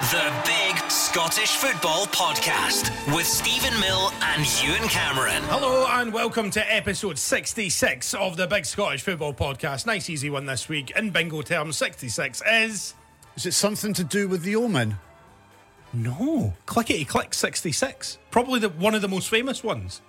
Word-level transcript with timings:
The 0.00 0.32
Big 0.46 0.90
Scottish 0.90 1.56
Football 1.56 2.06
Podcast 2.06 2.90
with 3.14 3.26
Steven 3.26 3.78
Mill 3.78 4.10
and 4.22 4.62
Ewen 4.62 4.88
Cameron. 4.88 5.42
Hello 5.42 5.86
and 5.90 6.10
welcome 6.10 6.50
to 6.52 6.74
episode 6.74 7.18
66 7.18 8.14
of 8.14 8.38
the 8.38 8.46
Big 8.46 8.64
Scottish 8.64 9.02
Football 9.02 9.34
Podcast. 9.34 9.84
Nice 9.84 10.08
easy 10.08 10.30
one 10.30 10.46
this 10.46 10.70
week. 10.70 10.90
In 10.96 11.10
bingo 11.10 11.42
terms, 11.42 11.76
66 11.76 12.42
is. 12.50 12.94
Is 13.36 13.44
it 13.44 13.52
something 13.52 13.92
to 13.92 14.02
do 14.02 14.26
with 14.26 14.42
the 14.42 14.56
omen? 14.56 14.96
No. 15.92 16.54
Clickety 16.64 17.04
click 17.04 17.34
66. 17.34 18.16
Probably 18.30 18.58
the, 18.58 18.70
one 18.70 18.94
of 18.94 19.02
the 19.02 19.08
most 19.08 19.28
famous 19.28 19.62
ones. 19.62 20.00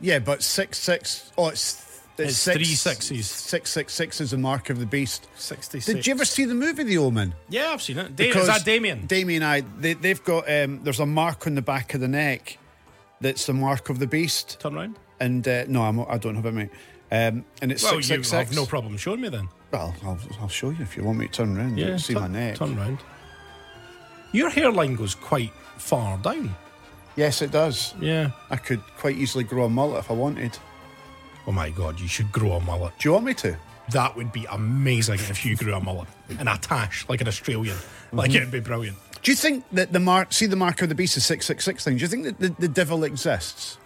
Yeah, 0.00 0.20
but 0.20 0.40
six 0.44 0.78
six. 0.78 1.32
Oh, 1.36 1.48
it's 1.48 1.89
It's 2.18 2.36
six, 2.36 2.56
three 2.56 2.64
sixes. 2.64 3.26
Six 3.28 3.70
six 3.70 3.94
six 3.94 4.20
is 4.20 4.32
the 4.32 4.36
mark 4.38 4.68
of 4.68 4.78
the 4.78 4.84
beast. 4.86 5.26
66. 5.36 5.86
Did 5.86 6.06
you 6.06 6.12
ever 6.12 6.24
see 6.26 6.44
the 6.44 6.54
movie 6.54 6.82
The 6.82 6.98
Omen? 6.98 7.34
Yeah, 7.48 7.70
I've 7.70 7.80
seen 7.80 7.98
it. 7.98 8.14
Da- 8.14 8.28
is 8.28 8.46
that 8.46 8.64
Damien? 8.64 9.06
Damien, 9.06 9.42
I 9.42 9.62
they, 9.78 9.94
they've 9.94 10.22
got 10.22 10.50
um, 10.50 10.82
there's 10.84 11.00
a 11.00 11.06
mark 11.06 11.46
on 11.46 11.54
the 11.54 11.62
back 11.62 11.94
of 11.94 12.00
the 12.00 12.08
neck 12.08 12.58
that's 13.20 13.46
the 13.46 13.54
mark 13.54 13.88
of 13.88 13.98
the 13.98 14.06
beast. 14.06 14.58
Turn 14.60 14.74
round. 14.74 14.98
And 15.18 15.46
uh, 15.48 15.64
no, 15.68 15.82
I'm, 15.82 16.00
I 16.00 16.18
don't 16.18 16.34
have 16.34 16.46
it, 16.46 16.52
mate. 16.52 16.70
Um, 17.12 17.44
and 17.62 17.72
it's 17.72 17.82
Well, 17.82 17.94
six 17.94 18.08
you 18.10 18.16
six 18.16 18.30
have 18.30 18.54
no 18.54 18.66
problem 18.66 18.96
showing 18.96 19.20
me 19.20 19.28
then. 19.30 19.48
Well, 19.72 19.94
I'll, 20.04 20.18
I'll 20.40 20.48
show 20.48 20.70
you 20.70 20.82
if 20.82 20.96
you 20.96 21.04
want 21.04 21.18
me 21.18 21.26
to 21.26 21.32
turn 21.32 21.56
around. 21.56 21.78
you 21.78 21.86
can 21.86 21.98
see 21.98 22.12
turn, 22.14 22.22
my 22.22 22.28
neck. 22.28 22.56
Turn 22.56 22.76
round. 22.76 22.98
Your 24.32 24.50
hairline 24.50 24.94
goes 24.94 25.14
quite 25.14 25.52
far 25.76 26.18
down. 26.18 26.54
Yes, 27.16 27.42
it 27.42 27.50
does. 27.50 27.94
Yeah. 28.00 28.30
I 28.48 28.56
could 28.56 28.80
quite 28.96 29.16
easily 29.16 29.44
grow 29.44 29.64
a 29.64 29.68
mullet 29.68 29.98
if 30.04 30.10
I 30.10 30.14
wanted. 30.14 30.56
Oh 31.50 31.52
my 31.52 31.68
god, 31.70 31.98
you 31.98 32.06
should 32.06 32.30
grow 32.30 32.52
a 32.52 32.60
mullet. 32.60 32.92
Do 33.00 33.08
you 33.08 33.12
want 33.12 33.24
me 33.24 33.34
to? 33.34 33.56
That 33.90 34.14
would 34.14 34.30
be 34.30 34.44
amazing 34.52 35.16
if 35.16 35.44
you 35.44 35.56
grew 35.56 35.74
a 35.74 35.80
mullet 35.80 36.06
and 36.38 36.48
a 36.48 36.56
tash 36.56 37.08
like 37.08 37.20
an 37.20 37.26
Australian. 37.26 37.76
Like 38.12 38.32
it'd 38.32 38.52
be 38.52 38.60
brilliant. 38.60 38.96
Do 39.20 39.32
you 39.32 39.36
think 39.36 39.64
that 39.72 39.92
the 39.92 39.98
mark, 39.98 40.32
see 40.32 40.46
the 40.46 40.54
mark 40.54 40.80
of 40.80 40.88
the 40.90 40.94
beast 40.94 41.16
is 41.16 41.26
666 41.26 41.82
thing? 41.84 41.96
Do 41.96 42.02
you 42.02 42.06
think 42.06 42.22
that 42.24 42.38
the, 42.38 42.48
the 42.60 42.68
devil 42.68 43.02
exists? 43.02 43.78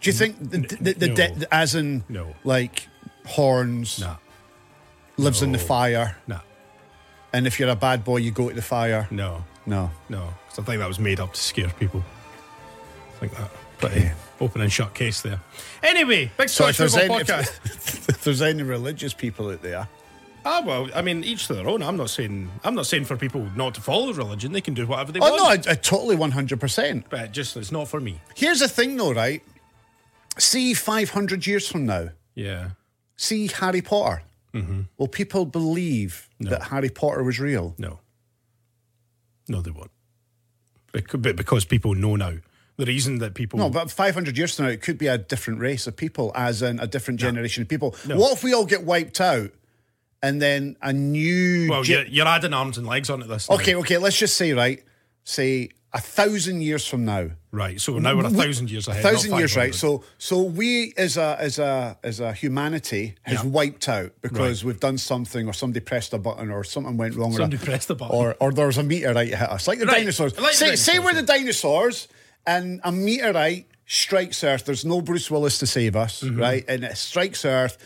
Do 0.00 0.10
you 0.10 0.14
think 0.14 0.36
the, 0.50 0.58
the, 0.80 0.92
the, 0.94 1.06
no. 1.08 1.14
de- 1.14 1.54
as 1.54 1.76
in 1.76 2.02
No. 2.08 2.34
like 2.42 2.88
horns, 3.24 4.00
Nah, 4.00 4.16
lives 5.16 5.42
in 5.42 5.52
the 5.52 5.58
fire, 5.58 6.16
nah, 6.26 6.40
and 7.32 7.46
if 7.46 7.60
you're 7.60 7.68
a 7.70 7.76
bad 7.76 8.02
boy, 8.04 8.16
you 8.16 8.32
go 8.32 8.48
to 8.48 8.54
the 8.56 8.62
fire? 8.62 9.06
no, 9.12 9.44
No. 9.64 9.92
no. 10.08 10.34
Because 10.48 10.58
I 10.58 10.62
think 10.66 10.80
that 10.80 10.88
was 10.88 10.98
made 10.98 11.20
up 11.20 11.34
to 11.34 11.40
scare 11.40 11.68
people. 11.78 12.02
I 13.14 13.18
think 13.20 13.36
that 13.36 13.50
pretty 13.78 14.10
open 14.40 14.60
and 14.60 14.72
shut 14.72 14.94
case 14.94 15.20
there. 15.22 15.40
Anyway, 15.82 16.30
big 16.36 16.48
So 16.48 16.64
Scottish 16.70 16.78
there's, 16.78 16.94
football 16.94 17.16
any, 17.16 17.24
podcast. 17.24 17.60
if, 17.64 18.08
if 18.08 18.24
there's 18.24 18.42
any 18.42 18.62
religious 18.62 19.14
people 19.14 19.50
out 19.50 19.62
there, 19.62 19.88
ah, 20.44 20.62
well, 20.64 20.88
I 20.94 21.02
mean, 21.02 21.24
each 21.24 21.46
to 21.48 21.54
their 21.54 21.68
own. 21.68 21.82
I'm 21.82 21.96
not 21.96 22.10
saying 22.10 22.50
I'm 22.64 22.74
not 22.74 22.86
saying 22.86 23.04
for 23.06 23.16
people 23.16 23.48
not 23.56 23.74
to 23.74 23.80
follow 23.80 24.12
religion. 24.12 24.52
They 24.52 24.60
can 24.60 24.74
do 24.74 24.86
whatever 24.86 25.12
they 25.12 25.20
oh 25.20 25.22
want. 25.30 25.34
Oh 25.40 25.44
no, 25.44 25.50
I, 25.50 25.72
I 25.72 25.74
totally 25.74 26.16
100%. 26.16 27.04
but 27.10 27.32
just 27.32 27.56
it's 27.56 27.72
not 27.72 27.88
for 27.88 28.00
me. 28.00 28.20
Here's 28.36 28.60
the 28.60 28.68
thing 28.68 28.96
though, 28.96 29.12
right? 29.12 29.42
See, 30.38 30.74
500 30.74 31.46
years 31.46 31.66
from 31.66 31.86
now, 31.86 32.10
Yeah. 32.34 32.70
see 33.16 33.46
Harry 33.48 33.80
Potter. 33.82 34.22
Mm-hmm. 34.52 34.82
Will 34.98 35.08
people 35.08 35.44
believe 35.46 36.28
that 36.40 36.64
Harry 36.64 36.88
Potter 36.90 37.22
was 37.22 37.38
real? 37.40 37.74
No. 37.78 38.00
No, 39.48 39.60
they 39.62 39.70
won't. 39.70 39.90
But 40.92 41.36
because 41.36 41.64
people 41.64 41.94
know 41.94 42.16
now. 42.16 42.34
The 42.78 42.84
reason 42.86 43.18
that 43.20 43.32
people 43.34 43.58
No, 43.58 43.70
but 43.70 43.90
500 43.90 44.36
years 44.36 44.54
from 44.54 44.66
now, 44.66 44.70
it 44.70 44.82
could 44.82 44.98
be 44.98 45.06
a 45.06 45.16
different 45.16 45.60
race 45.60 45.86
of 45.86 45.96
people, 45.96 46.30
as 46.34 46.60
in 46.60 46.78
a 46.78 46.86
different 46.86 47.18
generation 47.20 47.62
of 47.62 47.68
people. 47.68 47.94
What 48.06 48.34
if 48.34 48.44
we 48.44 48.52
all 48.52 48.66
get 48.66 48.84
wiped 48.84 49.18
out 49.20 49.50
and 50.22 50.42
then 50.42 50.76
a 50.82 50.92
new. 50.92 51.68
well, 51.70 51.82
ge- 51.82 51.88
you're, 51.90 52.06
you're 52.06 52.26
adding 52.28 52.52
arms 52.52 52.76
and 52.76 52.86
legs 52.86 53.08
onto 53.08 53.26
this. 53.26 53.48
now. 53.48 53.56
okay, 53.56 53.74
okay, 53.76 53.96
let's 53.98 54.18
just 54.18 54.36
say, 54.36 54.52
right, 54.52 54.82
say 55.24 55.70
a 55.94 56.00
thousand 56.00 56.60
years 56.60 56.86
from 56.86 57.06
now. 57.06 57.30
right. 57.50 57.80
So 57.80 57.98
now 57.98 58.14
we're 58.14 58.26
a 58.26 58.30
thousand 58.30 58.70
years 58.70 58.86
ahead. 58.88 59.02
A 59.02 59.08
thousand 59.08 59.38
years, 59.38 59.56
right? 59.56 59.74
So, 59.74 60.04
so 60.18 60.42
we 60.42 60.92
as 60.98 61.16
a 61.16 61.36
as 61.40 61.58
a 61.58 61.96
as 62.02 62.20
a 62.20 62.34
humanity 62.34 63.14
has 63.22 63.42
Yeah. 63.42 63.48
wiped 63.48 63.88
out 63.88 64.12
because 64.20 64.62
Right. 64.62 64.66
we've 64.66 64.80
done 64.80 64.98
something, 64.98 65.48
or 65.48 65.54
somebody 65.54 65.80
pressed 65.80 66.12
a 66.12 66.18
button, 66.18 66.50
or 66.50 66.62
something 66.64 66.98
went 66.98 67.14
wrong. 67.14 67.30
or 67.30 67.36
a- 67.36 67.38
Somebody 67.44 67.64
pressed 67.64 67.88
a 67.88 67.94
button. 67.94 68.14
or 68.14 68.36
or 68.38 68.52
there 68.52 68.66
was 68.66 68.76
a 68.76 68.82
meteorite 68.82 69.28
hit 69.28 69.48
us, 69.50 69.66
like 69.66 69.78
the 69.78 69.86
Right, 69.86 69.98
dinosaurs. 69.98 70.38
like 70.38 70.52
the 70.52 70.56
say, 70.56 70.76
say 70.76 70.98
we're 70.98 71.14
the 71.14 71.22
dinosaurs, 71.22 72.08
and 72.46 72.80
a 72.84 72.92
meteorite 72.92 73.66
strikes 73.86 74.42
Earth. 74.44 74.64
There's 74.64 74.84
no 74.84 75.00
Bruce 75.00 75.30
Willis 75.30 75.58
to 75.58 75.66
save 75.66 75.96
us, 75.96 76.22
Mm-hmm. 76.22 76.40
right? 76.40 76.64
And 76.68 76.84
it 76.84 76.96
strikes 76.96 77.44
Earth, 77.44 77.78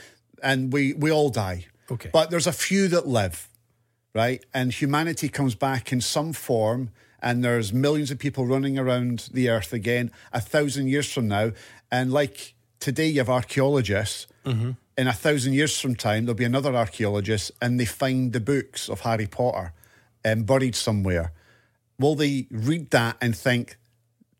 and 0.42 0.72
we 0.72 0.92
we 0.94 1.10
all 1.10 1.30
die. 1.30 1.66
Okay. 1.90 2.10
but 2.12 2.30
there's 2.30 2.46
a 2.46 2.52
few 2.52 2.86
that 2.88 3.08
live, 3.08 3.48
right? 4.14 4.44
And 4.54 4.72
humanity 4.72 5.28
comes 5.28 5.56
back 5.56 5.92
in 5.92 6.00
some 6.00 6.32
form, 6.32 6.90
and 7.20 7.42
there's 7.42 7.72
millions 7.72 8.12
of 8.12 8.18
people 8.20 8.46
running 8.46 8.78
around 8.78 9.28
the 9.32 9.48
Earth 9.50 9.72
again 9.72 10.12
a 10.32 10.40
thousand 10.40 10.86
years 10.86 11.12
from 11.12 11.26
now. 11.26 11.50
And 11.90 12.12
like 12.12 12.54
today, 12.78 13.08
you 13.08 13.18
have 13.18 13.28
archaeologists. 13.28 14.26
Mm-hmm. 14.44 14.70
In 14.96 15.08
a 15.08 15.12
thousand 15.12 15.54
years 15.54 15.80
from 15.80 15.96
time, 15.96 16.26
there'll 16.26 16.36
be 16.36 16.44
another 16.44 16.76
archaeologist, 16.76 17.50
and 17.60 17.80
they 17.80 17.86
find 17.86 18.32
the 18.32 18.40
books 18.40 18.88
of 18.88 19.00
Harry 19.00 19.26
Potter 19.26 19.72
um, 20.24 20.44
buried 20.44 20.76
somewhere. 20.76 21.32
Will 21.98 22.14
they 22.14 22.46
read 22.50 22.90
that 22.90 23.16
and 23.20 23.36
think 23.36 23.76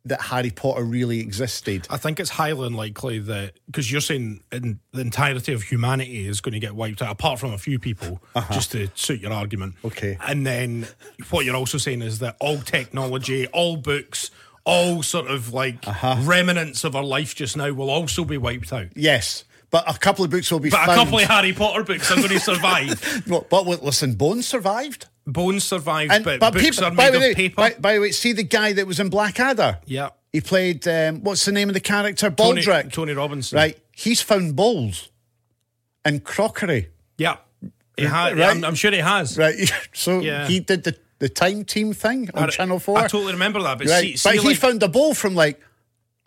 that 0.06 0.20
Harry 0.22 0.50
Potter 0.50 0.82
really 0.82 1.20
existed? 1.20 1.86
I 1.90 1.96
think 1.96 2.18
it's 2.20 2.30
highly 2.30 2.66
unlikely 2.66 3.18
that 3.20 3.52
because 3.66 3.90
you're 3.92 4.00
saying 4.00 4.42
in 4.50 4.80
the 4.92 5.00
entirety 5.02 5.52
of 5.52 5.62
humanity 5.62 6.26
is 6.26 6.40
going 6.40 6.54
to 6.54 6.58
get 6.60 6.74
wiped 6.74 7.02
out, 7.02 7.10
apart 7.12 7.38
from 7.38 7.52
a 7.52 7.58
few 7.58 7.78
people, 7.78 8.20
just 8.52 8.72
to 8.72 8.88
suit 8.94 9.20
your 9.20 9.32
argument. 9.32 9.74
Uh-huh. 9.78 9.88
Okay. 9.88 10.18
And 10.26 10.46
then 10.46 10.86
what 11.30 11.44
you're 11.44 11.56
also 11.56 11.78
saying 11.78 12.02
is 12.02 12.18
that 12.20 12.36
all 12.40 12.58
technology, 12.58 13.46
all 13.48 13.76
books, 13.76 14.30
all 14.64 15.02
sort 15.02 15.26
of 15.26 15.52
like 15.52 15.86
Uh-huh. 15.86 16.16
remnants 16.22 16.84
of 16.84 16.94
our 16.96 17.04
life 17.04 17.34
just 17.34 17.56
now 17.56 17.70
will 17.72 17.90
also 17.90 18.24
be 18.24 18.36
wiped 18.38 18.72
out. 18.72 18.88
Yes, 18.94 19.44
but 19.70 19.84
a 19.88 19.98
couple 19.98 20.24
of 20.24 20.30
books 20.30 20.50
will 20.50 20.60
be 20.60 20.70
But 20.70 20.78
found. 20.86 20.90
a 20.92 20.94
couple 20.96 21.18
of 21.18 21.24
Harry 21.26 21.52
Potter 21.52 21.82
books 21.84 22.10
are 22.10 22.16
going 22.16 22.28
to 22.30 22.40
survive. 22.40 23.22
But, 23.26 23.48
but 23.48 23.66
listen, 23.66 24.14
Bones 24.14 24.46
survived. 24.48 25.06
Bones 25.26 25.64
survived, 25.64 26.12
And, 26.12 26.24
but, 26.24 26.40
but 26.40 26.52
books 26.54 26.64
people, 26.64 26.84
are 26.84 26.90
by 26.90 27.04
made 27.04 27.12
the 27.12 27.16
of 27.18 27.22
way, 27.22 27.34
paper. 27.34 27.54
By, 27.56 27.74
by 27.78 27.94
the 27.94 28.00
way, 28.00 28.10
see 28.12 28.32
the 28.32 28.42
guy 28.42 28.72
that 28.72 28.86
was 28.86 28.98
in 29.00 29.08
Blackadder. 29.10 29.78
yeah. 29.86 30.10
He 30.32 30.40
played 30.40 30.86
um, 30.86 31.22
what's 31.24 31.44
the 31.44 31.50
name 31.50 31.68
of 31.68 31.74
the 31.74 31.80
character? 31.80 32.30
Tony, 32.30 32.62
Baldrick. 32.62 32.92
Tony 32.92 33.12
Robinson. 33.14 33.56
Right. 33.56 33.76
He's 33.90 34.20
found 34.22 34.54
bowls 34.54 35.10
and 36.04 36.22
crockery. 36.24 36.88
Yeah. 37.18 37.38
He 37.96 38.04
ha- 38.04 38.28
Right. 38.28 38.38
I'm, 38.56 38.64
I'm 38.64 38.74
sure 38.76 38.92
he 38.92 38.98
has. 38.98 39.36
Right. 39.36 39.56
So 39.92 40.20
Yeah. 40.20 40.46
he 40.46 40.60
did 40.60 40.84
the, 40.84 40.96
the 41.18 41.28
time 41.28 41.64
team 41.64 41.92
thing 41.92 42.30
on 42.34 42.44
I- 42.44 42.46
Channel 42.46 42.78
Four. 42.78 42.98
I 42.98 43.02
totally 43.08 43.32
remember 43.32 43.60
that. 43.62 43.78
But, 43.78 43.88
right. 43.88 44.00
see, 44.02 44.16
see 44.16 44.28
but 44.30 44.38
he 44.38 44.48
like- 44.50 44.56
found 44.58 44.82
a 44.84 44.88
bowl 44.88 45.14
from 45.14 45.34
like 45.34 45.60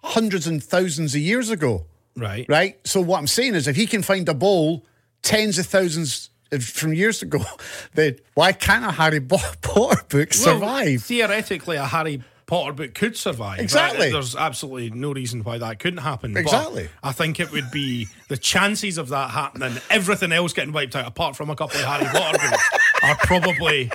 hundreds 0.04 0.48
and 0.48 0.62
thousands 0.62 1.16
of 1.16 1.22
years 1.22 1.50
ago. 1.50 1.86
Right. 2.18 2.46
Right. 2.50 2.86
So 2.86 3.00
what 3.02 3.20
I'm 3.20 3.28
saying 3.28 3.56
is, 3.56 3.68
if 3.70 3.76
he 3.78 3.88
can 3.88 4.04
find 4.04 4.28
a 4.28 4.34
bowl 4.34 4.86
tens 5.22 5.58
of 5.58 5.66
thousands 5.66 6.30
from 6.62 6.94
years 6.94 7.22
ago, 7.22 7.40
then 7.94 8.18
why 8.34 8.52
can't 8.52 8.86
a 8.86 8.92
Harry 8.92 9.20
Potter 9.22 9.56
book 9.62 10.12
Well, 10.12 10.28
survive? 10.32 11.04
theoretically, 11.04 11.78
a 11.78 11.86
Harry 11.86 12.22
Potter 12.46 12.74
book 12.74 12.94
could 12.94 13.16
survive. 13.18 13.60
Exactly. 13.60 14.12
There's 14.12 14.36
absolutely 14.36 14.90
no 14.92 15.14
reason 15.14 15.44
why 15.44 15.58
that 15.60 15.80
couldn't 15.80 16.00
happen. 16.00 16.34
But 16.34 16.42
Exactly. 16.42 16.90
I 17.02 17.12
think 17.14 17.40
it 17.40 17.52
would 17.52 17.72
be 17.72 18.08
the 18.28 18.38
chances 18.38 18.98
of 18.98 19.10
that 19.10 19.32
happening, 19.32 19.76
everything 19.90 20.32
else 20.32 20.52
getting 20.54 20.74
wiped 20.74 20.96
out, 20.96 21.08
apart 21.08 21.36
from 21.36 21.50
a 21.50 21.56
couple 21.56 21.80
of 21.80 21.86
Harry 21.86 22.06
Potter 22.06 22.38
books, 22.50 22.70
are 23.04 23.16
probably 23.24 23.92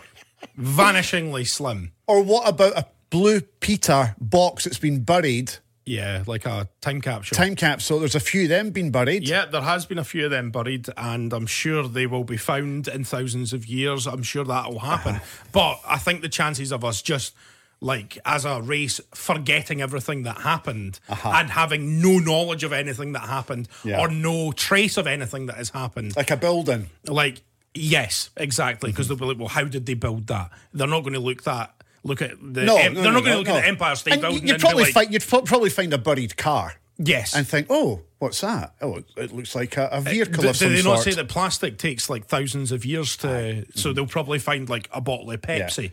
vanishingly 0.59 1.47
slim. 1.47 1.93
Or 2.07 2.23
what 2.23 2.49
about 2.49 2.77
a 2.77 2.87
blue 3.11 3.41
Peter 3.41 4.15
box 4.21 4.65
that's 4.65 4.79
been 4.79 5.03
buried? 5.05 5.53
Yeah, 5.89 6.23
like 6.27 6.45
a 6.47 6.69
time 6.81 7.01
capsule. 7.01 7.37
Time 7.37 7.57
capsule. 7.57 7.99
There's 8.01 8.15
a 8.15 8.21
few 8.21 8.43
of 8.43 8.49
them 8.51 8.71
been 8.71 8.91
buried. 8.91 9.27
Yeah, 9.27 9.47
there 9.47 9.63
has 9.63 9.87
been 9.87 9.99
a 9.99 10.05
few 10.05 10.27
of 10.27 10.31
them 10.31 10.51
buried, 10.51 10.87
and 10.97 11.33
I'm 11.33 11.47
sure 11.47 11.89
they 11.89 12.07
will 12.07 12.25
be 12.25 12.37
found 12.37 12.89
in 12.89 13.05
thousands 13.05 13.53
of 13.53 13.67
years. 13.67 14.07
I'm 14.07 14.23
sure 14.23 14.45
that 14.45 14.69
will 14.71 14.81
happen. 14.81 15.17
Uh-huh. 15.17 15.45
But 15.53 15.81
I 15.87 15.97
think 15.99 16.21
the 16.21 16.29
chances 16.29 16.73
of 16.73 16.85
us 16.85 17.01
just 17.03 17.35
like 17.81 18.19
as 18.27 18.45
a 18.45 18.61
race 18.61 19.01
forgetting 19.15 19.81
everything 19.81 20.25
that 20.25 20.39
happened 20.39 20.99
and 21.09 21.49
having 21.49 22.03
no 22.03 22.19
knowledge 22.19 22.65
of 22.65 22.73
anything 22.73 23.13
that 23.13 23.21
happened 23.23 23.69
Uh-huh. 23.71 23.89
Yeah. 23.89 24.01
or 24.01 24.09
no 24.09 24.51
trace 24.53 24.97
of 24.97 25.07
anything 25.07 25.47
that 25.47 25.57
has 25.57 25.71
happened 25.71 26.17
Like 26.17 26.33
a 26.33 26.37
building. 26.37 26.91
like 27.07 27.41
yes 27.75 28.31
exactly 28.37 28.91
because 28.91 29.07
they'll 29.07 29.17
be 29.17 29.27
like 29.27 29.39
well 29.39 29.47
how 29.47 29.63
did 29.63 29.87
they 29.87 29.95
build 29.95 30.27
that 30.27 30.51
they're 30.75 30.89
not 30.89 31.03
going 31.03 31.13
to 31.13 31.21
look 31.21 31.45
that 31.45 31.73
look 32.03 32.23
at 32.23 32.31
the 32.41 32.65
No, 32.65 32.77
em- 32.77 32.95
no, 32.95 33.03
they're 33.03 33.13
no, 33.13 33.19
not 33.19 33.25
going 33.25 33.25
to 33.25 33.31
no, 33.31 33.39
look 33.39 33.49
at 33.49 33.63
the 33.63 33.69
empire 33.69 33.95
state 33.97 34.13
And 34.15 34.23
building 34.23 34.47
You'd 34.47 34.61
probably 34.61 34.85
like, 34.85 34.95
find 34.95 35.13
you'd 35.13 35.27
pro- 35.27 35.43
probably 35.43 35.71
find 35.71 35.93
a 35.93 35.99
buried 35.99 36.37
car 36.37 36.75
yes 36.99 37.35
and 37.35 37.47
think, 37.47 37.69
oh, 37.71 38.03
what's 38.19 38.41
that? 38.41 38.75
Oh, 38.81 39.03
it- 39.17 39.33
looks 39.33 39.55
like 39.55 39.77
a, 39.77 39.83
a 39.83 39.91
uh, 39.97 40.01
vehicle 40.01 40.43
Do, 40.43 40.49
of 40.49 40.59
do 40.59 40.65
some 40.65 40.75
they 40.75 40.81
sort. 40.81 40.97
not 40.99 41.05
say 41.05 41.15
that 41.15 41.29
plastic 41.29 41.79
takes 41.79 42.11
like 42.11 42.27
thousands 42.27 42.73
of 42.73 42.85
years 42.85 43.17
to? 43.19 43.67
So 43.75 43.89
mm-hmm. 43.89 43.95
they'll 43.95 44.07
probably 44.07 44.39
find 44.39 44.69
like 44.69 44.89
a 44.93 45.01
bottle 45.01 45.31
of 45.31 45.41
Pepsi. 45.41 45.93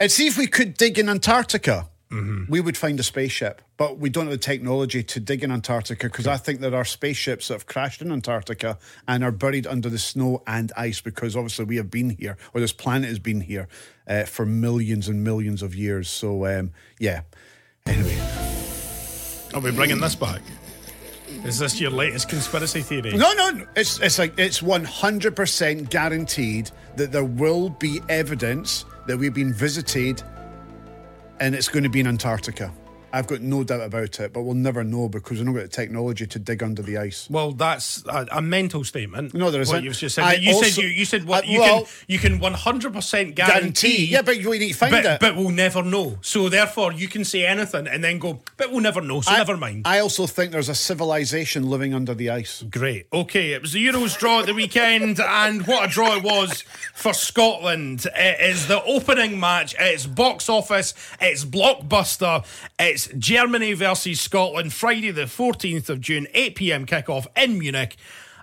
And 0.00 0.10
see 0.10 0.26
if 0.26 0.38
we 0.38 0.46
could 0.46 0.74
dig 0.74 0.98
in 0.98 1.08
Antarctica. 1.08 1.88
Mm-hmm. 2.10 2.50
We 2.50 2.62
would 2.62 2.76
find 2.78 2.98
a 2.98 3.02
spaceship, 3.02 3.60
but 3.76 3.98
we 3.98 4.08
don't 4.08 4.24
have 4.24 4.32
the 4.32 4.38
technology 4.38 5.02
to 5.02 5.20
dig 5.20 5.44
in 5.44 5.52
Antarctica 5.52 6.06
because 6.06 6.26
I 6.26 6.38
think 6.38 6.60
there 6.60 6.74
are 6.74 6.84
spaceships 6.84 7.48
that 7.48 7.54
have 7.54 7.66
crashed 7.66 8.00
in 8.00 8.10
Antarctica 8.10 8.78
and 9.06 9.22
are 9.22 9.30
buried 9.30 9.66
under 9.66 9.90
the 9.90 9.98
snow 9.98 10.42
and 10.46 10.72
ice 10.74 11.02
because 11.02 11.36
obviously 11.36 11.66
we 11.66 11.76
have 11.76 11.90
been 11.90 12.08
here, 12.08 12.38
or 12.54 12.62
this 12.62 12.72
planet 12.72 13.10
has 13.10 13.18
been 13.18 13.42
here 13.42 13.68
uh, 14.08 14.24
for 14.24 14.46
millions 14.46 15.08
and 15.08 15.22
millions 15.22 15.62
of 15.62 15.74
years. 15.74 16.08
So, 16.08 16.46
um, 16.46 16.72
yeah. 16.98 17.22
Anyway. 17.86 18.18
Are 19.54 19.60
we 19.60 19.70
bringing 19.70 20.00
this 20.00 20.14
back? 20.14 20.42
Is 21.44 21.58
this 21.58 21.80
your 21.80 21.90
latest 21.90 22.28
conspiracy 22.28 22.80
theory? 22.80 23.16
No, 23.16 23.32
no, 23.32 23.66
it's 23.76 24.00
it's 24.00 24.18
like 24.18 24.38
it's 24.38 24.62
one 24.62 24.84
hundred 24.84 25.36
percent 25.36 25.88
guaranteed 25.88 26.70
that 26.96 27.12
there 27.12 27.24
will 27.24 27.70
be 27.70 28.00
evidence 28.08 28.84
that 29.06 29.16
we've 29.16 29.34
been 29.34 29.52
visited, 29.52 30.22
and 31.38 31.54
it's 31.54 31.68
going 31.68 31.84
to 31.84 31.88
be 31.88 32.00
in 32.00 32.06
Antarctica. 32.06 32.72
I've 33.18 33.26
got 33.26 33.40
no 33.40 33.64
doubt 33.64 33.80
about 33.80 34.20
it, 34.20 34.32
but 34.32 34.42
we'll 34.42 34.54
never 34.54 34.84
know 34.84 35.08
because 35.08 35.38
we've 35.38 35.46
not 35.46 35.54
got 35.54 35.62
the 35.62 35.68
technology 35.68 36.24
to 36.24 36.38
dig 36.38 36.62
under 36.62 36.82
the 36.82 36.98
ice. 36.98 37.28
Well, 37.28 37.50
that's 37.50 38.04
a, 38.06 38.28
a 38.30 38.40
mental 38.40 38.84
statement. 38.84 39.34
No, 39.34 39.50
there 39.50 39.58
What 39.60 39.68
isn't. 39.70 39.84
you've 39.84 39.96
just 39.96 40.14
said. 40.14 40.22
I 40.24 40.34
you 40.34 40.54
said 40.62 40.80
you, 40.80 40.88
you 40.88 41.04
said 41.04 41.24
what 41.24 41.44
I- 41.44 41.48
you 41.48 41.58
well- 41.58 41.82
can 41.84 41.92
you 42.06 42.18
can 42.20 42.38
one 42.38 42.54
hundred 42.54 42.92
percent 42.92 43.34
guarantee. 43.34 44.04
Yeah, 44.06 44.22
but 44.22 44.40
you 44.40 44.48
need 44.56 44.68
to 44.68 44.74
find 44.74 44.92
but, 44.92 45.04
it. 45.04 45.20
but 45.20 45.34
we'll 45.34 45.50
never 45.50 45.82
know. 45.82 46.18
So 46.22 46.48
therefore, 46.48 46.92
you 46.92 47.08
can 47.08 47.24
say 47.24 47.44
anything 47.44 47.88
and 47.88 48.04
then 48.04 48.20
go, 48.20 48.40
but 48.56 48.70
we'll 48.70 48.82
never 48.82 49.00
know. 49.00 49.20
So 49.20 49.32
I- 49.32 49.38
never 49.38 49.56
mind. 49.56 49.82
I 49.84 49.98
also 49.98 50.28
think 50.28 50.52
there's 50.52 50.68
a 50.68 50.74
civilization 50.76 51.68
living 51.68 51.94
under 51.94 52.14
the 52.14 52.30
ice. 52.30 52.62
Great. 52.70 53.06
Okay, 53.12 53.52
it 53.52 53.62
was 53.62 53.72
the 53.72 53.84
Euros 53.84 54.16
draw 54.16 54.40
at 54.40 54.46
the 54.46 54.54
weekend, 54.54 55.18
and 55.18 55.66
what 55.66 55.84
a 55.84 55.88
draw 55.88 56.14
it 56.16 56.22
was 56.22 56.62
for 56.94 57.12
Scotland. 57.12 58.06
It 58.14 58.40
is 58.40 58.68
the 58.68 58.80
opening 58.84 59.40
match. 59.40 59.74
It's 59.80 60.06
box 60.06 60.48
office. 60.48 60.94
It's 61.20 61.44
blockbuster. 61.44 62.44
It's 62.78 63.07
Germany 63.16 63.72
versus 63.74 64.20
Scotland, 64.20 64.72
Friday 64.72 65.10
the 65.10 65.22
14th 65.22 65.88
of 65.88 66.00
June, 66.00 66.26
8 66.34 66.54
pm 66.56 66.86
kickoff 66.86 67.26
in 67.36 67.58
Munich. 67.58 67.96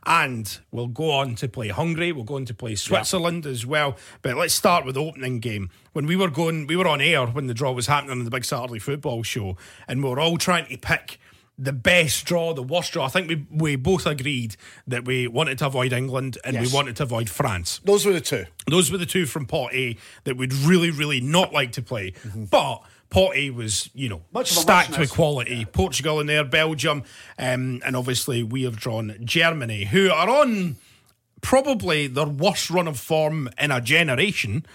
And 0.08 0.60
we'll 0.72 0.88
go 0.88 1.10
on 1.10 1.34
to 1.36 1.48
play 1.48 1.70
Hungary. 1.70 2.12
We'll 2.12 2.26
go 2.26 2.36
on 2.36 2.46
to 2.46 2.54
play 2.54 2.76
Switzerland 2.76 3.48
as 3.48 3.66
well. 3.66 3.98
But 4.22 4.38
let's 4.38 4.54
start 4.54 4.86
with 4.86 4.94
the 4.96 5.02
opening 5.02 5.40
game. 5.40 5.72
When 5.94 6.06
we 6.06 6.16
were 6.16 6.30
going, 6.30 6.68
we 6.68 6.76
were 6.76 6.88
on 6.88 7.02
air 7.02 7.26
when 7.26 7.48
the 7.48 7.56
draw 7.56 7.72
was 7.72 7.88
happening 7.88 8.12
on 8.12 8.24
the 8.24 8.30
big 8.30 8.46
Saturday 8.46 8.78
football 8.78 9.24
show, 9.24 9.58
and 9.88 10.04
we 10.04 10.10
were 10.12 10.20
all 10.20 10.38
trying 10.38 10.68
to 10.68 10.78
pick 10.78 11.20
the 11.58 11.74
best 11.74 12.26
draw, 12.26 12.54
the 12.54 12.62
worst 12.62 12.92
draw. 12.92 13.06
I 13.06 13.08
think 13.08 13.30
we 13.30 13.48
we 13.50 13.76
both 13.78 14.06
agreed 14.06 14.58
that 14.86 15.06
we 15.06 15.26
wanted 15.28 15.58
to 15.60 15.68
avoid 15.68 15.92
England 15.92 16.38
and 16.44 16.54
Yes. 16.54 16.68
we 16.68 16.76
wanted 16.76 16.98
to 16.98 17.04
avoid 17.04 17.28
France. 17.30 17.80
Those 17.84 18.06
were 18.06 18.14
the 18.14 18.22
two. 18.22 18.46
Those 18.68 18.92
were 18.92 18.98
the 19.00 19.06
two 19.08 19.26
from 19.26 19.46
Pot 19.48 19.74
A 19.74 19.98
that 20.26 20.38
we'd 20.38 20.54
really, 20.54 20.92
really 20.92 21.22
not 21.22 21.52
like 21.52 21.72
to 21.72 21.82
play. 21.82 22.12
Mm-hmm. 22.12 22.44
But 22.46 22.84
Pot 23.10 23.36
A 23.36 23.50
was, 23.52 23.90
you 23.94 24.10
know, 24.10 24.22
Much 24.34 24.52
stacked 24.52 24.98
with 24.98 25.12
quality. 25.12 25.66
Portugal 25.66 26.20
in 26.20 26.28
there, 26.28 26.44
Belgium, 26.44 27.04
um, 27.40 27.82
and 27.86 27.96
obviously 27.96 28.44
we 28.44 28.64
have 28.64 28.78
drawn 28.78 29.16
Germany, 29.24 29.86
who 29.86 30.10
are 30.10 30.30
on 30.30 30.76
probably 31.42 32.08
their 32.08 32.26
worst 32.26 32.70
run 32.70 32.88
of 32.88 33.00
form 33.00 33.50
in 33.60 33.72
a 33.72 33.80
generation. 33.80 34.66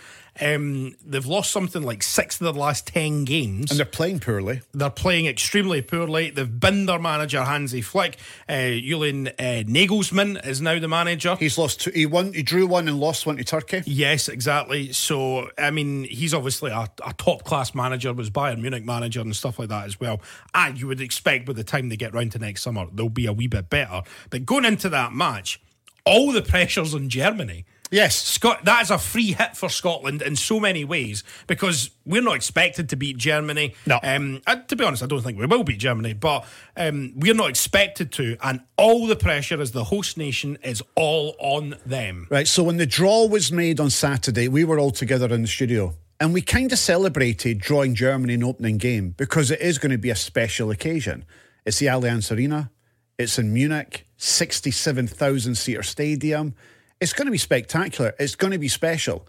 Um, 0.40 0.94
they've 1.04 1.26
lost 1.26 1.50
something 1.50 1.82
like 1.82 2.02
six 2.02 2.40
of 2.40 2.44
their 2.44 2.52
last 2.52 2.86
ten 2.86 3.24
games. 3.24 3.70
And 3.70 3.78
they're 3.78 3.86
playing 3.86 4.20
poorly. 4.20 4.60
They're 4.72 4.90
playing 4.90 5.26
extremely 5.26 5.82
poorly. 5.82 6.30
They've 6.30 6.60
binned 6.60 6.88
their 6.88 6.98
manager 6.98 7.42
Hansi 7.42 7.80
Flick. 7.80 8.16
Uh, 8.48 8.70
Julian 8.82 9.28
uh, 9.28 9.64
Nagelsmann 9.66 10.44
is 10.46 10.60
now 10.60 10.78
the 10.78 10.88
manager. 10.88 11.36
He's 11.36 11.58
lost 11.58 11.80
two. 11.80 11.90
He 11.90 12.06
won. 12.06 12.32
He 12.32 12.42
drew 12.42 12.66
one 12.66 12.88
and 12.88 13.00
lost 13.00 13.26
one 13.26 13.36
to 13.36 13.44
Turkey. 13.44 13.82
Yes, 13.86 14.28
exactly. 14.28 14.92
So, 14.92 15.50
I 15.58 15.70
mean, 15.70 16.04
he's 16.04 16.34
obviously 16.34 16.70
a, 16.70 16.88
a 17.04 17.12
top 17.14 17.44
class 17.44 17.74
manager, 17.74 18.12
was 18.12 18.30
Bayern 18.30 18.60
Munich 18.60 18.84
manager 18.84 19.20
and 19.20 19.34
stuff 19.34 19.58
like 19.58 19.68
that 19.68 19.86
as 19.86 19.98
well. 19.98 20.20
And 20.54 20.80
you 20.80 20.86
would 20.86 21.00
expect 21.00 21.46
by 21.46 21.52
the 21.52 21.64
time 21.64 21.88
they 21.88 21.96
get 21.96 22.14
round 22.14 22.32
to 22.32 22.38
next 22.38 22.62
summer, 22.62 22.86
they'll 22.92 23.08
be 23.08 23.26
a 23.26 23.32
wee 23.32 23.46
bit 23.46 23.70
better. 23.70 24.02
But 24.30 24.46
going 24.46 24.64
into 24.64 24.88
that 24.90 25.12
match, 25.12 25.60
all 26.04 26.32
the 26.32 26.42
pressure's 26.42 26.94
on 26.94 27.08
Germany. 27.08 27.64
Yes. 27.90 28.16
Scott, 28.16 28.64
that 28.64 28.82
is 28.82 28.90
a 28.90 28.98
free 28.98 29.32
hit 29.32 29.56
for 29.56 29.69
Scotland 29.69 30.22
in 30.22 30.37
so 30.37 30.60
many 30.60 30.84
ways 30.84 31.25
because 31.46 31.90
we're 32.06 32.22
not 32.22 32.37
expected 32.37 32.88
to 32.90 32.96
beat 32.96 33.16
Germany. 33.16 33.75
No. 33.87 33.98
Um, 34.02 34.42
uh, 34.46 34.56
to 34.56 34.76
be 34.76 34.84
honest, 34.84 35.02
I 35.02 35.06
don't 35.06 35.22
think 35.22 35.38
we 35.38 35.46
will 35.46 35.64
beat 35.64 35.78
Germany, 35.81 36.12
but 36.14 36.44
um, 36.76 37.12
we're 37.16 37.34
not 37.34 37.50
expected 37.50 38.12
to. 38.12 38.37
And 38.42 38.60
all 38.76 39.06
the 39.06 39.16
pressure 39.16 39.60
as 39.60 39.72
the 39.72 39.84
host 39.84 40.16
nation 40.16 40.58
is 40.62 40.82
all 40.94 41.34
on 41.40 41.76
them. 41.84 42.28
Right. 42.31 42.46
So 42.46 42.62
when 42.62 42.76
the 42.76 42.87
draw 42.87 43.26
was 43.26 43.50
made 43.50 43.81
on 43.81 43.90
Saturday, 43.90 44.48
we 44.48 44.64
were 44.64 44.78
all 44.78 44.92
together 44.92 45.32
in 45.34 45.42
the 45.42 45.48
studio. 45.48 45.94
And 46.20 46.34
we 46.34 46.42
kind 46.42 46.70
of 46.70 46.78
celebrated 46.78 47.58
drawing 47.58 47.94
Germany 47.94 48.34
in 48.34 48.44
opening 48.44 48.76
game 48.76 49.14
because 49.16 49.50
it 49.50 49.60
is 49.60 49.78
going 49.78 49.92
to 49.92 49.98
be 49.98 50.10
a 50.10 50.16
special 50.16 50.70
occasion. 50.70 51.25
It's 51.64 51.78
the 51.78 51.87
Allianz 51.87 52.34
Arena. 52.34 52.70
It's 53.19 53.38
in 53.38 53.52
Munich, 53.52 54.06
67,000 54.19 55.54
seater 55.54 55.82
stadium. 55.82 56.54
It's 57.00 57.12
going 57.12 57.26
to 57.26 57.32
be 57.32 57.38
spectacular. 57.38 58.14
It's 58.19 58.35
going 58.35 58.52
to 58.52 58.58
be 58.58 58.69
special. 58.69 59.26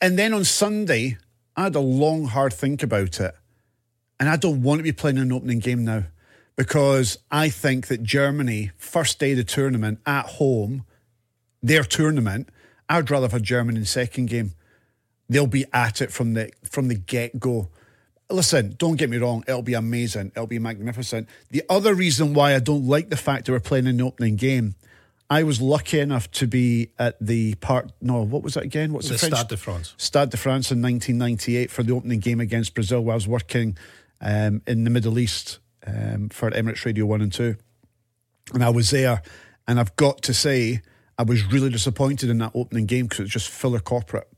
And 0.00 0.18
then 0.18 0.32
on 0.32 0.44
Sunday, 0.44 1.18
I 1.56 1.64
had 1.64 1.74
a 1.74 1.80
long, 1.80 2.26
hard 2.26 2.52
think 2.52 2.82
about 2.82 3.20
it. 3.20 3.34
And 4.20 4.28
I 4.28 4.36
don't 4.36 4.62
want 4.62 4.78
to 4.78 4.82
be 4.82 4.92
playing 4.92 5.18
an 5.18 5.32
opening 5.32 5.58
game 5.58 5.84
now 5.84 6.04
because 6.56 7.18
I 7.30 7.50
think 7.50 7.86
that 7.86 8.02
Germany, 8.02 8.72
first 8.76 9.20
day 9.20 9.30
of 9.30 9.36
the 9.36 9.44
tournament 9.44 10.00
at 10.04 10.26
home, 10.26 10.84
their 11.62 11.84
tournament, 11.84 12.48
I'd 12.88 13.10
rather 13.10 13.26
have 13.26 13.34
a 13.34 13.40
German 13.40 13.76
in 13.76 13.84
second 13.84 14.26
game. 14.26 14.54
They'll 15.28 15.46
be 15.46 15.66
at 15.72 16.00
it 16.00 16.10
from 16.10 16.34
the 16.34 16.50
from 16.64 16.88
the 16.88 16.96
get 16.96 17.38
go. 17.38 17.68
Listen, 18.28 18.74
don't 18.76 18.96
get 18.96 19.08
me 19.08 19.18
wrong, 19.18 19.44
it'll 19.46 19.62
be 19.62 19.74
amazing, 19.74 20.32
it'll 20.34 20.46
be 20.46 20.58
magnificent. 20.58 21.28
The 21.50 21.62
other 21.70 21.94
reason 21.94 22.34
why 22.34 22.54
I 22.54 22.58
don't 22.58 22.86
like 22.86 23.08
the 23.08 23.16
fact 23.16 23.46
that 23.46 23.52
we're 23.52 23.60
playing 23.60 23.86
an 23.86 24.00
opening 24.00 24.36
game, 24.36 24.74
I 25.30 25.42
was 25.42 25.60
lucky 25.60 26.00
enough 26.00 26.30
to 26.32 26.46
be 26.46 26.90
at 26.98 27.16
the 27.20 27.54
part. 27.56 27.92
No, 28.00 28.22
what 28.22 28.42
was 28.42 28.56
it 28.56 28.64
again? 28.64 28.92
What's 28.92 29.08
the, 29.08 29.14
The 29.14 29.18
French? 29.18 29.34
Stade 29.34 29.48
de 29.48 29.56
France. 29.56 29.94
Stade 29.98 30.30
de 30.30 30.36
France 30.36 30.70
in 30.70 30.80
1998 30.80 31.70
for 31.70 31.82
the 31.82 31.92
opening 31.92 32.20
game 32.20 32.40
against 32.40 32.74
Brazil. 32.74 33.02
Where 33.02 33.12
I 33.12 33.16
was 33.16 33.28
working 33.28 33.76
um, 34.20 34.62
in 34.66 34.84
the 34.84 34.90
Middle 34.90 35.18
East 35.18 35.58
um, 35.86 36.30
for 36.30 36.50
Emirates 36.50 36.84
Radio 36.84 37.04
One 37.04 37.20
and 37.20 37.32
Two, 37.32 37.56
and 38.54 38.64
I 38.64 38.70
was 38.70 38.90
there. 38.90 39.22
And 39.66 39.78
I've 39.78 39.94
got 39.96 40.22
to 40.22 40.32
say, 40.32 40.80
I 41.18 41.24
was 41.24 41.44
really 41.52 41.68
disappointed 41.68 42.30
in 42.30 42.38
that 42.38 42.52
opening 42.54 42.86
game 42.86 43.04
because 43.04 43.20
it 43.20 43.24
was 43.24 43.32
just 43.32 43.50
full 43.50 43.74
of 43.74 43.84
corporate, 43.84 44.28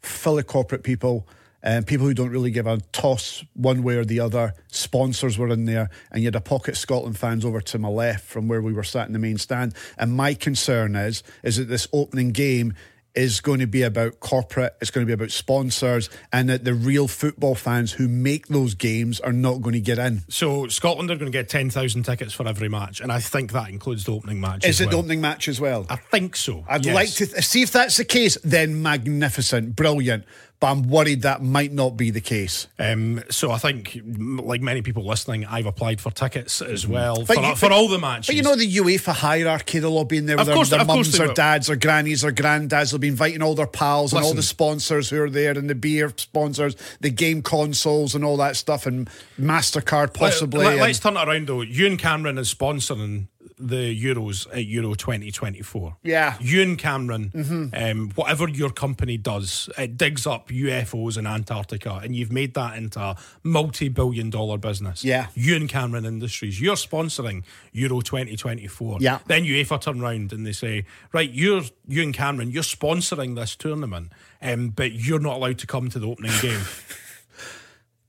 full 0.00 0.38
of 0.38 0.46
corporate 0.46 0.84
people. 0.84 1.26
Um, 1.66 1.82
people 1.82 2.06
who 2.06 2.14
don't 2.14 2.30
really 2.30 2.52
give 2.52 2.68
a 2.68 2.78
toss 2.92 3.44
one 3.54 3.82
way 3.82 3.96
or 3.96 4.04
the 4.04 4.20
other. 4.20 4.54
Sponsors 4.68 5.36
were 5.36 5.48
in 5.48 5.64
there, 5.64 5.90
and 6.12 6.22
you 6.22 6.28
had 6.28 6.36
a 6.36 6.40
pocket 6.40 6.70
of 6.74 6.78
Scotland 6.78 7.18
fans 7.18 7.44
over 7.44 7.60
to 7.60 7.78
my 7.78 7.88
left 7.88 8.24
from 8.24 8.46
where 8.46 8.62
we 8.62 8.72
were 8.72 8.84
sat 8.84 9.08
in 9.08 9.12
the 9.12 9.18
main 9.18 9.36
stand. 9.36 9.74
And 9.98 10.12
my 10.12 10.34
concern 10.34 10.94
is, 10.94 11.24
is 11.42 11.56
that 11.56 11.64
this 11.64 11.88
opening 11.92 12.30
game 12.30 12.74
is 13.16 13.40
going 13.40 13.60
to 13.60 13.66
be 13.66 13.82
about 13.82 14.20
corporate, 14.20 14.76
it's 14.80 14.90
going 14.90 15.04
to 15.04 15.08
be 15.08 15.12
about 15.12 15.30
sponsors, 15.30 16.10
and 16.32 16.48
that 16.50 16.64
the 16.64 16.74
real 16.74 17.08
football 17.08 17.54
fans 17.54 17.92
who 17.92 18.06
make 18.06 18.46
those 18.48 18.74
games 18.74 19.18
are 19.20 19.32
not 19.32 19.62
going 19.62 19.72
to 19.72 19.80
get 19.80 19.98
in. 19.98 20.22
So 20.28 20.68
Scotland 20.68 21.10
are 21.10 21.16
going 21.16 21.32
to 21.32 21.36
get 21.36 21.48
10,000 21.48 22.02
tickets 22.04 22.34
for 22.34 22.46
every 22.46 22.68
match, 22.68 23.00
and 23.00 23.10
I 23.10 23.18
think 23.18 23.52
that 23.52 23.70
includes 23.70 24.04
the 24.04 24.12
opening 24.12 24.40
match. 24.40 24.64
Is 24.64 24.80
it 24.80 24.84
well. 24.84 24.90
the 24.90 24.96
opening 24.98 25.20
match 25.22 25.48
as 25.48 25.60
well? 25.60 25.86
I 25.88 25.96
think 25.96 26.36
so. 26.36 26.64
I'd 26.68 26.84
yes. 26.84 26.94
like 26.94 27.10
to 27.14 27.26
th- 27.26 27.44
see 27.44 27.62
if 27.62 27.72
that's 27.72 27.96
the 27.96 28.04
case. 28.04 28.36
Then 28.44 28.82
magnificent, 28.82 29.74
brilliant. 29.74 30.24
But 30.58 30.68
I'm 30.68 30.88
worried 30.88 31.20
that 31.22 31.42
might 31.42 31.70
not 31.70 31.98
be 31.98 32.10
the 32.10 32.22
case. 32.22 32.66
Um, 32.78 33.22
so 33.28 33.50
I 33.50 33.58
think, 33.58 34.00
like 34.06 34.62
many 34.62 34.80
people 34.80 35.04
listening, 35.04 35.44
I've 35.44 35.66
applied 35.66 36.00
for 36.00 36.10
tickets 36.10 36.62
as 36.62 36.86
well 36.86 37.16
Mm-hmm. 37.18 37.24
But 37.26 37.34
for, 37.36 37.42
you- 37.42 37.56
for 37.56 37.72
all 37.72 37.88
the 37.88 37.98
matches. 37.98 38.28
But 38.28 38.36
you 38.36 38.42
know 38.42 38.56
the 38.56 38.66
UEFA 38.76 39.12
hierarchy, 39.12 39.80
they'll 39.80 39.92
all 39.96 40.04
be 40.06 40.16
in 40.16 40.24
there 40.24 40.36
with 40.36 40.42
Of 40.42 40.46
their, 40.46 40.54
course- 40.56 40.70
their 40.70 40.78
course 40.86 40.88
mums 41.08 41.20
or 41.20 41.26
will. 41.26 41.34
dads 41.34 41.68
or 41.68 41.76
grannies 41.76 42.24
or 42.24 42.32
granddads. 42.32 42.90
They'll 42.90 42.98
be 42.98 43.08
inviting 43.08 43.42
all 43.42 43.54
their 43.54 43.66
pals 43.66 44.14
and 44.14 44.24
all 44.24 44.32
the 44.32 44.42
sponsors 44.42 45.10
who 45.10 45.20
are 45.22 45.28
there 45.30 45.50
and 45.58 45.68
the 45.68 45.74
beer 45.74 46.10
sponsors, 46.16 46.74
the 47.00 47.10
game 47.10 47.42
consoles 47.42 48.14
and 48.14 48.24
all 48.24 48.38
that 48.38 48.56
stuff 48.56 48.86
and 48.86 49.10
MasterCard 49.38 50.14
possibly. 50.14 50.64
Let, 50.64 50.88
us 50.90 50.98
turn 51.00 51.16
it 51.18 51.28
around 51.28 51.48
though. 51.48 51.60
Ewen 51.60 51.98
Cameron 51.98 52.38
is 52.38 52.52
sponsoring 52.52 53.26
the 53.58 54.04
Euros 54.04 54.46
at 54.52 54.66
Euro 54.66 54.94
2024. 54.94 55.96
Yeah. 56.02 56.34
Mm-hmm. 56.34 56.74
Cameron, 56.74 57.70
um, 57.74 58.10
whatever 58.14 58.48
your 58.48 58.70
company 58.70 59.16
does, 59.16 59.70
it 59.78 59.96
digs 59.96 60.26
up 60.26 60.48
UFOs 60.48 61.16
in 61.16 61.26
Antarctica, 61.26 62.00
and 62.02 62.14
you've 62.14 62.32
made 62.32 62.54
that 62.54 62.76
into 62.76 63.00
a 63.00 63.16
multi 63.42 63.88
billion 63.88 64.30
dollar 64.30 64.58
business. 64.58 65.04
Yeah. 65.04 65.28
Ewen 65.34 65.68
Cameron 65.68 66.04
Industries, 66.04 66.60
you're 66.60 66.76
sponsoring 66.76 67.44
Euro 67.72 68.00
2024. 68.00 68.98
Yeah. 69.00 69.20
Then 69.26 69.44
UEFA 69.44 69.80
turn 69.80 70.02
around 70.02 70.32
and 70.32 70.46
they 70.46 70.52
say, 70.52 70.84
right, 71.12 71.30
you're 71.30 71.62
Ewen 71.88 72.12
Cameron, 72.12 72.50
you're 72.50 72.62
sponsoring 72.62 73.36
this 73.36 73.56
tournament, 73.56 74.12
um, 74.42 74.70
but 74.70 74.92
you're 74.92 75.20
not 75.20 75.36
allowed 75.36 75.58
to 75.58 75.66
come 75.66 75.88
to 75.90 75.98
the 75.98 76.06
opening 76.06 76.32
game. 76.42 76.60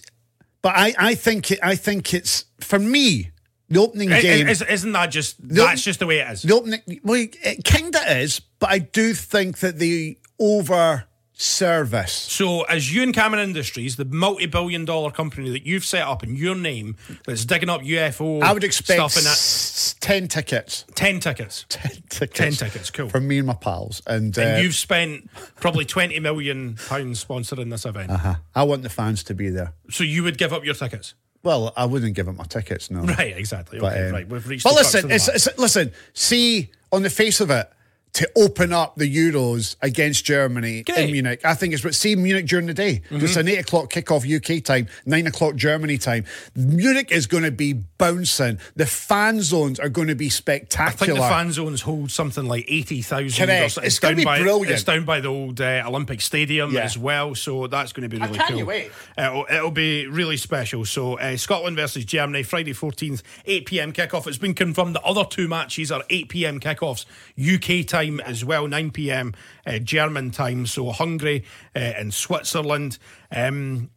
but 0.63 0.77
I, 0.77 0.95
I 0.99 1.15
think 1.15 1.53
it, 1.53 1.61
I 1.63 1.77
think 1.77 2.13
it's 2.15 2.47
for 2.61 2.81
me 2.81 3.31
the 3.71 3.81
opening 3.81 4.13
I- 4.13 4.21
game. 4.21 4.49
is, 4.49 4.61
isn't 4.63 4.93
that 4.93 5.07
just, 5.11 5.41
The- 5.41 5.55
that's 5.55 5.83
just 5.83 6.01
the 6.01 6.07
way 6.07 6.19
it 6.19 6.31
is? 6.31 6.43
The 6.43 6.55
opening, 6.55 6.81
well, 7.03 7.21
it 7.43 7.65
kind 7.65 7.95
of 7.95 8.03
is, 8.09 8.41
but 8.59 8.71
I 8.71 8.79
do 8.81 9.15
think 9.15 9.59
that 9.61 9.79
the 9.79 10.19
over 10.39 11.05
service. 11.33 12.13
So, 12.13 12.63
as 12.65 12.93
Ewen 12.95 13.13
Cameron 13.15 13.43
Industries, 13.43 13.97
the 13.97 14.05
multi-billion 14.05 14.85
dollar 14.85 15.11
company 15.11 15.49
that 15.51 15.65
you've 15.67 15.85
set 15.87 16.03
up 16.07 16.23
in 16.23 16.37
your 16.37 16.55
name, 16.55 16.97
that's 17.27 17.47
digging 17.47 17.71
up 17.71 17.81
UFO, 17.81 18.43
I 18.43 18.53
would 18.53 18.63
expect 18.63 18.99
stuff 18.99 19.17
in 19.17 19.25
that. 19.25 19.31
s- 19.31 19.97
10 20.01 20.29
tickets. 20.29 20.85
Ten 20.95 21.19
tickets, 21.21 21.65
10 21.71 21.91
tickets. 22.11 22.39
10 22.39 22.53
tickets, 22.53 22.91
cool. 22.91 23.09
For 23.09 23.21
me 23.21 23.39
and 23.39 23.47
my 23.47 23.55
pals. 23.55 24.03
And, 24.07 24.39
uh, 24.39 24.59
you've 24.61 24.75
spent 24.75 25.31
probably 25.57 25.85
twenty 25.87 26.19
million 26.21 26.77
pounds 26.89 27.25
sponsoring 27.25 27.71
this 27.71 27.85
event. 27.87 28.11
uh, 28.11 28.35
I 28.55 28.63
want 28.65 28.83
the 28.83 28.89
fans 28.91 29.23
to 29.25 29.35
be 29.35 29.49
there. 29.49 29.73
So 29.91 30.05
you 30.05 30.23
would 30.23 30.37
give 30.37 30.53
up 30.53 30.65
your 30.65 30.75
tickets, 30.75 31.15
Well, 31.43 31.73
I 31.77 31.87
wouldn't 31.87 32.15
give 32.15 32.29
up 32.29 32.37
my 32.37 32.45
tickets, 32.45 32.91
no. 32.91 33.01
right? 33.15 33.37
Exactly. 33.37 33.79
Okay, 33.79 34.07
um, 34.07 34.13
right. 34.13 34.29
We've 34.29 34.47
reached. 34.47 34.65
But 34.65 34.75
listen, 34.75 35.11
it's, 35.11 35.29
it's, 35.29 35.49
listen, 35.59 35.93
see, 36.13 36.71
on 36.93 37.03
the 37.03 37.11
face 37.11 37.41
of 37.41 37.51
it, 37.51 37.71
to 38.13 38.29
open 38.37 38.73
up 38.73 38.97
the 38.97 39.05
Euros 39.15 39.77
against 39.83 40.25
Germany 40.25 40.83
in 40.97 41.13
Munich, 41.13 41.41
I 41.45 41.55
think 41.55 41.73
it's 41.73 41.83
but 41.83 41.95
see 41.95 42.17
Munich 42.17 42.47
during 42.47 42.67
the 42.67 42.75
day. 42.75 43.03
It's 43.11 43.37
an 43.37 43.47
eight 43.47 43.59
o'clock 43.61 43.91
kickoff 43.91 44.27
UK 44.27 44.65
time, 44.65 44.89
nine 45.07 45.27
o'clock 45.29 45.55
Germany 45.55 45.97
time. 45.97 46.25
Munich 46.57 47.13
is 47.13 47.27
going 47.27 47.45
to 47.45 47.53
be 47.53 47.73
bouncing. 47.73 48.59
The 48.75 48.87
fan 48.87 49.41
zones 49.43 49.79
are 49.79 49.89
going 49.89 50.09
to 50.09 50.17
be 50.17 50.29
spectacular. 50.29 50.93
I 50.93 51.07
think 51.07 51.19
the 51.19 51.29
fan 51.29 51.53
zones 51.53 51.83
hold 51.83 52.11
something 52.11 52.47
like 52.47 52.65
eighty 52.69 53.01
thousand. 53.01 53.47
Correct. 53.47 53.79
It's 53.83 54.01
gonna 54.01 54.17
be 54.17 54.25
by, 54.25 54.41
brilliant. 54.41 54.73
It's 54.73 54.83
down 54.83 55.05
by 55.05 55.21
the 55.21 55.29
old 55.29 55.61
uh, 55.61 55.85
Olympic 55.87 56.21
Stadium 56.21 56.73
Yeah. 56.73 56.81
as 56.81 56.99
well, 56.99 57.37
so 57.37 57.69
that's 57.69 57.93
going 57.93 58.09
to 58.09 58.09
be 58.09 58.21
really 58.21 58.37
can't 58.39 58.49
cool. 58.51 58.59
you 58.59 58.67
wait. 58.67 58.91
It'll, 59.17 59.47
it'll 59.49 59.71
be 59.71 60.07
really 60.09 60.37
special. 60.37 60.85
So 60.85 61.19
uh, 61.19 61.37
Scotland 61.37 61.77
versus 61.77 62.05
Germany, 62.05 62.43
Friday 62.43 62.73
fourteenth, 62.73 63.23
eight 63.47 63.67
pm 63.67 63.93
kickoff. 63.93 64.27
It's 64.27 64.37
been 64.39 64.55
confirmed 64.55 64.97
the 64.97 65.03
other 65.03 65.25
two 65.25 65.47
matches 65.47 65.93
are 65.93 66.03
eight 66.11 66.29
pm 66.29 66.59
kickoffs, 66.59 67.05
UK 67.39 67.87
time 67.87 68.00
as 68.25 68.45
well, 68.45 68.67
nine 68.67 68.91
pm 68.91 69.35
uh, 69.67 69.79
German 69.79 70.31
time. 70.31 70.67
So 70.67 70.91
Hungary 70.91 71.45
uh, 71.75 71.79
and 71.79 72.13
Switzerland. 72.15 72.99
Um, 73.31 73.91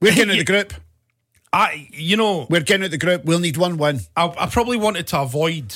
We're 0.00 0.14
getting 0.14 0.34
you- 0.34 0.38
the 0.44 0.52
group. 0.52 0.74
I, 1.52 1.88
you 1.92 2.16
know, 2.16 2.48
We're 2.50 2.62
getting 2.62 2.84
of 2.84 2.90
the 2.90 2.98
group. 2.98 3.24
We'll 3.24 3.38
need 3.38 3.56
one 3.56 3.76
win. 3.76 4.00
I, 4.16 4.26
I 4.38 4.46
probably 4.46 4.76
wanted 4.76 5.06
to 5.08 5.20
avoid 5.20 5.72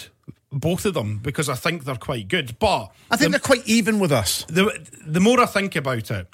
both 0.51 0.85
of 0.87 0.95
them 0.95 1.19
because 1.23 1.49
I 1.49 1.55
think 1.55 1.85
they're 1.85 1.95
quite 1.95 2.27
good, 2.27 2.59
but 2.59 2.91
I 3.11 3.17
think 3.17 3.31
they're 3.31 3.39
quite 3.41 3.65
even 3.67 4.01
with 4.01 4.11
us. 4.11 4.45
the 4.49 4.73
the 5.07 5.21
more 5.21 5.39
I 5.41 5.47
think 5.47 5.77
about 5.77 6.11
it, 6.11 6.27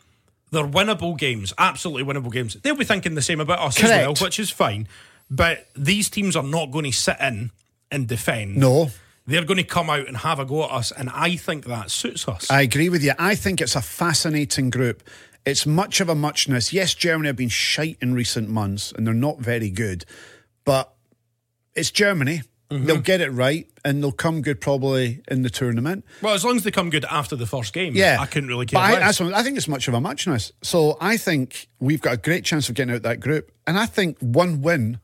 they're 0.51 0.67
winnable 0.67 1.19
games, 1.19 1.53
absolutely 1.59 2.05
winnable 2.05 2.33
games. 2.33 2.55
They'll 2.55 2.77
be 2.77 2.85
thinking 2.87 3.17
the 3.17 3.23
same 3.23 3.41
about 3.41 3.59
us 3.59 3.83
as 3.83 3.91
well, 3.91 4.15
which 4.15 4.39
is 4.39 4.51
fine. 4.51 4.89
But 5.31 5.67
these 5.77 6.09
teams 6.09 6.37
are 6.37 6.43
not 6.43 6.71
going 6.71 6.85
to 6.87 6.93
sit 6.93 7.17
in 7.21 7.51
and 7.91 8.07
defend. 8.07 8.57
No. 8.57 8.91
They're 9.27 9.45
going 9.45 9.57
to 9.59 9.65
come 9.65 9.89
out 9.89 10.07
and 10.07 10.19
have 10.19 10.39
a 10.39 10.45
go 10.45 10.65
at 10.65 10.71
us, 10.71 10.93
and 10.93 11.09
I 11.11 11.37
think 11.37 11.65
that 11.67 11.91
suits 11.91 12.29
us. 12.29 12.51
I 12.51 12.61
agree 12.61 12.89
with 12.91 13.03
you. 13.03 13.13
I 13.19 13.35
think 13.35 13.61
it's 13.61 13.75
a 13.75 13.81
fascinating 13.81 14.69
group. 14.71 15.03
It's 15.47 15.67
much 15.67 16.01
of 16.01 16.09
a 16.09 16.15
muchness. 16.15 16.73
Yes, 16.73 16.95
Germany 16.95 17.29
have 17.29 17.37
been 17.37 17.49
shite 17.49 17.97
in 18.01 18.15
recent 18.15 18.49
months 18.49 18.93
and 18.93 19.07
they're 19.07 19.13
not 19.15 19.41
very 19.41 19.69
good, 19.71 20.05
but 20.65 20.95
it's 21.75 21.91
Germany. 21.91 22.43
Mm-hmm. 22.71 22.87
They'll 22.87 23.01
get 23.01 23.21
it 23.21 23.29
right 23.31 23.67
and 23.85 24.03
they'll 24.03 24.11
come 24.11 24.41
good 24.41 24.59
probably 24.59 25.21
in 25.29 25.43
the 25.43 25.51
tournament. 25.51 26.05
well, 26.23 26.33
as 26.33 26.47
long 26.47 26.57
as 26.57 26.65
they 26.65 26.71
come 26.71 26.89
good 26.89 27.05
after 27.11 27.37
the 27.37 27.47
first 27.47 27.75
game, 27.75 27.95
Yeah. 27.95 28.17
I 28.21 28.25
couldn't 28.27 28.49
really 28.49 28.65
care. 28.65 28.81
But 28.81 29.03
I, 29.03 29.25
what- 29.25 29.35
I 29.35 29.43
think 29.43 29.59
it's 29.59 29.69
much 29.69 29.87
of 29.87 29.93
a 29.93 30.01
muchness. 30.01 30.51
So 30.63 30.97
I 30.99 31.19
think 31.19 31.69
we've 31.79 32.01
got 32.01 32.15
a 32.15 32.17
great 32.17 32.45
chance 32.47 32.71
of 32.71 32.75
getting 32.75 32.95
out 32.95 33.03
that 33.03 33.21
group. 33.21 33.53
And 33.67 33.79
I 33.79 33.85
think 33.85 34.19
one 34.21 34.63
win 34.63 34.99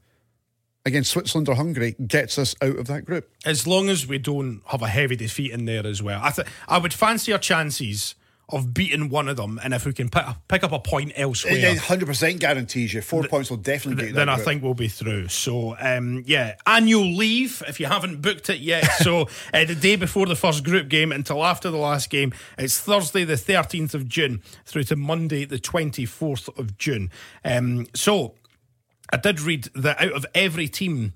against 0.86 1.10
Switzerland 1.10 1.48
or 1.48 1.54
Hungary 1.56 1.94
gets 2.06 2.38
us 2.38 2.54
out 2.62 2.76
of 2.76 2.86
that 2.86 3.04
group. 3.04 3.30
as 3.44 3.66
long 3.66 3.88
as 3.88 4.06
we 4.06 4.18
don't 4.18 4.62
have 4.66 4.82
a 4.82 4.88
heavy 4.88 5.16
defeat 5.16 5.52
in 5.52 5.64
there 5.66 5.86
as 5.86 6.02
well. 6.02 6.20
I 6.22 6.30
th- 6.30 6.48
I 6.68 6.78
would 6.78 6.94
fancy 6.94 7.32
our 7.32 7.38
chances 7.38 8.14
of 8.52 8.74
beating 8.74 9.08
one 9.08 9.28
of 9.28 9.36
them, 9.36 9.60
and 9.62 9.72
if 9.72 9.86
we 9.86 9.92
can 9.92 10.08
pick, 10.08 10.24
pick 10.48 10.64
up 10.64 10.72
a 10.72 10.80
point 10.80 11.12
elsewhere. 11.14 11.54
It 11.54 11.78
100% 11.78 12.40
guarantees 12.40 12.92
you. 12.92 13.00
Four 13.00 13.22
points 13.22 13.48
will 13.48 13.58
definitely 13.58 14.02
get 14.02 14.08
you 14.08 14.14
then 14.16 14.28
I 14.28 14.34
group. 14.34 14.44
think 14.44 14.62
we'll 14.64 14.74
be 14.74 14.88
through. 14.88 15.28
So, 15.28 15.76
um, 15.78 16.24
yeah, 16.26 16.56
annual 16.66 17.14
leave 17.14 17.62
if 17.68 17.78
you 17.78 17.86
haven't 17.86 18.20
booked 18.22 18.50
it 18.50 18.58
yet. 18.58 18.84
so, 19.02 19.28
uh, 19.54 19.64
the 19.66 19.76
day 19.76 19.94
before 19.94 20.26
the 20.26 20.34
first 20.34 20.64
group 20.64 20.88
game 20.88 21.12
until 21.12 21.44
after 21.44 21.70
the 21.70 21.76
last 21.76 22.10
game, 22.10 22.32
it's 22.58 22.80
Thursday, 22.80 23.22
the 23.22 23.34
13th 23.34 23.94
of 23.94 24.08
June, 24.08 24.42
through 24.66 24.82
to 24.82 24.96
Monday, 24.96 25.44
the 25.44 25.58
24th 25.58 26.58
of 26.58 26.76
June. 26.76 27.08
Um, 27.44 27.86
so, 27.94 28.34
I 29.12 29.16
did 29.16 29.40
read 29.40 29.64
that 29.74 30.00
out 30.00 30.12
of 30.12 30.26
every 30.34 30.68
team 30.68 31.12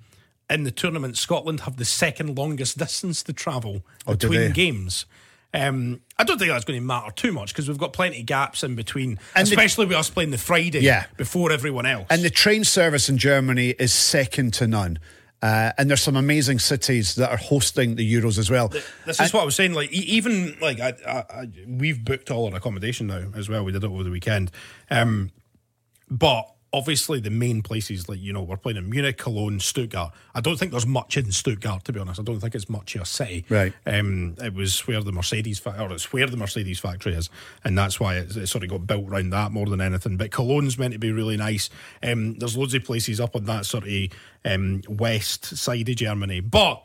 in 0.51 0.65
the 0.65 0.71
tournament, 0.71 1.17
Scotland 1.17 1.61
have 1.61 1.77
the 1.79 1.85
second 1.85 2.37
longest 2.37 2.77
distance 2.79 3.23
to 3.25 3.33
travel 3.33 3.83
Oh, 4.07 4.13
between 4.15 4.53
games. 4.53 5.07
Um, 5.55 6.01
I 6.19 6.25
don't 6.25 6.37
think 6.39 6.51
that's 6.51 6.65
going 6.65 6.81
to 6.81 6.85
matter 6.85 7.13
too 7.13 7.33
much 7.33 7.53
because 7.53 7.69
we've 7.69 7.79
got 7.79 7.93
plenty 7.93 8.21
of 8.21 8.27
gaps 8.27 8.65
in 8.65 8.75
between, 8.75 9.19
And 9.37 9.47
the- 9.47 9.53
especially 9.53 9.87
with 9.87 9.97
us 9.97 10.11
playing 10.11 10.33
the 10.33 10.39
Friday 10.39 10.81
Yeah. 10.81 11.07
before 11.17 11.53
everyone 11.53 11.87
else. 11.87 12.07
And 12.11 12.23
the 12.23 12.31
train 12.31 12.65
service 12.65 13.09
in 13.09 13.17
Germany 13.19 13.71
is 13.79 13.93
second 13.93 14.53
to 14.55 14.67
none. 14.67 14.99
Uh, 15.41 15.73
and 15.79 15.89
there's 15.89 16.03
some 16.03 16.17
amazing 16.17 16.59
cities 16.59 17.15
that 17.17 17.31
are 17.31 17.37
hosting 17.37 17.95
the 17.97 18.15
Euros 18.15 18.39
as 18.39 18.51
well. 18.51 18.69
This 19.07 19.21
is 19.21 19.33
what 19.33 19.43
I 19.43 19.45
was 19.45 19.55
saying. 19.55 19.75
Like, 19.75 19.93
even 19.93 20.57
like 20.61 20.81
I, 20.81 20.95
I, 21.07 21.13
I, 21.43 21.49
we've 21.69 22.03
booked 22.05 22.31
all 22.31 22.49
our 22.51 22.57
accommodation 22.57 23.07
now 23.07 23.31
as 23.37 23.49
well. 23.49 23.63
We 23.65 23.71
did 23.73 23.85
it 23.85 23.91
over 23.91 24.03
the 24.03 24.11
weekend, 24.11 24.51
um, 24.91 25.31
but 26.11 26.51
obviously 26.75 27.21
the 27.21 27.31
main 27.31 27.63
places, 27.63 28.09
like 28.09 28.21
you 28.21 28.33
know, 28.33 28.43
we're 28.43 28.57
playing 28.57 28.77
in 28.77 28.91
Munich, 28.91 29.17
Cologne, 29.17 29.61
Stuttgart. 29.61 30.13
I 30.35 30.41
don't 30.41 30.59
think 30.59 30.73
there's 30.73 30.87
much 30.87 31.17
in 31.17 31.31
Stuttgart, 31.31 31.85
to 31.85 31.93
be 31.93 32.01
honest. 32.01 32.19
I 32.19 32.25
don't 32.25 32.41
think 32.41 32.55
it's 32.57 32.69
much 32.69 32.97
of 32.97 33.03
a 33.03 33.07
city. 33.07 33.45
Right. 33.49 33.73
Um, 33.87 34.35
it 34.43 34.53
was 34.53 34.85
where 34.89 35.01
the 35.01 35.13
Mercedes, 35.13 35.61
fa- 35.61 35.81
or 35.81 35.93
it's 35.93 36.13
where 36.13 36.27
the 36.27 36.37
Mercedes 36.37 36.81
factory 36.81 37.15
is, 37.15 37.31
and 37.63 37.79
that's 37.79 38.01
why 38.01 38.17
it, 38.17 38.37
it 38.37 38.49
sort 38.49 38.65
of 38.65 38.71
got 38.71 38.89
built 38.89 39.09
around 39.09 39.31
that 39.31 39.53
more 39.53 39.67
than 39.67 39.81
anything. 39.81 40.17
But 40.17 40.33
Cologne's 40.33 40.77
meant 40.77 40.95
to 40.95 40.99
be 40.99 41.13
really 41.13 41.37
nice. 41.37 41.71
Um, 42.03 42.35
there's 42.39 42.57
loads 42.57 42.75
of 42.75 42.83
places 42.83 43.21
up 43.21 43.37
on 43.37 43.45
that 43.45 43.67
sort 43.67 43.87
of 43.87 44.11
um, 44.45 44.83
west 44.89 45.57
side 45.57 45.89
of 45.89 45.97
Germany, 45.97 46.41
but 46.41 46.85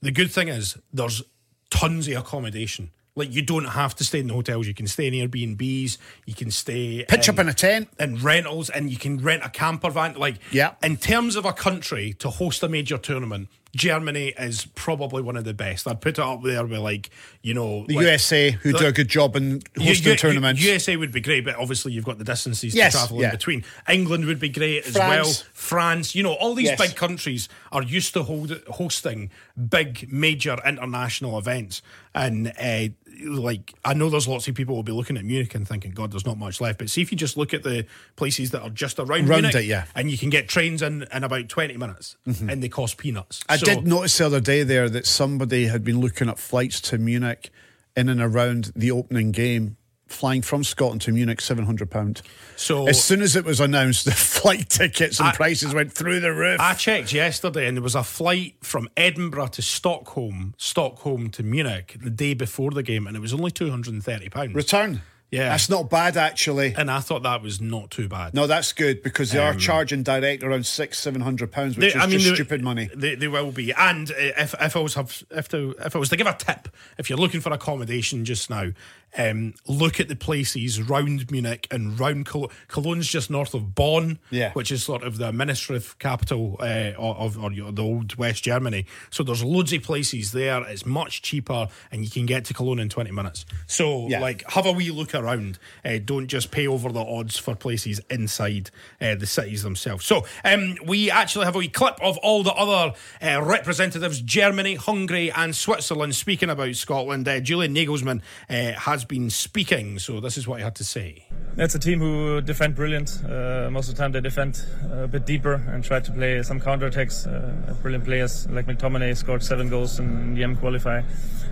the 0.00 0.12
good 0.12 0.30
thing 0.30 0.46
is 0.46 0.78
there's 0.92 1.22
tons 1.70 2.06
of 2.06 2.16
accommodation. 2.16 2.90
Like 3.18 3.34
you 3.34 3.42
don't 3.42 3.64
have 3.66 3.94
to 3.96 4.04
stay 4.04 4.20
in 4.20 4.28
the 4.28 4.34
hotels. 4.34 4.66
You 4.66 4.74
can 4.74 4.86
stay 4.86 5.06
in 5.08 5.14
Airbnbs. 5.14 5.98
You 6.26 6.34
can 6.34 6.50
stay 6.50 7.04
Pitch 7.08 7.28
up 7.28 7.38
in 7.38 7.48
a 7.48 7.54
tent. 7.54 7.88
in 7.98 8.16
rentals, 8.22 8.70
and 8.70 8.90
you 8.90 8.96
can 8.96 9.18
rent 9.18 9.42
a 9.44 9.50
camper 9.50 9.90
van. 9.90 10.14
Like 10.14 10.36
Yeah. 10.52 10.74
in 10.82 10.96
terms 10.96 11.36
of 11.36 11.44
a 11.44 11.52
country 11.52 12.14
to 12.20 12.30
host 12.30 12.62
a 12.62 12.68
major 12.68 12.96
tournament, 12.98 13.48
Germany 13.76 14.32
is 14.38 14.66
probably 14.74 15.20
one 15.22 15.36
of 15.36 15.44
the 15.44 15.52
best. 15.52 15.86
I'd 15.86 16.00
put 16.00 16.18
it 16.18 16.24
up 16.24 16.42
there 16.42 16.64
with 16.64 16.78
like 16.78 17.10
you 17.42 17.52
know 17.52 17.84
The 17.86 17.96
like- 17.96 18.04
USA, 18.06 18.50
who 18.52 18.72
do 18.72 18.86
a 18.86 18.92
good 18.92 19.08
job 19.08 19.36
in 19.36 19.62
hosting 19.76 20.04
U- 20.06 20.10
U- 20.12 20.16
tournaments. 20.16 20.62
USA 20.62 20.96
would 20.96 21.12
be 21.12 21.20
great, 21.20 21.44
but 21.44 21.54
obviously 21.56 21.92
you've 21.92 22.04
got 22.06 22.16
the 22.18 22.24
distances 22.24 22.74
Yes, 22.74 22.92
to 22.92 22.98
travel 23.00 23.20
yeah. 23.20 23.26
in 23.26 23.30
between. 23.32 23.64
England 23.88 24.24
would 24.24 24.40
be 24.40 24.48
great 24.48 24.86
as 24.86 24.94
France. 24.96 25.08
well. 25.08 25.34
France, 25.52 26.14
you 26.14 26.22
know, 26.22 26.32
all 26.32 26.54
these 26.54 26.68
Yes. 26.68 26.80
big 26.80 26.96
countries 26.96 27.48
are 27.70 27.82
used 27.82 28.14
to 28.14 28.22
hold, 28.22 28.58
hosting 28.68 29.30
big, 29.68 30.10
major 30.10 30.56
international 30.66 31.38
events. 31.38 31.82
And 32.14 32.48
uh, 32.58 32.88
like, 33.20 33.74
I 33.84 33.94
know 33.94 34.10
there's 34.10 34.28
lots 34.28 34.48
of 34.48 34.54
people 34.54 34.76
will 34.76 34.82
be 34.82 34.92
looking 34.92 35.16
at 35.16 35.24
Munich 35.24 35.54
and 35.54 35.66
thinking, 35.66 35.92
God, 35.92 36.12
there's 36.12 36.26
not 36.26 36.38
much 36.38 36.60
left. 36.60 36.78
But 36.78 36.90
see 36.90 37.02
if 37.02 37.10
you 37.10 37.18
just 37.18 37.36
look 37.36 37.52
at 37.54 37.62
the 37.62 37.86
places 38.16 38.50
that 38.52 38.62
are 38.62 38.70
just 38.70 38.98
around, 38.98 39.28
Around 39.28 39.42
Munich, 39.42 39.54
it, 39.54 39.64
yeah. 39.64 39.84
and 39.94 40.10
you 40.10 40.18
can 40.18 40.30
get 40.30 40.48
trains 40.48 40.82
in 40.82 41.06
in 41.12 41.24
about 41.24 41.48
20 41.48 41.76
minutes, 41.76 42.16
mm-hmm. 42.26 42.48
and 42.50 42.62
they 42.62 42.68
cost 42.68 42.98
peanuts. 42.98 43.42
I 43.48 43.56
So- 43.56 43.66
did 43.66 43.86
notice 43.86 44.18
the 44.18 44.26
other 44.26 44.40
day 44.40 44.62
there 44.62 44.88
that 44.88 45.06
somebody 45.06 45.66
had 45.66 45.84
been 45.84 46.00
looking 46.00 46.28
at 46.28 46.38
flights 46.38 46.80
to 46.82 46.98
Munich 46.98 47.50
in 47.96 48.08
and 48.08 48.20
around 48.20 48.72
the 48.76 48.90
opening 48.90 49.32
game, 49.32 49.76
flying 50.08 50.42
from 50.42 50.64
Scotland 50.64 51.00
to 51.02 51.12
Munich, 51.12 51.38
£700. 51.38 52.22
So 52.56 52.88
As 52.88 53.02
soon 53.02 53.22
as 53.22 53.36
it 53.36 53.44
was 53.44 53.60
announced, 53.60 54.04
the 54.06 54.10
flight 54.12 54.68
tickets 54.68 55.20
and 55.20 55.28
I- 55.28 55.32
prices 55.34 55.74
went 55.74 55.92
through 55.92 56.20
the 56.20 56.32
roof. 56.32 56.58
I 56.60 56.74
checked 56.74 57.12
yesterday, 57.12 57.66
and 57.68 57.76
there 57.76 57.82
was 57.82 57.94
a 57.94 58.02
flight 58.02 58.56
from 58.62 58.88
Edinburgh 58.96 59.48
to 59.48 59.62
Stockholm, 59.62 60.54
Stockholm 60.58 61.30
to 61.30 61.42
Munich 61.42 61.96
the 62.02 62.10
day 62.10 62.34
before 62.34 62.70
the 62.70 62.82
game, 62.82 63.06
and 63.06 63.16
it 63.16 63.20
was 63.20 63.32
only 63.34 63.50
two 63.50 63.70
hundred 63.70 63.94
and 63.94 64.04
thirty 64.04 64.28
pounds. 64.28 64.54
Return. 64.54 65.02
Yeah. 65.30 65.50
That's 65.50 65.68
not 65.68 65.90
bad, 65.90 66.16
actually. 66.16 66.72
and 66.74 66.90
I 66.90 67.00
thought 67.00 67.22
that 67.24 67.42
was 67.42 67.60
not 67.60 67.90
too 67.90 68.08
bad. 68.08 68.32
No, 68.32 68.46
that's 68.46 68.72
good 68.72 69.02
because 69.02 69.30
they 69.30 69.38
are 69.38 69.52
charging 69.54 70.02
direct 70.02 70.42
around 70.42 70.64
six, 70.64 70.98
seven 70.98 71.20
hundred 71.20 71.52
pounds, 71.52 71.76
which 71.76 71.92
They- 71.92 72.00
is 72.00 72.12
just 72.12 72.24
they- 72.28 72.34
stupid 72.34 72.62
money. 72.62 72.88
They, 72.96 73.14
they 73.14 73.28
will 73.28 73.52
be. 73.52 73.74
And 73.74 74.10
uh, 74.10 74.14
if 74.16 74.54
if 74.58 74.74
I 74.74 74.78
was 74.80 74.94
have 74.94 75.22
if 75.30 75.48
to 75.50 75.74
if 75.84 75.94
I 75.94 75.98
was 75.98 76.08
to 76.08 76.16
give 76.16 76.26
a 76.26 76.32
tip, 76.32 76.68
if 76.96 77.10
you're 77.10 77.18
looking 77.18 77.42
for 77.42 77.52
accommodation 77.52 78.24
just 78.24 78.48
now, 78.48 78.70
um, 79.16 79.54
look 79.66 80.00
at 80.00 80.08
the 80.08 80.16
places 80.16 80.82
round 80.82 81.30
Munich 81.30 81.66
and 81.70 81.98
round 81.98 82.26
Cologne. 82.26 82.50
Cologne's 82.68 83.08
just 83.08 83.30
north 83.30 83.54
of 83.54 83.74
Bonn, 83.74 84.18
Yeah. 84.30 84.52
which 84.52 84.70
is 84.70 84.82
sort 84.82 85.02
of 85.02 85.16
the 85.18 85.28
administrative 85.28 85.98
capital 85.98 86.56
uh, 86.60 86.92
of 86.98 87.38
or 87.42 87.52
your- 87.52 87.72
the 87.72 87.82
old 87.82 88.16
West 88.16 88.44
Germany. 88.44 88.84
So 89.10 89.22
there's 89.22 89.42
loads 89.42 89.72
of 89.72 89.82
places 89.82 90.32
there. 90.32 90.62
It's 90.64 90.84
much 90.84 91.22
cheaper, 91.22 91.68
and 91.90 92.04
you 92.04 92.10
can 92.10 92.26
get 92.26 92.44
to 92.46 92.54
Cologne 92.54 92.78
in 92.80 92.88
20 92.88 93.10
minutes. 93.10 93.46
So 93.66 94.08
Yeah. 94.08 94.20
like 94.20 94.48
have 94.50 94.66
a 94.66 94.72
wee 94.72 94.90
look 94.90 95.14
around. 95.14 95.58
Uh, 95.84 95.98
don't 96.04 96.26
just 96.26 96.50
pay 96.50 96.66
over 96.66 96.90
the 96.92 97.00
odds 97.04 97.38
for 97.38 97.54
places 97.54 98.00
inside 98.10 98.70
uh, 99.00 99.14
the 99.14 99.26
cities 99.26 99.62
themselves. 99.62 100.04
So 100.04 100.26
um, 100.44 100.76
we 100.84 101.10
actually 101.10 101.44
have 101.46 101.54
a 101.54 101.58
wee 101.58 101.68
clip 101.68 101.96
of 102.02 102.16
all 102.18 102.42
the 102.42 102.52
other 102.52 102.94
uh, 103.22 103.42
representatives 103.42 104.20
Germany, 104.20 104.74
Hungary, 104.74 105.30
and 105.32 105.54
Switzerland 105.56 106.14
speaking 106.14 106.50
about 106.50 106.74
Scotland. 106.74 107.26
Uh, 107.28 107.40
Julian 107.40 107.74
Nagelsmann 107.74 108.20
uh, 108.50 108.72
has 108.98 109.04
been 109.04 109.30
speaking, 109.30 109.96
so 110.00 110.18
this 110.18 110.36
is 110.36 110.48
what 110.48 110.58
he 110.58 110.64
had 110.64 110.74
to 110.74 110.82
say. 110.82 111.22
It's 111.56 111.76
a 111.76 111.78
team 111.78 112.00
who 112.00 112.40
defend 112.40 112.74
brilliant. 112.74 113.22
Uh, 113.24 113.68
most 113.70 113.88
of 113.88 113.94
the 113.94 114.02
time 114.02 114.10
they 114.10 114.20
defend 114.20 114.60
a 114.90 115.06
bit 115.06 115.24
deeper 115.24 115.54
and 115.54 115.84
try 115.84 116.00
to 116.00 116.10
play 116.10 116.42
some 116.42 116.58
counter 116.58 116.86
attacks. 116.86 117.24
Uh, 117.24 117.74
brilliant 117.80 118.04
players 118.04 118.48
like 118.50 118.66
McTominay 118.66 119.16
scored 119.16 119.44
seven 119.44 119.68
goals 119.68 120.00
in 120.00 120.34
the 120.34 120.42
M 120.42 120.56
qualifier. 120.56 121.04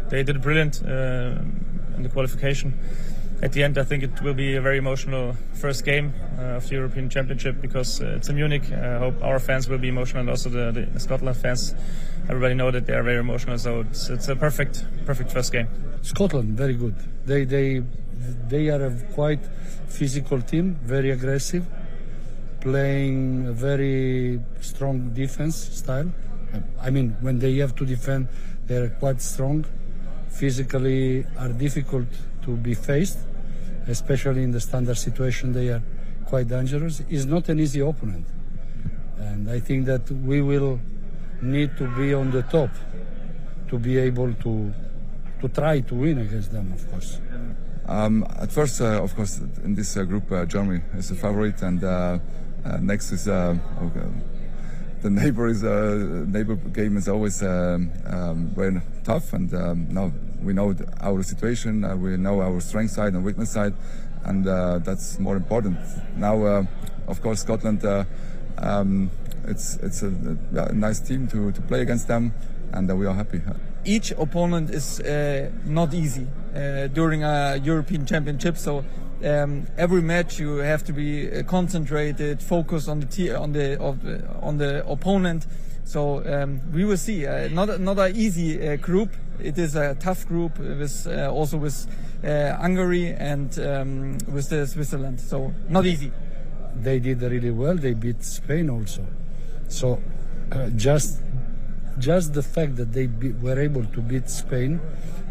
They 0.08 0.24
did 0.24 0.42
brilliant 0.42 0.82
uh, 0.82 1.38
in 1.96 2.02
the 2.02 2.08
qualification. 2.08 2.74
At 3.42 3.52
the 3.52 3.62
end, 3.62 3.78
I 3.78 3.84
think 3.84 4.02
it 4.02 4.20
will 4.22 4.34
be 4.34 4.56
a 4.56 4.60
very 4.60 4.78
emotional 4.78 5.36
first 5.52 5.84
game 5.84 6.14
uh, 6.38 6.58
of 6.58 6.68
the 6.68 6.74
European 6.74 7.08
Championship 7.08 7.60
because 7.60 8.00
uh, 8.00 8.16
it's 8.16 8.28
in 8.28 8.34
Munich. 8.34 8.72
I 8.72 8.98
hope 8.98 9.22
our 9.22 9.38
fans 9.38 9.68
will 9.68 9.78
be 9.78 9.88
emotional 9.88 10.20
and 10.20 10.30
also 10.30 10.48
the, 10.48 10.88
the 10.92 10.98
Scotland 10.98 11.36
fans. 11.36 11.74
Everybody 12.28 12.54
know 12.54 12.72
that 12.72 12.86
they 12.86 12.92
are 12.92 13.04
very 13.04 13.18
emotional, 13.18 13.56
so 13.56 13.80
it's, 13.82 14.08
it's 14.08 14.28
a 14.28 14.34
perfect, 14.34 14.84
perfect 15.06 15.30
first 15.30 15.52
game. 15.52 15.68
Scotland, 16.02 16.56
very 16.56 16.74
good. 16.74 16.96
They 17.24 17.44
they 17.44 17.84
they 18.48 18.68
are 18.68 18.84
a 18.86 18.90
quite 19.14 19.38
physical 19.86 20.42
team, 20.42 20.76
very 20.82 21.10
aggressive, 21.12 21.64
playing 22.60 23.46
a 23.46 23.52
very 23.52 24.40
strong 24.60 25.10
defense 25.10 25.54
style. 25.54 26.10
I 26.80 26.90
mean, 26.90 27.16
when 27.20 27.38
they 27.38 27.54
have 27.58 27.76
to 27.76 27.86
defend, 27.86 28.26
they 28.66 28.76
are 28.76 28.88
quite 28.88 29.20
strong. 29.20 29.64
Physically, 30.28 31.24
are 31.38 31.50
difficult 31.50 32.08
to 32.42 32.56
be 32.56 32.74
faced, 32.74 33.18
especially 33.86 34.42
in 34.42 34.50
the 34.50 34.60
standard 34.60 34.98
situation. 34.98 35.52
They 35.52 35.68
are 35.68 35.82
quite 36.26 36.48
dangerous. 36.48 37.02
It's 37.08 37.24
not 37.24 37.48
an 37.48 37.60
easy 37.60 37.80
opponent, 37.80 38.26
and 39.16 39.48
I 39.48 39.60
think 39.60 39.86
that 39.86 40.10
we 40.10 40.42
will 40.42 40.80
need 41.42 41.76
to 41.76 41.86
be 41.96 42.14
on 42.14 42.30
the 42.30 42.42
top 42.42 42.70
to 43.68 43.78
be 43.78 43.98
able 43.98 44.32
to 44.34 44.72
to 45.40 45.48
try 45.48 45.80
to 45.80 45.94
win 45.94 46.18
against 46.18 46.52
them, 46.52 46.72
of 46.72 46.90
course. 46.90 47.20
Um, 47.86 48.26
at 48.40 48.50
first, 48.50 48.80
uh, 48.80 49.02
of 49.02 49.14
course, 49.14 49.38
in 49.62 49.74
this 49.74 49.96
uh, 49.96 50.02
group, 50.02 50.30
uh, 50.32 50.44
Germany 50.44 50.82
is 50.96 51.08
the 51.08 51.14
favorite, 51.14 51.62
and 51.62 51.82
uh, 51.84 52.18
uh, 52.64 52.78
next 52.78 53.12
is 53.12 53.28
uh, 53.28 53.56
okay. 53.82 54.08
the 55.02 55.10
neighbor 55.10 55.46
is 55.46 55.62
neighbor 55.62 56.56
game 56.56 56.96
is 56.96 57.08
always 57.08 57.42
um, 57.42 57.92
very 58.56 58.80
tough, 59.04 59.32
and 59.34 59.52
um, 59.54 59.86
now 59.90 60.10
we 60.42 60.52
know 60.52 60.74
our 61.00 61.22
situation, 61.22 61.82
we 62.00 62.16
know 62.16 62.40
our 62.40 62.60
strength 62.60 62.92
side 62.92 63.12
and 63.12 63.24
weakness 63.24 63.50
side, 63.50 63.74
and 64.24 64.44
that's 64.84 65.20
more 65.20 65.36
important. 65.36 65.78
Now, 66.16 66.66
of 67.06 67.22
course, 67.22 67.42
Scotland. 67.42 67.84
Um, 68.58 69.10
it's 69.44 69.76
it's 69.76 70.02
a, 70.02 70.08
a, 70.54 70.72
nice 70.72 70.98
team 70.98 71.28
to, 71.28 71.52
to 71.52 71.62
play 71.62 71.82
against 71.82 72.08
them, 72.08 72.32
and 72.72 72.98
we 72.98 73.06
are 73.06 73.14
happy 73.14 73.40
each 73.86 74.10
opponent 74.12 74.70
is 74.70 75.00
uh, 75.00 75.50
not 75.64 75.94
easy 75.94 76.26
uh, 76.54 76.88
during 76.88 77.22
a 77.22 77.56
European 77.62 78.04
Championship. 78.04 78.58
So 78.58 78.84
um, 79.24 79.66
every 79.78 80.02
match 80.02 80.38
you 80.38 80.56
have 80.56 80.84
to 80.84 80.92
be 80.92 81.30
uh, 81.30 81.42
concentrated, 81.44 82.42
focused 82.42 82.88
on 82.88 83.00
the 83.00 83.34
on 83.34 83.52
the 83.52 83.80
on 84.42 84.58
the 84.58 84.86
opponent. 84.86 85.46
So 85.84 86.24
um, 86.26 86.60
we 86.72 86.84
will 86.84 86.96
see. 86.96 87.26
Uh, 87.26 87.48
not 87.48 87.80
not 87.80 87.98
an 87.98 88.16
easy 88.16 88.68
uh, 88.68 88.76
group. 88.76 89.10
It 89.38 89.58
is 89.58 89.76
a 89.76 89.94
tough 89.94 90.26
group 90.26 90.58
with 90.58 91.06
uh, 91.06 91.30
also 91.30 91.56
with 91.56 91.86
Hungary 92.22 93.08
and 93.08 93.56
um, 93.60 94.18
with 94.26 94.46
Switzerland. 94.68 95.20
So 95.20 95.54
not 95.68 95.86
easy. 95.86 96.12
They 96.82 96.98
did 96.98 97.22
really 97.22 97.50
well. 97.50 97.76
They 97.76 97.94
beat 97.94 98.22
Spain 98.22 98.70
also. 98.70 99.06
So 99.68 100.00
just 100.76 101.20
just 101.98 102.34
the 102.34 102.42
fact 102.42 102.76
that 102.76 102.92
they 102.92 103.06
be, 103.06 103.32
were 103.32 103.58
able 103.58 103.84
to 103.84 104.00
beat 104.00 104.28
Spain 104.28 104.80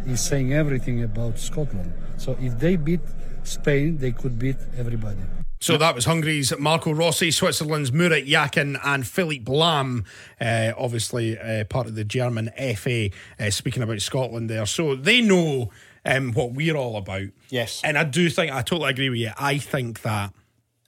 is 0.07 0.21
saying 0.21 0.53
everything 0.53 1.03
about 1.03 1.37
Scotland. 1.37 1.93
So 2.17 2.37
if 2.41 2.59
they 2.59 2.75
beat 2.75 3.01
Spain, 3.43 3.97
they 3.97 4.11
could 4.11 4.39
beat 4.39 4.57
everybody. 4.77 5.21
So 5.59 5.77
that 5.77 5.95
was 5.95 6.05
Hungary's 6.05 6.55
Marco 6.59 6.91
Rossi, 6.91 7.31
Switzerland's 7.31 7.91
Murat 7.91 8.27
Yakin, 8.27 8.77
and 8.83 9.07
Philipp 9.07 9.45
Lahm, 9.45 10.05
uh, 10.39 10.73
obviously 10.77 11.39
uh, 11.39 11.63
part 11.65 11.87
of 11.87 11.95
the 11.95 12.03
German 12.03 12.51
FA, 12.75 13.09
uh, 13.39 13.49
speaking 13.49 13.81
about 13.81 14.01
Scotland 14.01 14.49
there. 14.49 14.65
So 14.65 14.95
they 14.95 15.21
know 15.21 15.71
um, 16.05 16.33
what 16.33 16.51
we're 16.51 16.75
all 16.75 16.97
about. 16.97 17.29
Yes. 17.49 17.81
And 17.83 17.97
I 17.97 18.03
do 18.03 18.29
think, 18.29 18.51
I 18.51 18.61
totally 18.61 18.91
agree 18.91 19.09
with 19.09 19.19
you. 19.19 19.31
I 19.39 19.57
think 19.57 20.01
that 20.01 20.33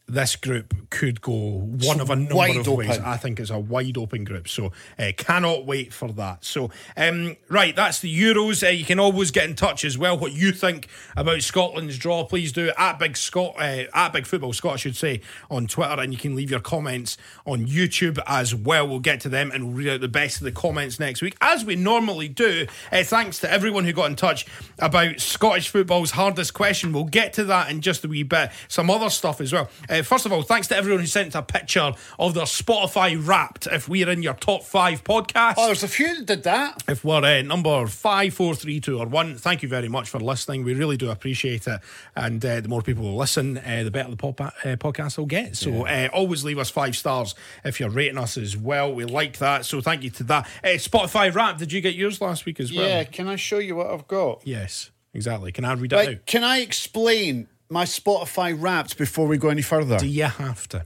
this 0.08 0.38
group 0.38 0.74
could 0.90 1.22
go 1.22 1.34
one 1.34 2.00
of 2.00 2.10
a 2.10 2.16
number 2.16 2.60
of 2.60 2.68
open. 2.68 2.88
ways. 2.88 3.00
I 3.00 3.18
think 3.18 3.40
it's 3.40 3.50
a 3.50 3.60
wide 3.60 3.98
open 3.98 4.24
group, 4.24 4.48
so 4.48 4.72
uh, 4.98 5.12
cannot 5.18 5.66
wait 5.66 5.92
for 5.92 6.12
that. 6.14 6.46
So, 6.46 6.72
um, 6.96 7.36
right, 7.50 7.76
that's 7.76 8.00
the 8.00 8.22
Euros. 8.22 8.66
Uh, 8.66 8.70
you 8.70 8.86
can 8.86 9.00
always 9.00 9.32
get 9.32 9.50
in 9.50 9.56
touch 9.56 9.84
as 9.84 9.98
well. 9.98 10.18
What 10.18 10.32
you 10.32 10.54
think 10.54 10.88
about 11.18 11.42
Scotland's 11.42 11.98
draw? 11.98 12.24
Please 12.24 12.54
do 12.54 12.72
at 12.78 13.00
Big 13.00 13.18
Scott 13.18 13.56
uh, 13.58 13.84
at 13.94 14.14
Big 14.14 14.26
Football 14.26 14.54
Scott, 14.54 14.74
I 14.74 14.78
should 14.78 14.96
say, 14.96 15.22
on 15.52 15.68
Twitter, 15.68 16.00
and 16.00 16.14
you 16.14 16.20
can 16.20 16.36
leave 16.36 16.52
your 16.52 16.62
comments 16.62 17.18
on 17.46 17.68
YouTube 17.68 18.18
as 18.26 18.56
well. 18.56 18.88
We'll 18.88 19.00
get 19.00 19.20
to 19.22 19.30
them 19.30 19.52
and 19.52 19.76
read 19.76 19.90
out 19.90 20.02
the 20.02 20.08
best 20.08 20.38
of 20.38 20.46
the 20.46 20.54
comments 20.54 21.00
next 21.00 21.22
week, 21.22 21.36
as 21.42 21.66
we 21.66 21.76
normally 21.76 22.30
do. 22.30 22.66
Uh, 22.94 23.04
thanks 23.04 23.40
to 23.40 23.52
everyone 23.52 23.84
who 23.84 23.92
got 23.92 24.10
in 24.10 24.16
touch 24.16 24.46
about 24.80 25.20
Scottish 25.20 25.68
football's 25.68 26.12
hardest 26.12 26.54
question. 26.54 26.94
We'll 26.94 27.04
get 27.04 27.34
to 27.34 27.44
that 27.46 27.70
in 27.70 27.82
just 27.82 28.06
a 28.06 28.08
wee 28.08 28.24
bit. 28.24 28.52
Some 28.70 28.90
other 28.90 29.10
stuff 29.10 29.42
as 29.42 29.52
well. 29.52 29.70
Uh, 29.98 30.04
first 30.04 30.26
of 30.26 30.32
all, 30.32 30.44
thanks 30.44 30.68
to 30.68 30.76
everyone 30.76 31.02
who 31.02 31.08
sent 31.08 31.34
a 31.34 31.42
picture 31.42 31.92
of 32.20 32.34
their 32.34 32.46
Spotify 32.46 33.18
wrapped 33.20 33.68
if 33.68 33.90
we're 33.90 34.10
in 34.10 34.22
your 34.22 34.36
top 34.36 34.64
five 34.64 35.04
podcast. 35.04 35.56
Oh, 35.58 35.68
there's 35.68 35.84
a 35.84 35.88
few 35.88 36.18
that 36.18 36.26
did 36.26 36.44
that. 36.44 36.84
If 36.88 37.04
we're 37.04 37.24
uh, 37.24 37.42
number 37.42 37.88
five, 37.88 38.34
four, 38.34 38.54
three, 38.54 38.80
two, 38.80 39.00
or 39.00 39.08
one, 39.08 39.36
thank 39.36 39.64
you 39.64 39.70
very 39.70 39.90
much 39.90 40.10
for 40.10 40.20
listening. 40.20 40.64
We 40.64 40.74
really 40.74 40.98
do 40.98 41.10
appreciate 41.10 41.68
it. 41.68 41.80
And 42.16 42.44
uh, 42.46 42.62
the 42.62 42.70
more 42.70 42.82
people 42.82 43.04
will 43.04 43.18
listen, 43.18 43.58
uh, 43.58 43.82
the 43.84 43.92
better 43.92 44.12
the 44.12 44.18
pop- 44.18 44.40
uh, 44.42 44.52
podcast 44.76 45.18
will 45.18 45.26
get. 45.26 45.56
So 45.56 45.88
yeah. 45.88 46.10
Uh, 46.14 46.16
always 46.16 46.44
leave 46.44 46.60
us 46.60 46.70
five 46.70 46.96
stars 46.96 47.34
if 47.64 47.80
you're 47.80 47.90
rating 47.90 48.18
us 48.18 48.38
as 48.38 48.56
well. 48.56 48.94
We 48.94 49.06
like 49.06 49.40
that. 49.40 49.66
So 49.66 49.82
thank 49.82 50.04
you 50.04 50.10
to 50.12 50.24
that. 50.26 50.48
Uh, 50.64 50.68
Spotify 50.78 51.34
wrapped, 51.34 51.60
did 51.60 51.72
you 51.72 51.82
get 51.82 51.96
yours 51.96 52.22
last 52.22 52.46
week 52.46 52.60
as 52.60 52.72
well? 52.72 52.88
Yeah, 52.88 53.04
can 53.04 53.28
I 53.28 53.36
show 53.36 53.58
you 53.58 53.76
what 53.76 53.88
I've 53.88 54.08
got? 54.08 54.42
Yes, 54.46 54.92
exactly. 55.14 55.52
Can 55.52 55.66
I 55.66 55.74
read 55.74 55.94
it 55.94 56.08
out? 56.08 56.26
Can 56.26 56.44
I 56.44 56.60
explain 56.60 57.48
my 57.70 57.86
Spotify 57.86 58.56
wrapped 58.58 58.98
before 58.98 59.28
we 59.28 59.38
go 59.38 59.50
any 59.50 59.62
further? 59.62 59.98
Do 59.98 60.08
you 60.08 60.24
have 60.24 60.68
to? 60.70 60.86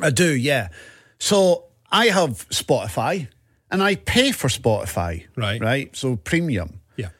I 0.00 0.10
do, 0.10 0.34
yeah. 0.34 0.68
So 1.18 1.64
I 1.90 2.06
have 2.06 2.48
Spotify 2.50 3.28
and 3.70 3.82
I 3.82 3.96
pay 3.96 4.32
for 4.32 4.48
Spotify. 4.48 5.26
Right. 5.36 5.60
Right. 5.60 5.96
So 5.96 6.16
premium. 6.16 6.80
Yeah. 6.96 7.10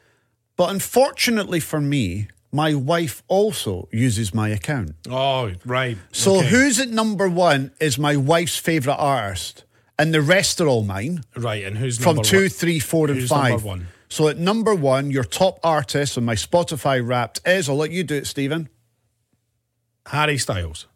But 0.57 0.71
unfortunately 0.71 1.61
for 1.61 1.81
me, 1.81 2.29
my 2.51 2.75
wife 2.75 3.23
also 3.29 3.89
uses 3.93 4.33
my 4.33 4.49
account. 4.49 4.93
Oh, 5.11 5.53
right. 5.65 5.99
So 6.13 6.39
okay. 6.39 6.49
who's 6.49 6.81
at 6.81 6.89
number 6.89 7.29
one 7.29 7.73
is 7.81 7.99
my 7.99 8.17
wife's 8.17 8.57
favourite 8.59 8.97
artist. 8.97 9.65
And 9.99 10.15
the 10.15 10.23
rest 10.23 10.61
are 10.61 10.69
all 10.69 10.85
mine. 10.85 11.25
Right. 11.37 11.65
And 11.65 11.77
who's 11.77 11.99
from 11.99 12.23
two, 12.23 12.43
one? 12.43 12.49
three, 12.49 12.79
four, 12.79 13.09
and 13.09 13.19
who's 13.19 13.31
five? 13.31 13.65
So 14.09 14.29
at 14.29 14.39
number 14.39 14.75
one, 14.75 15.11
your 15.11 15.25
top 15.25 15.59
artist 15.65 16.17
on 16.17 16.25
my 16.25 16.37
Spotify 16.37 17.07
wrapped 17.07 17.41
is, 17.45 17.69
I'll 17.69 17.77
let 17.77 17.91
you 17.91 18.05
do 18.05 18.15
it, 18.15 18.27
Steven. 18.27 18.69
Harry 20.09 20.39
Styles. 20.39 20.87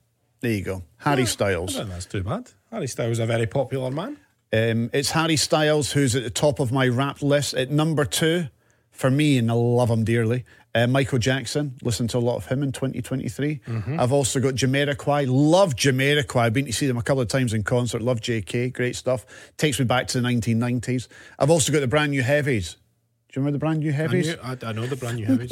There 0.40 0.50
you 0.50 0.62
go. 0.62 0.82
Harry 0.98 1.26
Styles. 1.26 1.74
I 1.74 1.78
don't 1.80 1.86
think 1.88 1.94
that's 1.94 2.06
too 2.06 2.22
bad. 2.22 2.50
Harry 2.70 2.86
Styles 2.86 3.12
is 3.12 3.18
a 3.18 3.26
very 3.26 3.46
popular 3.46 3.90
man. 3.90 4.16
Um, 4.52 4.90
it's 4.92 5.10
Harry 5.10 5.36
Styles 5.36 5.92
who's 5.92 6.16
at 6.16 6.24
the 6.24 6.30
top 6.30 6.60
of 6.60 6.72
my 6.72 6.88
rap 6.88 7.22
list. 7.22 7.54
At 7.54 7.70
number 7.70 8.04
two, 8.04 8.48
for 8.90 9.10
me, 9.10 9.38
and 9.38 9.50
I 9.50 9.54
love 9.54 9.90
him 9.90 10.04
dearly, 10.04 10.44
uh, 10.74 10.86
Michael 10.86 11.18
Jackson. 11.18 11.76
Listen 11.82 12.08
to 12.08 12.18
a 12.18 12.20
lot 12.20 12.36
of 12.36 12.46
him 12.46 12.62
in 12.62 12.72
2023. 12.72 13.60
Mm-hmm. 13.66 14.00
I've 14.00 14.12
also 14.12 14.40
got 14.40 14.54
Jamiroquai. 14.54 15.26
Love 15.28 15.74
Jamiroquai. 15.74 16.40
I've 16.40 16.52
been 16.52 16.66
to 16.66 16.72
see 16.72 16.86
them 16.86 16.96
a 16.98 17.02
couple 17.02 17.22
of 17.22 17.28
times 17.28 17.52
in 17.52 17.62
concert. 17.64 18.02
Love 18.02 18.20
JK. 18.20 18.72
Great 18.72 18.96
stuff. 18.96 19.26
Takes 19.56 19.78
me 19.78 19.84
back 19.84 20.06
to 20.08 20.20
the 20.20 20.28
1990s. 20.28 21.08
I've 21.38 21.50
also 21.50 21.72
got 21.72 21.80
the 21.80 21.88
brand 21.88 22.12
new 22.12 22.22
heavies. 22.22 22.76
Do 23.32 23.40
you 23.40 23.46
remember 23.46 23.56
the 23.56 23.60
brand 23.60 23.78
new 23.80 23.92
heavies? 23.92 24.36
I, 24.42 24.50
I, 24.50 24.56
I 24.62 24.72
know 24.72 24.86
the 24.86 24.94
brand 24.94 25.16
new 25.16 25.24
heavies. 25.24 25.50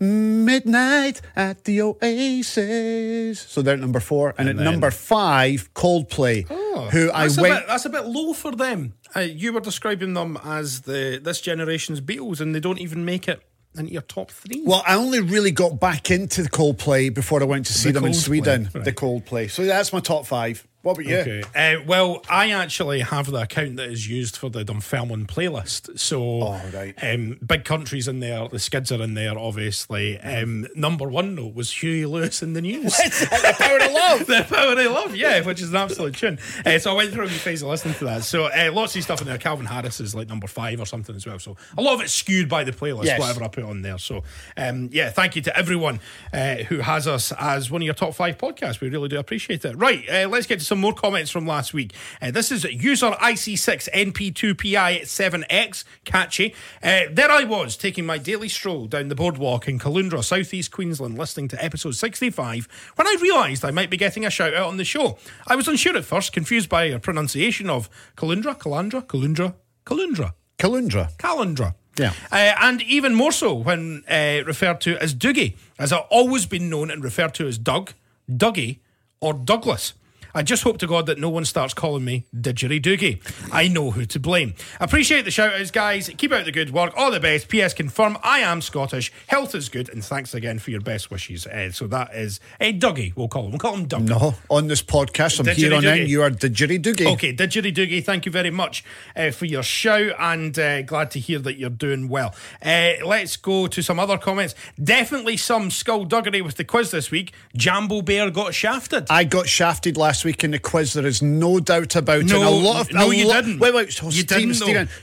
midnight 0.00 1.20
at 1.36 1.62
the 1.62 1.80
Oasis. 1.80 3.38
So 3.38 3.62
they're 3.62 3.74
at 3.74 3.80
number 3.80 4.00
four. 4.00 4.30
And, 4.30 4.48
and 4.48 4.48
at 4.48 4.56
then, 4.56 4.72
number 4.72 4.90
five, 4.90 5.72
Coldplay, 5.74 6.44
oh, 6.50 6.88
who 6.90 7.08
I 7.12 7.28
went. 7.28 7.36
Bit, 7.36 7.66
that's 7.68 7.84
a 7.84 7.88
bit 7.88 8.06
low 8.06 8.32
for 8.32 8.50
them. 8.50 8.94
Uh, 9.14 9.20
you 9.20 9.52
were 9.52 9.60
describing 9.60 10.14
them 10.14 10.40
as 10.42 10.80
the 10.80 11.20
this 11.22 11.40
generation's 11.40 12.00
Beatles, 12.00 12.40
and 12.40 12.52
they 12.52 12.58
don't 12.58 12.80
even 12.80 13.04
make 13.04 13.28
it 13.28 13.40
into 13.78 13.92
your 13.92 14.02
top 14.02 14.32
three. 14.32 14.64
Well, 14.66 14.82
I 14.84 14.96
only 14.96 15.20
really 15.20 15.52
got 15.52 15.78
back 15.78 16.10
into 16.10 16.42
the 16.42 16.50
Coldplay 16.50 17.14
before 17.14 17.40
I 17.42 17.44
went 17.44 17.66
to 17.66 17.72
see 17.74 17.90
the 17.92 18.00
them 18.00 18.08
in 18.08 18.14
Sweden. 18.14 18.70
Right. 18.74 18.84
The 18.84 18.92
Coldplay. 18.92 19.48
So 19.50 19.64
that's 19.64 19.92
my 19.92 20.00
top 20.00 20.26
five. 20.26 20.66
What 20.86 20.92
about 21.00 21.06
you? 21.06 21.16
Okay. 21.16 21.42
Uh, 21.78 21.82
well, 21.84 22.22
I 22.30 22.52
actually 22.52 23.00
have 23.00 23.26
the 23.28 23.38
account 23.42 23.74
that 23.74 23.88
is 23.90 24.08
used 24.08 24.36
for 24.36 24.48
the 24.48 24.64
Dunfermline 24.64 25.26
playlist. 25.26 25.98
So, 25.98 26.22
Oh, 26.42 26.60
right. 26.72 26.94
um, 27.02 27.40
big 27.44 27.64
countries 27.64 28.06
in 28.06 28.20
there. 28.20 28.46
The 28.46 28.60
skids 28.60 28.92
are 28.92 29.02
in 29.02 29.14
there, 29.14 29.36
obviously. 29.36 30.16
Um, 30.20 30.68
number 30.76 31.08
one 31.08 31.34
though 31.34 31.48
was 31.48 31.72
Huey 31.72 32.06
Lewis 32.06 32.40
in 32.40 32.52
the 32.52 32.60
news. 32.60 32.96
the 32.96 33.54
power 33.58 33.78
of 33.78 33.92
love. 33.92 34.26
the 34.28 34.46
power 34.48 34.72
of 34.80 34.92
love, 34.92 35.16
yeah, 35.16 35.40
which 35.40 35.60
is 35.60 35.70
an 35.70 35.76
absolute 35.76 36.14
tune. 36.14 36.38
Uh, 36.64 36.78
so 36.78 36.92
I 36.92 36.94
went 36.94 37.12
through 37.12 37.24
a 37.24 37.28
phase 37.30 37.62
of 37.62 37.68
listening 37.68 37.94
to 37.94 38.04
that. 38.04 38.22
So 38.22 38.44
uh, 38.44 38.70
lots 38.72 38.94
of 38.94 39.02
stuff 39.02 39.20
in 39.20 39.26
there. 39.26 39.38
Calvin 39.38 39.66
Harris 39.66 39.98
is 40.00 40.14
like 40.14 40.28
number 40.28 40.46
five 40.46 40.80
or 40.80 40.86
something 40.86 41.16
as 41.16 41.26
well. 41.26 41.40
So 41.40 41.56
a 41.76 41.82
lot 41.82 41.94
of 41.94 42.02
it's 42.02 42.12
skewed 42.12 42.48
by 42.48 42.62
the 42.62 42.70
playlist, 42.70 43.06
Yes. 43.06 43.18
whatever 43.18 43.42
I 43.42 43.48
put 43.48 43.64
on 43.64 43.82
there. 43.82 43.98
So 43.98 44.22
um, 44.56 44.90
yeah, 44.92 45.10
thank 45.10 45.34
you 45.34 45.42
to 45.42 45.58
everyone 45.58 45.98
uh, 46.32 46.58
who 46.58 46.78
has 46.78 47.08
us 47.08 47.32
as 47.40 47.72
one 47.72 47.82
of 47.82 47.86
your 47.86 47.94
top 47.94 48.14
five 48.14 48.38
podcasts. 48.38 48.80
We 48.80 48.88
really 48.88 49.08
do 49.08 49.18
appreciate 49.18 49.64
it. 49.64 49.74
Right, 49.76 50.08
uh, 50.08 50.28
let's 50.28 50.46
get 50.46 50.60
to 50.60 50.64
some 50.64 50.75
more 50.78 50.94
comments 50.94 51.30
from 51.30 51.46
last 51.46 51.74
week. 51.74 51.92
Uh, 52.20 52.30
this 52.30 52.52
is 52.52 52.64
user 52.64 53.12
IC6NP2PI7X, 53.12 55.84
catchy. 56.04 56.54
Uh, 56.82 57.02
there 57.10 57.30
I 57.30 57.44
was 57.44 57.76
taking 57.76 58.04
my 58.06 58.18
daily 58.18 58.48
stroll 58.48 58.86
down 58.86 59.08
the 59.08 59.14
boardwalk 59.14 59.68
in 59.68 59.78
Caloundra, 59.78 60.24
southeast 60.24 60.70
Queensland, 60.70 61.18
listening 61.18 61.48
to 61.48 61.64
episode 61.64 61.94
65 61.94 62.68
when 62.96 63.06
I 63.06 63.16
realised 63.20 63.64
I 63.64 63.70
might 63.70 63.88
be 63.90 63.96
getting 63.96 64.26
a 64.26 64.30
shout 64.30 64.54
out 64.54 64.66
on 64.66 64.76
the 64.76 64.84
show. 64.84 65.18
I 65.46 65.56
was 65.56 65.68
unsure 65.68 65.96
at 65.96 66.04
first, 66.04 66.32
confused 66.32 66.68
by 66.68 66.84
a 66.84 66.98
pronunciation 66.98 67.70
of 67.70 67.88
Caloundra, 68.16 68.58
Calandra, 68.58 69.06
Caloundra, 69.06 69.54
Caloundra. 69.84 70.34
Calundra. 70.58 71.16
Calendra. 71.16 71.74
Yeah. 71.98 72.12
Uh, 72.30 72.54
and 72.60 72.82
even 72.82 73.14
more 73.14 73.32
so 73.32 73.54
when 73.54 74.04
uh, 74.08 74.42
referred 74.46 74.80
to 74.82 74.96
as 74.98 75.14
Dougie, 75.14 75.54
as 75.78 75.92
I've 75.92 76.04
always 76.10 76.46
been 76.46 76.68
known 76.68 76.90
and 76.90 77.02
referred 77.02 77.34
to 77.34 77.46
as 77.46 77.58
Doug, 77.58 77.92
Dougie, 78.30 78.78
or 79.20 79.32
Douglas. 79.32 79.94
I 80.36 80.42
just 80.42 80.64
hope 80.64 80.76
to 80.78 80.86
God 80.86 81.06
that 81.06 81.18
no 81.18 81.30
one 81.30 81.46
starts 81.46 81.72
calling 81.72 82.04
me 82.04 82.26
Didgeridoo 82.36 82.86
Doogie. 82.86 83.50
I 83.50 83.68
know 83.68 83.90
who 83.92 84.04
to 84.04 84.20
blame. 84.20 84.54
Appreciate 84.78 85.24
the 85.24 85.30
shout 85.30 85.54
outs, 85.54 85.70
guys. 85.70 86.10
Keep 86.18 86.30
out 86.30 86.44
the 86.44 86.52
good 86.52 86.74
work. 86.74 86.92
All 86.94 87.10
the 87.10 87.18
best. 87.18 87.48
P.S. 87.48 87.72
Confirm 87.72 88.18
I 88.22 88.40
am 88.40 88.60
Scottish. 88.60 89.10
Health 89.28 89.54
is 89.54 89.70
good. 89.70 89.88
And 89.88 90.04
thanks 90.04 90.34
again 90.34 90.58
for 90.58 90.70
your 90.70 90.82
best 90.82 91.10
wishes. 91.10 91.46
Uh, 91.46 91.72
so 91.72 91.86
that 91.86 92.14
is 92.14 92.38
uh, 92.60 92.64
Dougie, 92.64 93.16
we'll 93.16 93.28
call 93.28 93.46
him. 93.46 93.52
We'll 93.52 93.60
call 93.60 93.76
him 93.76 93.86
Doug. 93.86 94.02
No, 94.02 94.34
on 94.50 94.66
this 94.68 94.82
podcast, 94.82 95.38
from 95.38 95.46
here 95.46 95.72
on 95.72 95.86
in, 95.86 96.06
you 96.06 96.20
are 96.20 96.30
didgeridoo. 96.30 97.14
Okay, 97.14 97.34
Didgeridoo 97.34 97.74
Doogie, 97.74 98.04
thank 98.04 98.26
you 98.26 98.32
very 98.32 98.50
much 98.50 98.84
uh, 99.16 99.30
for 99.30 99.46
your 99.46 99.62
shout 99.62 100.12
and 100.18 100.58
uh, 100.58 100.82
glad 100.82 101.10
to 101.12 101.18
hear 101.18 101.38
that 101.38 101.56
you're 101.56 101.70
doing 101.70 102.10
well. 102.10 102.34
Uh, 102.62 102.92
let's 103.06 103.38
go 103.38 103.68
to 103.68 103.82
some 103.82 103.98
other 103.98 104.18
comments. 104.18 104.54
Definitely 104.82 105.38
some 105.38 105.70
skullduggery 105.70 106.42
with 106.42 106.56
the 106.56 106.64
quiz 106.64 106.90
this 106.90 107.10
week. 107.10 107.32
Jambo 107.56 108.02
Bear 108.02 108.30
got 108.30 108.54
shafted. 108.54 109.06
I 109.08 109.24
got 109.24 109.48
shafted 109.48 109.96
last 109.96 110.25
week 110.25 110.25
in 110.26 110.50
the 110.52 110.58
quiz. 110.58 110.92
There 110.92 111.06
is 111.06 111.22
no 111.22 111.60
doubt 111.60 111.94
about 111.96 112.20
it. 112.20 112.26
no, 112.26 112.36
And 112.36 112.44
a 112.44 112.50
lot 112.50 112.80
of 112.80 112.92
no, 112.92 113.10
you 113.10 113.26
lot- 113.28 113.44
didn't. 113.44 113.58
Wait, 113.60 113.74
wait. 113.74 113.92
So 113.92 114.08
you 114.10 114.22
didn't. 114.24 114.60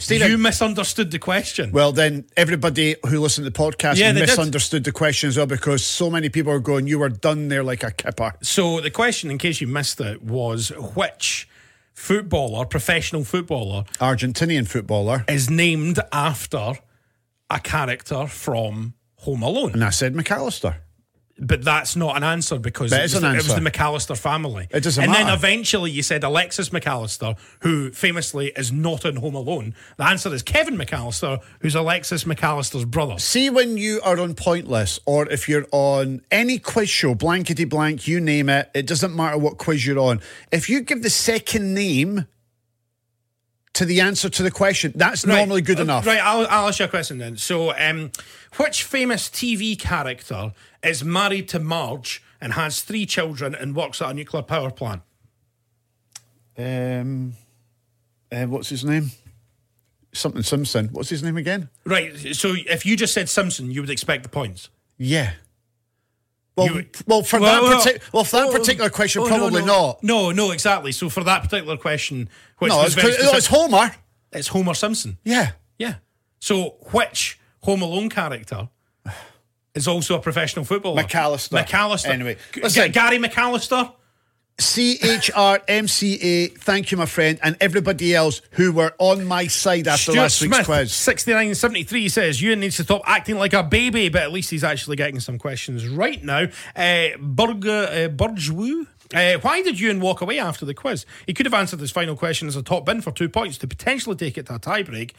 You 0.09 0.37
misunderstood 0.37 1.11
the 1.11 1.19
question. 1.19 1.71
well, 1.71 1.91
then 1.91 2.25
everybody 2.37 2.95
who 3.07 3.19
listened 3.19 3.45
to 3.45 3.49
the 3.51 3.57
podcast 3.57 3.95
Yeah, 3.97 4.11
they 4.11 4.21
did. 4.21 4.29
misunderstood 4.29 4.83
the 4.83 4.91
question 4.91 5.29
as 5.29 5.37
well 5.37 5.45
because 5.45 5.85
so 5.85 6.09
many 6.09 6.29
people 6.29 6.51
are 6.51 6.59
going, 6.59 6.87
"You 6.87 6.99
were 6.99 7.09
done 7.09 7.47
there 7.47 7.63
like 7.63 7.83
a 7.83 7.91
kipper." 7.91 8.33
So 8.41 8.81
the 8.81 8.91
question, 8.91 9.31
in 9.31 9.37
case 9.37 9.61
you 9.61 9.67
missed 9.67 9.99
it, 10.01 10.21
was 10.23 10.69
which 10.95 11.47
footballer, 11.93 12.65
professional 12.65 13.23
footballer, 13.23 13.83
Argentinian 13.99 14.67
footballer, 14.67 15.25
is 15.27 15.49
named 15.49 15.99
after 16.11 16.73
a 17.49 17.59
character 17.59 18.27
from 18.27 18.93
Home 19.17 19.43
Alone? 19.43 19.73
and 19.73 19.83
I 19.83 19.89
said 19.91 20.13
McAllister. 20.13 20.75
But 21.45 21.63
that's 21.63 21.95
not 21.95 22.15
an 22.15 22.23
answer 22.23 22.57
because 22.57 22.91
it 22.93 23.01
was, 23.01 23.15
an 23.15 23.23
the, 23.23 23.31
it 23.31 23.35
was 23.37 23.55
the 23.55 23.61
McAllister 23.61 24.17
family. 24.17 24.67
It 24.71 24.81
doesn't 24.81 25.03
and 25.03 25.13
then 25.13 25.27
eventually 25.27 25.91
you 25.91 26.01
said 26.01 26.23
Alexis 26.23 26.69
McAllister, 26.69 27.37
who 27.61 27.91
famously 27.91 28.53
is 28.55 28.71
not 28.71 29.03
in 29.03 29.17
Home 29.17 29.35
Alone. 29.35 29.75
The 29.97 30.05
answer 30.05 30.33
is 30.33 30.41
Kevin 30.41 30.77
McAllister, 30.77 31.41
who's 31.59 31.75
Alexis 31.75 32.23
McAllister's 32.23 32.85
brother. 32.85 33.19
See 33.19 33.49
when 33.49 33.77
you 33.77 33.99
are 34.03 34.19
on 34.19 34.35
Pointless, 34.35 34.99
or 35.05 35.27
if 35.29 35.49
you're 35.49 35.67
on 35.71 36.21
any 36.31 36.59
quiz 36.59 36.89
show, 36.89 37.13
blankety 37.13 37.65
blank, 37.65 38.07
you 38.07 38.19
name 38.19 38.49
it. 38.49 38.69
It 38.73 38.87
doesn't 38.87 39.15
matter 39.15 39.37
what 39.37 39.57
quiz 39.57 39.85
you're 39.85 39.99
on. 39.99 40.21
If 40.51 40.69
you 40.69 40.81
give 40.81 41.03
the 41.03 41.09
second 41.09 41.73
name 41.73 42.25
to 43.73 43.85
the 43.85 44.01
answer 44.01 44.29
to 44.29 44.43
the 44.43 44.51
question, 44.51 44.93
that's 44.95 45.25
normally 45.25 45.61
good 45.61 45.79
uh, 45.79 45.83
enough. 45.83 46.05
Right, 46.05 46.19
I'll, 46.19 46.47
I'll 46.47 46.67
ask 46.67 46.79
you 46.79 46.85
a 46.85 46.89
question 46.89 47.17
then. 47.17 47.37
So, 47.37 47.75
um, 47.77 48.11
which 48.57 48.83
famous 48.83 49.29
TV 49.29 49.77
character 49.77 50.53
is 50.83 51.03
married 51.03 51.49
to 51.49 51.59
Marge 51.59 52.23
and 52.39 52.53
has 52.53 52.81
three 52.81 53.05
children 53.05 53.55
and 53.55 53.75
works 53.75 54.01
at 54.01 54.11
a 54.11 54.13
nuclear 54.13 54.43
power 54.43 54.69
plant? 54.69 55.01
Um, 56.57 57.33
uh, 58.31 58.45
what's 58.45 58.69
his 58.69 58.85
name? 58.85 59.11
Something 60.13 60.43
Simpson. 60.43 60.89
What's 60.91 61.09
his 61.09 61.23
name 61.23 61.37
again? 61.37 61.69
Right, 61.85 62.15
so 62.35 62.53
if 62.55 62.85
you 62.85 62.95
just 62.95 63.13
said 63.13 63.27
Simpson, 63.27 63.71
you 63.71 63.81
would 63.81 63.89
expect 63.89 64.21
the 64.21 64.29
points. 64.29 64.69
Yeah. 64.97 65.33
Well, 66.55 66.67
You- 66.67 66.85
well, 67.07 67.23
for 67.23 67.39
Well, 67.39 67.61
that 67.83 67.99
well, 68.13 68.23
for 68.23 68.37
that 68.37 68.47
oh, 68.49 68.51
particular 68.51 68.89
question, 68.89 69.23
oh, 69.23 69.27
probably 69.27 69.61
no. 69.61 69.65
not. 69.65 70.03
No, 70.03 70.31
no, 70.31 70.51
exactly. 70.51 70.91
So 70.91 71.09
for 71.09 71.23
that 71.23 71.41
particular 71.43 71.77
question, 71.77 72.29
which 72.59 72.69
No, 72.69 72.83
it's, 72.83 72.93
'cause- 72.95 73.17
no, 73.19 73.31
it's 73.33 73.47
Homer. 73.47 73.95
it's 74.31 74.49
Homer 74.49 74.73
Simpson. 74.75 75.17
Yeah. 75.23 75.51
Yeah. 75.79 75.95
So 76.39 76.75
which 76.91 77.39
Home 77.61 77.81
Alone 77.81 78.09
character 78.09 78.69
is 79.73 79.87
also 79.87 80.15
a 80.15 80.19
professional 80.19 80.63
footballer? 80.65 81.01
McAllister. 81.03 81.65
McAllister. 81.65 82.09
Anyway, 82.09 82.37
G- 82.53 82.89
Gary 82.89 83.17
McAllister. 83.17 83.91
C 84.59 84.99
H 85.01 85.31
R 85.35 85.61
M 85.67 85.87
C 85.87 86.19
A. 86.21 86.47
Thank 86.49 86.91
you, 86.91 86.97
my 86.97 87.05
friend, 87.07 87.39
and 87.41 87.57
everybody 87.59 88.13
else 88.15 88.41
who 88.51 88.71
were 88.71 88.93
on 88.99 89.25
my 89.25 89.47
side 89.47 89.87
after 89.87 90.11
Stuart 90.11 90.21
last 90.21 90.41
week's 90.41 90.55
Smith, 90.55 90.65
quiz. 90.67 90.91
6973 90.93 92.09
says, 92.09 92.41
Ewen 92.41 92.59
needs 92.59 92.77
to 92.77 92.83
stop 92.83 93.01
acting 93.05 93.37
like 93.37 93.53
a 93.53 93.63
baby, 93.63 94.09
but 94.09 94.21
at 94.21 94.31
least 94.31 94.51
he's 94.51 94.63
actually 94.63 94.95
getting 94.95 95.19
some 95.19 95.39
questions 95.39 95.87
right 95.87 96.23
now. 96.23 96.47
Uh, 96.75 97.07
Burg, 97.19 97.65
uh, 97.67 98.09
Burgwoo? 98.09 98.87
Uh, 99.13 99.37
why 99.41 99.61
did 99.61 99.79
Ewen 99.79 99.99
walk 99.99 100.21
away 100.21 100.39
after 100.39 100.65
the 100.65 100.73
quiz? 100.73 101.05
He 101.25 101.33
could 101.33 101.45
have 101.45 101.53
answered 101.53 101.79
this 101.79 101.91
final 101.91 102.15
question 102.15 102.47
as 102.47 102.55
a 102.55 102.63
top 102.63 102.85
bin 102.85 103.01
for 103.01 103.11
two 103.11 103.29
points 103.29 103.57
to 103.59 103.67
potentially 103.67 104.15
take 104.15 104.37
it 104.37 104.45
to 104.47 104.55
a 104.55 104.59
tiebreak 104.59 105.11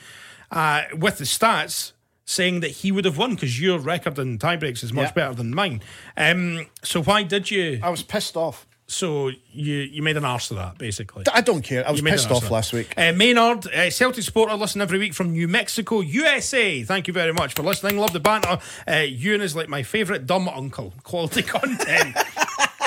uh, 0.51 0.83
with 0.97 1.19
the 1.19 1.25
stats 1.25 1.93
saying 2.25 2.61
that 2.61 2.71
he 2.71 2.91
would 2.91 3.05
have 3.05 3.19
won 3.19 3.35
because 3.35 3.61
your 3.61 3.79
record 3.79 4.19
in 4.19 4.39
tiebreaks 4.39 4.83
is 4.83 4.93
much 4.93 5.09
Yeah. 5.09 5.13
better 5.13 5.35
than 5.35 5.55
mine. 5.55 5.83
Um, 6.17 6.67
so 6.83 7.03
why 7.03 7.23
did 7.25 7.51
you? 7.51 7.81
I 7.83 7.91
was 7.91 8.03
pissed 8.03 8.37
off. 8.37 8.67
So 8.87 9.31
you 9.51 9.75
you 9.77 10.03
made 10.03 10.17
an 10.19 10.27
arse 10.27 10.51
of 10.51 10.59
that, 10.59 10.77
basically. 10.77 11.25
I 11.33 11.41
don't 11.41 11.63
care. 11.63 11.87
I 11.89 11.91
was 11.91 12.03
pissed 12.03 12.31
off 12.31 12.51
last 12.51 12.73
week. 12.75 12.93
Uh, 12.97 13.13
Maynard, 13.13 13.67
uh, 13.67 13.89
Celtic 13.91 14.23
supporter, 14.25 14.55
listen 14.55 14.83
every 14.83 14.99
week 14.99 15.15
from 15.15 15.33
New 15.33 15.49
Mexico, 15.49 16.01
USA. 16.01 16.83
Thank 16.83 17.09
you 17.09 17.15
very 17.15 17.33
much 17.33 17.55
for 17.55 17.63
listening. 17.63 17.97
Love 17.97 18.13
the 18.13 18.21
banter. 18.21 18.59
Uh, 18.87 18.97
Ewen 18.97 19.41
is 19.41 19.57
like 19.57 19.69
my 19.69 19.83
favourite 19.83 20.27
dumb 20.27 20.49
uncle. 20.49 20.93
Quality 21.03 21.43
content. 21.57 22.15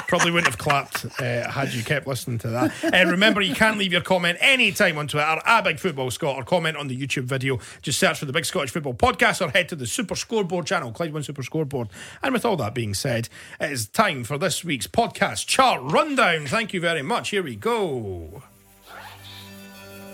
Probably 0.07 0.31
wouldn't 0.31 0.47
have 0.47 0.57
clapped 0.57 1.05
uh, 1.19 1.49
had 1.49 1.73
you 1.73 1.83
kept 1.83 2.07
listening 2.07 2.37
to 2.39 2.47
that. 2.49 2.71
And 2.93 3.11
remember, 3.11 3.41
you 3.41 3.53
can 3.53 3.77
leave 3.77 3.91
your 3.91 4.01
comment 4.01 4.37
anytime 4.39 4.97
on 4.97 5.07
Twitter 5.07 5.41
at 5.45 5.61
Big 5.63 5.79
Football 5.79 6.11
Scott 6.11 6.37
or 6.37 6.43
comment 6.43 6.77
on 6.77 6.87
the 6.87 6.97
YouTube 6.97 7.25
video. 7.25 7.59
Just 7.81 7.99
search 7.99 8.19
for 8.19 8.25
the 8.25 8.31
Big 8.31 8.45
Scottish 8.45 8.71
Football 8.71 8.93
Podcast 8.93 9.45
or 9.45 9.49
head 9.49 9.67
to 9.69 9.75
the 9.75 9.85
Super 9.85 10.15
Scoreboard 10.15 10.65
channel, 10.65 10.93
Clyde 10.93 11.13
One 11.13 11.23
Super 11.23 11.43
Scoreboard. 11.43 11.89
And 12.23 12.33
with 12.33 12.45
all 12.45 12.55
that 12.55 12.73
being 12.73 12.93
said, 12.93 13.27
it 13.59 13.71
is 13.71 13.87
time 13.87 14.23
for 14.23 14.37
this 14.37 14.63
week's 14.63 14.87
podcast 14.87 15.45
chart 15.45 15.81
rundown. 15.83 16.47
Thank 16.47 16.73
you 16.73 16.79
very 16.79 17.01
much. 17.01 17.29
Here 17.29 17.43
we 17.43 17.57
go. 17.57 18.43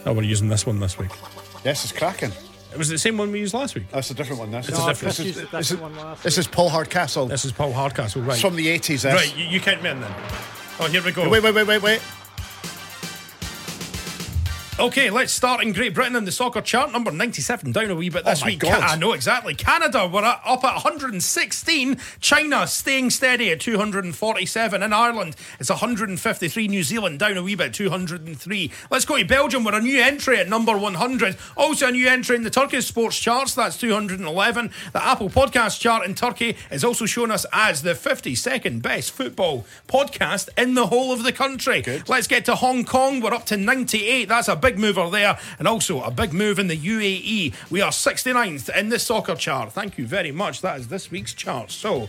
Oh, 0.05 0.13
we're 0.13 0.23
using 0.23 0.49
this 0.49 0.65
one 0.65 0.79
this 0.79 0.97
week. 0.97 1.11
Yes, 1.63 1.83
it's 1.83 1.93
cracking. 1.93 2.31
It 2.73 2.77
was 2.79 2.89
the 2.89 2.97
same 2.97 3.17
one 3.17 3.31
we 3.31 3.39
used 3.39 3.53
last 3.53 3.75
week. 3.75 3.83
Oh, 3.91 3.95
that's 3.97 4.09
a 4.09 4.13
different 4.15 4.39
one. 4.39 4.51
This, 4.51 4.67
It's 4.69 4.79
a 4.79 4.85
different- 4.87 5.15
this, 5.15 5.19
is, 5.19 5.25
used 5.25 5.39
the 5.39 5.57
this, 5.57 5.71
is, 5.71 5.77
different 5.77 5.95
one 5.95 6.05
last 6.05 6.23
this 6.23 6.37
is 6.39 6.47
Paul 6.47 6.69
Hardcastle. 6.69 7.27
This 7.27 7.45
is 7.45 7.51
Paul 7.51 7.71
Hardcastle, 7.71 8.23
right? 8.23 8.33
It's 8.33 8.41
from 8.41 8.55
the 8.55 8.67
80s. 8.67 9.01
This. 9.01 9.05
right, 9.05 9.37
you, 9.37 9.45
you 9.45 9.59
count 9.59 9.83
me 9.83 9.91
in 9.91 10.01
then. 10.01 10.11
Oh, 10.79 10.87
here 10.87 11.03
we 11.03 11.11
go. 11.11 11.29
Wait, 11.29 11.43
wait, 11.43 11.53
wait, 11.53 11.67
wait, 11.67 11.81
wait. 11.83 12.01
Okay, 14.79 15.11
let's 15.11 15.31
start 15.31 15.61
in 15.61 15.71
Great 15.71 15.93
Britain 15.93 16.15
in 16.15 16.25
the 16.25 16.31
soccer 16.31 16.59
chart, 16.59 16.91
number 16.91 17.11
97, 17.11 17.71
down 17.71 17.91
a 17.91 17.95
wee 17.95 18.09
bit 18.09 18.25
this 18.25 18.41
Oh 18.41 18.47
week. 18.47 18.57
God. 18.59 18.81
I 18.81 18.95
know 18.95 19.13
exactly. 19.13 19.53
Canada, 19.53 20.09
we're 20.11 20.23
at, 20.23 20.41
up 20.43 20.63
at 20.63 20.73
116. 20.73 21.97
China 22.19 22.65
staying 22.65 23.11
steady 23.11 23.51
at 23.51 23.59
247. 23.61 24.81
In 24.81 24.91
Ireland, 24.91 25.35
it's 25.59 25.69
153. 25.69 26.67
New 26.67 26.81
Zealand 26.81 27.19
down 27.19 27.37
a 27.37 27.43
wee 27.43 27.53
bit, 27.53 27.71
203. 27.75 28.71
Let's 28.89 29.05
go 29.05 29.15
to 29.17 29.23
Belgium, 29.23 29.63
we're 29.63 29.75
a 29.75 29.79
new 29.79 30.01
entry 30.01 30.39
at 30.39 30.49
number 30.49 30.75
100. 30.75 31.37
Also 31.55 31.89
a 31.89 31.91
new 31.91 32.07
entry 32.07 32.35
in 32.35 32.41
the 32.43 32.49
Turkish 32.49 32.87
sports 32.87 33.19
charts, 33.19 33.53
that's 33.53 33.77
211. 33.77 34.71
The 34.91 35.05
Apple 35.05 35.29
Podcast 35.29 35.79
chart 35.79 36.03
in 36.03 36.15
Turkey 36.15 36.57
is 36.71 36.83
also 36.83 37.05
shown 37.05 37.29
us 37.29 37.45
as 37.53 37.83
the 37.83 37.93
52nd 37.93 38.81
best 38.81 39.11
football 39.11 39.65
podcast 39.87 40.49
in 40.57 40.73
the 40.73 40.87
whole 40.87 41.13
of 41.13 41.21
the 41.23 41.31
country. 41.31 41.83
Let's 42.07 42.25
get 42.27 42.43
to 42.45 42.55
Hong 42.55 42.83
Kong, 42.85 43.21
we're 43.21 43.35
up 43.35 43.45
to 43.47 43.55
98. 43.55 44.27
That's 44.29 44.47
a 44.47 44.62
big 44.63 44.79
mover 44.79 45.09
there, 45.09 45.37
and 45.59 45.67
also 45.67 46.01
a 46.01 46.09
big 46.11 46.33
move 46.33 46.57
in 46.57 46.67
the 46.67 46.77
UAE. 46.77 47.53
We 47.69 47.81
are 47.81 47.91
69th 47.91 48.75
in 48.75 48.89
the 48.89 48.97
soccer 48.99 49.35
chart. 49.35 49.73
Thank 49.73 49.97
you 49.97 50.07
very 50.07 50.31
much. 50.31 50.61
That 50.61 50.79
is 50.79 50.87
this 50.87 51.11
week's 51.11 51.33
chart. 51.33 51.69
So 51.71 52.07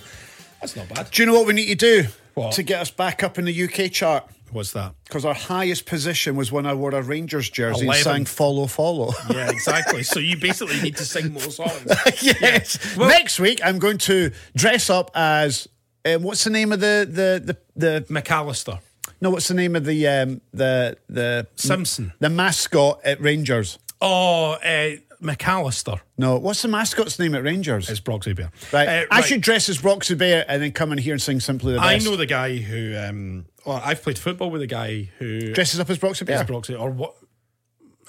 that's 0.61 0.77
not 0.77 0.89
bad. 0.89 1.11
Do 1.11 1.23
you 1.23 1.27
know 1.27 1.35
what 1.35 1.47
we 1.47 1.53
need 1.53 1.79
to 1.79 2.03
do? 2.03 2.09
What? 2.35 2.53
to 2.55 2.65
get 2.65 2.81
us 2.81 2.91
back 2.91 3.23
up 3.23 3.39
in 3.39 3.45
the 3.45 3.65
UK 3.65 3.93
chart. 3.93 4.25
What's 4.51 4.73
that? 4.73 4.93
Because 5.05 5.25
our 5.25 5.35
highest 5.35 5.87
position 5.87 6.35
was 6.35 6.51
when 6.51 6.67
I 6.67 6.75
wore 6.75 6.93
a 6.93 7.01
Rangers 7.03 7.49
jersey 7.49 7.81
and 7.87 7.89
11. 7.89 8.03
sang 8.05 8.25
"Follow, 8.25 8.67
Follow." 8.67 9.13
Yeah, 9.31 9.51
exactly. 9.51 10.03
so 10.03 10.19
you 10.19 10.37
basically 10.37 10.81
need 10.81 10.97
to 10.97 11.05
sing 11.05 11.33
more 11.33 11.43
songs. 11.43 11.85
yes. 12.23 12.97
Well- 12.97 13.09
Next 13.09 13.39
week, 13.39 13.61
I'm 13.65 13.79
going 13.79 13.99
to 13.99 14.33
dress 14.57 14.91
up 14.91 15.11
as 15.15 15.69
um, 16.05 16.23
what's 16.25 16.43
the 16.45 16.51
name 16.51 16.73
of 16.73 16.81
the 16.81 17.07
the 17.09 17.57
the, 17.77 18.01
the 18.05 18.13
McAllister. 18.13 18.81
No? 19.25 19.31
What's 19.31 19.49
the 19.49 19.55
name 19.55 19.75
of 19.75 19.85
the 19.85 20.07
um, 20.07 20.41
the 20.53 20.97
the 21.09 21.47
Simpson. 21.57 22.13
the 22.21 22.31
mascot 22.31 23.01
at 23.05 23.21
Rangers? 23.21 23.79
Oh, 24.01 24.53
uh, 24.53 24.97
McAllister. 25.23 26.01
No, 26.19 26.37
what's 26.39 26.63
the 26.63 26.69
mascot's 26.69 27.19
name 27.19 27.35
at 27.35 27.43
Rangers? 27.43 27.89
It's 27.91 28.01
Broxy 28.01 28.37
Bear. 28.37 28.51
right. 28.73 28.89
Uh, 28.89 29.07
I 29.11 29.21
should 29.23 29.41
dress 29.41 29.69
as 29.69 29.79
Broxy 29.79 30.17
Bear 30.17 30.45
and 30.47 30.63
then 30.63 30.71
come 30.73 30.93
in 30.93 30.99
here 30.99 31.15
and 31.15 31.23
sing 31.23 31.41
"Simply 31.41 31.73
the 31.73 31.81
I 31.81 31.95
Best." 31.95 32.07
know 32.07 32.17
the 32.17 32.27
guy 32.27 32.57
who. 32.59 32.97
Um, 32.97 33.47
well, 33.67 33.81
I've 33.85 34.03
played 34.03 34.19
football 34.19 34.51
with 34.51 34.61
a 34.63 34.67
guy 34.67 35.11
who 35.19 35.53
dresses 35.55 35.81
up 35.81 35.89
as 35.91 35.99
Broxy 35.99 36.23
is 36.23 36.27
Bear. 36.27 36.45
Broxy, 36.45 36.79
or 36.79 36.91
what? 36.91 37.15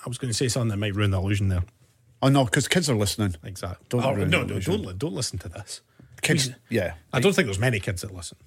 I 0.06 0.10
was 0.10 0.18
going 0.20 0.30
to 0.30 0.38
say 0.38 0.48
something 0.50 0.70
that 0.70 0.78
might 0.78 0.94
ruin 0.94 1.10
the 1.12 1.18
illusion 1.20 1.48
there. 1.48 1.64
oh 2.22 2.28
no, 2.30 2.44
because 2.46 2.68
kids 2.68 2.90
are 2.90 2.96
listening. 2.96 3.36
Exactly. 3.44 3.86
Don't 3.90 4.04
Oh, 4.04 4.14
ruin 4.14 4.30
no, 4.30 4.42
the 4.42 4.46
no, 4.48 4.52
illusion. 4.54 4.74
don't 4.74 4.86
li- 4.86 4.94
don't 4.98 5.14
listen 5.14 5.40
to 5.40 5.50
this. 5.50 5.82
Kids, 6.22 6.52
yeah. 6.70 6.94
I 7.14 7.20
don't 7.20 7.34
think 7.34 7.46
there's 7.48 7.60
many 7.60 7.80
kids 7.80 8.02
that 8.02 8.14
listen. 8.14 8.38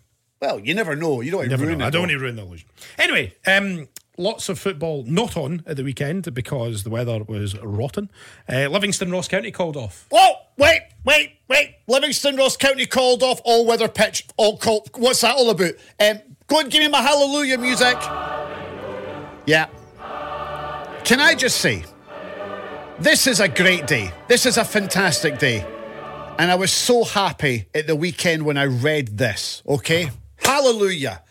Well, 0.40 0.60
you 0.60 0.74
never 0.74 0.94
know. 0.94 1.20
You 1.20 1.32
don't 1.32 1.40
want 1.40 1.50
to 1.50 1.56
ruin 1.56 1.78
know. 1.78 1.84
it. 1.84 1.88
I 1.88 1.90
don't 1.90 2.02
want 2.02 2.12
to 2.12 2.18
ruin 2.18 2.36
the 2.36 2.42
illusion. 2.42 2.68
Anyway, 2.96 3.34
um, 3.46 3.88
lots 4.16 4.48
of 4.48 4.58
football 4.58 5.04
not 5.06 5.36
on 5.36 5.62
at 5.66 5.76
the 5.76 5.84
weekend 5.84 6.32
because 6.32 6.84
the 6.84 6.90
weather 6.90 7.22
was 7.24 7.58
rotten. 7.60 8.10
Uh, 8.48 8.68
Livingston 8.68 9.10
Ross 9.10 9.28
County 9.28 9.50
called 9.50 9.76
off. 9.76 10.06
Oh, 10.12 10.34
wait, 10.56 10.82
wait, 11.04 11.38
wait. 11.48 11.76
Livingston 11.88 12.36
Ross 12.36 12.56
County 12.56 12.86
called 12.86 13.22
off 13.22 13.40
all 13.44 13.66
weather 13.66 13.88
pitch. 13.88 14.26
All 14.36 14.58
called. 14.58 14.90
What's 14.94 15.22
that 15.22 15.34
all 15.34 15.50
about? 15.50 15.74
Um, 15.98 16.20
go 16.46 16.60
and 16.60 16.70
give 16.70 16.82
me 16.82 16.88
my 16.88 17.02
hallelujah 17.02 17.58
music. 17.58 17.96
Yeah. 19.46 19.66
Can 21.04 21.20
I 21.20 21.34
just 21.34 21.58
say, 21.58 21.84
this 22.98 23.26
is 23.26 23.40
a 23.40 23.48
great 23.48 23.86
day. 23.86 24.12
This 24.28 24.44
is 24.44 24.56
a 24.56 24.64
fantastic 24.64 25.38
day. 25.38 25.66
And 26.38 26.50
I 26.50 26.54
was 26.54 26.72
so 26.72 27.02
happy 27.02 27.66
at 27.74 27.86
the 27.86 27.96
weekend 27.96 28.44
when 28.44 28.56
I 28.56 28.66
read 28.66 29.18
this, 29.18 29.62
okay? 29.66 30.10
Hallelujah. 30.48 31.24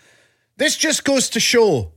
This 0.57 0.77
just 0.77 1.03
goes 1.03 1.27
to 1.29 1.39
show 1.39 1.93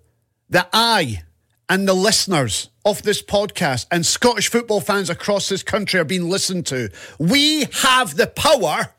that 0.49 0.71
I 0.73 1.23
and 1.69 1.87
the 1.87 1.93
listeners 1.93 2.71
of 2.83 3.03
this 3.03 3.21
podcast 3.21 3.87
and 3.91 4.07
Scottish 4.07 4.49
football 4.49 4.81
fans 4.81 5.11
across 5.11 5.51
this 5.51 5.63
country 5.63 6.01
are 6.01 6.05
being 6.05 6.31
listened 6.31 6.65
to. 6.69 6.89
We 7.19 7.67
have 7.83 8.17
the 8.17 8.27
power 8.27 8.95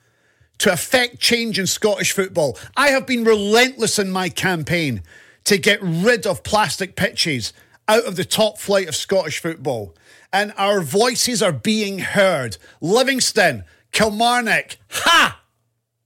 to 0.60 0.72
affect 0.72 1.20
change 1.20 1.58
in 1.58 1.66
Scottish 1.66 2.12
football. 2.12 2.60
I 2.78 2.90
have 2.90 3.08
been 3.08 3.24
relentless 3.24 3.98
in 3.98 4.12
my 4.12 4.30
campaign 4.30 5.02
to 5.46 5.58
get 5.58 5.80
rid 5.82 6.28
of 6.28 6.44
plastic 6.44 6.96
pitches 6.96 7.54
out 7.88 8.04
of 8.06 8.18
the 8.18 8.24
top 8.24 8.60
flight 8.60 8.88
of 8.88 8.96
Scottish 8.96 9.40
football. 9.40 9.96
And 10.32 10.54
our 10.58 10.82
voices 10.82 11.42
are 11.42 11.52
being 11.52 11.98
heard. 11.98 12.58
Livingston, 12.82 13.64
Kilmarnock, 13.92 14.78
ha! 14.92 15.41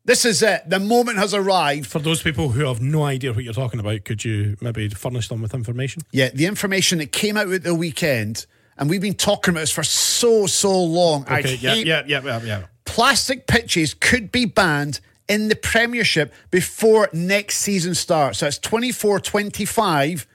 This 0.05 0.23
is 0.23 0.43
it. 0.43 0.69
The 0.69 0.79
moment 0.79 1.17
has 1.17 1.33
arrived. 1.33 1.87
For 1.87 1.97
those 1.97 2.21
people 2.21 2.49
who 2.49 2.65
have 2.65 2.79
no 2.79 3.03
idea 3.03 3.33
what 3.33 3.43
you're 3.43 3.53
talking 3.53 3.79
about, 3.79 4.05
could 4.05 4.23
you 4.23 4.55
maybe 4.61 4.87
furnish 4.89 5.27
them 5.29 5.41
with 5.41 5.55
information? 5.55 6.03
Yeah, 6.11 6.29
the 6.29 6.45
information 6.45 6.99
that 6.99 7.11
came 7.11 7.37
out 7.37 7.51
at 7.51 7.63
the 7.63 7.73
weekend, 7.73 8.45
and 8.77 8.87
we've 8.87 9.01
been 9.01 9.15
talking 9.15 9.51
about 9.53 9.61
this 9.61 9.71
for 9.71 9.83
so, 9.83 10.45
so 10.45 10.79
long. 10.79 11.23
Okay, 11.23 11.55
yeah, 11.55 11.73
yeah, 11.73 12.03
yeah, 12.05 12.21
yeah, 12.23 12.41
yeah. 12.43 12.65
plastic 12.85 13.47
pitches 13.47 13.95
could 13.95 14.31
be 14.31 14.45
banned 14.45 14.99
in 15.27 15.47
the 15.47 15.55
Premiership 15.55 16.31
before 16.51 17.09
next 17.11 17.57
season 17.57 17.95
starts. 17.95 18.39
So 18.39 18.47
it's 18.47 18.59
24 18.59 19.19
25. 19.21 20.27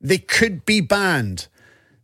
They 0.00 0.18
could 0.18 0.64
be 0.64 0.80
banned. 0.80 1.48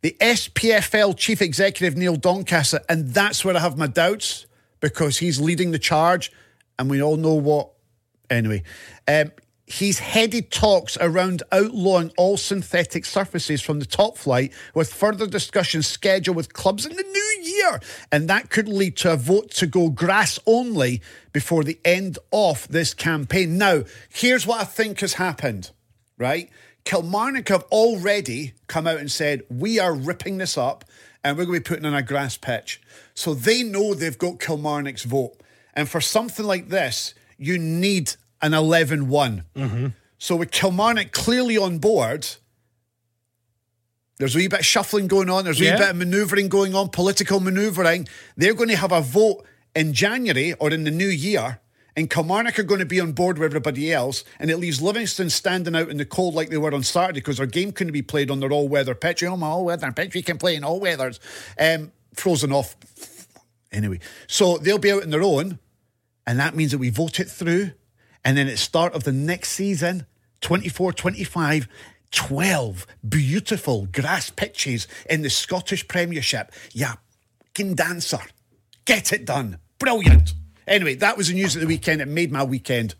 The 0.00 0.16
SPFL 0.20 1.16
chief 1.16 1.40
executive, 1.40 1.96
Neil 1.96 2.16
Doncaster, 2.16 2.80
and 2.88 3.10
that's 3.14 3.44
where 3.44 3.56
I 3.56 3.60
have 3.60 3.78
my 3.78 3.86
doubts 3.86 4.46
because 4.80 5.18
he's 5.18 5.40
leading 5.40 5.70
the 5.70 5.78
charge, 5.78 6.30
and 6.78 6.90
we 6.90 7.02
all 7.02 7.16
know 7.16 7.34
what. 7.34 7.70
Anyway, 8.30 8.62
um, 9.06 9.30
he's 9.66 9.98
headed 9.98 10.50
talks 10.50 10.96
around 11.00 11.42
outlawing 11.52 12.10
all 12.16 12.36
synthetic 12.36 13.04
surfaces 13.04 13.60
from 13.60 13.78
the 13.78 13.86
top 13.86 14.16
flight, 14.18 14.52
with 14.74 14.92
further 14.92 15.26
discussions 15.26 15.86
scheduled 15.86 16.36
with 16.36 16.52
clubs 16.52 16.86
in 16.86 16.96
the 16.96 17.02
new 17.02 17.42
year. 17.42 17.80
And 18.12 18.28
that 18.28 18.50
could 18.50 18.68
lead 18.68 18.96
to 18.98 19.12
a 19.12 19.16
vote 19.16 19.50
to 19.52 19.66
go 19.66 19.90
grass 19.90 20.38
only 20.46 21.02
before 21.32 21.64
the 21.64 21.78
end 21.84 22.18
of 22.32 22.68
this 22.68 22.94
campaign. 22.94 23.58
Now, 23.58 23.84
here's 24.08 24.46
what 24.46 24.60
I 24.60 24.64
think 24.64 25.00
has 25.00 25.14
happened, 25.14 25.70
right? 26.18 26.50
Kilmarnock 26.84 27.48
have 27.48 27.64
already 27.64 28.52
come 28.66 28.86
out 28.86 28.98
and 28.98 29.10
said, 29.10 29.42
we 29.48 29.78
are 29.78 29.94
ripping 29.94 30.38
this 30.38 30.58
up 30.58 30.84
and 31.22 31.38
we're 31.38 31.46
going 31.46 31.56
to 31.56 31.60
be 31.60 31.74
putting 31.74 31.86
in 31.86 31.94
a 31.94 32.02
grass 32.02 32.36
pitch. 32.36 32.80
So 33.14 33.32
they 33.32 33.62
know 33.62 33.94
they've 33.94 34.18
got 34.18 34.40
Kilmarnock's 34.40 35.04
vote. 35.04 35.40
And 35.74 35.88
for 35.88 36.00
something 36.00 36.46
like 36.46 36.68
this, 36.68 37.14
you 37.36 37.58
need 37.58 38.14
an 38.40 38.54
11 38.54 39.08
1. 39.08 39.94
So 40.18 40.36
with 40.36 40.50
Kilmarnock 40.50 41.12
clearly 41.12 41.58
on 41.58 41.78
board, 41.78 42.26
there's 44.18 44.34
a 44.34 44.38
wee 44.38 44.48
bit 44.48 44.60
of 44.60 44.66
shuffling 44.66 45.08
going 45.08 45.28
on, 45.28 45.44
there's 45.44 45.58
a 45.60 45.64
wee 45.64 45.66
Yeah. 45.68 45.76
bit 45.78 45.90
of 45.90 45.96
manoeuvring 45.96 46.48
going 46.48 46.74
on, 46.74 46.88
political 46.88 47.40
manoeuvring. 47.40 48.08
They're 48.36 48.54
going 48.54 48.68
to 48.68 48.76
have 48.76 48.92
a 48.92 49.00
vote 49.00 49.44
in 49.74 49.92
January 49.92 50.52
or 50.54 50.70
in 50.70 50.84
the 50.84 50.90
new 50.90 51.08
year. 51.08 51.60
And 51.96 52.10
Kilmarnock 52.10 52.58
are 52.58 52.64
going 52.64 52.80
to 52.80 52.86
be 52.86 53.00
on 53.00 53.12
board 53.12 53.38
with 53.38 53.46
everybody 53.46 53.92
else, 53.92 54.24
and 54.40 54.50
it 54.50 54.56
leaves 54.56 54.82
Livingston 54.82 55.30
standing 55.30 55.76
out 55.76 55.88
in 55.90 55.96
the 55.96 56.04
cold 56.04 56.34
like 56.34 56.50
they 56.50 56.56
were 56.56 56.74
on 56.74 56.82
Saturday 56.82 57.20
because 57.20 57.36
their 57.36 57.46
game 57.46 57.70
couldn't 57.70 57.92
be 57.92 58.02
played 58.02 58.32
on 58.32 58.40
their 58.40 58.50
all-weather 58.50 58.96
pitch. 58.96 59.22
Oh, 59.22 59.36
my 59.36 59.46
all-weather 59.46 59.92
pitch, 59.92 60.12
we 60.14 60.22
can 60.22 60.36
play 60.36 60.56
in 60.56 60.64
all 60.64 60.80
weathers. 60.80 61.20
Um, 61.58 61.92
frozen 62.14 62.50
off. 62.52 62.76
Anyway, 63.70 64.00
so 64.26 64.58
they'll 64.58 64.78
be 64.78 64.90
out 64.90 65.04
on 65.04 65.10
their 65.10 65.22
own, 65.22 65.60
and 66.26 66.38
that 66.38 66.54
means 66.54 66.72
that 66.72 66.78
we 66.78 66.90
vote 66.90 67.20
it 67.20 67.28
through. 67.28 67.72
And 68.24 68.38
then 68.38 68.48
at 68.48 68.58
start 68.58 68.94
of 68.94 69.04
the 69.04 69.12
next 69.12 69.50
season, 69.50 70.06
24 70.40 70.92
25, 70.92 71.68
12 72.10 72.86
beautiful 73.06 73.86
grass 73.86 74.30
pitches 74.30 74.86
in 75.08 75.22
the 75.22 75.30
Scottish 75.30 75.86
Premiership. 75.88 76.52
Yeah, 76.72 76.94
fucking 77.38 77.74
dancer. 77.74 78.20
Get 78.84 79.12
it 79.12 79.24
done. 79.24 79.58
Brilliant. 79.78 80.34
Anyway, 80.66 80.94
that 80.96 81.16
was 81.16 81.28
the 81.28 81.34
news 81.34 81.54
of 81.54 81.60
the 81.60 81.66
weekend. 81.66 82.00
It 82.00 82.08
made 82.08 82.32
my 82.32 82.42
weekend. 82.44 82.94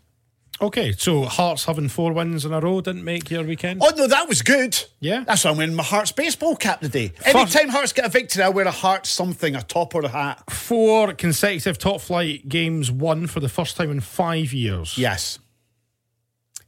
Okay, 0.61 0.93
so 0.93 1.23
Hearts 1.23 1.65
having 1.65 1.89
four 1.89 2.13
wins 2.13 2.45
in 2.45 2.53
a 2.53 2.61
row 2.61 2.79
didn't 2.79 3.03
make 3.03 3.29
your 3.29 3.43
weekend. 3.43 3.81
Oh, 3.83 3.91
no, 3.97 4.07
that 4.07 4.29
was 4.29 4.41
good. 4.41 4.81
Yeah. 5.01 5.25
That's 5.27 5.43
why 5.43 5.51
I'm 5.51 5.57
wearing 5.57 5.75
my 5.75 5.83
Hearts 5.83 6.13
baseball 6.13 6.55
cap 6.55 6.79
today. 6.79 7.11
Anytime 7.25 7.67
Hearts 7.67 7.91
get 7.91 8.05
a 8.05 8.09
victory, 8.09 8.41
I 8.41 8.49
wear 8.49 8.65
a 8.65 8.71
Hearts 8.71 9.09
something, 9.09 9.53
a 9.53 9.61
top 9.61 9.93
or 9.95 10.01
a 10.01 10.07
hat. 10.07 10.49
Four 10.49 11.13
consecutive 11.13 11.77
top 11.77 11.99
flight 11.99 12.47
games 12.47 12.89
won 12.89 13.27
for 13.27 13.41
the 13.41 13.49
first 13.49 13.75
time 13.75 13.91
in 13.91 13.99
five 13.99 14.53
years. 14.53 14.97
Yes. 14.97 15.39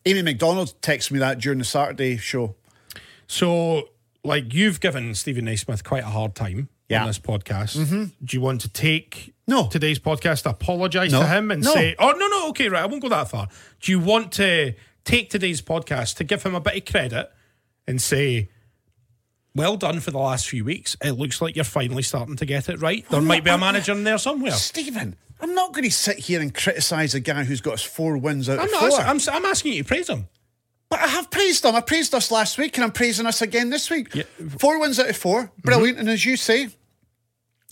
Amy 0.05 0.21
McDonald 0.21 0.73
texted 0.81 1.11
me 1.11 1.19
that 1.19 1.39
during 1.39 1.59
the 1.59 1.65
Saturday 1.65 2.17
show. 2.17 2.55
So, 3.25 3.89
like, 4.23 4.53
you've 4.53 4.81
given 4.81 5.15
Steven 5.15 5.45
Naismith 5.45 5.85
quite 5.85 6.03
a 6.03 6.07
hard 6.07 6.35
time 6.35 6.67
Yeah. 6.89 7.01
on 7.01 7.07
this 7.07 7.19
podcast. 7.19 7.77
Mm-hmm. 7.77 8.03
Do 8.23 8.37
you 8.37 8.41
want 8.41 8.61
to 8.61 8.69
take 8.69 9.33
No. 9.47 9.67
today's 9.67 9.99
podcast 9.99 10.43
to 10.43 10.49
apologise 10.51 11.11
No. 11.11 11.21
to 11.21 11.27
him 11.27 11.51
and 11.51 11.63
No. 11.63 11.73
say, 11.73 11.95
oh, 11.99 12.11
no, 12.11 12.27
no, 12.27 12.49
okay, 12.49 12.69
right, 12.69 12.83
I 12.83 12.85
won't 12.85 13.01
go 13.01 13.09
that 13.09 13.29
far. 13.29 13.49
Do 13.81 13.91
you 13.91 13.99
want 13.99 14.31
to 14.33 14.73
take 15.03 15.29
today's 15.29 15.61
podcast 15.61 16.15
to 16.17 16.23
give 16.23 16.43
him 16.43 16.55
a 16.55 16.59
bit 16.61 16.75
of 16.77 16.85
credit 16.85 17.29
and 17.87 18.01
say, 18.01 18.49
well 19.55 19.75
done 19.75 19.99
for 19.99 20.11
the 20.11 20.19
last 20.19 20.47
few 20.47 20.63
weeks. 20.63 20.95
It 21.03 21.13
looks 21.13 21.41
like 21.41 21.55
you're 21.55 21.65
finally 21.65 22.03
starting 22.03 22.35
to 22.35 22.45
get 22.45 22.69
it 22.69 22.79
right. 22.79 23.05
There 23.09 23.21
might 23.21 23.43
be 23.43 23.49
a 23.49 23.57
manager 23.57 23.91
in 23.93 24.03
there 24.03 24.17
somewhere. 24.19 24.51
Steven, 24.51 25.15
I'm 25.41 25.55
not 25.55 25.73
going 25.73 25.83
to 25.85 25.91
sit 25.91 26.19
here 26.19 26.39
and 26.41 26.53
criticise 26.53 27.15
a 27.15 27.19
guy 27.19 27.43
who's 27.43 27.59
got 27.61 27.73
us 27.75 27.81
four 27.83 28.17
wins 28.17 28.49
out 28.49 28.59
I'm 28.59 28.65
of 28.65 28.71
not. 28.71 28.89
four. 28.91 28.99
I'm, 29.01 29.19
I'm 29.31 29.45
asking 29.45 29.73
you 29.73 29.83
to 29.83 29.87
praise 29.87 30.09
him. 30.09 30.27
But 30.89 30.99
I 30.99 31.07
have 31.07 31.29
praised 31.31 31.63
them. 31.63 31.75
I 31.75 31.81
praised 31.81 32.13
us 32.15 32.31
last 32.31 32.57
week 32.57 32.77
and 32.77 32.83
I'm 32.85 32.91
praising 32.91 33.25
us 33.25 33.41
again 33.41 33.69
this 33.71 33.89
week. 33.89 34.13
Yeah. 34.15 34.23
Four 34.59 34.79
wins 34.79 34.99
out 34.99 35.09
of 35.09 35.17
four. 35.17 35.51
Brilliant. 35.63 35.97
Mm-hmm. 35.97 36.07
And 36.07 36.09
as 36.09 36.23
you 36.23 36.37
say, 36.37 36.69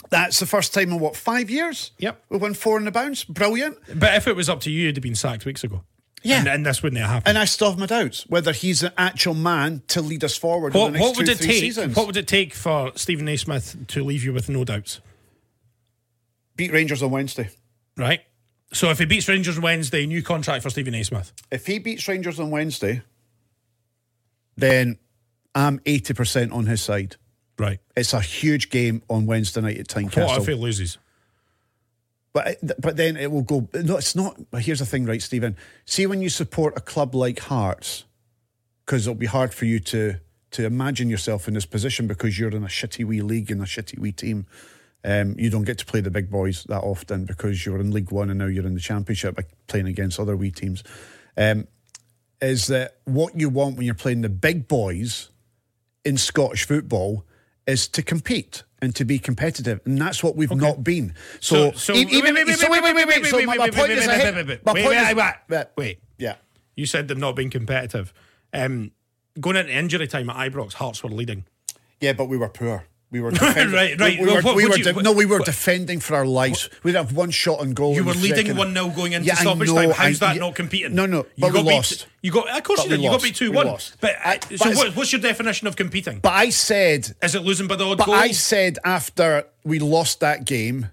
that's 0.10 0.40
the 0.40 0.46
first 0.46 0.74
time 0.74 0.92
in 0.92 1.00
what, 1.00 1.16
five 1.16 1.50
years? 1.50 1.92
Yep. 1.98 2.24
We 2.30 2.38
won 2.38 2.54
four 2.54 2.78
in 2.78 2.86
the 2.86 2.92
bounce. 2.92 3.24
Brilliant. 3.24 3.78
But 3.94 4.16
if 4.16 4.28
it 4.28 4.36
was 4.36 4.50
up 4.50 4.62
to 4.62 4.72
you, 4.72 4.84
you'd 4.84 4.98
have 4.98 5.04
been 5.04 5.16
sacked 5.16 5.46
weeks 5.46 5.64
ago. 5.64 5.84
Yeah. 6.24 6.40
And, 6.40 6.48
and 6.48 6.66
this 6.66 6.82
wouldn't 6.82 7.00
have 7.00 7.10
happened. 7.10 7.30
And 7.30 7.38
I 7.38 7.46
still 7.46 7.70
have 7.70 7.80
my 7.80 7.86
doubts 7.86 8.26
whether 8.28 8.52
he's 8.52 8.82
an 8.82 8.92
actual 8.98 9.36
man 9.36 9.84
to 9.90 10.02
lead 10.02 10.24
us 10.24 10.36
forward 10.36 10.74
in 10.74 10.82
what, 10.82 10.88
the 10.88 10.92
next 10.94 11.04
what 11.04 11.18
would 11.18 11.30
it 11.30 11.38
take? 11.38 11.60
seasons. 11.60 11.96
What 11.96 12.08
would 12.08 12.18
it 12.18 12.28
take 12.28 12.54
for 12.54 12.92
Steven 12.96 13.26
Naismith 13.26 13.88
to 13.90 14.04
leave 14.04 14.24
you 14.24 14.34
with 14.34 14.50
no 14.50 14.64
doubts? 14.64 15.02
Beat 16.56 16.72
Rangers 16.72 17.04
on 17.04 17.12
Wednesday. 17.12 17.50
Right. 17.96 18.22
So 18.74 18.90
if 18.90 18.98
he 18.98 19.06
beats 19.06 19.28
Rangers 19.28 19.58
on 19.58 19.64
Wednesday, 19.64 20.06
new 20.06 20.24
contract 20.24 20.64
for 20.64 20.70
Steven 20.70 20.94
Naismith. 20.94 21.32
If 21.52 21.68
he 21.68 21.80
beats 21.80 22.08
Rangers 22.08 22.40
on 22.40 22.50
Wednesday, 22.50 23.04
then 24.58 24.98
I'm 25.54 25.80
80% 25.80 26.52
on 26.52 26.66
his 26.66 26.82
side. 26.82 27.18
Right. 27.58 27.80
It's 27.96 28.14
a 28.14 28.20
huge 28.20 28.70
game 28.70 29.02
on 29.10 29.26
Wednesday 29.26 29.62
night 29.62 29.78
at 29.78 29.94
What 29.96 30.12
Tynecastle. 30.12 30.38
if 30.40 30.48
he 30.48 30.54
loses? 30.54 30.98
But 32.34 32.58
but 32.82 32.98
then 32.98 33.16
it 33.16 33.32
will 33.32 33.44
go. 33.44 33.70
No, 33.74 33.96
it's 33.96 34.16
not. 34.16 34.52
But 34.52 34.64
here's 34.64 34.80
the 34.80 34.86
thing, 34.86 35.06
right, 35.06 35.22
Steven? 35.22 35.56
See, 35.86 36.06
when 36.06 36.22
you 36.22 36.30
support 36.30 36.74
a 36.76 36.82
club 36.82 37.16
like 37.16 37.40
Hearts, 37.40 38.04
because 38.86 39.08
it'll 39.08 39.16
be 39.16 39.26
hard 39.26 39.54
for 39.54 39.64
you 39.64 39.80
to 39.80 40.20
to 40.52 40.66
imagine 40.66 41.10
yourself 41.10 41.48
in 41.48 41.54
this 41.54 41.66
position 41.66 42.08
because 42.08 42.38
you're 42.38 42.52
in 42.52 42.64
a 42.64 42.68
shitty 42.68 43.06
wee 43.06 43.22
league 43.22 43.52
and 43.52 43.62
a 43.62 43.66
shitty 43.66 43.98
wee 44.00 44.12
team. 44.12 44.48
Um, 45.04 45.36
you 45.38 45.50
don't 45.50 45.64
get 45.66 45.78
to 45.78 45.86
play 45.86 46.02
the 46.02 46.10
big 46.10 46.30
boys 46.32 46.64
that 46.64 46.82
often 46.82 47.26
because 47.26 47.66
you're 47.66 47.80
in 47.80 47.92
League 47.92 48.12
One 48.12 48.30
and 48.30 48.40
now 48.40 48.48
you're 48.48 48.66
in 48.66 48.74
the 48.74 48.80
Championship, 48.80 49.40
playing 49.68 49.88
against 49.88 50.20
other 50.20 50.36
wee 50.36 50.50
teams. 50.52 50.84
Um, 51.38 51.68
is 52.42 52.68
that 52.68 52.98
what 53.06 53.40
you 53.40 53.50
want 53.50 53.78
when 53.78 53.86
you're 53.86 53.96
playing 53.96 54.22
the 54.22 54.30
big 54.30 54.68
boys 54.68 55.30
in 56.04 56.18
Scottish 56.18 56.66
football 56.66 57.24
is 57.68 57.88
to 57.90 58.02
compete 58.04 58.64
and 58.82 58.96
to 58.96 59.06
be 59.06 59.18
competitive, 59.18 59.80
and 59.86 59.98
that's 59.98 60.24
what 60.24 60.36
we've 60.36 60.52
not 60.52 60.84
been. 60.84 61.14
So, 61.40 61.72
So- 61.72 61.78
so- 61.78 61.94
e- 61.94 62.02
even 62.12 62.36
wait, 62.36 62.46
wait, 62.48 62.56
so 62.58 62.70
wait, 62.70 62.84
wait, 62.84 62.94
wait, 62.96 63.08
wait, 63.08 63.22
wait. 63.22 63.30
So 63.30 63.38
wait, 63.38 63.46
my, 63.46 63.52
wait, 63.54 63.58
my 63.58 63.64
wait, 63.66 63.74
point 63.74 63.90
wait, 63.90 63.98
is, 63.98 64.08
wait, 64.08 64.14
I 64.14 64.18
wait, 64.18 64.24
hit- 64.26 64.36
wait, 64.36 64.48
wait, 64.48 64.66
my 64.66 64.74
wait, 64.74 64.84
point 64.84 64.96
wait, 64.96 65.10
is- 65.12 65.16
wait, 65.16 65.36
yeah, 65.50 65.64
wait. 65.76 66.00
yeah. 66.18 66.36
You 66.76 66.86
said 66.86 67.08
them 67.08 67.20
not 67.20 67.36
being 67.36 67.50
competitive. 67.50 68.14
Um, 68.54 68.92
going 69.40 69.56
into 69.56 69.72
injury 69.74 70.08
time 70.08 70.30
at 70.30 70.36
Ibrox, 70.52 70.74
Hearts 70.74 71.04
were 71.04 71.10
leading. 71.10 71.46
Yeah, 72.02 72.14
but 72.14 72.26
we 72.26 72.38
were 72.38 72.50
poor. 72.50 72.86
We 73.12 73.22
were 73.22 73.32
defending. 73.32 73.72
Right, 73.74 73.98
right. 74.00 74.20
We, 74.20 74.26
we 74.26 74.26
Well, 74.26 74.36
were, 74.38 74.42
what 74.42 74.56
we 74.56 74.68
were 74.68 74.78
you- 74.78 74.84
de- 74.84 75.02
no, 75.04 75.12
we 75.14 75.26
were 75.26 75.38
what- 75.38 75.46
defending 75.46 76.00
for 76.00 76.16
our 76.16 76.26
lives. 76.26 76.70
We'd 76.84 76.96
have 76.96 77.14
one 77.14 77.30
shot 77.32 77.60
on 77.60 77.74
goal. 77.74 77.94
You 77.96 78.04
were 78.04 78.14
leading 78.14 78.56
one 78.58 78.74
0 78.74 78.90
going 78.90 79.14
into 79.14 79.28
Yeah, 79.28 79.36
stoppage 79.36 79.70
know, 79.70 79.76
time. 79.76 79.92
How's 79.92 80.22
I- 80.22 80.28
that 80.28 80.36
yeah. 80.36 80.42
not 80.42 80.56
competing? 80.56 80.96
No, 80.96 81.06
no, 81.06 81.20
you 81.20 81.24
but 81.38 81.48
we 81.54 81.60
got 81.60 81.66
beat- 81.66 81.76
lost. 81.76 82.08
You 82.22 82.32
got, 82.32 82.50
of 82.50 82.64
course 82.64 82.80
But 82.82 82.86
you 82.86 82.90
did. 82.92 83.00
we 83.00 83.06
You 83.06 83.12
got 83.12 83.22
beat 83.24 83.36
two 83.36 83.52
one. 83.52 83.68
But 84.02 84.16
I- 84.24 84.36
uh, 84.36 84.38
but 84.50 84.58
so, 84.60 84.72
what, 84.72 84.96
what's 84.96 85.12
your 85.14 85.22
definition 85.22 85.68
of 85.68 85.76
competing? 85.76 86.20
But 86.20 86.34
I 86.34 86.50
said, 86.50 87.16
Is 87.22 87.36
it 87.36 87.42
losing 87.44 87.68
by 87.68 87.76
the 87.76 87.86
odd 87.86 88.00
but 88.00 88.06
goal? 88.08 88.16
I 88.16 88.32
said 88.32 88.80
after 88.84 89.46
we 89.64 89.80
lost 89.80 90.20
that 90.22 90.44
game 90.46 90.90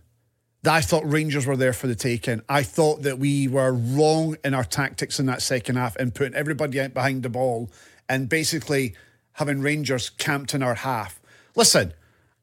that 0.63 0.75
I 0.75 0.81
thought 0.81 1.03
Rangers 1.11 1.45
were 1.47 1.57
there 1.57 1.73
for 1.73 1.89
the 1.89 1.97
taking. 1.97 2.43
I 2.49 2.63
thought 2.63 3.03
that 3.03 3.19
we 3.19 3.49
were 3.49 3.73
wrong 3.73 4.37
in 4.45 4.55
our 4.55 4.63
tactics 4.65 5.19
in 5.19 5.27
that 5.27 5.43
second 5.43 5.75
half 5.77 5.97
and 5.97 6.15
putting 6.15 6.35
everybody 6.35 6.79
out 6.81 6.95
behind 6.95 7.25
the 7.25 7.31
ball 7.31 7.69
and 8.09 8.29
basically 8.29 8.95
having 9.33 9.61
Rangers 9.63 10.11
camped 10.11 10.55
in 10.55 10.63
our 10.63 10.75
half. 10.75 11.19
Listen. 11.57 11.95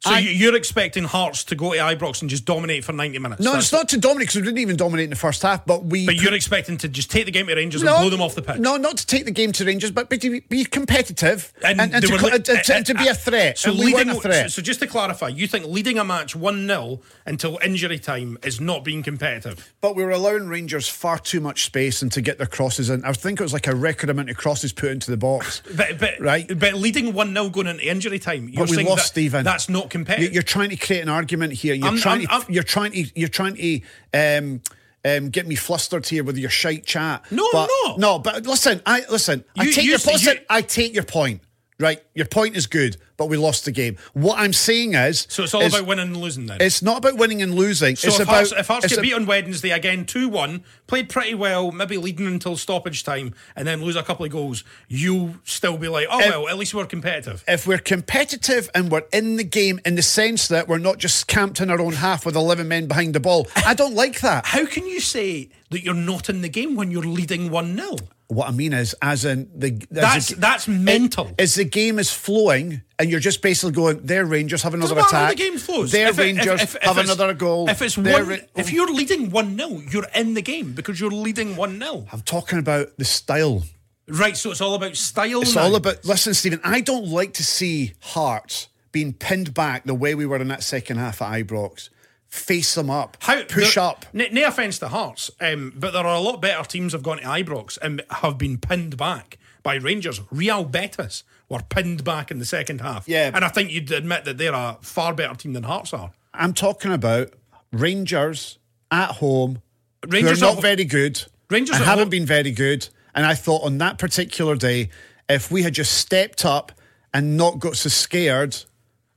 So 0.01 0.11
I- 0.11 0.19
you- 0.19 0.29
you're 0.31 0.55
expecting 0.55 1.03
Hearts 1.03 1.43
to 1.45 1.55
go 1.55 1.73
to 1.73 1.77
Ibrox 1.79 2.21
and 2.21 2.29
just 2.29 2.45
dominate 2.45 2.85
for 2.85 2.93
90 2.93 3.19
minutes? 3.19 3.41
no, 3.41 3.51
That's- 3.51 3.65
it's 3.65 3.73
not 3.73 3.89
to 3.89 3.97
dominate 3.97 4.27
because 4.29 4.35
we 4.37 4.41
didn't 4.43 4.59
even 4.59 4.77
dominate 4.77 5.03
in 5.05 5.09
the 5.09 5.17
first 5.17 5.41
half, 5.41 5.65
but 5.65 5.83
we. 5.85 6.05
But 6.05 6.15
you're 6.15 6.33
expecting 6.33 6.77
to 6.77 6.87
just 6.87 7.11
take 7.11 7.25
the 7.25 7.31
game 7.31 7.47
to 7.47 7.55
Rangers 7.55 7.81
and 7.81 7.89
blow 7.89 8.09
them 8.09 8.21
off 8.21 8.33
the 8.33 8.41
pitch? 8.41 8.59
No, 8.59 8.77
not 8.77 8.95
to 8.95 9.05
take 9.05 9.25
the 9.25 9.31
game 9.31 9.51
to 9.51 9.65
Rangers, 9.65 9.91
but, 9.91 10.09
but 10.09 10.21
to 10.21 10.29
be- 10.29 10.39
be 10.39 10.63
competitive 10.63 11.51
and, 11.65 11.81
and, 11.81 11.91
they 11.91 11.99
to, 11.99 12.13
were 12.13 12.19
cl- 12.19 12.33
and 12.35 12.45
to, 12.45 12.53
uh, 12.53 12.75
and 12.77 12.85
to 12.85 12.93
be 12.93 13.09
uh, 13.09 13.11
a 13.11 13.13
threat. 13.15 13.57
So 13.57 13.71
leading 13.73 14.09
a 14.09 14.15
threat. 14.15 14.43
So, 14.51 14.55
so 14.55 14.61
just 14.61 14.79
to 14.79 14.87
clarify, 14.87 15.27
you 15.27 15.47
think 15.47 15.65
leading 15.65 15.97
a 15.97 16.05
match 16.05 16.33
one 16.33 16.65
0 16.65 17.01
until 17.25 17.59
injury 17.61 17.99
time 17.99 18.37
is 18.43 18.61
not 18.61 18.85
being 18.85 19.03
competitive? 19.03 19.73
But 19.81 19.97
we 19.97 20.03
were 20.05 20.11
allowing 20.11 20.47
Rangers 20.47 20.87
far 20.87 21.19
too 21.19 21.41
much 21.41 21.65
space 21.65 22.01
and 22.01 22.09
to 22.13 22.21
get 22.21 22.37
their 22.37 22.47
crosses 22.47 22.89
in. 22.89 23.03
I 23.03 23.11
think 23.11 23.41
it 23.41 23.43
was 23.43 23.51
like 23.51 23.67
a 23.67 23.75
record 23.75 24.09
amount 24.09 24.29
of 24.29 24.37
crosses 24.37 24.71
put 24.71 24.91
into 24.91 25.11
the 25.11 25.17
box. 25.17 25.61
But, 25.75 25.99
but 25.99 26.21
Right. 26.21 26.47
But 26.57 26.75
leading 26.75 27.13
one 27.13 27.33
0 27.33 27.49
going 27.49 27.67
into 27.67 27.85
injury 27.85 28.19
time, 28.19 28.47
you're 28.47 28.63
But 28.63 28.69
we 28.69 28.75
saying 28.77 28.87
lost, 28.87 29.03
that, 29.03 29.07
Steven. 29.09 29.43
That's 29.43 29.67
not 29.67 29.88
You- 29.89 30.05
competitive. 30.05 30.33
You're 30.33 30.43
trying 30.43 30.69
to 30.69 30.75
create 30.75 31.01
an 31.01 31.09
argument 31.09 31.53
here. 31.53 31.73
You're 31.73 31.87
I'm- 31.87 31.97
trying 31.97 32.27
I'm- 32.27 32.41
to. 32.41 32.47
I'm- 32.47 32.53
you're 32.53 32.63
trying 32.63 32.91
to. 32.93 33.05
You're 33.15 33.29
trying 33.29 33.55
to. 33.55 33.81
Um, 34.13 34.61
um, 35.05 35.29
get 35.29 35.47
me 35.47 35.55
flustered 35.55 36.05
here 36.07 36.23
with 36.25 36.37
your 36.37 36.49
shite 36.49 36.85
chat. 36.85 37.23
No, 37.31 37.47
but, 37.53 37.69
not. 37.85 37.99
No, 37.99 38.19
but 38.19 38.45
listen, 38.45 38.81
I 38.85 39.05
listen. 39.09 39.45
I 39.57 39.65
take 39.65 39.77
you 39.85 39.91
your 39.91 39.99
you- 40.17 40.39
I 40.49 40.61
take 40.61 40.93
your 40.93 41.03
point. 41.03 41.41
Right, 41.81 42.03
your 42.13 42.25
point 42.25 42.57
is 42.57 42.67
good, 42.67 42.97
but 43.15 43.27
we 43.27 43.37
lost 43.37 43.63
the 43.63 43.71
game. 43.71 43.95
What 44.11 44.37
I'm 44.37 44.51
saying 44.51 44.95
is, 44.95 45.25
so 45.29 45.43
it's 45.43 45.53
all 45.53 45.61
is- 45.61 45.73
about 45.73 45.87
winning 45.87 46.07
and 46.07 46.17
losing 46.17 46.45
then. 46.45 46.57
It's 46.59 46.81
not 46.81 46.97
about 46.97 47.15
winning 47.17 47.41
and 47.41 47.55
losing. 47.55 47.95
so 47.95 48.09
it's 48.09 48.17
if 48.19 48.23
about 48.27 48.35
Hearts, 48.35 48.51
if 48.51 48.67
Hearts 48.67 48.85
it's 48.87 48.95
get 48.95 49.01
beat 49.01 49.13
on 49.13 49.25
Wednesday 49.25 49.69
again 49.71 50.05
2 50.05 50.27
1, 50.27 50.65
played 50.87 51.07
pretty 51.07 51.35
well, 51.35 51.71
maybe 51.71 51.95
leading 51.95 52.27
until 52.27 52.57
stoppage 52.57 53.05
time, 53.05 53.33
and 53.55 53.65
then 53.65 53.81
lose 53.81 53.95
a 53.95 54.03
couple 54.03 54.25
of 54.25 54.31
goals, 54.31 54.65
you'll 54.89 55.35
still 55.45 55.77
be 55.77 55.87
like, 55.87 56.07
oh, 56.11 56.19
If- 56.19 56.29
well, 56.29 56.49
at 56.49 56.57
least 56.57 56.73
we're 56.73 56.85
competitive. 56.85 57.45
if 57.47 57.65
we're 57.65 57.77
competitive 57.77 58.69
and 58.75 58.91
we're 58.91 59.05
in 59.13 59.37
the 59.37 59.45
game 59.45 59.79
in 59.85 59.95
the 59.95 60.01
sense 60.01 60.49
that 60.49 60.67
we're 60.67 60.79
not 60.79 60.97
just 60.97 61.27
camped 61.27 61.61
in 61.61 61.69
our 61.69 61.79
own 61.79 61.93
half 61.93 62.25
with 62.25 62.35
11 62.35 62.67
men 62.67 62.87
behind 62.87 63.15
the 63.15 63.21
ball, 63.21 63.47
I 63.65 63.73
don't 63.73 63.95
like 63.95 64.19
that. 64.19 64.47
How 64.47 64.65
can 64.65 64.85
you 64.85 64.99
say 64.99 65.49
that 65.69 65.81
you're 65.81 65.93
not 65.93 66.29
in 66.29 66.41
the 66.41 66.49
game 66.49 66.75
when 66.75 66.91
you're 66.91 67.03
leading 67.03 67.49
1 67.49 67.77
0? 67.77 67.95
What 68.29 68.47
I 68.47 68.51
mean 68.51 68.73
is, 68.73 68.93
as 69.01 69.25
in 69.25 69.49
the 69.55 69.73
as 69.73 69.87
That's- 69.89 70.27
the- 70.29 70.35
that's 70.35 70.67
mental. 70.67 71.31
As 71.39 71.55
the 71.55 71.63
game 71.65 71.97
is 71.97 72.11
flowing, 72.11 72.83
and 72.99 73.09
you're 73.09 73.19
just 73.19 73.41
basically 73.41 73.71
going, 73.71 74.05
"Their 74.05 74.23
Rangers 74.23 74.61
have 74.61 74.75
another 74.75 74.93
Doesn't 74.93 75.11
matter 75.11 75.15
how 75.15 75.25
attack. 75.31 75.37
the 75.37 75.43
game 75.49 75.57
flows. 75.57 75.91
Their 75.91 76.09
If 76.09 76.19
it- 76.19 76.21
if- 76.21 76.37
Rangers 76.37 76.61
if- 76.61 76.77
have 76.83 76.97
another 76.99 77.33
goal. 77.33 77.67
If 77.67 77.81
it's 77.81 77.97
one, 77.97 78.27
Ra- 78.27 78.35
if 78.55 78.67
oh. 78.67 78.69
you're 78.69 78.93
leading 78.93 79.31
one 79.31 79.57
0 79.57 79.81
you're 79.91 80.07
in 80.13 80.35
the 80.35 80.43
game 80.43 80.73
because 80.73 80.99
you're 80.99 81.09
leading 81.09 81.55
one 81.55 81.79
0 81.79 82.05
I'm 82.11 82.21
talking 82.21 82.59
about 82.59 82.95
the 82.99 83.05
style. 83.05 83.63
Right, 84.07 84.37
so 84.37 84.51
it's 84.51 84.61
all 84.61 84.75
about 84.75 84.95
style. 84.95 85.41
It's 85.41 85.55
now. 85.55 85.63
all 85.63 85.75
about. 85.75 86.05
Listen, 86.05 86.35
Steven, 86.35 86.59
I 86.63 86.81
don't 86.81 87.07
like 87.07 87.33
to 87.33 87.43
see 87.43 87.93
Hearts 87.99 88.67
being 88.91 89.13
pinned 89.13 89.55
back 89.55 89.85
the 89.85 89.95
way 89.95 90.13
we 90.13 90.27
were 90.27 90.37
in 90.37 90.47
that 90.49 90.61
second 90.63 90.97
half 90.97 91.19
at 91.21 91.31
Ibrox. 91.31 91.89
Face 92.29 92.75
them 92.75 92.89
up. 92.91 93.17
How 93.21 93.41
push 93.43 93.75
up. 93.75 94.05
No 94.13 94.25
offense 94.47 94.77
to 94.79 94.87
Hearts, 94.87 95.31
um, 95.41 95.73
but 95.75 95.91
there 95.93 96.05
are 96.05 96.15
a 96.15 96.19
lot 96.19 96.41
better 96.41 96.63
teams 96.63 96.93
have 96.93 97.01
gone 97.01 97.17
to 97.17 97.23
Ibrox 97.23 97.77
and 97.81 98.03
have 98.11 98.37
been 98.37 98.57
pinned 98.59 98.97
back 98.97 99.39
by 99.63 99.75
Rangers. 99.75 100.21
Real 100.29 100.63
Betis 100.63 101.23
were 101.49 101.61
pinned 101.67 102.03
back 102.03 102.29
in 102.29 102.37
the 102.37 102.45
second 102.45 102.81
half. 102.81 103.07
Yeah. 103.07 103.31
and 103.33 103.43
I 103.43 103.47
think 103.49 103.71
you'd 103.71 103.91
admit 103.91 104.25
that 104.25 104.37
they're 104.37 104.53
a 104.53 104.77
far 104.81 105.13
better 105.15 105.33
team 105.33 105.53
than 105.53 105.63
Hearts 105.63 105.91
are. 105.91 106.11
I'm 106.33 106.53
talking 106.53 106.93
about 106.93 107.33
Rangers 107.71 108.59
at 108.91 109.11
home. 109.13 109.61
Rangers 110.07 110.41
are 110.43 110.53
not 110.53 110.61
very 110.61 110.85
good. 110.85 111.23
Rangers 111.49 111.77
haven't 111.77 111.97
home- 112.03 112.09
been 112.09 112.25
very 112.25 112.51
good. 112.51 112.87
And 113.15 113.25
I 113.25 113.33
thought 113.33 113.63
on 113.63 113.79
that 113.79 113.97
particular 113.97 114.55
day, 114.55 114.89
if 115.27 115.49
we 115.51 115.63
had 115.63 115.73
just 115.73 115.93
stepped 115.97 116.45
up 116.45 116.71
and 117.13 117.35
not 117.37 117.57
got 117.59 117.75
so 117.75 117.89
scared, 117.89 118.55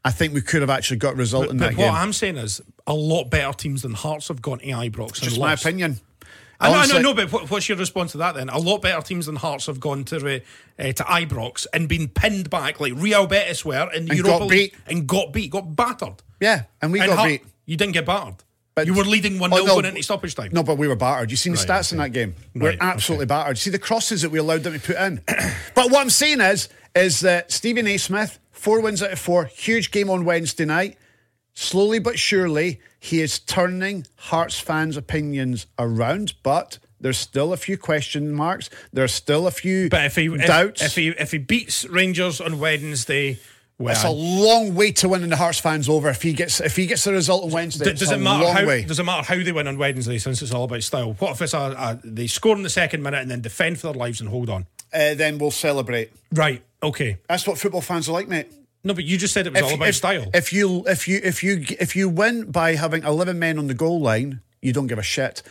I 0.05 0.11
think 0.11 0.33
we 0.35 0.41
could 0.41 0.63
have 0.63 0.71
actually 0.71 0.97
got 0.97 1.13
a 1.13 1.17
result 1.17 1.51
in 1.51 1.59
But 1.59 1.71
that 1.73 1.77
what 1.79 1.85
game. 1.87 1.95
I'm 1.95 2.13
saying 2.13 2.37
is, 2.39 2.61
a 2.87 2.95
lot 2.95 3.31
better 3.31 3.53
teams 3.53 3.83
than 3.83 3.93
Hearts 3.95 4.29
have 4.29 4.43
gone 4.43 4.59
to 4.59 4.67
Ibrox. 4.67 5.21
just 5.21 5.39
my 5.39 5.51
lost. 5.51 5.65
opinion. 5.65 6.01
I 6.61 6.71
know, 6.71 6.79
I 6.79 6.87
know, 6.87 7.01
no, 7.11 7.15
but 7.15 7.33
what, 7.33 7.51
what's 7.51 7.69
your 7.69 7.77
response 7.77 8.13
to 8.13 8.19
that 8.19 8.37
then? 8.37 8.49
A 8.49 8.59
lot 8.59 8.83
better 8.83 9.03
teams 9.03 9.27
than 9.27 9.35
Hearts 9.35 9.67
have 9.67 9.81
gone 9.81 10.05
to 10.05 10.17
uh, 10.37 10.39
uh, 10.79 10.93
to 10.93 11.03
Ibrox 11.03 11.67
and 11.75 11.89
been 11.89 12.07
pinned 12.09 12.51
back 12.51 12.79
like 12.79 12.93
Real 12.95 13.27
Betis 13.27 13.65
were 13.65 13.91
in 13.93 14.05
the 14.05 14.11
And 14.13 14.19
Europa 14.19 14.39
got 14.39 14.47
League 14.47 14.73
beat. 14.73 14.75
and 14.87 15.07
got 15.09 15.33
beat, 15.33 15.51
got 15.51 15.75
battered. 15.75 16.23
Yeah, 16.41 16.65
and 16.81 16.93
we 16.93 17.01
And 17.01 17.09
got 17.09 17.19
Heart- 17.19 17.29
beat. 17.31 17.43
You 17.67 17.77
didn't 17.77 17.95
get 17.95 18.07
battered. 18.07 18.37
But- 18.77 18.87
you 18.87 18.95
were 18.95 19.05
leading 19.05 19.39
1 19.41 19.53
Oh, 19.53 19.57
0 19.57 19.67
no, 19.67 19.73
going 19.75 19.87
into 19.87 20.03
stoppage 20.05 20.35
time. 20.37 20.51
No, 20.53 20.63
but 20.63 20.79
we 20.79 20.87
were 20.89 20.95
battered. 20.97 21.31
You 21.33 21.37
seen 21.37 21.53
the 21.53 21.59
Right, 21.59 21.69
stats 21.69 21.91
in 21.93 21.99
that 21.99 22.13
game? 22.13 22.35
Right, 22.55 22.63
we're 22.63 22.77
absolutely 22.81 23.25
okay. 23.25 23.29
battered. 23.29 23.59
See 23.59 23.71
the 23.71 23.79
crosses 23.81 24.23
that 24.23 24.31
we 24.31 24.39
allowed 24.39 24.63
them 24.63 24.73
to 24.73 24.81
put 24.81 24.97
in. 24.97 25.21
but 25.75 25.91
what 25.91 26.01
I'm 26.01 26.11
saying 26.11 26.41
is, 26.41 26.69
is 26.95 27.21
that 27.21 27.51
Steven 27.51 27.85
Naismith, 27.87 28.39
four 28.53 28.81
wins 28.81 29.03
out 29.03 29.11
of 29.13 29.19
four, 29.19 29.47
huge 29.47 29.91
game 29.91 30.09
on 30.09 30.25
Wednesday 30.25 30.65
night. 30.65 30.97
Slowly 31.55 31.99
but 31.99 32.19
surely, 32.19 32.81
he 32.99 33.21
is 33.21 33.39
turning 33.39 34.07
Hearts 34.17 34.59
fans' 34.59 34.97
opinions 34.97 35.67
around, 35.79 36.35
but 36.43 36.79
there's 37.01 37.19
still 37.19 37.53
a 37.53 37.57
few 37.57 37.77
question 37.77 38.33
marks. 38.33 38.71
There's 38.93 39.13
still 39.13 39.47
a 39.47 39.51
few 39.51 39.89
But 39.91 40.07
if 40.07 40.17
he 40.17 40.29
doubts. 40.29 40.83
if 40.83 40.95
he 40.95 41.09
if 41.09 41.31
he 41.33 41.39
beats 41.39 41.85
Rangers 41.87 42.41
on 42.41 42.59
Wednesday, 42.59 43.39
well, 43.79 43.93
it's 43.93 44.05
a 44.05 44.11
long 44.11 44.75
way 44.75 44.93
to 44.93 45.09
winning 45.09 45.29
the 45.31 45.37
Hearts 45.37 45.59
fans 45.59 45.89
over. 45.89 46.09
If 46.09 46.23
he 46.23 46.33
gets 46.33 46.61
if 46.61 46.77
he 46.77 46.87
gets 46.87 47.05
the 47.05 47.13
result 47.13 47.45
on 47.45 47.51
Wednesday, 47.51 47.93
does 47.93 48.11
a 48.11 48.15
it 48.15 48.19
matter 48.19 48.45
long 48.45 48.55
how 48.57 48.67
way. 48.67 48.85
does 48.85 48.99
it 48.99 49.05
matter 49.05 49.25
how 49.25 49.43
they 49.43 49.53
win 49.53 49.67
on 49.67 49.77
Wednesday 49.77 50.19
since 50.19 50.41
it's 50.41 50.55
all 50.55 50.65
about 50.65 50.83
style? 50.85 51.13
What 51.15 51.33
if 51.33 51.43
it's 51.43 51.55
a, 51.55 51.59
a 51.59 52.01
they 52.03 52.29
score 52.29 52.57
in 52.57 52.63
the 52.63 52.71
second 52.71 53.03
minute 53.03 53.21
and 53.21 53.31
then 53.31 53.41
defend 53.43 53.79
for 53.79 53.89
their 53.89 53.95
lives 54.01 54.21
and 54.21 54.31
hold 54.31 54.49
on? 54.49 54.67
uh, 54.95 55.15
then 55.15 55.39
we'll 55.39 55.51
celebrate. 55.51 56.13
Right. 56.33 56.63
Okay. 56.83 57.19
That's 57.29 57.47
what 57.47 57.59
football 57.59 57.81
fans 57.81 58.09
are 58.09 58.13
like, 58.13 58.29
mate. 58.29 58.47
No, 58.85 58.95
but 58.95 59.05
you 59.05 59.17
just 59.17 59.33
said 59.33 59.47
it 59.47 59.53
was 59.53 59.63
all 59.63 59.75
about 59.75 59.89
if, 59.89 59.97
style. 59.97 60.31
If 60.35 60.53
you 60.53 60.85
if 60.87 61.07
you 61.07 61.21
if 61.23 61.43
you 61.43 61.65
if 61.79 61.95
you 61.95 62.09
win 62.09 62.51
by 62.51 62.75
having 62.75 63.05
eleven 63.05 63.39
men 63.39 63.59
on 63.59 63.69
the 63.69 63.75
goal 63.75 64.01
line, 64.01 64.41
you 64.61 64.73
don't 64.73 64.89
give 64.89 64.99
a 64.99 65.03
shit. 65.03 65.43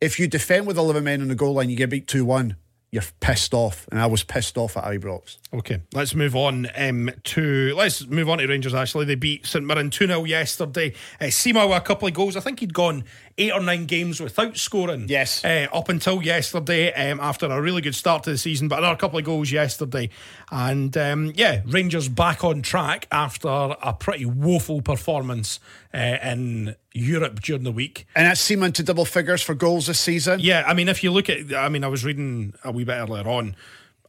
If 0.00 0.18
you 0.18 0.26
defend 0.26 0.66
with 0.66 0.78
eleven 0.78 1.04
men 1.04 1.20
on 1.20 1.28
the 1.28 1.34
goal 1.34 1.54
line, 1.54 1.68
you 1.68 1.76
get 1.76 1.90
beat 1.90 2.06
two 2.06 2.24
one. 2.24 2.56
You're 2.90 3.02
pissed 3.20 3.52
off, 3.52 3.86
and 3.92 4.00
I 4.00 4.06
was 4.06 4.22
pissed 4.22 4.56
off 4.56 4.74
at 4.78 4.84
Ibrox. 4.84 5.36
Okay, 5.52 5.82
let's 5.92 6.14
move 6.14 6.34
on 6.34 6.68
um, 6.74 7.10
to 7.24 7.74
let's 7.76 8.06
move 8.06 8.30
on 8.30 8.38
to 8.38 8.46
Rangers. 8.46 8.72
Actually, 8.72 9.04
they 9.04 9.14
beat 9.14 9.44
St 9.44 9.62
Mirren 9.62 9.90
two 9.90 10.06
0 10.06 10.24
yesterday. 10.24 10.94
Uh, 11.20 11.24
Sima 11.24 11.68
with 11.68 11.76
a 11.76 11.82
couple 11.82 12.08
of 12.08 12.14
goals. 12.14 12.34
I 12.34 12.40
think 12.40 12.60
he'd 12.60 12.72
gone 12.72 13.04
eight 13.38 13.52
or 13.52 13.60
nine 13.60 13.86
games 13.86 14.20
without 14.20 14.56
scoring. 14.56 15.06
Yes. 15.08 15.44
uh, 15.44 15.68
up 15.72 15.88
until 15.88 16.22
yesterday, 16.22 16.92
um, 16.92 17.20
after 17.20 17.46
a 17.46 17.60
really 17.60 17.80
good 17.80 17.94
start 17.94 18.24
to 18.24 18.30
the 18.30 18.38
season, 18.38 18.68
but 18.68 18.78
another 18.78 18.96
couple 18.96 19.18
of 19.18 19.24
goals 19.24 19.50
yesterday, 19.50 20.10
and 20.50 20.96
um, 20.96 21.32
yeah, 21.36 21.62
Rangers 21.66 22.08
back 22.08 22.44
on 22.44 22.62
track 22.62 23.06
after 23.10 23.48
a 23.48 23.92
pretty 23.92 24.26
woeful 24.26 24.82
performance 24.82 25.60
uh, 25.94 26.18
in 26.22 26.74
Europe 26.92 27.40
during 27.40 27.62
the 27.62 27.72
week. 27.72 28.06
And 28.14 28.26
that's 28.26 28.40
Seaman 28.40 28.72
to 28.72 28.82
double 28.82 29.04
figures 29.04 29.42
for 29.42 29.54
goals 29.54 29.86
this 29.86 30.00
season. 30.00 30.40
Yeah, 30.40 30.64
I 30.66 30.74
mean, 30.74 30.88
if 30.88 31.02
you 31.02 31.10
look 31.10 31.30
at, 31.30 31.54
I 31.54 31.68
mean, 31.68 31.84
I 31.84 31.88
was 31.88 32.04
reading 32.04 32.54
a 32.64 32.72
wee 32.72 32.84
bit 32.84 32.94
earlier 32.94 33.26
on, 33.26 33.56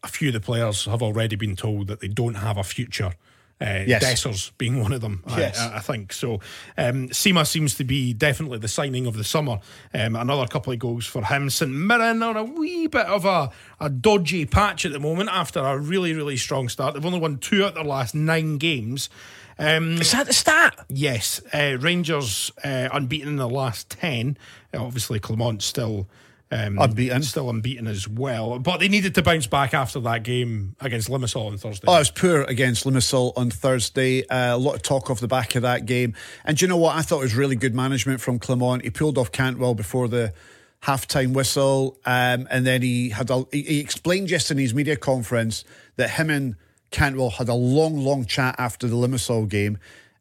a 0.03 0.07
few 0.07 0.29
of 0.29 0.33
the 0.33 0.39
players 0.39 0.85
have 0.85 1.01
already 1.01 1.35
been 1.35 1.55
told 1.55 1.87
that 1.87 1.99
they 1.99 2.07
don't 2.07 2.35
have 2.35 2.57
a 2.57 2.63
future 2.63 3.13
Uh, 3.61 3.83
Yes. 3.85 4.03
Dessers 4.03 4.51
being 4.57 4.81
one 4.81 4.93
of 4.93 5.01
them, 5.01 5.21
I- 5.27 5.39
Yes. 5.39 5.59
I, 5.59 5.77
I 5.77 5.79
think 5.79 6.13
so. 6.13 6.35
Um, 6.77 7.09
Sima 7.09 7.45
seems 7.45 7.75
to 7.75 7.83
be 7.83 8.13
definitely 8.13 8.57
the 8.59 8.67
signing 8.69 9.05
of 9.05 9.15
the 9.17 9.23
summer. 9.23 9.60
Um, 9.93 10.15
another 10.15 10.47
couple 10.47 10.71
of 10.71 10.79
goals 10.79 11.05
for 11.05 11.25
him. 11.25 11.49
St 11.49 11.69
Mirren 11.69 12.23
are 12.23 12.37
a 12.37 12.43
wee 12.43 12.87
bit 12.87 13.05
of 13.07 13.25
a, 13.25 13.51
a 13.81 13.89
dodgy 13.89 14.45
patch 14.45 14.85
at 14.85 14.93
the 14.93 14.99
moment 14.99 15.29
after 15.29 15.60
a 15.60 15.77
really, 15.77 16.13
really 16.13 16.37
strong 16.37 16.69
start. 16.69 16.93
They've 16.93 17.05
only 17.05 17.19
won 17.19 17.37
two 17.37 17.63
out 17.63 17.69
of 17.69 17.75
their 17.75 17.83
last 17.83 18.15
nine 18.15 18.57
games. 18.60 19.10
Um, 19.57 19.99
Is 19.99 20.13
that 20.13 20.27
the 20.27 20.33
stat? 20.33 20.85
Yes, 20.87 21.41
uh, 21.53 21.77
Rangers 21.81 22.49
uh, 22.63 22.87
unbeaten 22.93 23.27
in 23.27 23.35
the 23.35 23.49
last 23.49 23.89
ten. 23.89 24.37
Uh, 24.73 24.81
obviously, 24.85 25.19
Clement 25.19 25.62
still 25.62 26.07
um, 26.52 26.79
Unbeaten. 26.79 27.21
still 27.23 27.50
unbeaten 27.50 27.85
as 27.87 28.08
well. 28.08 28.58
But 28.60 28.79
they 28.79 28.87
needed 28.87 29.13
to 29.15 29.21
bounce 29.21 29.45
back 29.47 29.73
after 29.73 30.00
that 30.02 30.23
game 30.23 30.75
against 30.79 31.08
Limassol 31.10 31.47
on 31.47 31.58
Thursday. 31.58 31.85
Oh, 31.87 31.95
it 31.95 32.00
was 32.00 32.12
poor 32.12 32.41
against 32.43 32.85
Limassol 32.85 33.33
on 33.37 33.52
Thursday. 33.52 34.27
Uh, 34.27 34.56
a 34.56 34.58
lot 34.58 34.75
of 34.75 34.81
talk 34.81 35.10
off 35.12 35.19
the 35.19 35.27
back 35.27 35.56
of 35.56 35.62
that 35.62 35.85
game. 35.85 36.15
And 36.45 36.58
do 36.58 36.65
you 36.65 36.69
know 36.69 36.77
what? 36.77 36.95
I 36.95 37.02
thought 37.04 37.19
it 37.19 37.23
was 37.23 37.35
really 37.35 37.56
good 37.56 37.75
management 37.75 38.19
from 38.19 38.39
Clement. 38.39 38.83
He 38.83 38.89
pulled 38.89 39.17
off 39.17 39.31
Cantwell 39.31 39.75
before 39.75 40.08
the 40.08 40.33
halftime 40.83 41.33
whistle. 41.33 42.00
Um, 42.06 42.47
and 42.50 42.65
then 42.65 42.81
he 42.81 43.10
had 43.10 43.29
a, 43.29 43.45
he, 43.52 43.62
he 43.62 43.79
explained 43.79 44.27
just 44.27 44.50
in 44.50 44.58
his 44.58 44.73
media 44.73 44.95
conference 44.95 45.63
that 45.97 46.10
him 46.12 46.29
and 46.29 46.56
Cantwell 46.89 47.29
had 47.29 47.50
a 47.50 47.54
long, 47.54 47.97
long 47.97 48.25
chat 48.25 48.56
after 48.58 48.87
the 48.87 48.95
Limassol 48.95 49.47
game. 49.47 49.77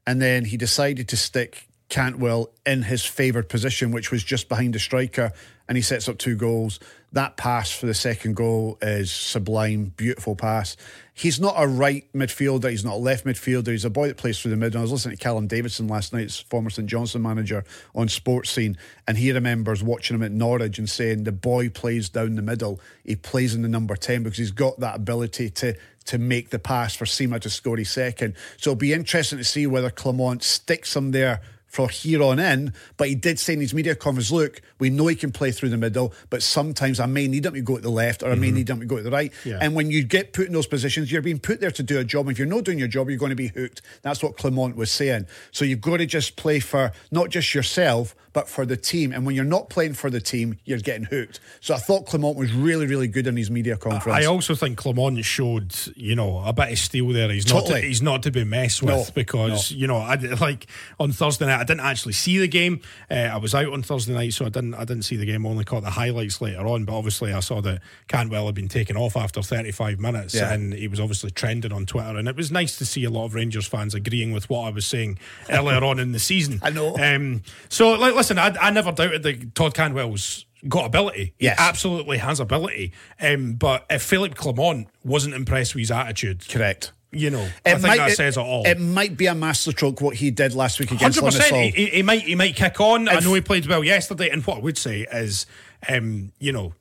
And 0.06 0.20
then 0.20 0.44
he 0.44 0.56
decided 0.56 1.08
to 1.08 1.16
stick 1.16 1.68
Cantwell 1.88 2.50
in 2.66 2.82
his 2.82 3.04
favoured 3.04 3.48
position, 3.48 3.92
which 3.92 4.10
was 4.10 4.22
just 4.22 4.48
behind 4.48 4.74
the 4.74 4.78
striker, 4.78 5.32
and 5.68 5.76
he 5.76 5.82
sets 5.82 6.08
up 6.08 6.18
two 6.18 6.34
goals. 6.34 6.80
That 7.12 7.36
pass 7.36 7.70
for 7.70 7.86
the 7.86 7.94
second 7.94 8.36
goal 8.36 8.76
is 8.82 9.10
sublime, 9.10 9.92
beautiful 9.96 10.36
pass. 10.36 10.76
He's 11.14 11.40
not 11.40 11.54
a 11.56 11.66
right 11.66 12.04
midfielder, 12.14 12.70
he's 12.70 12.84
not 12.84 12.94
a 12.94 12.98
left 12.98 13.24
midfielder, 13.24 13.68
he's 13.68 13.84
a 13.84 13.90
boy 13.90 14.08
that 14.08 14.18
plays 14.18 14.40
through 14.40 14.50
the 14.50 14.56
middle. 14.56 14.78
I 14.78 14.82
was 14.82 14.92
listening 14.92 15.16
to 15.16 15.22
Callum 15.22 15.46
Davidson 15.46 15.88
last 15.88 16.12
night, 16.12 16.30
former 16.48 16.70
St 16.70 16.88
Johnstone 16.88 17.22
manager 17.22 17.64
on 17.94 18.08
Sportscene, 18.08 18.76
and 19.06 19.16
he 19.16 19.32
remembers 19.32 19.82
watching 19.82 20.16
him 20.16 20.22
at 20.22 20.32
Norwich 20.32 20.78
and 20.78 20.88
saying 20.88 21.24
the 21.24 21.32
boy 21.32 21.70
plays 21.70 22.08
down 22.08 22.34
the 22.34 22.42
middle, 22.42 22.80
he 23.04 23.16
plays 23.16 23.54
in 23.54 23.62
the 23.62 23.68
number 23.68 23.96
10 23.96 24.22
because 24.22 24.38
he's 24.38 24.50
got 24.50 24.78
that 24.80 24.96
ability 24.96 25.50
to 25.50 25.74
to 26.04 26.16
make 26.16 26.48
the 26.48 26.58
pass 26.58 26.96
for 26.96 27.04
Sima 27.04 27.38
to 27.38 27.50
score 27.50 27.76
his 27.76 27.90
second. 27.90 28.34
So 28.56 28.70
it'll 28.70 28.78
be 28.78 28.94
interesting 28.94 29.36
to 29.36 29.44
see 29.44 29.66
whether 29.66 29.90
Clement 29.90 30.42
sticks 30.42 30.96
him 30.96 31.10
there 31.10 31.42
for 31.68 31.88
here 31.88 32.22
on 32.22 32.38
in. 32.38 32.72
But 32.96 33.08
he 33.08 33.14
did 33.14 33.38
say 33.38 33.52
in 33.52 33.60
his 33.60 33.74
media 33.74 33.94
conference, 33.94 34.30
look, 34.30 34.60
we 34.78 34.90
know 34.90 35.06
he 35.06 35.14
can 35.14 35.30
play 35.30 35.52
through 35.52 35.68
the 35.68 35.76
middle, 35.76 36.12
but 36.30 36.42
sometimes 36.42 36.98
I 36.98 37.06
may 37.06 37.28
need 37.28 37.46
him 37.46 37.54
to 37.54 37.60
go 37.60 37.76
to 37.76 37.82
the 37.82 37.90
left 37.90 38.22
or 38.22 38.32
I 38.32 38.34
may 38.34 38.48
mm-hmm. 38.48 38.56
need 38.56 38.70
him 38.70 38.80
to 38.80 38.86
go 38.86 38.96
to 38.96 39.02
the 39.02 39.10
right. 39.10 39.32
Yeah. 39.44 39.58
And 39.60 39.74
when 39.74 39.90
you 39.90 40.02
get 40.02 40.32
put 40.32 40.46
in 40.46 40.52
those 40.52 40.66
positions, 40.66 41.12
you're 41.12 41.22
being 41.22 41.38
put 41.38 41.60
there 41.60 41.70
to 41.70 41.82
do 41.82 41.98
a 41.98 42.04
job. 42.04 42.26
And 42.26 42.32
if 42.32 42.38
you're 42.38 42.48
not 42.48 42.64
doing 42.64 42.78
your 42.78 42.88
job, 42.88 43.08
you're 43.08 43.18
going 43.18 43.30
to 43.30 43.36
be 43.36 43.48
hooked. 43.48 43.82
That's 44.02 44.22
what 44.22 44.36
Clement 44.36 44.76
was 44.76 44.90
saying. 44.90 45.26
So 45.52 45.64
you've 45.64 45.80
got 45.80 45.98
to 45.98 46.06
just 46.06 46.36
play 46.36 46.58
for 46.60 46.92
not 47.10 47.28
just 47.28 47.54
yourself, 47.54 48.14
but 48.32 48.48
for 48.48 48.64
the 48.66 48.76
team. 48.76 49.12
And 49.12 49.24
when 49.26 49.34
you're 49.34 49.44
not 49.44 49.68
playing 49.70 49.94
for 49.94 50.10
the 50.10 50.20
team, 50.20 50.58
you're 50.64 50.78
getting 50.78 51.04
hooked. 51.04 51.40
So 51.60 51.74
I 51.74 51.78
thought 51.78 52.06
Clement 52.06 52.36
was 52.36 52.52
really, 52.52 52.86
really 52.86 53.08
good 53.08 53.26
in 53.26 53.36
his 53.36 53.50
media 53.50 53.76
conference. 53.76 54.16
I 54.18 54.26
also 54.26 54.54
think 54.54 54.78
Clement 54.78 55.24
showed, 55.24 55.74
you 55.96 56.14
know, 56.14 56.42
a 56.44 56.52
bit 56.52 56.72
of 56.72 56.78
steel 56.78 57.08
there. 57.08 57.30
He's 57.30 57.52
not. 57.52 57.66
To, 57.66 57.78
he's 57.78 58.02
not 58.02 58.22
to 58.24 58.30
be 58.30 58.44
messed 58.44 58.82
No, 58.82 58.98
with 58.98 59.14
because 59.14 59.70
you 59.72 59.86
know, 59.86 59.96
I 59.96 60.14
like 60.16 60.66
on 61.00 61.12
Thursday 61.12 61.46
night. 61.46 61.60
I 61.60 61.64
didn't 61.64 61.80
actually 61.80 62.12
see 62.14 62.38
the 62.38 62.48
game. 62.48 62.80
Uh, 63.10 63.14
I 63.14 63.36
was 63.38 63.54
out 63.54 63.72
on 63.72 63.82
Thursday 63.82 64.12
night, 64.14 64.32
so 64.34 64.44
I 64.46 64.48
didn't. 64.50 64.74
I 64.74 64.84
didn't 64.84 65.02
see 65.02 65.16
the 65.16 65.26
game. 65.26 65.46
I 65.46 65.50
only 65.50 65.64
caught 65.64 65.82
the 65.82 65.90
highlights 65.90 66.40
later 66.40 66.66
on. 66.66 66.84
But 66.84 66.96
obviously, 66.96 67.32
I 67.32 67.40
saw 67.40 67.60
that 67.62 67.80
Cantwell 68.08 68.46
had 68.46 68.54
been 68.54 68.68
taken 68.68 68.96
off 68.96 69.16
after 69.16 69.42
35 69.42 69.98
minutes, 69.98 70.34
Yeah. 70.34 70.52
and 70.52 70.72
he 70.72 70.88
was 70.88 71.00
obviously 71.00 71.30
trending 71.30 71.72
on 71.72 71.86
Twitter. 71.86 72.16
And 72.16 72.28
it 72.28 72.36
was 72.36 72.50
nice 72.50 72.76
to 72.78 72.86
see 72.86 73.04
a 73.04 73.10
lot 73.10 73.24
of 73.26 73.34
Rangers 73.34 73.66
fans 73.66 73.94
agreeing 73.94 74.32
with 74.32 74.48
what 74.50 74.62
I 74.66 74.70
was 74.70 74.86
saying 74.86 75.18
earlier 75.50 75.82
on 75.84 75.98
in 75.98 76.12
the 76.12 76.18
season. 76.18 76.60
I 76.62 76.70
know. 76.70 76.96
Um, 76.96 77.42
so, 77.68 77.92
like, 77.92 78.14
listen, 78.18 78.38
I, 78.38 78.54
I 78.60 78.70
never 78.70 78.92
doubted 78.92 79.22
that 79.22 79.54
Todd 79.54 79.74
Cantwell's 79.74 80.44
got 80.68 80.84
ability. 80.86 81.32
He 81.38 81.44
Yes. 81.46 81.56
absolutely 81.58 82.18
has 82.18 82.40
ability. 82.40 82.92
Um, 83.20 83.54
but 83.54 83.86
if 83.88 84.02
Philip 84.02 84.34
Clement 84.34 84.88
wasn't 85.04 85.34
impressed 85.34 85.74
with 85.74 85.80
his 85.80 85.90
attitude, 85.90 86.46
Correct. 86.48 86.92
you 87.12 87.30
know, 87.30 87.48
I 87.64 87.74
think 87.76 87.96
that 87.96 88.10
says 88.12 88.36
it 88.36 88.40
all. 88.40 88.66
It 88.66 88.78
might 88.80 89.16
be 89.16 89.26
a 89.26 89.34
masterstroke 89.34 90.00
what 90.00 90.16
he 90.16 90.30
did 90.30 90.54
last 90.54 90.78
week 90.80 90.90
against 90.92 91.20
Hundred 91.20 91.36
percent. 91.38 91.54
Limassol. 91.54 91.74
He, 91.74 91.86
he 91.86 92.02
might 92.02 92.22
he 92.22 92.34
might 92.34 92.56
kick 92.56 92.80
on. 92.80 93.08
I 93.08 93.20
know 93.20 93.32
he 93.34 93.40
played 93.40 93.66
well 93.66 93.82
yesterday, 93.84 94.28
and 94.30 94.44
what 94.44 94.58
I 94.58 94.60
would 94.60 94.76
say 94.78 95.06
is, 95.12 95.46
um, 95.88 96.32
you 96.38 96.52
know. 96.52 96.74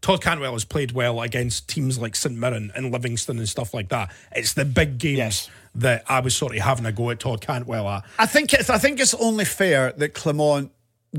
Todd 0.00 0.20
Cantwell 0.20 0.54
has 0.54 0.64
played 0.64 0.90
well 0.90 1.20
against 1.20 1.68
teams 1.68 1.96
like 1.96 2.16
St 2.16 2.36
Mirren 2.36 2.72
and 2.74 2.90
Livingston 2.90 3.38
and 3.38 3.48
stuff 3.48 3.72
like 3.72 3.88
that. 3.90 4.10
It's 4.34 4.52
the 4.54 4.64
big 4.64 4.98
games 4.98 5.18
Yes. 5.18 5.50
That 5.74 6.04
I 6.06 6.20
was 6.20 6.36
sort 6.36 6.54
of 6.54 6.60
having 6.60 6.84
a 6.84 6.92
go 6.92 7.10
at 7.10 7.20
Todd 7.20 7.40
Cantwell 7.40 7.88
at. 7.88 8.04
I 8.18 8.26
think 8.26 8.52
it's 8.52 8.68
I 8.68 8.78
think 8.78 9.00
it's 9.00 9.14
only 9.14 9.46
fair 9.46 9.92
that 9.92 10.12
Clement 10.12 10.70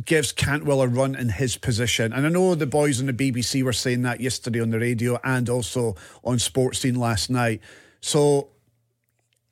gives 0.05 0.31
Cantwell 0.31 0.81
a 0.81 0.87
run 0.87 1.15
in 1.15 1.29
his 1.29 1.57
position. 1.57 2.13
And 2.13 2.25
I 2.25 2.29
know 2.29 2.55
the 2.55 2.65
boys 2.65 2.99
on 2.99 3.05
the 3.05 3.13
BBC 3.13 3.63
were 3.63 3.73
saying 3.73 4.01
that 4.03 4.21
yesterday 4.21 4.59
on 4.59 4.71
the 4.71 4.79
radio 4.79 5.19
and 5.23 5.49
also 5.49 5.95
on 6.23 6.37
Sportscene 6.37 6.97
last 6.97 7.29
night. 7.29 7.61
So 8.01 8.49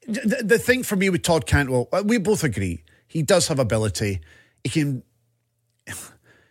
the, 0.08 0.41
the 0.43 0.60
thing 0.60 0.84
for 0.84 0.95
me 0.95 1.10
with 1.10 1.22
Todd 1.22 1.45
Cantwell, 1.45 1.88
uh, 1.91 2.04
we 2.06 2.18
both 2.18 2.43
agree 2.43 2.84
he 3.08 3.22
does 3.22 3.47
have 3.49 3.60
ability. 3.60 4.22
He 4.64 4.70
can 4.70 5.04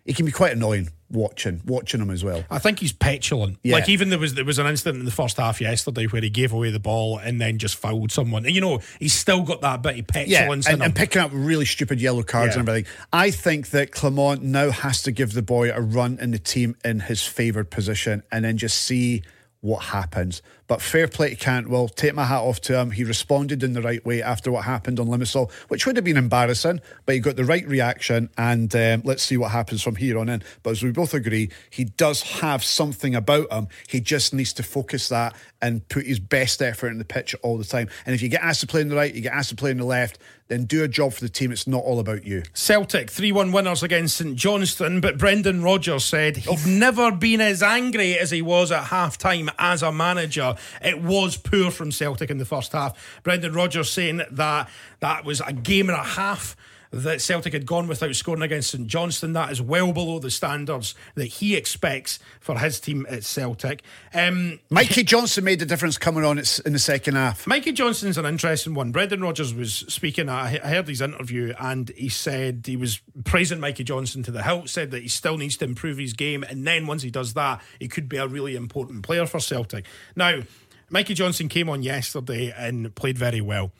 he 0.04 0.12
can 0.12 0.26
be 0.26 0.32
quite 0.32 0.52
annoying 0.52 0.90
watching 1.10 1.60
watching 1.64 2.00
him 2.00 2.10
as 2.10 2.22
well. 2.22 2.44
I 2.50 2.58
think 2.58 2.78
he's 2.78 2.92
petulant. 2.92 3.58
Yeah. 3.62 3.74
Like 3.74 3.88
even 3.88 4.10
there 4.10 4.18
was 4.18 4.34
there 4.34 4.44
was 4.44 4.58
an 4.58 4.66
incident 4.66 4.98
in 5.00 5.04
the 5.04 5.10
first 5.10 5.36
half 5.38 5.60
yesterday 5.60 6.04
where 6.06 6.22
he 6.22 6.30
gave 6.30 6.52
away 6.52 6.70
the 6.70 6.78
ball 6.80 7.18
and 7.18 7.40
then 7.40 7.58
just 7.58 7.76
fouled 7.76 8.12
someone. 8.12 8.46
And, 8.46 8.54
you 8.54 8.60
know, 8.60 8.80
he's 8.98 9.12
still 9.12 9.42
got 9.42 9.60
that 9.62 9.82
bit 9.82 9.98
of 9.98 9.98
Yeah, 10.28 10.40
petulance 10.42 10.66
and, 10.66 10.74
in 10.74 10.80
him. 10.80 10.84
and 10.86 10.94
picking 10.94 11.20
up 11.22 11.30
really 11.34 11.64
stupid 11.64 12.00
yellow 12.00 12.22
cards 12.22 12.54
Yeah. 12.54 12.60
and 12.60 12.68
everything. 12.68 12.92
I 13.12 13.30
think 13.30 13.70
that 13.70 13.90
Clement 13.92 14.42
now 14.42 14.70
has 14.70 15.02
to 15.02 15.12
give 15.12 15.32
the 15.32 15.42
boy 15.42 15.70
a 15.72 15.80
run 15.80 16.18
in 16.20 16.30
the 16.30 16.38
team 16.38 16.76
in 16.84 17.00
his 17.00 17.22
favoured 17.24 17.70
position 17.70 18.22
and 18.30 18.44
then 18.44 18.56
just 18.56 18.80
see 18.80 19.22
what 19.60 19.84
happens. 19.86 20.42
But 20.70 20.80
fair 20.80 21.08
play 21.08 21.30
to 21.30 21.34
Cantwell, 21.34 21.88
take 21.88 22.14
my 22.14 22.22
hat 22.22 22.42
off 22.42 22.60
to 22.60 22.78
him. 22.78 22.92
He 22.92 23.02
responded 23.02 23.64
in 23.64 23.72
the 23.72 23.82
right 23.82 24.06
way 24.06 24.22
after 24.22 24.52
what 24.52 24.66
happened 24.66 25.00
on 25.00 25.08
Limassol, 25.08 25.50
which 25.66 25.84
would 25.84 25.96
have 25.96 26.04
been 26.04 26.16
embarrassing, 26.16 26.80
but 27.06 27.16
he 27.16 27.20
got 27.20 27.34
the 27.34 27.44
right 27.44 27.66
reaction. 27.66 28.30
And 28.38 28.72
um, 28.76 29.02
let's 29.04 29.24
see 29.24 29.36
what 29.36 29.50
happens 29.50 29.82
from 29.82 29.96
here 29.96 30.16
on 30.16 30.28
in. 30.28 30.44
But 30.62 30.70
as 30.70 30.84
we 30.84 30.92
both 30.92 31.12
agree, 31.12 31.50
he 31.70 31.86
does 31.86 32.22
have 32.22 32.62
something 32.62 33.16
about 33.16 33.52
him. 33.52 33.66
He 33.88 34.00
just 34.00 34.32
needs 34.32 34.52
to 34.52 34.62
focus 34.62 35.08
that 35.08 35.34
and 35.60 35.86
put 35.88 36.06
his 36.06 36.20
best 36.20 36.62
effort 36.62 36.88
in 36.88 36.98
the 36.98 37.04
pitch 37.04 37.34
all 37.42 37.58
the 37.58 37.64
time. 37.64 37.88
And 38.06 38.14
if 38.14 38.22
you 38.22 38.28
get 38.28 38.42
asked 38.42 38.60
to 38.60 38.68
play 38.68 38.82
on 38.82 38.88
the 38.88 38.94
right, 38.94 39.12
you 39.12 39.22
get 39.22 39.32
asked 39.32 39.50
to 39.50 39.56
play 39.56 39.72
on 39.72 39.76
the 39.78 39.84
left, 39.84 40.18
then 40.50 40.64
do 40.64 40.82
a 40.82 40.88
job 40.88 41.12
for 41.12 41.20
the 41.20 41.28
team. 41.28 41.52
It's 41.52 41.66
not 41.66 41.84
all 41.84 42.00
about 42.00 42.24
you. 42.24 42.42
Celtic 42.54 43.08
3 43.10 43.32
1 43.32 43.52
winners 43.52 43.82
against 43.82 44.16
St 44.16 44.36
Johnstone, 44.36 45.00
but 45.00 45.16
Brendan 45.16 45.62
Rodgers 45.62 46.04
said 46.04 46.38
he'd 46.38 46.66
never 46.66 47.12
been 47.12 47.40
as 47.40 47.62
angry 47.62 48.18
as 48.18 48.30
he 48.30 48.42
was 48.42 48.72
at 48.72 48.84
half 48.84 49.16
time 49.16 49.48
as 49.58 49.82
a 49.82 49.92
manager. 49.92 50.56
It 50.82 51.02
was 51.02 51.36
poor 51.36 51.70
from 51.70 51.92
Celtic 51.92 52.30
in 52.30 52.38
the 52.38 52.44
first 52.44 52.72
half. 52.72 53.20
Brendan 53.22 53.52
Rodgers 53.52 53.90
saying 53.90 54.22
that 54.30 54.68
that 55.00 55.24
was 55.24 55.40
a 55.40 55.52
game 55.52 55.88
and 55.88 55.98
a 55.98 56.02
half. 56.02 56.56
That 56.92 57.20
Celtic 57.20 57.52
had 57.52 57.66
gone 57.66 57.86
without 57.86 58.16
scoring 58.16 58.42
against 58.42 58.70
St 58.70 58.86
Johnstone. 58.86 59.32
That 59.32 59.52
is 59.52 59.62
well 59.62 59.92
below 59.92 60.18
the 60.18 60.30
standards 60.30 60.96
that 61.14 61.26
he 61.26 61.54
expects 61.54 62.18
for 62.40 62.58
his 62.58 62.80
team 62.80 63.06
at 63.08 63.22
Celtic. 63.22 63.82
Um, 64.12 64.58
Mikey 64.70 65.04
Johnston 65.04 65.44
made 65.44 65.60
the 65.60 65.66
difference 65.66 65.98
coming 65.98 66.24
on 66.24 66.38
in 66.38 66.72
the 66.72 66.80
second 66.80 67.14
half. 67.14 67.46
Mikey 67.46 67.72
Johnston's 67.72 68.18
an 68.18 68.26
interesting 68.26 68.74
one. 68.74 68.90
Brendan 68.90 69.20
Rodgers 69.20 69.54
was 69.54 69.84
speaking. 69.88 70.28
I 70.28 70.58
I 70.62 70.68
heard 70.68 70.88
his 70.88 71.00
interview, 71.00 71.54
and 71.60 71.90
he 71.90 72.08
said 72.08 72.64
he 72.66 72.76
was 72.76 73.00
praising 73.24 73.60
Mikey 73.60 73.84
Johnston 73.84 74.24
to 74.24 74.32
the 74.32 74.42
hilt. 74.42 74.68
Said 74.68 74.90
that 74.90 75.02
he 75.02 75.08
still 75.08 75.36
needs 75.36 75.56
to 75.58 75.64
improve 75.66 75.98
his 75.98 76.12
game, 76.12 76.42
and 76.42 76.66
then 76.66 76.88
once 76.88 77.02
he 77.02 77.10
does 77.10 77.34
that, 77.34 77.62
he 77.78 77.86
could 77.86 78.08
be 78.08 78.16
a 78.16 78.26
really 78.26 78.56
important 78.56 79.04
player 79.04 79.26
for 79.26 79.38
Celtic. 79.38 79.84
Now, 80.16 80.40
Mikey 80.88 81.14
Johnston 81.14 81.48
came 81.48 81.68
on 81.68 81.82
yesterday 81.84 82.52
and 82.56 82.92
played 82.96 83.16
very 83.16 83.40
well. 83.40 83.70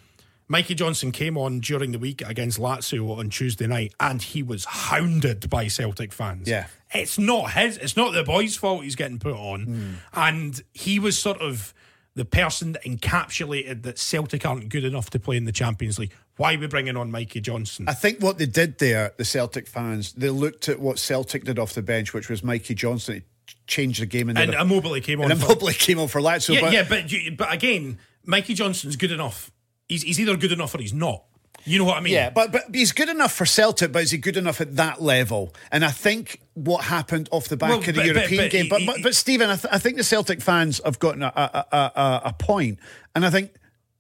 Mikey 0.51 0.75
Johnston 0.75 1.13
came 1.13 1.39
on 1.39 1.61
during 1.61 1.93
the 1.93 1.99
week 2.01 2.23
against 2.27 2.59
Lazio 2.59 3.17
on 3.17 3.31
Tuesday 3.31 3.69
night, 3.69 3.95
and 4.01 4.21
he 4.21 4.43
was 4.43 4.65
hounded 4.65 5.49
by 5.49 5.69
Celtic 5.69 6.13
fans. 6.13 6.49
Yeah. 6.49 6.67
It's 6.93 7.21
not 7.21 7.53
his, 7.53 7.77
it's 7.79 7.97
not 7.97 8.13
the 8.13 8.25
boy's 8.25 8.57
fault 8.57 8.83
he's 8.83 8.97
getting 8.97 9.21
put 9.21 9.35
on. 9.37 9.63
Hmm. 9.63 9.91
And 10.13 10.61
he 10.75 10.99
was 10.99 11.17
sort 11.17 11.41
of 11.41 11.73
the 12.17 12.25
person 12.25 12.73
that 12.73 12.83
encapsulated 12.83 13.83
that 13.85 13.97
Celtic 13.97 14.45
aren't 14.45 14.69
good 14.71 14.83
enough 14.85 15.09
to 15.11 15.21
play 15.21 15.37
in 15.37 15.45
the 15.45 15.53
Champions 15.53 16.01
League. 16.01 16.13
Why 16.37 16.55
are 16.55 16.59
we 16.59 16.67
bringing 16.67 16.97
on 16.97 17.13
Mikey 17.13 17.41
Johnston? 17.41 17.89
I 17.89 17.93
think 17.95 18.19
what 18.19 18.39
they 18.39 18.47
did 18.47 18.79
there, 18.79 19.13
the 19.19 19.25
Celtic 19.25 19.69
fans, 19.69 20.13
they 20.15 20.31
looked 20.31 20.69
at 20.69 20.81
what 20.81 20.99
Celtic 20.99 21.45
did 21.45 21.61
off 21.61 21.75
the 21.75 21.83
bench, 21.83 22.13
which 22.13 22.29
was 22.29 22.43
Mikey 22.43 22.75
Johnston. 22.75 23.23
Changed 23.69 24.03
the 24.03 24.07
game 24.07 24.29
and, 24.29 24.37
and 24.39 24.55
Immobile 24.55 25.01
came 25.01 25.21
on. 25.21 25.31
and 25.31 25.41
Immobile 25.41 25.69
came 25.75 26.01
on 26.01 26.09
for 26.09 26.21
Lazio. 26.21 26.55
yeah, 26.55 26.61
but 26.61 26.73
yeah, 26.73 26.87
but 26.89 27.13
you- 27.13 27.31
but 27.37 27.53
again, 27.53 27.99
Mikey 28.27 28.55
Johnston's 28.55 28.97
good 28.97 29.13
enough. 29.13 29.53
He's, 29.91 30.03
he's 30.03 30.21
either 30.21 30.37
good 30.37 30.53
enough 30.53 30.75
or 30.75 30.79
he's 30.79 30.95
not. 30.95 31.25
You 31.65 31.79
know 31.79 31.85
what 31.85 31.99
I 31.99 32.01
mean? 32.01 32.15
Yeah, 32.15 32.31
but 32.31 32.53
but 32.53 32.63
he's 32.73 32.93
good 32.93 33.11
enough 33.11 33.33
for 33.35 33.45
Celtic, 33.45 33.93
but 33.93 34.03
is 34.03 34.13
he 34.13 34.19
good 34.19 34.39
enough 34.39 34.63
at 34.63 34.77
that 34.77 35.03
level? 35.03 35.53
And 35.71 35.85
I 35.85 35.91
think 35.91 36.41
what 36.55 36.85
happened 36.85 37.29
off 37.33 37.49
the 37.49 37.57
back 37.59 37.69
Well, 37.71 37.79
of 37.81 37.85
the 37.87 37.93
but- 37.93 37.99
but- 37.99 38.07
European 38.07 38.45
but 38.45 38.51
game, 38.51 38.69
but, 38.71 38.81
but 38.87 39.03
but 39.03 39.15
Steven, 39.15 39.51
I, 39.51 39.57
th- 39.57 39.75
I 39.75 39.79
think 39.79 39.99
the 39.99 40.05
Celtic 40.05 40.41
fans 40.41 40.81
have 40.85 40.99
gotten 40.99 41.23
a, 41.23 41.33
a, 41.37 41.77
a, 41.77 42.21
a, 42.27 42.33
point, 42.33 42.79
and 43.15 43.27
I 43.27 43.31
think 43.31 43.51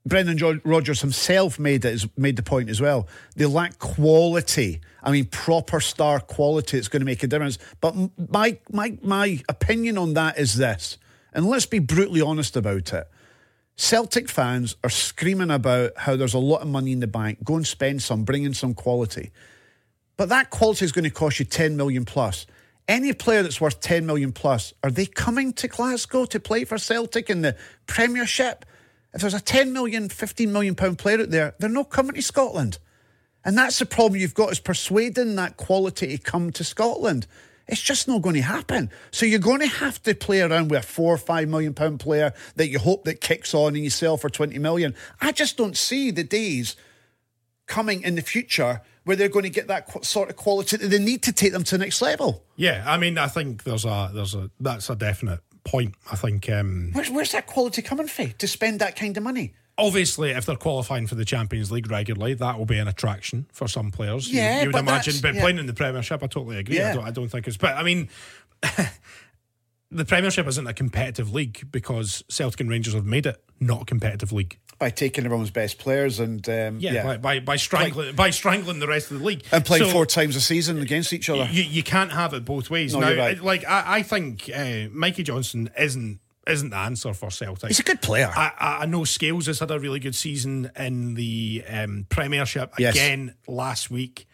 Brendan 0.06 0.62
Rodgers 0.64 1.02
himself 1.02 1.58
made 1.58 1.84
it, 1.84 2.02
made 2.16 2.36
the 2.36 2.42
point 2.42 2.70
as 2.70 2.80
well. 2.80 3.06
They 3.36 3.44
lack 3.44 3.78
quality. 3.78 4.80
I 5.02 5.12
mean, 5.12 5.26
proper 5.26 5.80
star 5.80 6.18
quality. 6.20 6.78
It's 6.78 6.88
going 6.88 7.00
to 7.02 7.06
make 7.06 7.22
a 7.22 7.26
difference. 7.26 7.58
But 7.82 7.94
my 8.30 8.58
my 8.70 8.96
my 9.02 9.42
opinion 9.50 9.98
on 9.98 10.14
that 10.14 10.38
is 10.38 10.56
this, 10.56 10.96
and 11.34 11.44
let's 11.46 11.66
be 11.66 11.78
brutally 11.78 12.22
honest 12.22 12.56
about 12.56 12.92
it. 12.94 13.06
Celtic 13.80 14.28
fans 14.28 14.76
are 14.84 14.90
screaming 14.90 15.50
about 15.50 15.92
how 15.96 16.14
there's 16.14 16.34
a 16.34 16.38
lot 16.38 16.60
of 16.60 16.68
money 16.68 16.92
in 16.92 17.00
the 17.00 17.06
bank. 17.06 17.42
Go 17.42 17.56
and 17.56 17.66
spend 17.66 18.02
some, 18.02 18.24
bring 18.24 18.44
in 18.44 18.52
some 18.52 18.74
quality. 18.74 19.30
But 20.18 20.28
that 20.28 20.50
quality 20.50 20.84
is 20.84 20.92
going 20.92 21.04
to 21.04 21.10
cost 21.10 21.38
you 21.38 21.46
10 21.46 21.78
million 21.78 22.04
plus. 22.04 22.44
Any 22.86 23.14
player 23.14 23.42
that's 23.42 23.58
worth 23.58 23.80
10 23.80 24.04
million 24.04 24.32
plus, 24.32 24.74
are 24.84 24.90
they 24.90 25.06
coming 25.06 25.54
to 25.54 25.66
Glasgow 25.66 26.26
to 26.26 26.38
play 26.38 26.64
for 26.64 26.76
Celtic 26.76 27.30
in 27.30 27.40
the 27.40 27.56
Premiership? 27.86 28.66
If 29.14 29.22
there's 29.22 29.32
a 29.32 29.40
10 29.40 29.72
million, 29.72 30.10
15 30.10 30.52
million 30.52 30.74
pound 30.74 30.98
player 30.98 31.22
out 31.22 31.30
there, 31.30 31.54
they're 31.58 31.70
not 31.70 31.88
coming 31.88 32.16
to 32.16 32.22
Scotland. 32.22 32.78
And 33.46 33.56
that's 33.56 33.78
the 33.78 33.86
problem 33.86 34.20
you've 34.20 34.34
got 34.34 34.52
is 34.52 34.60
persuading 34.60 35.36
that 35.36 35.56
quality 35.56 36.18
to 36.18 36.22
come 36.22 36.52
to 36.52 36.64
Scotland. 36.64 37.26
It's 37.70 37.80
just 37.80 38.08
not 38.08 38.22
going 38.22 38.34
to 38.34 38.42
happen. 38.42 38.90
So 39.10 39.24
you're 39.26 39.38
going 39.38 39.60
to 39.60 39.66
have 39.66 40.02
to 40.02 40.14
play 40.14 40.40
around 40.40 40.70
with 40.70 40.80
a 40.80 40.86
four 40.86 41.14
or 41.14 41.18
five 41.18 41.48
million 41.48 41.72
pound 41.72 42.00
player 42.00 42.32
that 42.56 42.68
you 42.68 42.78
hope 42.78 43.04
that 43.04 43.20
kicks 43.20 43.54
on 43.54 43.74
and 43.74 43.84
you 43.84 43.90
sell 43.90 44.16
for 44.16 44.28
20 44.28 44.58
million. 44.58 44.94
I 45.20 45.32
just 45.32 45.56
don't 45.56 45.76
see 45.76 46.10
the 46.10 46.24
days 46.24 46.76
coming 47.66 48.02
in 48.02 48.16
the 48.16 48.22
future 48.22 48.82
where 49.04 49.16
they're 49.16 49.28
going 49.28 49.44
to 49.44 49.50
get 49.50 49.68
that 49.68 50.04
sort 50.04 50.28
of 50.28 50.36
quality 50.36 50.76
that 50.76 50.88
they 50.88 50.98
need 50.98 51.22
to 51.22 51.32
take 51.32 51.52
them 51.52 51.64
to 51.64 51.78
the 51.78 51.84
next 51.84 52.02
level. 52.02 52.44
Yeah, 52.56 52.84
I 52.86 52.98
mean, 52.98 53.16
I 53.16 53.28
think 53.28 53.64
there's 53.64 53.84
a 53.84 54.10
there's 54.12 54.34
a 54.34 54.50
that's 54.58 54.90
a 54.90 54.96
definite 54.96 55.40
point. 55.64 55.94
I 56.10 56.16
think 56.16 56.50
um, 56.50 56.90
Where's, 56.92 57.10
where's 57.10 57.32
that 57.32 57.46
quality 57.46 57.82
coming 57.82 58.08
from 58.08 58.32
to 58.32 58.48
spend 58.48 58.80
that 58.80 58.96
kind 58.96 59.16
of 59.16 59.22
money? 59.22 59.54
Obviously 59.80 60.30
if 60.30 60.46
they're 60.46 60.56
qualifying 60.56 61.06
for 61.06 61.14
the 61.16 61.24
Champions 61.24 61.72
League 61.72 61.90
regularly, 61.90 62.34
that 62.34 62.58
will 62.58 62.66
be 62.66 62.78
an 62.78 62.86
attraction 62.88 63.46
for 63.52 63.66
some 63.66 63.90
players. 63.90 64.28
You- 64.28 64.38
Yeah, 64.40 64.60
you, 64.60 64.66
would 64.68 64.72
but 64.72 64.78
imagine. 64.80 65.14
But 65.22 65.34
yeah. 65.34 65.40
playing 65.40 65.58
in 65.58 65.66
the 65.66 65.74
Premiership, 65.74 66.22
I 66.22 66.26
totally 66.26 66.58
agree. 66.58 66.78
I 66.80 66.82
Yeah. 66.88 66.94
don't, 66.94 67.04
I 67.04 67.10
don't 67.10 67.28
think 67.28 67.48
it's. 67.48 67.56
But 67.56 67.76
I 67.76 67.82
mean. 67.82 68.08
The 69.92 70.04
Premiership 70.04 70.46
isn't 70.46 70.66
a 70.68 70.72
competitive 70.72 71.32
league 71.34 71.66
because 71.72 72.22
Celtic 72.28 72.60
and 72.60 72.70
Rangers 72.70 72.94
have 72.94 73.04
made 73.04 73.26
it 73.26 73.42
not 73.58 73.82
a 73.82 73.84
competitive 73.84 74.30
league. 74.30 74.56
By 74.78 74.88
taking 74.90 75.24
everyone's 75.24 75.50
best 75.50 75.78
players 75.78 76.20
and 76.20 76.48
um, 76.48 76.78
Yeah, 76.78 77.02
By, 77.02 77.16
by 77.16 77.40
by 77.40 77.56
strangling 77.56 78.14
by 78.14 78.30
strangling 78.30 78.78
the 78.78 78.86
rest 78.86 79.10
of 79.10 79.18
the 79.18 79.24
league 79.24 79.42
and 79.50 79.64
playing 79.64 79.86
So- 79.86 79.90
four 79.90 80.06
times 80.06 80.36
a 80.36 80.40
season 80.40 80.80
against 80.80 81.12
each 81.12 81.28
other. 81.28 81.48
You, 81.50 81.64
you 81.64 81.82
can't 81.82 82.12
have 82.12 82.32
it 82.34 82.44
both 82.44 82.70
ways. 82.70 82.94
No, 82.94 83.00
now, 83.00 83.16
right. 83.16 83.42
like 83.42 83.66
I, 83.66 83.96
I 83.96 84.02
think 84.02 84.48
uh, 84.54 84.88
Mikey 84.92 85.24
Johnston 85.24 85.70
isn't 85.76 86.20
isn't 86.50 86.70
the 86.70 86.76
answer 86.76 87.14
for 87.14 87.30
Celtic. 87.30 87.68
He's 87.68 87.80
a 87.80 87.84
good 87.84 88.02
player. 88.02 88.30
I, 88.34 88.52
I 88.58 88.78
I 88.82 88.86
know 88.86 89.04
Scales 89.04 89.46
has 89.46 89.60
had 89.60 89.70
a 89.70 89.78
really 89.78 90.00
good 90.00 90.14
season 90.14 90.70
in 90.76 91.14
the 91.14 91.64
um, 91.68 92.06
Premiership 92.08 92.74
Yes. 92.78 92.94
again 92.94 93.34
last 93.48 93.90
week. 93.90 94.26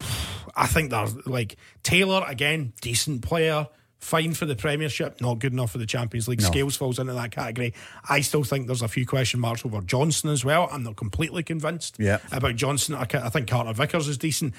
I 0.56 0.66
think 0.66 0.90
there's 0.90 1.14
like 1.26 1.56
Taylor 1.82 2.24
again, 2.28 2.72
decent 2.80 3.22
player, 3.22 3.66
fine 3.98 4.34
for 4.34 4.46
the 4.46 4.54
Premiership, 4.54 5.20
not 5.20 5.38
good 5.40 5.52
enough 5.52 5.72
for 5.72 5.78
the 5.78 5.86
Champions 5.86 6.28
League. 6.28 6.42
Scales 6.42 6.76
falls 6.76 6.98
into 6.98 7.12
that 7.14 7.30
category. 7.32 7.74
I 8.08 8.20
still 8.20 8.44
think 8.44 8.66
there's 8.66 8.82
a 8.82 8.88
few 8.88 9.06
question 9.06 9.40
marks 9.40 9.64
over 9.64 9.80
Johnston 9.80 10.30
as 10.30 10.44
well. 10.44 10.68
I'm 10.70 10.82
not 10.84 10.96
completely 10.96 11.42
convinced 11.42 11.96
Yeah. 11.98 12.18
about 12.30 12.54
Johnston. 12.56 12.94
I, 12.94 13.06
I 13.14 13.28
think 13.30 13.48
Carter 13.48 13.72
Vickers 13.72 14.06
is 14.06 14.18
decent, 14.18 14.54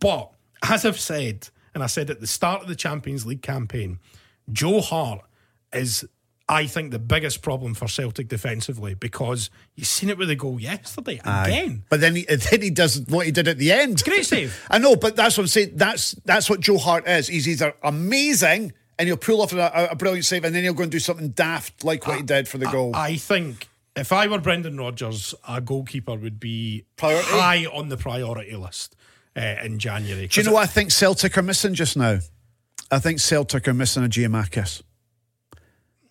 but 0.00 0.30
as 0.68 0.84
I've 0.86 1.00
said, 1.00 1.48
and 1.74 1.82
I 1.82 1.86
said 1.86 2.10
at 2.10 2.20
the 2.20 2.26
start 2.26 2.62
of 2.62 2.68
the 2.68 2.76
Champions 2.76 3.26
League 3.26 3.42
campaign, 3.42 3.98
Joe 4.52 4.80
Hart 4.80 5.22
is. 5.72 6.04
I 6.48 6.66
think 6.66 6.90
the 6.90 6.98
biggest 6.98 7.40
problem 7.42 7.74
for 7.74 7.88
Celtic 7.88 8.28
defensively 8.28 8.94
because 8.94 9.48
you've 9.74 9.86
seen 9.86 10.10
it 10.10 10.18
with 10.18 10.28
the 10.28 10.36
goal 10.36 10.60
yesterday 10.60 11.20
again. 11.24 11.84
But 11.88 12.00
then 12.00 12.16
he, 12.16 12.22
then 12.50 12.62
he 12.62 12.70
does 12.70 13.00
what 13.08 13.26
he 13.26 13.32
did 13.32 13.48
at 13.48 13.58
the 13.58 13.72
end. 13.72 14.02
Great 14.04 14.26
save. 14.26 14.64
I 14.70 14.78
know, 14.78 14.96
but 14.96 15.16
that's 15.16 15.36
what 15.36 15.44
I'm 15.44 15.48
saying. 15.48 15.72
That's 15.74 16.12
that's 16.24 16.50
what 16.50 16.60
Joe 16.60 16.78
Hart 16.78 17.06
is. 17.06 17.28
He's 17.28 17.48
either 17.48 17.74
amazing 17.82 18.72
and 18.98 19.08
he'll 19.08 19.16
pull 19.16 19.40
off 19.40 19.52
a, 19.52 19.88
a 19.90 19.96
brilliant 19.96 20.24
save, 20.24 20.44
and 20.44 20.54
then 20.54 20.62
he'll 20.62 20.74
go 20.74 20.82
and 20.82 20.92
do 20.92 20.98
something 20.98 21.30
daft 21.30 21.82
like 21.84 22.06
what 22.06 22.18
he 22.18 22.22
did 22.22 22.46
for 22.46 22.58
the 22.58 22.66
goal. 22.66 22.94
I 22.94 23.16
think 23.16 23.68
if 23.96 24.12
I 24.12 24.26
were 24.26 24.38
Brendan 24.38 24.76
Rodgers, 24.78 25.34
a 25.46 25.60
goalkeeper 25.60 26.14
would 26.14 26.38
be 26.38 26.84
Priority? 26.96 27.28
high 27.28 27.66
on 27.66 27.88
the 27.88 27.96
priority 27.96 28.54
list 28.56 28.96
uh, 29.36 29.56
in 29.64 29.78
January. 29.78 30.26
do 30.28 30.40
you 30.40 30.46
know 30.46 30.52
what 30.52 30.62
I 30.62 30.66
think 30.66 30.90
Celtic 30.90 31.36
are 31.36 31.42
missing 31.42 31.74
just 31.74 31.96
now? 31.96 32.18
I 32.90 32.98
think 32.98 33.20
Celtic 33.20 33.66
are 33.68 33.74
missing 33.74 34.04
a 34.04 34.08
Giakoumakis. 34.08 34.82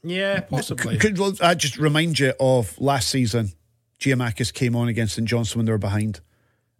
Yeah, 0.03 0.39
possibly. 0.41 0.97
Could, 0.97 1.17
well, 1.19 1.33
I 1.41 1.53
just 1.53 1.77
remind 1.77 2.17
you 2.19 2.33
of 2.39 2.79
last 2.79 3.09
season? 3.09 3.51
Giakoumakis 3.99 4.51
came 4.53 4.75
on 4.75 4.87
against 4.87 5.15
St 5.15 5.27
Johnstone 5.27 5.59
when 5.59 5.65
they 5.67 5.71
were 5.71 5.77
behind, 5.77 6.21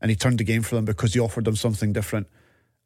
and 0.02 0.10
he 0.10 0.16
turned 0.16 0.40
the 0.40 0.44
game 0.44 0.64
for 0.64 0.76
them 0.76 0.86
because 0.86 1.14
he 1.14 1.20
offered 1.20 1.46
them 1.46 1.56
something 1.56 1.94
different. 1.94 2.28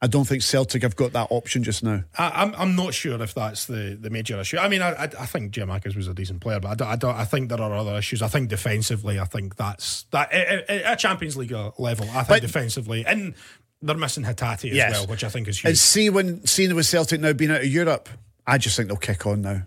I 0.01 0.07
don't 0.07 0.25
think 0.27 0.43
Celtic 0.43 0.81
have 0.83 0.97
got 0.97 1.13
that 1.13 1.27
option 1.31 1.63
just 1.63 1.81
now. 1.81 2.03
I, 2.17 2.43
I'm 2.43 2.53
I'm 2.55 2.75
not 2.75 2.93
sure 2.93 3.19
if 3.23 3.33
that's 3.33 3.65
the, 3.65 3.97
the 3.99 4.09
major 4.09 4.37
issue. 4.41 4.57
I 4.57 4.67
mean, 4.67 4.81
I 4.81 4.89
I, 4.91 5.03
I 5.03 5.25
think 5.25 5.53
Giakoumakis 5.53 5.95
was 5.95 6.09
a 6.09 6.13
decent 6.13 6.41
player, 6.41 6.59
but 6.59 6.67
I 6.69 6.75
don't, 6.75 6.87
I 6.89 6.95
don't. 6.97 7.15
I 7.15 7.23
think 7.23 7.47
there 7.47 7.61
are 7.61 7.73
other 7.73 7.95
issues. 7.95 8.21
I 8.21 8.27
think 8.27 8.49
defensively, 8.49 9.17
I 9.21 9.25
think 9.25 9.55
that's 9.55 10.03
that 10.11 10.33
at, 10.33 10.69
at- 10.69 10.81
at 10.81 10.99
Champions 10.99 11.37
League 11.37 11.53
uh, 11.53 11.71
level. 11.77 12.05
I 12.09 12.15
think 12.23 12.27
But- 12.27 12.41
defensively, 12.41 13.05
and 13.05 13.35
they're 13.81 13.95
missing 13.95 14.25
Hatate 14.25 14.69
as 14.69 14.75
Yes. 14.75 14.91
well, 14.91 15.07
which 15.07 15.23
I 15.23 15.29
think 15.29 15.47
is 15.47 15.59
huge. 15.59 15.65
And 15.65 15.71
huge. 15.71 15.79
see 15.79 16.09
when 16.09 16.45
seeing 16.45 16.75
with 16.75 16.85
Celtic 16.87 17.21
now 17.21 17.31
being 17.31 17.51
out 17.51 17.61
of 17.61 17.67
Europe, 17.67 18.09
I 18.45 18.57
just 18.57 18.75
think 18.75 18.89
they'll 18.89 18.97
kick 18.97 19.25
on 19.25 19.41
now. 19.41 19.61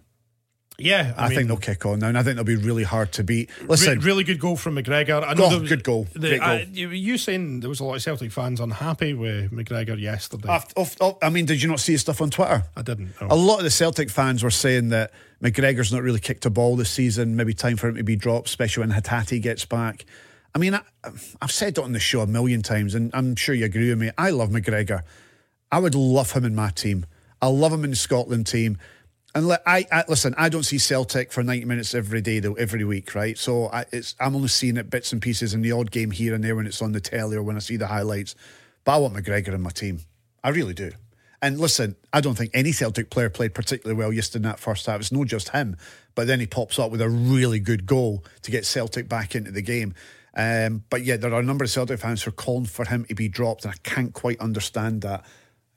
Yeah, 0.81 1.13
I, 1.17 1.29
mean, 1.29 1.37
think 1.39 1.49
they'll 1.49 1.57
kick 1.57 1.85
on 1.87 1.99
now, 1.99 2.07
and 2.07 2.17
I 2.17 2.23
think 2.23 2.37
they'll 2.37 2.45
be 2.45 2.55
really 2.55 2.85
hard 2.85 3.11
to 3.15 3.25
beat. 3.25 3.51
Re- 3.63 3.67
Listen, 3.67 3.99
really 3.99 4.23
good 4.23 4.39
goal 4.39 4.57
from 4.57 4.77
McGregor. 4.77 5.25
I 5.25 5.35
Oh, 5.37 5.59
was- 5.59 5.69
good 5.69 5.83
goal. 5.83 6.07
The, 6.15 6.39
goal. 6.39 6.59
you, 6.73 6.91
you 6.91 7.19
saying 7.19 7.61
there 7.61 7.69
was 7.69 7.81
a 7.81 7.85
lot 7.85 7.97
of 7.97 8.03
Celtic 8.03 8.31
fans 8.31 8.61
unhappy 8.61 9.13
with 9.13 9.51
McGregor 9.51 10.01
yesterday? 10.01 10.49
off- 10.49 10.73
off- 10.77 10.97
off- 11.01 11.19
I 11.21 11.31
mean, 11.31 11.47
did 11.47 11.61
you 11.63 11.69
not 11.69 11.81
see 11.81 11.93
his 11.93 12.03
stuff 12.03 12.21
on 12.21 12.31
Twitter? 12.31 12.63
I 12.77 12.83
didn't. 12.83 13.13
A 13.21 13.35
lot 13.35 13.59
of 13.59 13.65
the 13.65 13.71
Celtic 13.71 14.09
fans 14.09 14.45
were 14.45 14.51
saying 14.53 14.91
that 14.91 15.11
McGregor's 15.43 15.93
not 15.93 16.03
really 16.03 16.21
kicked 16.21 16.47
a 16.47 16.51
ball 16.51 16.77
this 16.77 16.91
season. 16.91 17.35
Maybe 17.35 17.55
time 17.55 17.77
for 17.77 17.89
him 17.89 17.97
to 17.97 18.05
be 18.05 18.15
dropped, 18.15 18.47
especially 18.47 18.83
when 18.87 18.93
Hatate 18.93 19.43
gets 19.43 19.65
back. 19.65 20.05
I 20.55 20.59
mean, 20.59 20.75
I, 20.75 20.83
I've 21.43 21.51
said 21.53 21.77
it 21.77 21.83
on 21.83 21.91
the 21.91 21.99
show 21.99 22.21
a 22.21 22.27
million 22.29 22.63
times, 22.63 22.95
and 22.95 23.11
I'm 23.15 23.35
sure 23.35 23.53
you 23.55 23.65
agree 23.65 23.89
with 23.91 23.99
me. 23.99 24.11
I 24.17 24.31
love 24.31 24.51
McGregor. 24.51 25.03
I 25.73 25.81
would 25.81 25.97
love 25.97 26.31
him 26.33 26.45
in 26.45 26.55
my 26.55 26.71
team. 26.71 27.05
I 27.43 27.49
love 27.49 27.73
him 27.73 27.83
in 27.83 27.91
the 27.91 27.97
Scotland 27.97 28.47
team. 28.47 28.79
And 29.39 29.53
I, 29.67 29.87
I 29.93 30.05
listen. 30.09 30.35
I 30.37 30.49
don't 30.49 30.65
see 30.65 30.79
Celtic 30.79 31.31
for 31.31 31.45
ninety 31.45 31.65
minutes 31.65 31.95
every 31.95 32.21
day, 32.21 32.41
though, 32.41 32.55
every 32.55 32.83
week, 32.83 33.15
right? 33.15 33.39
So 33.39 33.69
I, 33.69 33.85
I'm 34.19 34.35
only 34.35 34.49
seeing 34.49 34.77
it 34.77 34.91
bits 34.91 35.13
and 35.13 35.23
pieces 35.23 35.55
in 35.55 35.63
the 35.63 35.71
odd 35.71 35.93
game 35.93 36.11
here 36.11 36.35
and 36.35 36.43
there 36.43 36.57
when 36.57 36.67
it's 36.67 36.83
on 36.83 36.91
the 36.91 37.01
telly 37.01 37.37
or 37.37 37.45
when 37.45 37.55
I 37.55 37.61
see 37.61 37.77
the 37.77 37.87
highlights. 37.87 38.35
But 38.83 38.97
I 38.97 38.99
want 38.99 39.15
McGregor 39.15 39.55
in 39.55 39.63
my 39.63 39.71
team. 39.71 40.01
I 40.43 40.49
really 40.49 40.75
do. 40.75 40.91
And 41.41 41.61
listen, 41.61 41.95
I 42.13 42.21
don't 42.21 42.35
think 42.35 42.51
any 42.53 42.73
Celtic 42.73 43.11
player 43.11 43.31
played 43.31 43.55
particularly 43.55 43.97
well 43.97 44.13
yesterday 44.13 44.41
in 44.41 44.51
that 44.51 44.59
first 44.59 44.87
half. 44.87 44.99
It's 44.99 45.13
not 45.13 45.29
just 45.29 45.51
him, 45.51 45.77
but 46.17 46.27
then 46.27 46.41
he 46.41 46.47
pops 46.47 46.81
up 46.81 46.91
with 46.91 47.01
a 47.01 47.09
really 47.09 47.61
good 47.61 47.87
goal 47.87 48.25
to 48.43 48.51
get 48.51 48.67
Celtic 48.67 49.09
back 49.09 49.37
into 49.37 49.53
the 49.53 49.63
game. 49.63 49.95
Um, 50.35 50.83
but 50.91 51.05
yeah, 51.05 51.17
there 51.17 51.33
are 51.33 51.39
a 51.39 51.45
number 51.45 51.65
of 51.65 51.71
Celtic 51.71 52.01
fans 52.01 52.25
who 52.25 52.31
are 52.31 52.33
calling 52.33 52.67
for 52.67 52.87
him 52.87 53.05
to 53.05 53.15
be 53.15 53.29
dropped, 53.29 53.65
and 53.65 53.73
I 53.73 53.77
can't 53.89 54.13
quite 54.13 54.41
understand 54.41 55.03
that. 55.03 55.25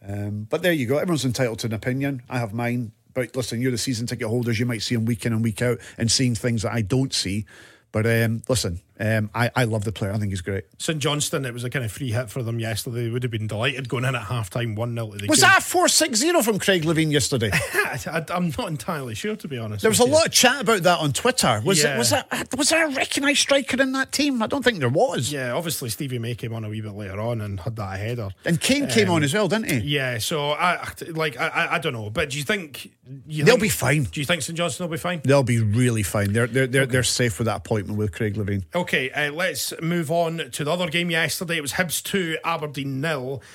Um, 0.04 0.48
but 0.50 0.64
there 0.64 0.74
you 0.74 0.88
go. 0.88 0.98
Everyone's 0.98 1.26
entitled 1.26 1.60
to 1.60 1.68
an 1.68 1.74
opinion. 1.74 2.24
I 2.28 2.40
have 2.40 2.54
mine. 2.54 2.94
But 3.14 3.36
listen, 3.36 3.62
you're 3.62 3.72
the 3.72 3.78
season 3.78 4.08
ticket 4.08 4.28
holders. 4.28 4.60
You 4.60 4.66
might 4.66 4.82
see 4.82 4.96
them 4.96 5.06
week 5.06 5.26
in 5.26 5.34
and 5.34 5.44
week 5.44 5.62
out 5.62 5.80
and 5.98 6.12
seeing 6.12 6.36
things 6.36 6.64
that 6.64 6.74
I 6.74 6.82
don't 6.82 7.14
see. 7.14 7.46
But 7.92 8.06
um, 8.06 8.42
listen, 8.48 8.82
um, 9.02 9.30
I, 9.34 9.50
I 9.56 9.64
love 9.64 9.84
the 9.84 9.92
player. 9.92 10.14
I 10.14 10.18
think 10.20 10.32
he's 10.32 10.42
great. 10.42 10.66
St 10.78 11.00
Johnstone, 11.00 11.44
it 11.46 11.54
was 11.54 11.64
a 11.64 11.70
kind 11.70 11.84
of 11.84 11.92
free 11.92 12.12
hit 12.12 12.30
for 12.30 12.44
them 12.44 12.60
yesterday. 12.60 13.06
They 13.06 13.10
would 13.10 13.24
have 13.24 13.32
been 13.32 13.48
delighted 13.48 13.90
going 13.90 14.06
in 14.06 14.16
at 14.16 14.24
half 14.24 14.50
time 14.50 14.76
1 14.76 14.94
0 14.96 15.12
to 15.12 15.18
the 15.18 15.28
Was 15.28 15.40
game. 15.42 15.50
that 15.50 15.60
a 15.60 15.62
4 15.62 15.88
6 15.88 16.20
0 16.20 16.42
from 16.44 16.60
Craig 16.60 16.84
Levein 16.84 17.12
yesterday? 17.12 17.50
I, 17.54 18.24
am 18.30 18.54
not 18.58 18.68
entirely 18.68 19.16
sure, 19.16 19.36
to 19.36 19.48
be 19.48 19.58
honest. 19.58 19.82
There 19.82 19.90
was 19.92 20.00
a 20.00 20.06
you. 20.06 20.12
lot 20.12 20.28
of 20.28 20.32
chat 20.32 20.62
about 20.62 20.84
that 20.84 21.00
on 21.00 21.14
Twitter. 21.14 21.62
Was 21.66 21.82
Yeah. 21.84 21.96
it? 21.96 21.98
Was 21.98 22.10
that? 22.12 22.48
Was 22.58 22.70
there 22.70 22.88
a 22.88 22.92
recognised 22.92 23.40
striker 23.40 23.82
in 23.82 23.92
that 23.94 24.12
team? 24.12 24.42
I 24.44 24.48
don't 24.48 24.64
think 24.64 24.80
there 24.80 24.90
was. 24.90 25.32
Yeah, 25.32 25.54
obviously 25.54 25.90
Stevie 25.90 26.20
May 26.20 26.36
came 26.36 26.54
on 26.54 26.64
a 26.64 26.70
wee 26.70 26.82
bit 26.82 26.94
later 26.94 27.20
on 27.20 27.42
and 27.42 27.60
had 27.60 27.76
that 27.78 28.00
header. 28.00 28.30
And 28.46 28.62
Kane 28.62 28.88
came 28.88 29.08
Um, 29.10 29.16
on 29.16 29.24
as 29.24 29.34
well, 29.34 29.48
didn't 29.48 29.70
he? 29.72 29.78
Yeah, 29.80 30.20
so 30.20 30.52
I 30.52 30.88
like 31.10 31.40
I, 31.40 31.70
I, 31.72 31.80
don't 31.80 31.94
know, 31.94 32.10
but 32.10 32.30
do 32.30 32.38
you 32.38 32.44
think 32.44 32.92
you 33.28 33.44
They'll 33.44 33.54
think- 33.56 33.62
be 33.64 33.70
fine. 33.70 34.04
Do 34.04 34.20
you 34.20 34.26
think 34.26 34.42
St 34.44 34.58
Johnstone 34.58 34.88
will 34.90 34.96
be 34.96 35.00
fine? 35.00 35.22
They'll 35.24 35.42
be 35.44 35.60
really 35.60 36.04
fine. 36.04 36.34
They're 36.34 36.48
they're 36.48 36.68
they're, 36.68 36.86
they're 36.86 37.04
safe 37.04 37.40
with 37.40 37.46
that 37.48 37.58
appointment 37.58 37.98
with 37.98 38.12
Craig 38.12 38.36
Levein. 38.36 38.64
Okay, 38.76 38.91
uh, 38.94 39.32
let's 39.32 39.74
move 39.82 40.12
on 40.12 40.52
to 40.52 40.64
the 40.64 40.72
other 40.72 40.88
game 40.88 41.10
yesterday. 41.10 41.58
It 41.58 41.62
was 41.62 41.74
Hibs 41.74 42.04
2, 42.04 42.38
Aberdeen 42.44 43.02
nil. 43.02 43.42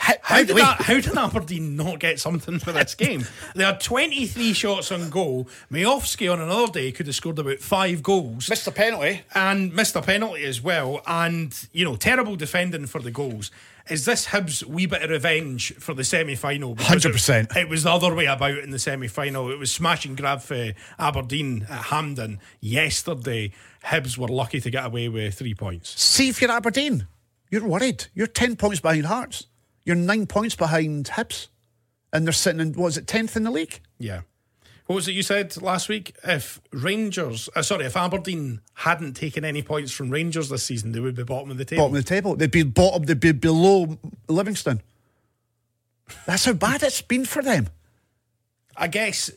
How, 0.00 0.14
How 0.22 0.42
did, 0.42 0.56
that, 0.56 0.80
how 0.80 0.94
did 0.94 1.14
Aberdeen 1.14 1.76
not 1.76 2.00
get 2.00 2.18
something 2.18 2.58
for 2.58 2.72
this 2.72 2.94
game? 2.94 3.26
they 3.54 3.64
had 3.64 3.82
23 3.82 4.54
shots 4.54 4.90
on 4.90 5.10
goal. 5.10 5.46
Miovski 5.70 6.32
on 6.32 6.40
another 6.40 6.72
day 6.72 6.90
could 6.90 7.04
have 7.04 7.14
scored 7.14 7.38
about 7.38 7.58
five 7.58 8.02
goals. 8.02 8.48
missed 8.48 8.66
a 8.66 8.70
penalty? 8.70 9.20
and 9.34 9.74
missed 9.74 9.94
a 9.96 10.00
penalty 10.00 10.44
as 10.44 10.62
well. 10.62 11.02
And, 11.06 11.54
you 11.72 11.84
know, 11.84 11.96
terrible 11.96 12.34
defending 12.34 12.86
for 12.86 13.02
the 13.02 13.10
goals. 13.10 13.50
Is 13.90 14.04
this 14.04 14.26
Hibs 14.26 14.64
wee 14.64 14.86
bit 14.86 15.02
of 15.02 15.10
revenge 15.10 15.74
for 15.74 15.94
the 15.94 16.04
semi 16.04 16.36
final? 16.36 16.76
100%. 16.76 17.56
It 17.56 17.68
was 17.68 17.82
the 17.82 17.90
other 17.90 18.14
way 18.14 18.26
about 18.26 18.58
in 18.58 18.70
the 18.70 18.78
semi 18.78 19.08
final. 19.08 19.50
It 19.50 19.58
was 19.58 19.72
smash 19.72 20.04
and 20.04 20.16
grab 20.16 20.40
for 20.40 20.72
Aberdeen 20.98 21.66
at 21.68 21.86
Hampden 21.86 22.38
yesterday. 22.60 23.52
Hibs 23.84 24.16
were 24.16 24.28
lucky 24.28 24.60
to 24.60 24.70
get 24.70 24.86
away 24.86 25.08
with 25.08 25.34
three 25.34 25.54
points. 25.54 26.00
See 26.00 26.28
if 26.28 26.40
you're 26.40 26.52
Aberdeen, 26.52 27.08
you're 27.50 27.66
worried. 27.66 28.06
You're 28.14 28.26
10 28.28 28.56
points 28.56 28.80
behind 28.80 29.06
Hearts. 29.06 29.46
You're 29.84 29.96
nine 29.96 30.26
points 30.26 30.54
behind 30.54 31.06
Hibs. 31.06 31.48
And 32.12 32.26
they're 32.26 32.32
sitting 32.32 32.60
in, 32.60 32.72
what 32.74 32.88
is 32.88 32.98
it, 32.98 33.06
10th 33.06 33.36
in 33.36 33.44
the 33.44 33.50
league? 33.50 33.80
Yeah. 33.98 34.22
What 34.90 34.96
was 34.96 35.06
it 35.06 35.12
you 35.12 35.22
said 35.22 35.56
last 35.62 35.88
week? 35.88 36.16
If 36.24 36.60
Rangers, 36.72 37.48
uh, 37.54 37.62
sorry, 37.62 37.84
if 37.84 37.96
Aberdeen 37.96 38.60
hadn't 38.74 39.14
taken 39.14 39.44
any 39.44 39.62
points 39.62 39.92
from 39.92 40.10
Rangers 40.10 40.48
this 40.48 40.64
season, 40.64 40.90
they 40.90 40.98
would 40.98 41.14
be 41.14 41.22
bottom 41.22 41.48
of 41.52 41.58
the 41.58 41.64
table. 41.64 41.84
Bottom 41.84 41.96
of 41.98 42.04
the 42.04 42.08
table. 42.08 42.34
They'd 42.34 42.50
be 42.50 42.64
bottom, 42.64 43.04
they'd 43.04 43.20
be 43.20 43.30
below 43.30 43.98
Livingston. 44.26 44.82
That's 46.26 46.44
how 46.44 46.54
bad 46.54 46.82
it's 46.82 47.02
been 47.02 47.24
for 47.24 47.40
them. 47.40 47.68
I 48.76 48.88
guess 48.88 49.30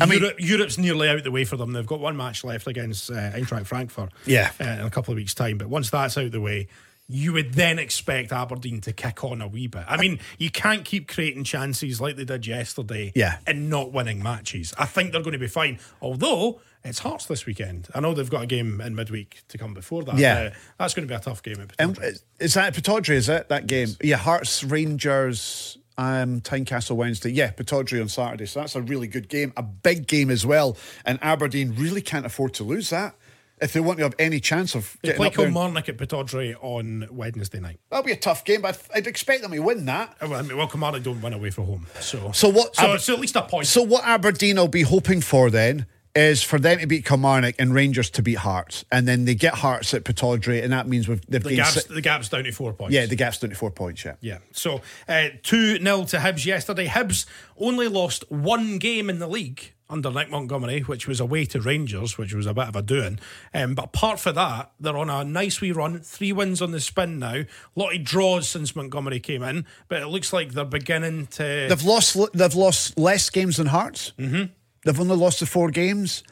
I 0.00 0.06
mean- 0.06 0.20
Europe, 0.20 0.36
Europe's 0.38 0.78
nearly 0.78 1.08
out 1.08 1.24
the 1.24 1.32
way 1.32 1.44
for 1.44 1.56
them. 1.56 1.72
They've 1.72 1.84
got 1.84 1.98
one 1.98 2.16
match 2.16 2.44
left 2.44 2.68
against 2.68 3.10
uh, 3.10 3.32
Eintracht 3.32 3.66
Frankfurt. 3.66 4.12
Yeah. 4.24 4.52
uh, 4.60 4.64
in 4.66 4.80
a 4.82 4.90
couple 4.90 5.10
of 5.10 5.16
weeks' 5.16 5.34
time. 5.34 5.58
But 5.58 5.66
once 5.68 5.90
that's 5.90 6.16
out 6.16 6.30
the 6.30 6.40
way, 6.40 6.68
you 7.08 7.32
would 7.32 7.54
then 7.54 7.78
expect 7.78 8.32
Aberdeen 8.32 8.80
to 8.80 8.92
kick 8.92 9.22
on 9.22 9.40
a 9.40 9.46
wee 9.46 9.68
bit. 9.68 9.84
I 9.86 9.96
mean, 9.96 10.18
you 10.38 10.50
can't 10.50 10.84
keep 10.84 11.06
creating 11.06 11.44
chances 11.44 12.00
like 12.00 12.16
they 12.16 12.24
did 12.24 12.46
yesterday. 12.46 13.12
Yeah. 13.14 13.38
and 13.46 13.70
not 13.70 13.92
winning 13.92 14.22
matches. 14.22 14.74
I 14.78 14.86
think 14.86 15.12
they're 15.12 15.22
going 15.22 15.32
to 15.32 15.38
be 15.38 15.46
fine. 15.46 15.78
Although 16.02 16.60
it's 16.84 16.98
Hearts 17.00 17.26
this 17.26 17.46
weekend. 17.46 17.88
I 17.94 18.00
know 18.00 18.12
they've 18.14 18.28
got 18.30 18.42
a 18.42 18.46
game 18.46 18.80
in 18.80 18.94
midweek 18.94 19.42
to 19.48 19.58
come 19.58 19.72
before 19.74 20.02
that. 20.04 20.18
Yeah. 20.18 20.34
Uh, 20.38 20.50
that's 20.78 20.94
going 20.94 21.06
to 21.06 21.12
be 21.12 21.16
a 21.16 21.20
tough 21.20 21.42
game. 21.42 21.60
At 21.60 21.72
Um, 21.84 21.94
Pittodrie. 21.94 22.20
is 22.40 22.54
that 22.54 22.76
at 22.76 22.82
Pittodrie, 22.82 23.14
is 23.16 23.28
it, 23.28 23.48
that 23.48 23.66
game? 23.66 23.88
Yeah, 24.02 24.16
Hearts, 24.16 24.62
Rangers, 24.64 25.78
um, 25.98 26.40
Tynecastle 26.40 26.96
Wednesday. 26.96 27.30
Yeah, 27.32 27.50
Pittodrie 27.52 28.00
on 28.00 28.08
Saturday. 28.08 28.46
So 28.46 28.60
that's 28.60 28.74
a 28.76 28.82
really 28.82 29.06
good 29.08 29.28
game, 29.28 29.52
a 29.56 29.62
big 29.62 30.06
game 30.06 30.30
as 30.30 30.44
well. 30.46 30.76
And 31.04 31.18
Aberdeen 31.22 31.74
really 31.76 32.02
can't 32.02 32.26
afford 32.26 32.54
to 32.54 32.64
lose 32.64 32.90
that 32.90 33.14
if 33.60 33.72
they 33.72 33.80
want 33.80 33.98
to 33.98 34.04
have 34.04 34.14
any 34.18 34.40
chance 34.40 34.74
of 34.74 34.96
they 35.02 35.08
getting 35.10 35.22
play. 35.32 35.44
Kilmarnock 35.44 35.88
at 35.88 35.96
Pittodrie 35.96 36.54
on 36.60 37.06
Wednesday 37.10 37.60
night. 37.60 37.80
That'll 37.90 38.04
be 38.04 38.12
a 38.12 38.16
tough 38.16 38.44
game, 38.44 38.62
but 38.62 38.80
I'd 38.94 39.06
expect 39.06 39.42
them 39.42 39.52
to 39.52 39.58
win 39.60 39.86
that. 39.86 40.16
Uh, 40.20 40.28
Well, 40.28 40.38
I 40.38 40.42
mean, 40.42 40.56
well, 40.56 40.68
Kilmarnock 40.68 41.02
don't 41.02 41.20
win 41.22 41.32
away 41.32 41.50
from 41.50 41.64
home, 41.66 41.86
so 42.00 42.32
So 42.32 42.48
what- 42.48 42.76
So, 42.76 42.82
Aber- 42.86 42.98
so 42.98 43.14
at 43.14 43.20
least 43.20 43.36
a 43.36 43.42
point. 43.42 43.66
So 43.66 43.82
what 43.82 44.04
Aberdeen 44.04 44.56
will 44.56 44.68
be 44.68 44.82
hoping 44.82 45.20
for 45.20 45.50
then 45.50 45.86
is 46.14 46.42
for 46.42 46.58
them 46.58 46.78
to 46.78 46.86
beat 46.86 47.04
Kilmarnock 47.04 47.54
and 47.58 47.74
Rangers 47.74 48.08
to 48.08 48.22
beat 48.22 48.38
Hearts, 48.38 48.86
and 48.90 49.06
then 49.06 49.26
they 49.26 49.34
get 49.34 49.52
Hearts 49.52 49.92
at 49.92 50.02
Pittodrie, 50.04 50.62
and 50.64 50.72
that 50.72 50.88
means 50.88 51.06
we've 51.08 51.20
they've 51.28 51.42
the 51.42 51.56
gap's, 51.56 51.74
six- 51.74 51.84
the 51.86 52.00
gap's 52.00 52.30
down 52.30 52.44
to 52.44 52.52
four 52.52 52.72
points. 52.72 52.94
yeah 52.94 53.04
the 53.04 53.16
gap's 53.16 53.38
down 53.38 53.50
to 53.50 53.56
four 53.56 53.70
points. 53.70 54.02
Yeah, 54.04 54.14
Yeah. 54.22 54.38
So 54.52 54.80
uh, 55.08 55.28
2 55.42 55.78
0 55.78 56.04
to 56.06 56.16
Hibs 56.18 56.46
yesterday. 56.46 56.86
Hibs 56.86 57.26
only 57.58 57.88
lost 57.88 58.24
one 58.30 58.78
game 58.78 59.10
in 59.10 59.18
the 59.18 59.26
league 59.28 59.72
under 59.88 60.10
Nick 60.10 60.30
Montgomery, 60.30 60.80
which 60.80 61.06
was 61.06 61.20
away 61.20 61.44
to 61.46 61.60
Rangers, 61.60 62.18
which 62.18 62.34
was 62.34 62.46
a 62.46 62.54
bit 62.54 62.68
of 62.68 62.76
a 62.76 62.82
doing. 62.82 63.18
Um, 63.54 63.74
but 63.74 63.86
apart 63.86 64.18
from 64.18 64.34
that, 64.34 64.72
they're 64.80 64.96
on 64.96 65.10
a 65.10 65.24
nice 65.24 65.60
wee 65.60 65.72
run. 65.72 66.00
Three 66.00 66.32
wins 66.32 66.60
on 66.60 66.72
the 66.72 66.80
spin 66.80 67.18
now. 67.18 67.34
A 67.34 67.46
lot 67.76 67.94
of 67.94 68.02
draws 68.04 68.48
since 68.48 68.74
Montgomery 68.74 69.20
came 69.20 69.42
in, 69.42 69.64
but 69.88 70.02
it 70.02 70.08
looks 70.08 70.32
like 70.32 70.52
they're 70.52 70.64
beginning 70.64 71.26
to. 71.28 71.66
they've 71.68 71.82
lost 71.84 72.16
they've 72.32 72.54
lost 72.54 72.98
less 72.98 73.30
games 73.30 73.58
than 73.58 73.66
Hearts. 73.68 74.12
Mm-hmm. 74.18 74.52
They've 74.84 75.00
only 75.00 75.16
lost 75.16 75.40
the 75.40 75.46
four 75.46 75.70
games. 75.70 76.22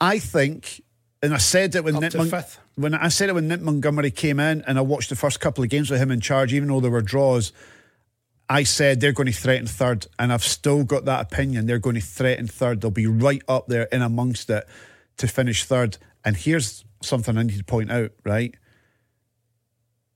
I 0.00 0.18
think, 0.18 0.82
and 1.22 1.34
I 1.34 1.38
said 1.38 1.74
it 1.74 1.84
when 1.84 1.96
Nick 1.96 2.12
fifth. 2.12 2.58
when 2.76 2.94
I 2.94 3.08
said 3.08 3.28
it 3.28 3.34
when 3.34 3.48
Nick 3.48 3.60
Montgomery 3.60 4.10
came 4.10 4.40
in, 4.40 4.62
and 4.62 4.78
I 4.78 4.80
watched 4.80 5.10
the 5.10 5.16
first 5.16 5.40
couple 5.40 5.62
of 5.62 5.70
games 5.70 5.90
with 5.90 6.00
him 6.00 6.10
in 6.10 6.20
charge, 6.20 6.52
even 6.52 6.68
though 6.68 6.80
there 6.80 6.90
were 6.90 7.02
draws. 7.02 7.52
I 8.50 8.64
said 8.64 9.00
they're 9.00 9.12
going 9.12 9.28
to 9.28 9.32
threaten 9.32 9.66
third, 9.68 10.06
and 10.18 10.32
I've 10.32 10.42
still 10.44 10.82
got 10.84 11.04
that 11.04 11.20
opinion. 11.32 11.66
They're 11.66 11.78
going 11.78 11.94
to 11.94 12.00
threaten 12.02 12.48
third. 12.48 12.80
They'll 12.80 12.90
be 12.90 13.06
right 13.06 13.42
up 13.48 13.68
there 13.68 13.84
in 13.84 14.02
amongst 14.02 14.50
it 14.50 14.66
to 15.18 15.28
finish 15.28 15.64
third. 15.64 15.96
And 16.24 16.36
here's 16.36 16.84
something 17.00 17.38
I 17.38 17.44
need 17.44 17.58
to 17.58 17.64
point 17.64 17.92
out, 17.92 18.10
right? 18.24 18.54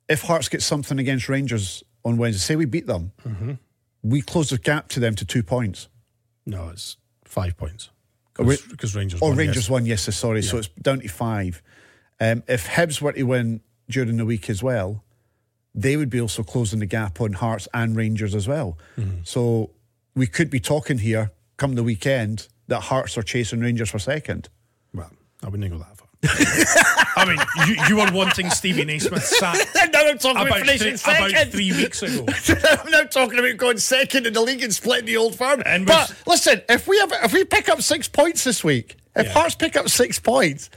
If 0.09 0.22
Hearts 0.22 0.49
get 0.49 0.62
something 0.62 0.99
against 0.99 1.28
Rangers 1.28 1.82
on 2.05 2.16
Wednesday, 2.16 2.41
say 2.41 2.57
we 2.57 2.64
beat 2.66 2.87
them, 2.87 3.12
Mm-hmm. 3.26 3.53
we 4.03 4.20
close 4.20 4.51
the 4.51 4.59
gap 4.59 4.89
to 4.89 5.01
them 5.01 5.14
to 5.14 5.24
two 5.24 5.43
points. 5.43 5.89
no, 6.45 6.68
it's 6.70 6.97
five 7.24 7.57
points. 7.57 7.91
Oh, 8.39 8.45
Because 8.45 8.97
Rangers 8.97 9.20
Or 9.22 9.28
won 9.28 9.39
Rangers 9.39 9.57
yesterday. 9.68 9.72
won, 9.72 9.87
yes, 9.87 10.14
sorry. 10.16 10.43
So 10.43 10.59
it's 10.59 10.68
down 10.68 11.01
to 11.01 11.09
five. 11.09 11.62
Um, 12.20 12.43
if 12.49 12.66
Hibs 12.66 13.01
were 13.01 13.12
to 13.12 13.22
win 13.22 13.61
during 13.89 14.16
the 14.16 14.24
week 14.26 14.51
as 14.51 14.61
well, 14.61 15.03
they 15.75 15.97
would 15.97 16.11
be 16.11 16.20
also 16.20 16.43
closing 16.43 16.79
the 16.79 16.87
gap 16.87 17.20
on 17.20 17.33
Hearts 17.33 17.68
and 17.75 17.97
Rangers 17.97 18.35
as 18.35 18.47
well. 18.47 18.79
Mm-hmm. 18.99 19.18
So 19.25 19.70
we 20.14 20.27
could 20.27 20.51
be 20.51 20.61
talking 20.61 20.99
here 20.99 21.33
come 21.57 21.75
the 21.75 21.83
weekend 21.83 22.49
that 22.68 22.81
Hearts 22.83 23.18
are 23.18 23.22
chasing 23.22 23.61
Rangers 23.61 23.91
for 23.91 23.99
second. 23.99 24.49
Well, 24.95 25.11
I 25.43 25.49
wouldn't 25.49 25.70
go 25.70 25.79
that 25.79 25.97
far. 25.97 26.09
I 27.16 27.27
mean, 27.27 27.39
you, 27.68 27.85
you 27.89 27.97
were 27.97 28.11
wanting 28.12 28.49
Stevie 28.51 28.85
Naismith 28.85 29.22
sacked 29.22 29.75
now 29.93 30.09
I'm 30.09 30.18
talking 30.18 30.47
about 30.47 30.66
three, 30.66 30.95
about 30.95 31.49
three 31.49 31.72
weeks 31.72 32.03
ago. 32.03 32.27
I'm 32.83 32.91
now 32.91 33.03
talking 33.03 33.39
about 33.39 33.57
going 33.59 33.79
second 33.79 34.27
in 34.27 34.33
the 34.33 34.41
league 34.41 34.62
and 34.62 34.72
splitting 34.72 35.07
the 35.07 35.18
old 35.18 35.35
firm. 35.35 35.62
And 35.66 35.87
but 35.87 36.14
listen, 36.27 36.62
if 36.68 36.89
we 36.89 36.99
have, 36.99 37.12
if 37.25 37.33
we 37.33 37.45
pick 37.45 37.68
up 37.68 37.83
six 37.83 38.09
points 38.09 38.45
this 38.45 38.64
week, 38.64 38.97
if 39.14 39.27
Yeah. 39.27 39.33
Hearts 39.33 39.55
pick 39.55 39.77
up 39.77 39.89
six 39.91 40.18
points, 40.18 40.70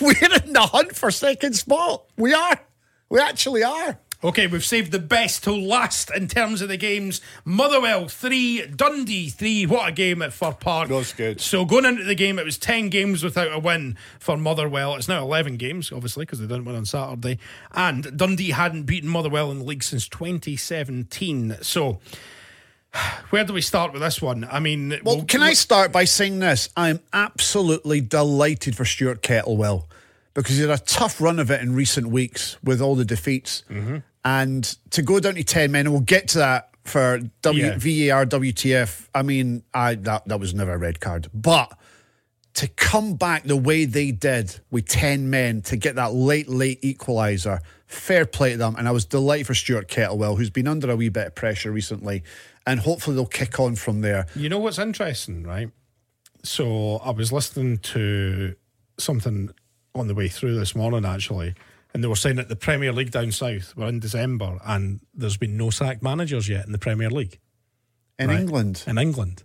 we're 0.00 0.14
in 0.44 0.52
the 0.52 0.68
hunt 0.72 0.96
for 0.96 1.10
second 1.10 1.54
spot. 1.54 2.04
We 2.16 2.34
are. 2.34 2.60
We 3.08 3.20
actually 3.20 3.62
are. 3.62 3.98
Okay, 4.22 4.46
we've 4.46 4.64
saved 4.64 4.92
the 4.92 4.98
best 4.98 5.44
till 5.44 5.58
last 5.58 6.10
in 6.14 6.28
terms 6.28 6.60
of 6.60 6.68
the 6.68 6.76
games. 6.76 7.22
Motherwell 7.46 8.06
3, 8.06 8.66
Dundee 8.66 9.30
3. 9.30 9.64
What 9.64 9.88
a 9.88 9.92
game 9.92 10.20
at 10.20 10.34
Fir 10.34 10.52
Park. 10.52 10.90
That's 10.90 11.14
good. 11.14 11.40
So 11.40 11.64
going 11.64 11.86
into 11.86 12.04
the 12.04 12.14
game, 12.14 12.38
it 12.38 12.44
was 12.44 12.58
10 12.58 12.90
games 12.90 13.24
without 13.24 13.50
a 13.50 13.58
win 13.58 13.96
for 14.18 14.36
Motherwell. 14.36 14.94
It's 14.96 15.08
now 15.08 15.22
11 15.22 15.56
games, 15.56 15.90
obviously, 15.90 16.26
because 16.26 16.38
they 16.38 16.46
didn't 16.46 16.66
win 16.66 16.76
on 16.76 16.84
Saturday. 16.84 17.38
And 17.72 18.14
Dundee 18.14 18.50
hadn't 18.50 18.82
beaten 18.82 19.08
Motherwell 19.08 19.50
in 19.52 19.60
the 19.60 19.64
league 19.64 19.82
since 19.82 20.06
2017. 20.06 21.56
So 21.62 21.98
where 23.30 23.44
do 23.44 23.54
we 23.54 23.62
start 23.62 23.92
with 23.94 24.02
this 24.02 24.20
one? 24.20 24.46
I 24.50 24.60
mean, 24.60 24.90
Well, 25.02 25.16
we'll- 25.16 25.24
can 25.24 25.40
I 25.42 25.54
start 25.54 25.92
by 25.92 26.04
saying 26.04 26.40
this? 26.40 26.68
I'm 26.76 27.00
absolutely 27.14 28.02
delighted 28.02 28.76
for 28.76 28.84
Stuart 28.84 29.22
Kettlewell 29.22 29.86
because 30.34 30.56
he 30.56 30.62
had 30.62 30.70
a 30.70 30.78
tough 30.82 31.22
run 31.22 31.38
of 31.38 31.50
it 31.50 31.62
in 31.62 31.74
recent 31.74 32.08
weeks 32.08 32.58
with 32.62 32.82
all 32.82 32.94
the 32.96 33.04
defeats. 33.06 33.62
Mm-hmm. 33.70 33.96
And 34.24 34.64
to 34.90 35.02
go 35.02 35.18
down 35.20 35.34
to 35.36 35.44
10 35.44 35.70
men, 35.72 35.86
and 35.86 35.92
we'll 35.92 36.02
get 36.02 36.28
to 36.28 36.38
that 36.38 36.70
for 36.84 37.20
w- 37.42 37.64
Yeah. 37.64 37.76
VAR, 37.78 38.26
WTF. 38.26 39.08
I 39.14 39.22
mean, 39.22 39.62
I 39.72 39.94
that, 39.96 40.26
that 40.28 40.40
was 40.40 40.54
never 40.54 40.72
a 40.74 40.78
red 40.78 41.00
card. 41.00 41.28
But 41.32 41.72
to 42.54 42.68
come 42.68 43.14
back 43.14 43.44
the 43.44 43.56
way 43.56 43.84
they 43.84 44.10
did 44.10 44.60
with 44.70 44.86
10 44.86 45.30
men 45.30 45.62
to 45.62 45.76
get 45.76 45.94
that 45.94 46.12
late, 46.12 46.48
late 46.48 46.82
equaliser, 46.82 47.60
fair 47.86 48.26
play 48.26 48.52
to 48.52 48.56
them. 48.58 48.74
And 48.76 48.88
I 48.88 48.90
was 48.90 49.04
delighted 49.04 49.46
for 49.46 49.54
Stuart 49.54 49.88
Kettlewell, 49.88 50.36
who's 50.36 50.50
been 50.50 50.66
under 50.68 50.90
a 50.90 50.96
wee 50.96 51.08
bit 51.08 51.28
of 51.28 51.34
pressure 51.34 51.70
recently. 51.70 52.22
And 52.66 52.80
hopefully 52.80 53.16
they'll 53.16 53.26
kick 53.26 53.58
on 53.60 53.76
from 53.76 54.00
there. 54.02 54.26
You 54.34 54.48
know 54.48 54.58
what's 54.58 54.78
interesting, 54.78 55.44
right? 55.44 55.70
So 56.42 56.96
I 56.98 57.10
was 57.10 57.32
listening 57.32 57.78
to 57.78 58.54
something 58.98 59.50
on 59.94 60.08
the 60.08 60.14
way 60.14 60.28
through 60.28 60.58
this 60.58 60.74
morning, 60.74 61.04
actually, 61.04 61.54
and 61.94 62.02
they 62.04 62.08
were 62.08 62.16
saying 62.16 62.36
that 62.36 62.48
the 62.48 62.56
Premier 62.56 62.92
League 62.92 63.10
down 63.10 63.32
south 63.32 63.76
were 63.76 63.86
in 63.88 64.00
December, 64.00 64.58
and 64.64 65.00
there's 65.14 65.36
been 65.36 65.56
no 65.56 65.70
sacked 65.70 66.02
managers 66.02 66.48
yet 66.48 66.66
in 66.66 66.72
the 66.72 66.78
Premier 66.78 67.10
League 67.10 67.38
In 68.18 68.28
Right. 68.28 68.40
England. 68.40 68.84
in 68.86 68.98
England. 68.98 69.42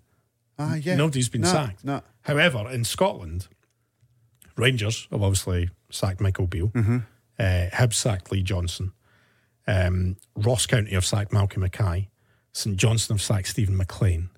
Ah, 0.58 0.76
yeah. 0.76 0.96
Nobody's 0.96 1.30
been 1.30 1.42
No, 1.42 1.52
sacked. 1.52 1.84
No. 1.84 2.02
However, 2.22 2.70
in 2.70 2.84
Scotland, 2.86 3.48
Rangers 4.58 5.08
have 5.12 5.22
obviously 5.22 5.70
sacked 5.92 6.22
Michael 6.22 6.48
Beale. 6.48 6.70
Mm-hmm. 6.70 6.98
Uh, 7.38 7.68
Hibs 7.74 7.94
sacked 7.96 8.32
Lee 8.32 8.42
Johnson. 8.44 8.94
Um, 9.68 10.16
Ross 10.36 10.66
County 10.66 10.92
have 10.92 11.04
sacked 11.06 11.34
Malcolm 11.34 11.62
Mackay. 11.64 12.10
St 12.54 12.78
Johnstone 12.78 13.18
have 13.18 13.22
sacked 13.26 13.48
Steven 13.50 13.76
MacLean. 13.76 14.30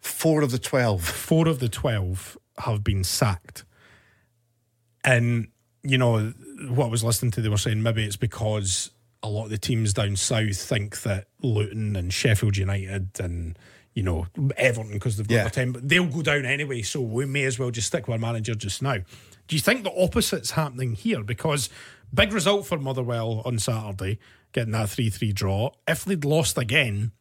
Four 0.00 0.42
of 0.42 0.50
the 0.50 0.58
12. 0.58 1.02
four 1.02 1.48
of 1.48 1.60
the 1.60 1.68
12 1.68 2.36
have 2.58 2.84
been 2.84 3.04
sacked. 3.04 3.64
And, 5.04 5.48
you 5.82 5.96
know, 5.96 6.32
what 6.68 6.86
I 6.86 6.90
was 6.90 7.04
listening 7.04 7.30
to, 7.32 7.40
they 7.40 7.48
were 7.48 7.56
saying 7.56 7.82
maybe 7.82 8.04
it's 8.04 8.16
because 8.16 8.90
a 9.22 9.28
lot 9.28 9.44
of 9.44 9.50
the 9.50 9.58
teams 9.58 9.92
down 9.92 10.16
south 10.16 10.56
think 10.56 11.02
that 11.02 11.26
Luton 11.42 11.94
and 11.96 12.12
Sheffield 12.12 12.56
United 12.56 13.20
and, 13.20 13.56
you 13.94 14.02
know, 14.02 14.26
Everton, 14.56 14.92
because 14.92 15.16
they've 15.16 15.28
got 15.28 15.34
Yeah. 15.34 15.48
time, 15.48 15.72
but 15.72 15.88
they'll 15.88 16.06
go 16.06 16.22
down 16.22 16.44
anyway. 16.44 16.82
So 16.82 17.00
we 17.00 17.24
may 17.26 17.44
as 17.44 17.58
well 17.58 17.70
just 17.70 17.86
stick 17.88 18.08
with 18.08 18.14
our 18.14 18.18
manager 18.18 18.54
just 18.54 18.82
now. 18.82 18.96
Do 19.48 19.56
you 19.56 19.60
think 19.60 19.84
the 19.84 19.92
opposite's 19.92 20.52
happening 20.52 20.94
here? 20.94 21.22
Because 21.22 21.68
big 22.12 22.32
result 22.32 22.66
for 22.66 22.78
Motherwell 22.78 23.42
on 23.44 23.58
Saturday, 23.58 24.18
getting 24.52 24.72
that 24.72 24.90
3 24.90 25.08
3 25.10 25.32
draw. 25.32 25.70
If 25.86 26.04
they'd 26.04 26.24
lost 26.24 26.58
again, 26.58 27.12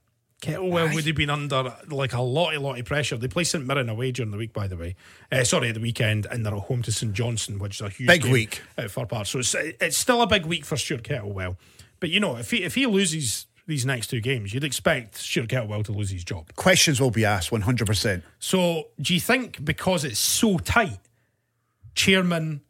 Kettlewell 0.42 0.94
would 0.94 1.06
have 1.06 1.16
been 1.16 1.30
under 1.30 1.76
like 1.90 2.14
a 2.14 2.22
lot, 2.22 2.56
a 2.56 2.60
lot 2.60 2.80
of 2.80 2.86
pressure. 2.86 3.16
They 3.16 3.28
play 3.28 3.44
St 3.44 3.66
Mirren 3.66 3.90
away 3.90 4.12
during 4.12 4.32
the 4.32 4.38
week, 4.38 4.54
by 4.54 4.68
the 4.68 4.76
way. 4.76 4.96
Uh, 5.32 5.44
sorry, 5.44 5.70
at 5.70 5.76
the 5.76 5.80
weekend, 5.80 6.26
and 6.26 6.46
they're 6.46 6.56
at 6.56 6.64
home 6.64 6.82
to 6.84 6.92
St 6.92 7.14
Johnstone, 7.14 7.60
which 7.60 7.76
is 7.76 7.82
a 7.82 7.90
huge 7.90 8.08
Big 8.08 8.26
week. 8.26 8.62
at 8.78 8.90
Fir 8.90 9.06
Park. 9.06 9.28
So 9.28 9.40
it's, 9.40 9.56
it's 9.56 9.98
still 9.98 10.22
a 10.22 10.28
big 10.28 10.46
week 10.46 10.66
for 10.66 10.78
Stuart 10.78 11.04
Kettlewell. 11.04 11.58
But 12.00 12.10
you 12.10 12.20
know, 12.20 12.36
if 12.38 12.50
he 12.52 12.64
if 12.64 12.76
he 12.76 12.88
loses 12.88 13.46
these 13.68 13.86
next 13.86 14.08
two 14.08 14.20
games, 14.20 14.54
you'd 14.54 14.64
expect 14.64 15.16
Stuart 15.16 15.48
Kettlewell 15.48 15.86
to 15.86 15.92
lose 15.92 16.10
his 16.10 16.24
job. 16.24 16.54
Questions 16.56 17.00
will 17.00 17.12
be 17.12 17.24
asked 17.24 17.52
100%. 17.52 18.24
So, 18.40 18.88
do 19.00 19.14
you 19.14 19.20
think 19.20 19.64
because 19.64 20.04
it's 20.04 20.20
so 20.20 20.58
tight, 20.58 21.00
chairman 21.96 22.62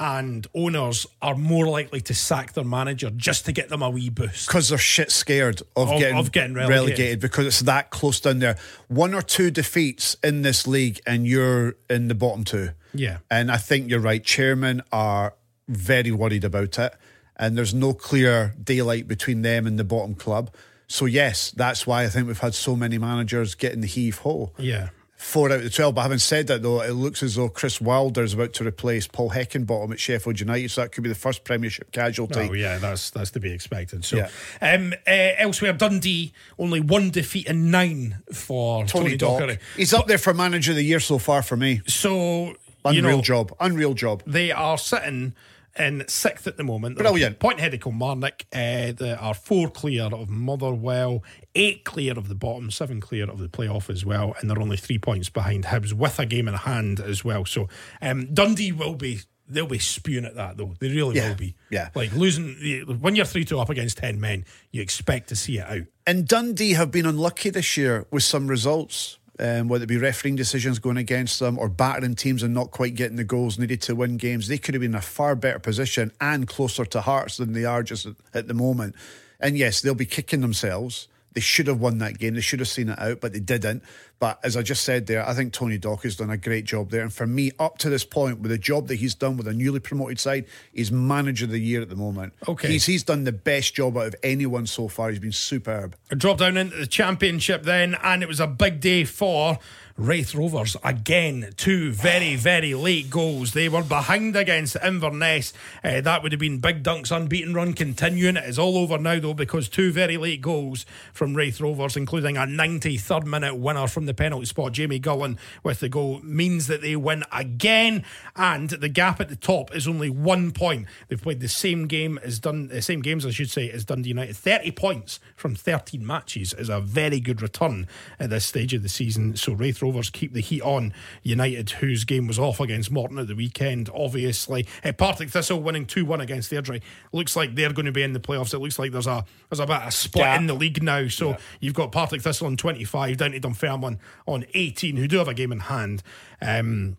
and 0.00 0.46
owners 0.54 1.06
are 1.20 1.34
more 1.34 1.66
likely 1.66 2.00
to 2.02 2.14
sack 2.14 2.52
their 2.52 2.64
manager 2.64 3.10
just 3.10 3.46
to 3.46 3.52
get 3.52 3.68
them 3.68 3.82
a 3.82 3.90
wee 3.90 4.10
boost? 4.10 4.46
Because 4.46 4.68
they're 4.68 4.78
shit 4.78 5.10
scared 5.10 5.60
of, 5.76 5.90
Of- 5.90 5.98
getting, 5.98 6.16
of 6.18 6.32
getting 6.32 6.54
relegated. 6.54 7.20
because 7.20 7.46
it's 7.46 7.60
that 7.60 7.90
close 7.90 8.20
down 8.20 8.38
there. 8.38 8.56
One 8.88 9.14
or 9.14 9.22
two 9.22 9.50
defeats 9.50 10.16
in 10.22 10.42
this 10.42 10.66
league, 10.66 11.00
and 11.06 11.26
you're 11.26 11.74
in 11.90 12.08
the 12.08 12.14
bottom 12.14 12.44
two. 12.44 12.70
Yeah. 12.94 13.18
And 13.30 13.50
I 13.50 13.56
think 13.56 13.90
you're 13.90 14.00
right. 14.00 14.22
Chairmen 14.24 14.82
are 14.92 15.34
very 15.68 16.10
worried 16.12 16.44
about 16.44 16.78
it, 16.78 16.94
and 17.36 17.58
there's 17.58 17.74
no 17.74 17.92
clear 17.92 18.54
daylight 18.62 19.08
between 19.08 19.42
them 19.42 19.66
and 19.66 19.78
the 19.78 19.84
bottom 19.84 20.14
club. 20.14 20.50
So, 20.86 21.04
yes, 21.04 21.50
that's 21.50 21.86
why 21.86 22.04
I 22.04 22.08
think 22.08 22.26
we've 22.28 22.38
had 22.38 22.54
so 22.54 22.74
many 22.74 22.96
managers 22.96 23.54
getting 23.54 23.82
the 23.82 23.86
heave 23.86 24.18
ho. 24.18 24.52
Yeah. 24.56 24.88
Four 25.18 25.48
out 25.50 25.56
of 25.58 25.64
the 25.64 25.70
12. 25.70 25.96
But 25.96 26.02
having 26.02 26.18
said 26.18 26.46
that, 26.46 26.62
though, 26.62 26.80
it 26.80 26.92
looks 26.92 27.24
as 27.24 27.34
though 27.34 27.48
Chris 27.48 27.80
Wilder 27.80 28.22
is 28.22 28.34
about 28.34 28.52
to 28.54 28.64
replace 28.64 29.08
Paul 29.08 29.30
Heckingbottom 29.30 29.90
at 29.90 29.98
Sheffield 29.98 30.38
United. 30.38 30.70
So 30.70 30.82
that 30.82 30.92
could 30.92 31.02
be 31.02 31.08
the 31.08 31.16
first 31.16 31.42
Premiership 31.42 31.90
casualty. 31.90 32.48
Oh 32.48 32.52
yeah, 32.52 32.78
that's 32.78 33.10
that's 33.10 33.32
to 33.32 33.40
be 33.40 33.52
expected. 33.52 34.04
So, 34.04 34.18
Yeah. 34.18 34.28
um, 34.62 34.92
uh, 35.06 35.10
elsewhere, 35.38 35.72
Dundee 35.72 36.32
only 36.56 36.78
one 36.80 37.10
defeat 37.10 37.48
in 37.48 37.70
nine 37.72 38.18
for 38.32 38.86
Tony, 38.86 39.16
Tony. 39.16 39.46
Docherty. 39.46 39.58
He's 39.76 39.92
up 39.92 40.06
there 40.06 40.18
for 40.18 40.32
manager 40.32 40.70
of 40.70 40.76
the 40.76 40.84
year 40.84 41.00
so 41.00 41.18
far 41.18 41.42
for 41.42 41.56
me. 41.56 41.80
So 41.88 42.54
Unreal 42.84 42.94
you 42.94 43.02
know, 43.02 43.20
job. 43.20 43.52
Unreal 43.58 43.94
job. 43.94 44.22
they 44.24 44.52
are 44.52 44.78
sitting 44.78 45.34
in 45.78 46.04
sixth 46.08 46.46
at 46.46 46.56
the 46.56 46.64
moment. 46.64 46.96
Brilliant. 46.98 47.38
Point 47.38 47.58
ahead 47.58 47.74
of 47.74 47.80
Kilmarnock. 47.80 48.44
Uh, 48.52 48.92
they 48.92 49.16
are 49.18 49.34
four 49.34 49.68
clear 49.70 50.04
of 50.04 50.28
Motherwell, 50.28 51.22
eight 51.54 51.84
clear 51.84 52.12
of 52.18 52.28
the 52.28 52.34
bottom, 52.34 52.70
seven 52.70 53.00
clear 53.00 53.28
of 53.30 53.38
the 53.38 53.48
playoff 53.48 53.90
as 53.90 54.04
well, 54.04 54.34
and 54.40 54.48
they're 54.50 54.60
only 54.60 54.76
three 54.76 54.98
points 54.98 55.28
behind 55.28 55.64
Hibs 55.64 55.92
with 55.92 56.18
a 56.18 56.26
game 56.26 56.48
in 56.48 56.54
hand 56.54 57.00
as 57.00 57.24
well. 57.24 57.44
So 57.44 57.68
um, 58.02 58.32
Dundee 58.32 58.72
will 58.72 58.94
be. 58.94 59.20
They'll 59.50 59.66
be 59.66 59.78
spewing 59.78 60.26
at 60.26 60.34
that 60.34 60.58
though. 60.58 60.74
They 60.78 60.90
really 60.90 61.16
Yeah, 61.16 61.28
will 61.30 61.34
be. 61.36 61.54
yeah. 61.70 61.88
Like 61.94 62.12
losing 62.12 62.54
when 63.00 63.16
you're 63.16 63.24
three 63.24 63.46
two 63.46 63.58
up 63.58 63.70
against 63.70 63.96
ten 63.96 64.20
men, 64.20 64.44
you 64.72 64.82
expect 64.82 65.30
to 65.30 65.36
see 65.36 65.56
it 65.56 65.66
out. 65.66 65.86
And 66.06 66.28
Dundee 66.28 66.74
have 66.74 66.90
been 66.90 67.06
unlucky 67.06 67.48
this 67.48 67.74
year 67.78 68.06
with 68.10 68.24
some 68.24 68.46
results. 68.46 69.18
Um, 69.40 69.68
whether 69.68 69.84
it 69.84 69.88
be 69.88 69.98
refereeing 69.98 70.34
decisions 70.34 70.80
going 70.80 70.96
against 70.96 71.38
them 71.38 71.60
or 71.60 71.68
battering 71.68 72.16
teams 72.16 72.42
and 72.42 72.52
not 72.52 72.72
quite 72.72 72.96
getting 72.96 73.16
the 73.16 73.22
goals 73.22 73.56
needed 73.56 73.80
to 73.82 73.94
win 73.94 74.16
games, 74.16 74.48
they 74.48 74.58
could 74.58 74.74
have 74.74 74.80
been 74.80 74.90
in 74.90 74.98
a 74.98 75.00
far 75.00 75.36
better 75.36 75.60
position 75.60 76.10
and 76.20 76.48
closer 76.48 76.84
to 76.86 77.00
Hearts 77.00 77.36
than 77.36 77.52
they 77.52 77.64
are 77.64 77.84
just 77.84 78.06
at, 78.06 78.14
at 78.34 78.48
the 78.48 78.54
moment. 78.54 78.96
And 79.38 79.56
yes, 79.56 79.80
they'll 79.80 79.94
be 79.94 80.06
kicking 80.06 80.40
themselves. 80.40 81.06
They 81.38 81.42
should 81.42 81.68
have 81.68 81.80
won 81.80 81.98
that 81.98 82.18
game. 82.18 82.34
They 82.34 82.40
should 82.40 82.58
have 82.58 82.68
seen 82.68 82.88
it 82.88 82.98
out, 82.98 83.20
but 83.20 83.32
they 83.32 83.38
didn't. 83.38 83.84
But 84.18 84.40
as 84.42 84.56
I 84.56 84.62
just 84.62 84.82
said 84.82 85.06
there, 85.06 85.24
I 85.24 85.34
think 85.34 85.52
Tony 85.52 85.78
Dock 85.78 86.02
has 86.02 86.16
done 86.16 86.30
a 86.30 86.36
great 86.36 86.64
job 86.64 86.90
there. 86.90 87.00
And 87.00 87.12
for 87.12 87.28
me, 87.28 87.52
up 87.60 87.78
to 87.78 87.88
this 87.88 88.04
point, 88.04 88.40
with 88.40 88.50
the 88.50 88.58
job 88.58 88.88
that 88.88 88.96
he's 88.96 89.14
done 89.14 89.36
with 89.36 89.46
a 89.46 89.52
newly 89.52 89.78
promoted 89.78 90.18
side, 90.18 90.46
he's 90.72 90.90
manager 90.90 91.44
of 91.44 91.52
the 91.52 91.60
year 91.60 91.80
at 91.80 91.90
the 91.90 91.94
moment. 91.94 92.32
Okay. 92.48 92.72
He's, 92.72 92.86
he's 92.86 93.04
done 93.04 93.22
the 93.22 93.30
best 93.30 93.72
job 93.72 93.96
out 93.96 94.08
of 94.08 94.16
anyone 94.24 94.66
so 94.66 94.88
far. 94.88 95.10
He's 95.10 95.20
been 95.20 95.30
superb. 95.30 95.94
Drop 96.08 96.38
down 96.38 96.56
into 96.56 96.76
the 96.76 96.88
championship 96.88 97.62
then, 97.62 97.94
and 98.02 98.24
it 98.24 98.26
was 98.26 98.40
a 98.40 98.48
big 98.48 98.80
day 98.80 99.04
for 99.04 99.60
Raith 99.98 100.32
Rovers. 100.32 100.76
Again, 100.84 101.50
two 101.56 101.90
very, 101.90 102.36
very 102.36 102.72
late 102.72 103.10
goals. 103.10 103.52
They 103.52 103.68
were 103.68 103.82
behind 103.82 104.36
against 104.36 104.76
Inverness. 104.76 105.52
Uh, 105.82 106.00
that 106.02 106.22
would 106.22 106.30
have 106.30 106.40
been 106.40 106.60
Big 106.60 106.84
Dunk's 106.84 107.10
unbeaten 107.10 107.52
run 107.52 107.72
continuing. 107.72 108.36
It 108.36 108.44
is 108.44 108.60
all 108.60 108.78
over 108.78 108.96
now, 108.96 109.18
though, 109.18 109.34
because 109.34 109.68
two 109.68 109.90
very 109.90 110.16
late 110.16 110.40
goals 110.40 110.86
from 111.12 111.34
Raith 111.34 111.60
Rovers, 111.60 111.96
including 111.96 112.36
a 112.36 112.42
93rd 112.42 113.26
minute 113.26 113.56
winner 113.56 113.88
from 113.88 114.06
the 114.06 114.14
penalty 114.14 114.46
spot. 114.46 114.70
Jamie 114.70 115.00
Gullan 115.00 115.36
with 115.64 115.80
the 115.80 115.88
goal 115.88 116.20
means 116.22 116.68
that 116.68 116.80
they 116.80 116.94
win 116.94 117.24
again, 117.32 118.04
and 118.36 118.70
the 118.70 118.88
gap 118.88 119.20
at 119.20 119.28
the 119.28 119.36
top 119.36 119.74
is 119.74 119.88
only 119.88 120.10
one 120.10 120.52
point. 120.52 120.86
They've 121.08 121.20
played 121.20 121.40
the 121.40 121.48
same 121.48 121.88
game 121.88 122.20
as 122.22 122.38
Dun, 122.38 122.68
the 122.68 122.82
same 122.82 123.02
games, 123.02 123.26
I 123.26 123.30
should 123.30 123.50
say, 123.50 123.68
as 123.68 123.84
Dundee 123.84 124.10
United. 124.10 124.36
30 124.36 124.70
points 124.70 125.18
from 125.38 125.54
13 125.54 126.04
matches 126.06 126.52
is 126.52 126.68
a 126.68 126.80
very 126.80 127.20
good 127.20 127.40
return 127.40 127.86
at 128.18 128.30
this 128.30 128.44
stage 128.44 128.74
of 128.74 128.82
the 128.82 128.88
season. 128.88 129.36
So 129.36 129.52
Raith 129.52 129.80
Rovers 129.80 130.10
keep 130.10 130.32
the 130.32 130.40
heat 130.40 130.62
on 130.62 130.92
United, 131.22 131.70
whose 131.70 132.04
game 132.04 132.26
was 132.26 132.38
off 132.38 132.60
against 132.60 132.90
Morton 132.90 133.18
at 133.18 133.28
the 133.28 133.34
weekend, 133.34 133.88
obviously. 133.94 134.66
Uh, 134.84 134.92
Partick 134.92 135.30
Thistle 135.30 135.62
winning 135.62 135.86
2 135.86 136.04
1 136.04 136.20
against 136.20 136.50
Airdrie. 136.50 136.82
Looks 137.12 137.36
like 137.36 137.54
they're 137.54 137.72
going 137.72 137.86
to 137.86 137.92
be 137.92 138.02
in 138.02 138.12
the 138.12 138.20
playoffs. 138.20 138.52
It 138.52 138.58
looks 138.58 138.78
like 138.78 138.92
there's 138.92 139.06
a 139.06 139.24
there's 139.48 139.60
a 139.60 139.66
bit 139.66 139.76
of 139.76 139.88
a 139.88 139.90
split 139.92 140.24
Gap. 140.24 140.40
in 140.40 140.46
the 140.46 140.54
league 140.54 140.82
now. 140.82 141.08
So 141.08 141.36
you've 141.60 141.74
got 141.74 141.92
Partick 141.92 142.22
Thistle 142.22 142.46
on 142.46 142.56
25, 142.56 143.16
down 143.16 143.30
to 143.32 143.40
Dunfermline 143.40 143.98
on 144.26 144.44
18, 144.54 144.96
who 144.96 145.06
do 145.06 145.18
have 145.18 145.28
a 145.28 145.34
game 145.34 145.52
in 145.52 145.60
hand. 145.60 146.02
Um, 146.42 146.96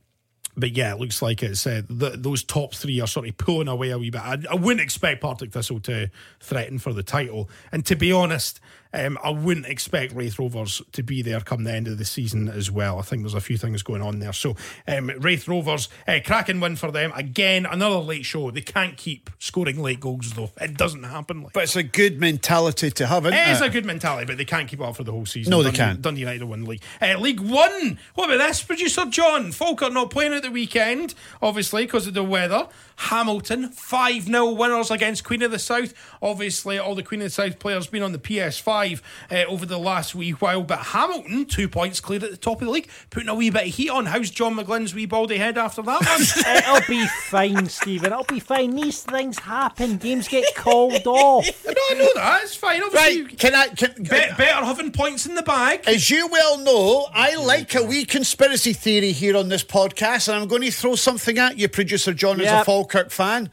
but 0.59 0.75
yeah, 0.75 0.93
it 0.93 0.99
looks 0.99 1.21
like 1.21 1.43
it's 1.43 1.65
uh, 1.65 1.81
th 1.87 2.13
those 2.17 2.43
top 2.43 2.73
three 2.73 2.99
are 3.01 3.07
sort 3.07 3.27
of 3.27 3.37
pulling 3.37 3.67
away 3.67 3.91
a 3.91 3.97
wee 3.97 4.09
bit. 4.09 4.21
I, 4.21 4.37
I 4.49 4.55
wouldn't 4.55 4.81
expect 4.81 5.21
Partick 5.21 5.51
Thistle 5.51 5.79
to 5.81 6.09
threaten 6.39 6.79
for 6.79 6.93
the 6.93 7.03
title, 7.03 7.49
and 7.71 7.85
to 7.85 7.95
be 7.95 8.11
honest, 8.11 8.59
um, 8.93 9.19
I 9.23 9.29
wouldn't 9.29 9.67
expect 9.67 10.13
Raith 10.13 10.39
Rovers 10.39 10.81
to 10.93 11.03
be 11.03 11.21
there 11.21 11.39
come 11.41 11.63
the 11.63 11.71
end 11.71 11.87
of 11.87 11.97
the 11.97 12.05
season 12.05 12.49
as 12.49 12.71
well. 12.71 12.97
I 12.97 13.03
think 13.03 13.21
there's 13.21 13.35
a 13.35 13.41
few 13.41 13.57
things 13.57 13.83
going 13.83 14.01
on 14.01 14.19
there. 14.19 14.33
So 14.33 14.55
um, 14.87 15.11
Raith 15.19 15.47
Rovers, 15.47 15.89
uh, 16.07 16.19
cracking 16.25 16.59
win 16.59 16.75
for 16.75 16.91
them 16.91 17.11
again. 17.15 17.65
Another 17.65 17.97
late 17.97 18.25
show. 18.25 18.49
They 18.49 18.61
can't 18.61 18.97
keep 18.97 19.29
scoring 19.37 19.79
late 19.81 19.99
goals 19.99 20.33
though. 20.33 20.51
It 20.59 20.75
doesn't 20.75 21.03
happen. 21.03 21.43
Like 21.43 21.53
But 21.53 21.63
it's 21.63 21.75
a 21.75 21.83
good 21.83 22.19
mentality 22.19 22.89
to 22.91 23.05
have, 23.05 23.25
isn't 23.25 23.37
it? 23.37 23.47
it 23.47 23.51
is 23.51 23.61
a 23.61 23.69
good 23.69 23.85
mentality, 23.85 24.25
but 24.25 24.37
they 24.37 24.45
can't 24.45 24.67
keep 24.67 24.79
it 24.79 24.83
up 24.83 24.95
for 24.95 25.03
the 25.03 25.11
whole 25.11 25.25
season. 25.25 25.51
No, 25.51 25.59
they 25.59 25.65
Dundee, 25.65 25.77
can't. 25.77 26.01
Dundee 26.01 26.21
United 26.21 26.43
win 26.45 26.63
the 26.63 26.69
league. 26.69 26.81
Uh, 27.01 27.17
league 27.19 27.39
One. 27.39 27.99
What 28.15 28.29
about 28.29 28.47
this? 28.47 28.63
Producer 28.63 29.05
John 29.05 29.51
Falkirk 29.51 29.93
not 29.93 30.09
playing 30.09 30.33
at 30.33 30.41
the 30.41 30.51
weekend, 30.51 31.13
obviously, 31.41 31.85
because 31.85 32.07
of 32.07 32.15
the 32.15 32.23
weather. 32.23 32.67
Hamilton, 32.95 33.69
5 33.69 34.23
0 34.23 34.51
winners 34.51 34.91
against 34.91 35.23
Queen 35.23 35.41
of 35.41 35.51
the 35.51 35.59
South. 35.59 35.93
Obviously, 36.21 36.77
all 36.77 36.95
the 36.95 37.03
Queen 37.03 37.21
of 37.21 37.27
the 37.27 37.29
South 37.29 37.57
players 37.59 37.87
been 37.87 38.03
on 38.03 38.11
the 38.11 38.19
PS5 38.19 38.78
uh, 38.83 39.45
over 39.47 39.65
the 39.65 39.77
last 39.79 40.15
wee 40.15 40.31
while, 40.31 40.63
but 40.63 40.79
Hamilton, 40.79 41.45
two 41.45 41.67
points 41.69 41.99
cleared 41.99 42.23
at 42.23 42.31
the 42.31 42.37
top 42.37 42.61
of 42.61 42.67
the 42.67 42.71
league, 42.71 42.89
putting 43.09 43.29
a 43.29 43.35
wee 43.35 43.49
bit 43.49 43.67
of 43.67 43.73
heat 43.75 43.89
on. 43.89 44.05
How's 44.05 44.29
John 44.29 44.55
McGlynn's 44.55 44.93
wee 44.93 45.05
baldy 45.05 45.37
head 45.37 45.57
after 45.57 45.81
that 45.81 46.05
one? 46.05 46.77
It'll 46.79 46.87
be 46.87 47.05
fine, 47.29 47.67
Steven. 47.69 48.11
It'll 48.11 48.23
be 48.23 48.39
fine. 48.39 48.75
These 48.75 49.03
things 49.03 49.39
happen. 49.39 49.97
Games 49.97 50.27
get 50.27 50.45
called 50.55 51.05
off. 51.05 51.45
no, 51.65 51.73
I 51.89 51.93
know 51.95 52.09
that. 52.15 52.41
It's 52.43 52.55
fine. 52.55 52.81
Obviously, 52.83 53.23
Right, 53.23 53.37
can 53.39 53.55
I? 53.55 53.67
Can, 53.69 53.93
be- 53.97 54.07
better 54.09 54.65
having 54.65 54.91
points 54.91 55.25
in 55.25 55.35
the 55.35 55.43
bag. 55.43 55.83
As 55.87 56.09
you 56.09 56.27
well 56.27 56.57
know, 56.59 57.07
I 57.13 57.35
like 57.35 57.75
a 57.75 57.83
wee 57.83 58.05
conspiracy 58.05 58.73
theory 58.73 59.11
here 59.11 59.35
on 59.37 59.49
this 59.49 59.63
podcast, 59.63 60.27
and 60.27 60.37
I'm 60.41 60.47
going 60.47 60.61
to 60.63 60.71
throw 60.71 60.95
something 60.95 61.37
at 61.37 61.57
you, 61.57 61.67
producer 61.69 62.13
John, 62.13 62.39
as 62.41 62.51
a 62.61 62.65
Falkirk 62.65 63.09
fan. 63.11 63.49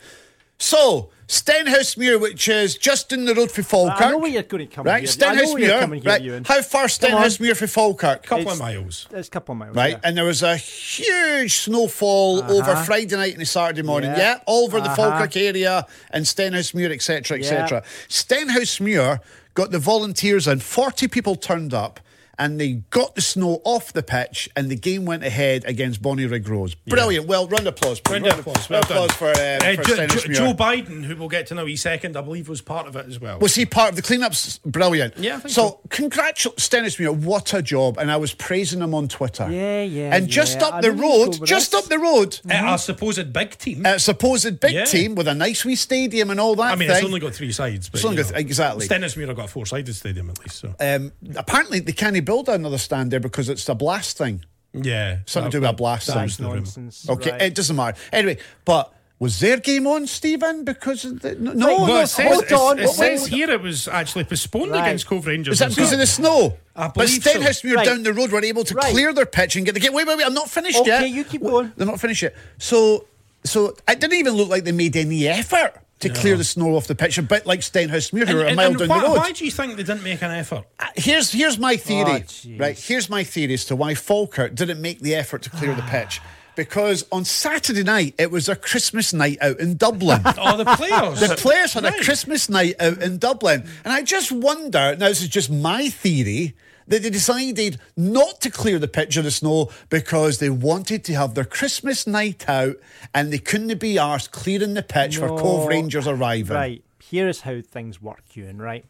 So, 0.58 1.10
Stenhousemuir, 1.28 2.20
which 2.20 2.48
is 2.48 2.76
just 2.76 3.12
in 3.12 3.24
the 3.24 3.34
road 3.34 3.50
for 3.50 3.62
Falkirk. 3.62 4.00
I 4.00 4.10
know 4.10 4.18
where 4.18 4.30
you're 4.30 4.42
going 4.44 4.68
to 4.68 4.72
come 4.74 4.86
Right, 4.86 5.08
here. 5.08 5.28
I 5.28 5.34
know 5.34 5.56
you're 5.56 5.80
coming 5.80 6.00
Stenhousemuir. 6.02 6.32
Right, 6.32 6.46
how 6.46 6.62
far. 6.62 6.86
Stenhousemuir 6.86 7.56
for 7.56 7.66
Falkirk? 7.66 8.24
A 8.24 8.28
couple 8.28 8.50
of 8.52 8.58
miles. 8.58 9.08
It's 9.10 9.28
a 9.28 9.30
couple 9.30 9.52
of 9.54 9.58
miles. 9.58 9.74
Right, 9.76 9.92
yeah. 9.94 10.00
and 10.04 10.16
there 10.16 10.24
was 10.24 10.42
a 10.42 10.56
huge 10.56 11.52
snowfall 11.54 12.44
over 12.50 12.76
Friday 12.76 13.16
night 13.16 13.36
and 13.36 13.46
Saturday 13.48 13.82
morning. 13.82 14.10
Yeah, 14.10 14.18
Yeah. 14.18 14.38
all 14.46 14.64
over 14.64 14.78
the 14.80 14.86
Uh-huh. 14.86 14.94
Falkirk 14.96 15.36
area 15.36 15.86
and 16.10 16.24
Stenhousemuir, 16.24 16.92
etc., 16.92 17.38
etc. 17.38 17.82
Stenhousemuir 18.08 19.20
got 19.54 19.70
the 19.72 19.78
volunteers 19.78 20.46
and 20.46 20.62
Forty 20.62 21.08
people 21.08 21.34
turned 21.36 21.74
up. 21.74 21.98
And 22.38 22.60
they 22.60 22.82
got 22.90 23.14
the 23.14 23.22
snow 23.22 23.62
off 23.64 23.94
the 23.94 24.02
pitch, 24.02 24.48
and 24.54 24.70
the 24.70 24.76
game 24.76 25.06
went 25.06 25.24
ahead 25.24 25.64
against 25.64 26.02
Bonnyrigg 26.02 26.46
Rose. 26.48 26.74
Brilliant. 26.74 27.26
Well, 27.26 27.46
round 27.48 27.66
of 27.66 27.74
applause. 27.74 27.98
please. 28.00 28.20
Round 28.20 28.26
of 28.26 28.38
applause. 28.40 28.68
Well 28.68 28.80
Round 28.82 28.84
of 28.84 28.90
applause 28.90 29.08
done. 29.08 29.16
for, 29.16 29.28
uh, 29.40 29.70
Uh, 29.72 29.76
for 29.76 29.82
Jo- 29.84 30.06
Jo- 30.06 30.32
Joe 30.34 30.54
Biden, 30.54 31.04
who 31.04 31.16
we'll 31.16 31.28
get 31.30 31.46
to 31.46 31.54
know 31.54 31.66
each 31.66 31.80
second, 31.80 32.14
I 32.16 32.20
believe 32.20 32.48
was 32.48 32.60
part 32.60 32.86
of 32.86 32.94
it 32.96 33.06
as 33.08 33.18
well. 33.18 33.38
Was 33.38 33.54
he 33.54 33.64
part 33.64 33.90
of 33.90 33.96
the 33.96 34.02
cleanups? 34.02 34.60
Brilliant. 34.64 35.14
Yeah, 35.18 35.36
I 35.42 35.48
so. 35.48 35.48
so. 35.48 35.80
congratulations, 35.88 36.68
Stenhousemuir. 36.68 37.14
What 37.16 37.54
a 37.54 37.62
job. 37.62 37.96
And 37.98 38.10
I 38.10 38.16
was 38.18 38.34
praising 38.34 38.80
him 38.82 38.94
on 38.94 39.08
Twitter. 39.08 39.48
Yeah, 39.50 39.82
yeah, 39.82 40.14
And 40.14 40.28
just 40.28 40.58
yeah. 40.60 40.66
up 40.66 40.82
the 40.82 40.92
know 40.92 40.94
you'd 40.94 41.32
go 41.32 41.38
road, 41.38 41.46
just 41.46 41.72
this. 41.72 41.82
up 41.82 41.88
the 41.88 41.98
road, 41.98 42.38
Uh, 42.50 42.74
a 42.74 42.78
supposed 42.78 43.32
big 43.32 43.56
team. 43.56 43.86
a 43.86 43.98
supposed 43.98 44.60
big 44.60 44.72
Yeah. 44.72 44.84
team 44.84 45.14
with 45.14 45.26
a 45.28 45.34
nice 45.34 45.64
wee 45.64 45.74
stadium 45.76 46.30
and 46.30 46.38
all 46.38 46.54
that 46.56 46.72
I 46.72 46.76
mean, 46.76 46.88
thing. 46.88 46.96
it's 46.98 47.06
only 47.06 47.20
got 47.20 47.34
three 47.34 47.52
sides. 47.52 47.88
But, 47.88 48.00
It's 48.00 48.04
only 48.04 48.18
you 48.18 48.22
got- 48.24 48.32
know. 48.32 48.38
exactly. 48.38 48.88
Stennismuir 48.88 49.34
got 49.34 49.46
a 49.46 49.48
four-sided 49.48 49.94
stadium 49.94 50.28
at 50.28 50.38
least. 50.40 50.56
So 50.58 50.74
um, 50.80 51.12
apparently, 51.36 51.80
they 51.80 51.92
can't 51.92 52.16
build 52.26 52.48
another 52.50 52.76
stand 52.78 53.10
there 53.10 53.20
because 53.20 53.48
it's 53.48 53.64
the 53.64 53.74
blast 53.74 54.18
thing. 54.18 54.44
yeah, 54.74 55.18
Something 55.24 55.50
to 55.52 55.56
do 55.56 55.60
with 55.62 55.70
a 55.70 55.72
blast 55.72 56.08
thing. 56.08 56.16
That's 56.16 56.36
the. 56.36 56.42
Nonsense. 56.42 57.08
Okay, 57.08 57.30
right. 57.30 57.42
it 57.42 57.54
doesn't 57.54 57.74
matter. 57.76 57.96
Anyway, 58.12 58.36
but 58.66 58.92
was 59.18 59.40
their 59.40 59.56
game 59.56 59.86
on, 59.86 60.06
Steven? 60.06 60.64
Because 60.64 61.06
of 61.06 61.20
the, 61.22 61.34
no, 61.36 61.52
no, 61.54 61.66
Well, 61.66 61.86
no, 61.86 62.00
it 62.00 62.06
says, 62.08 62.26
hold 62.30 62.44
it- 62.44 62.52
on, 62.52 62.78
It, 62.78 62.84
hold 62.84 62.96
says 62.96 63.22
on. 63.24 63.28
here 63.30 63.48
it 63.48 63.62
was 63.62 63.88
actually 63.88 64.24
postponed 64.24 64.72
Right. 64.72 64.82
against 64.86 65.06
Cove 65.06 65.26
Rangers. 65.26 65.54
Is 65.54 65.58
that 65.60 65.70
because 65.70 65.92
of 65.94 65.98
the 65.98 66.06
snow? 66.06 66.58
I 66.74 66.88
but 66.88 66.94
believe 66.94 67.22
so. 67.22 67.30
Stenhousemuir 67.30 67.76
Right. 67.76 67.86
down 67.86 68.02
the 68.02 68.12
road 68.12 68.30
were 68.30 68.44
able 68.44 68.64
to 68.64 68.74
Right. 68.74 68.92
clear 68.92 69.14
their 69.14 69.24
pitch 69.24 69.56
and 69.56 69.64
get 69.64 69.72
the 69.72 69.80
game. 69.80 69.94
Wait, 69.94 70.06
wait, 70.06 70.18
wait! 70.18 70.26
I'm 70.26 70.34
not 70.34 70.50
finished 70.50 70.84
yet. 70.84 71.00
Okay, 71.00 71.06
yet. 71.06 71.16
you 71.16 71.24
keep 71.24 71.40
Wait, 71.40 71.50
going. 71.50 71.72
They're 71.78 71.86
not 71.86 71.98
finished 71.98 72.20
yet. 72.22 72.34
So, 72.58 73.06
so 73.44 73.68
it 73.88 73.98
didn't 74.00 74.18
even 74.18 74.34
look 74.34 74.50
like 74.50 74.64
they 74.64 74.72
made 74.72 74.94
any 74.96 75.26
effort 75.26 75.72
to 76.00 76.10
clear 76.10 76.36
the 76.36 76.44
snow 76.44 76.76
off 76.76 76.86
the 76.86 76.94
pitch, 76.94 77.16
a 77.18 77.22
bit 77.22 77.46
like 77.46 77.60
Stenhousemuir, 77.60 78.28
who 78.28 78.40
are 78.40 78.46
a 78.46 78.54
mile 78.54 78.70
and 78.70 78.78
down 78.78 78.88
why, 78.88 79.00
the 79.00 79.06
road. 79.06 79.16
why 79.16 79.32
do 79.32 79.44
you 79.44 79.50
think 79.50 79.76
they 79.76 79.82
didn't 79.82 80.02
make 80.02 80.22
an 80.22 80.30
effort? 80.30 80.64
Uh, 80.78 80.86
here's 80.94 81.32
here's 81.32 81.58
my 81.58 81.74
oh, 81.74 81.76
theory. 81.76 82.24
Oh, 82.24 82.58
right, 82.58 82.78
here's 82.78 83.08
my 83.08 83.24
theory 83.24 83.54
as 83.54 83.64
to 83.66 83.76
why 83.76 83.94
Falkirk 83.94 84.54
didn't 84.54 84.80
make 84.80 85.00
the 85.00 85.14
effort 85.14 85.42
to 85.42 85.50
clear 85.50 85.74
the 85.74 85.82
ah. 85.82 85.90
pitch. 85.90 86.20
Because 86.54 87.04
on 87.12 87.26
Saturday 87.26 87.82
night 87.82 88.14
it 88.18 88.30
was 88.30 88.48
a 88.48 88.56
Christmas 88.56 89.12
night 89.12 89.36
out 89.42 89.60
in 89.60 89.76
Dublin. 89.76 90.22
Oh, 90.38 90.56
the 90.56 90.64
players. 90.64 91.20
The 91.20 91.36
players 91.36 91.74
had 91.74 91.84
Right. 91.84 92.00
a 92.00 92.04
Christmas 92.04 92.48
night 92.48 92.76
out 92.80 93.02
in 93.02 93.18
Dublin. 93.18 93.68
And 93.84 93.92
I 93.92 94.02
just 94.02 94.32
wonder, 94.32 94.96
now 94.96 95.08
this 95.08 95.20
is 95.20 95.28
just 95.28 95.50
my 95.50 95.90
theory, 95.90 96.54
they 96.86 96.98
decided 96.98 97.78
not 97.96 98.40
to 98.42 98.50
clear 98.50 98.78
the 98.78 98.88
pitch 98.88 99.16
of 99.16 99.24
the 99.24 99.30
snow 99.30 99.70
because 99.88 100.38
they 100.38 100.50
wanted 100.50 101.04
to 101.04 101.14
have 101.14 101.34
their 101.34 101.44
Christmas 101.44 102.06
night 102.06 102.48
out 102.48 102.76
and 103.14 103.32
they 103.32 103.38
couldn't 103.38 103.78
be 103.80 103.94
arsed 103.96 104.30
clearing 104.30 104.74
the 104.74 104.82
pitch 104.82 105.18
for 105.18 105.28
Cove 105.28 105.66
Rangers 105.68 106.06
arriving. 106.06 106.54
Right, 106.54 106.84
here 107.00 107.28
is 107.28 107.42
how 107.42 107.60
things 107.60 108.00
work, 108.00 108.22
Ewen, 108.34 108.58
right? 108.62 108.84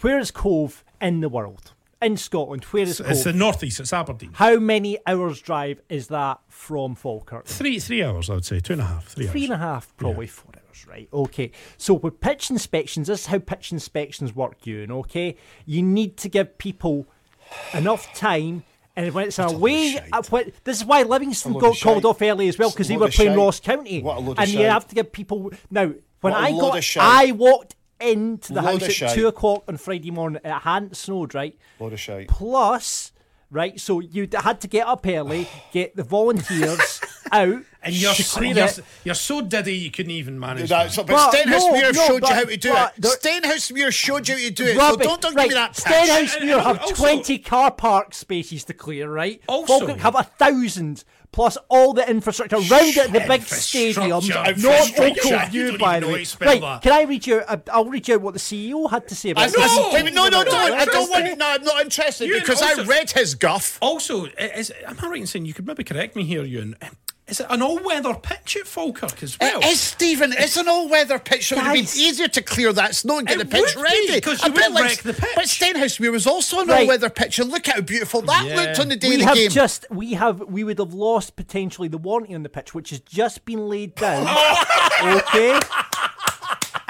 Where 0.00 0.18
is 0.18 0.30
Cove 0.30 0.84
in 1.00 1.20
the 1.20 1.28
world? 1.28 1.72
In 2.02 2.16
Scotland, 2.18 2.64
where 2.64 2.82
is 2.82 2.98
Cove? 2.98 3.10
It's 3.10 3.24
the 3.24 3.32
northeast. 3.32 3.80
It's 3.80 3.92
Aberdeen. 3.92 4.30
How 4.34 4.58
many 4.58 4.98
hours 5.06 5.40
drive 5.40 5.80
is 5.88 6.08
that 6.08 6.38
from 6.48 6.94
Falkirk? 6.94 7.46
Three 7.46 7.78
three 7.78 8.02
hours, 8.02 8.28
I 8.28 8.34
would 8.34 8.44
say. 8.44 8.60
Two 8.60 8.74
and 8.74 8.82
a 8.82 8.86
half. 8.86 9.06
Three, 9.06 9.26
Three 9.26 9.42
hours. 9.42 9.50
and 9.50 9.54
a 9.54 9.64
half, 9.64 9.96
probably 9.96 10.26
four 10.26 10.52
hours, 10.54 10.86
right? 10.86 11.08
Okay. 11.14 11.50
So 11.78 11.94
with 11.94 12.20
pitch 12.20 12.50
inspections, 12.50 13.06
this 13.06 13.20
is 13.20 13.26
how 13.26 13.38
pitch 13.38 13.72
inspections 13.72 14.34
work, 14.36 14.66
Ewen, 14.66 14.90
okay? 14.92 15.36
You 15.64 15.82
need 15.82 16.18
to 16.18 16.28
give 16.28 16.58
people 16.58 17.06
enough 17.72 18.12
time. 18.14 18.64
And 18.96 19.12
when 19.12 19.26
it's 19.26 19.38
away, 19.40 19.94
load 19.94 19.96
of 19.96 20.10
shite. 20.10 20.30
when- 20.32 20.52
this 20.62 20.76
is 20.78 20.84
why 20.84 21.02
Livingston 21.02 21.52
got 21.54 21.80
called 21.80 22.04
off 22.04 22.22
early 22.22 22.46
as 22.48 22.56
well 22.58 22.70
because 22.70 22.86
they 22.88 22.96
were 22.96 23.08
playing 23.08 23.32
shite. 23.32 23.38
Ross 23.38 23.58
County. 23.60 24.02
What 24.02 24.18
a 24.18 24.20
load 24.20 24.32
of 24.32 24.38
and 24.38 24.50
you 24.50 24.66
have 24.66 24.86
to 24.88 24.94
give 24.94 25.10
people 25.12 25.50
now. 25.70 25.92
When 26.20 26.32
I 26.32 26.52
got. 26.52 26.96
I 26.98 27.32
walked 27.32 27.74
into 28.00 28.52
the 28.52 28.62
Load 28.62 28.82
house 28.82 29.02
at 29.02 29.14
two 29.14 29.26
o'clock 29.26 29.64
on 29.68 29.76
Friday 29.78 30.10
morning. 30.10 30.40
It 30.44 30.50
hadn't 30.50 30.96
snowed, 30.96 31.34
right? 31.34 31.56
Load 31.80 31.92
of 31.92 32.00
shite. 32.00 32.28
Plus, 32.28 33.12
right, 33.50 33.78
so 33.80 34.00
you 34.00 34.28
had 34.32 34.60
to 34.60 34.68
get 34.68 34.86
up 34.86 35.06
early, 35.06 35.48
get 35.72 35.96
the 35.96 36.02
volunteers 36.02 37.00
out, 37.34 37.62
And 37.82 37.94
you're 37.94 38.14
so, 38.14 38.38
clear 38.38 38.54
you're, 38.54 38.68
you're 39.04 39.14
so 39.14 39.40
diddy 39.42 39.74
you 39.76 39.90
couldn't 39.90 40.12
even 40.12 40.38
manage 40.40 40.68
That's, 40.70 40.96
that. 40.96 41.06
but 41.06 41.14
But 41.14 41.34
Stenhousemuir 41.34 41.82
no, 41.82 41.90
no, 41.90 42.06
showed 42.06 42.20
but- 42.22 42.30
you 42.30 42.34
how 42.36 42.44
to 42.44 42.56
do 42.56 42.74
it. 42.74 42.92
there- 42.98 43.16
Stenhousemuir 43.16 43.92
showed 43.92 44.28
you 44.28 44.34
how 44.34 44.40
to 44.40 44.50
do 44.50 44.64
it. 44.64 44.76
Rubbish. 44.76 45.04
So 45.04 45.10
don't, 45.10 45.20
don't 45.20 45.34
right. 45.34 45.48
give 45.48 45.56
me 45.56 45.62
that 45.62 45.74
pitch. 45.74 45.84
Stenhousemuir 45.84 46.62
have 46.62 46.80
Also- 46.80 46.94
20 46.94 47.38
car 47.38 47.70
park 47.70 48.14
spaces 48.14 48.64
to 48.64 48.72
clear, 48.74 49.10
right? 49.10 49.40
Also- 49.48 49.78
Falkirk 49.80 49.98
have 50.00 50.14
a 50.14 50.22
thousand, 50.22 51.04
plus 51.32 51.58
all 51.68 51.92
the 51.92 52.08
infrastructure 52.08 52.54
around 52.56 52.70
it, 52.96 53.12
the 53.12 53.18
big 53.20 53.40
Infrastructure, 53.40 54.00
stadiums, 54.00 54.28
not 54.28 54.48
infrastructure. 54.50 55.34
Oak 55.34 55.52
You 55.52 55.70
View, 55.70 55.78
by 55.78 55.98
the 56.00 56.06
way. 56.06 56.12
how 56.12 56.18
to 56.18 56.24
spell 56.26 56.48
Right, 56.48 56.60
that. 56.60 56.82
can 56.82 56.92
I 56.92 57.02
read 57.02 57.26
you, 57.26 57.38
uh, 57.38 57.56
I'll 57.72 57.86
read 57.86 58.06
you 58.06 58.14
out 58.14 58.20
what 58.22 58.34
the 58.34 58.40
CEO 58.40 58.88
had 58.88 59.08
to 59.08 59.16
say 59.16 59.30
I, 59.30 59.32
about 59.32 59.52
no, 59.52 59.62
this. 59.62 59.92
wait, 60.04 60.14
no, 60.14 60.28
no, 60.28 60.44
don't. 60.44 60.54
I 60.54 60.68
don't 60.68 60.80
Interesting. 60.80 61.10
want. 61.10 61.38
No, 61.38 61.48
I'm 61.48 61.64
not 61.64 61.82
interested 61.82 62.28
Ewen, 62.28 62.38
because 62.40 62.62
I 62.62 62.80
read 62.84 63.10
his 63.10 63.34
guff. 63.34 63.78
Also, 63.82 64.26
is, 64.38 64.70
am 64.86 64.96
I 65.02 65.08
right 65.08 65.20
in 65.22 65.26
saying 65.26 65.44
you 65.44 65.54
could 65.54 65.66
maybe 65.66 65.82
correct 65.82 66.14
me 66.14 66.24
here, 66.24 66.44
Ewen? 66.44 66.76
Is 67.34 67.40
it 67.40 67.46
an 67.50 67.62
all-weather 67.62 68.14
pitch 68.14 68.56
at 68.58 68.64
Falkirk 68.68 69.20
as 69.20 69.36
well? 69.40 69.58
It 69.58 69.64
is, 69.66 69.80
Steven. 69.80 70.32
It's 70.38 70.56
an 70.56 70.68
all-weather 70.68 71.18
pitch, 71.18 71.48
so 71.48 71.56
it 71.56 71.58
would 71.58 71.64
have 71.64 71.74
been 71.74 71.82
easier 71.82 72.28
to 72.28 72.40
clear 72.42 72.72
that 72.72 72.94
snow 72.94 73.18
and 73.18 73.26
get 73.26 73.40
It 73.40 73.50
the 73.50 73.56
pitch 73.56 73.74
ready. 73.74 74.06
be, 74.06 74.08
ready. 74.10 74.20
'cause 74.20 74.40
A 74.44 74.46
you 74.46 74.52
bit 74.52 74.54
wouldn't 74.54 74.74
like- 74.74 74.84
wreck 74.84 74.98
the 75.02 75.14
pitch. 75.14 75.30
But 75.34 75.44
Stenhousemuir 75.46 76.12
was 76.12 76.28
also 76.28 76.60
an 76.60 76.68
Right. 76.68 76.82
all-weather 76.82 77.10
pitch, 77.10 77.40
and 77.40 77.50
look 77.50 77.66
at 77.68 77.74
how 77.74 77.80
beautiful 77.80 78.22
that 78.22 78.46
Yeah. 78.46 78.54
looked 78.54 78.78
on 78.78 78.88
the 78.88 78.94
day 78.94 79.08
we 79.08 79.14
of 79.14 79.20
the 79.22 79.26
have 79.26 79.34
game. 79.34 79.50
just 79.50 79.86
we 79.90 80.12
have 80.12 80.42
we 80.46 80.62
would 80.62 80.78
have 80.78 80.94
lost 80.94 81.34
potentially 81.34 81.88
the 81.88 81.98
warranty 81.98 82.36
on 82.36 82.44
the 82.44 82.48
pitch, 82.48 82.72
which 82.72 82.90
has 82.90 83.00
just 83.00 83.44
been 83.44 83.68
laid 83.68 83.96
down. 83.96 84.28
okay. 85.02 85.58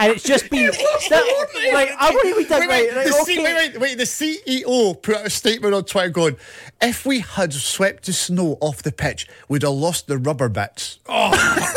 And 0.05 0.12
it's 0.14 0.24
just 0.24 0.50
been 0.50 0.66
that, 1.11 1.70
like 1.72 1.90
I 1.98 2.11
want 2.11 2.28
to 2.28 2.34
read 2.36 2.48
that 2.48 2.61
Wait, 2.61 2.68
wait, 2.68 2.88
right. 2.88 2.96
right, 2.96 3.07
the 3.07 3.12
C- 3.24 3.38
wait, 3.42 3.55
wait, 3.55 3.80
wait, 3.80 3.98
the 3.98 4.05
CEO 4.05 5.00
put 5.02 5.16
out 5.16 5.26
a 5.26 5.30
statement 5.30 5.74
on 5.74 5.84
Twitter 5.84 6.09
going, 6.11 6.36
if 6.82 7.07
we 7.07 7.20
had 7.20 7.52
swept 7.52 8.07
the 8.07 8.12
snow 8.12 8.59
off 8.61 8.82
the 8.82 8.92
pitch, 8.92 9.26
we'd 9.48 9.62
have 9.62 9.72
lost 9.72 10.07
the 10.07 10.18
rubber 10.18 10.48
bits. 10.48 10.98
Oh, 11.09 11.30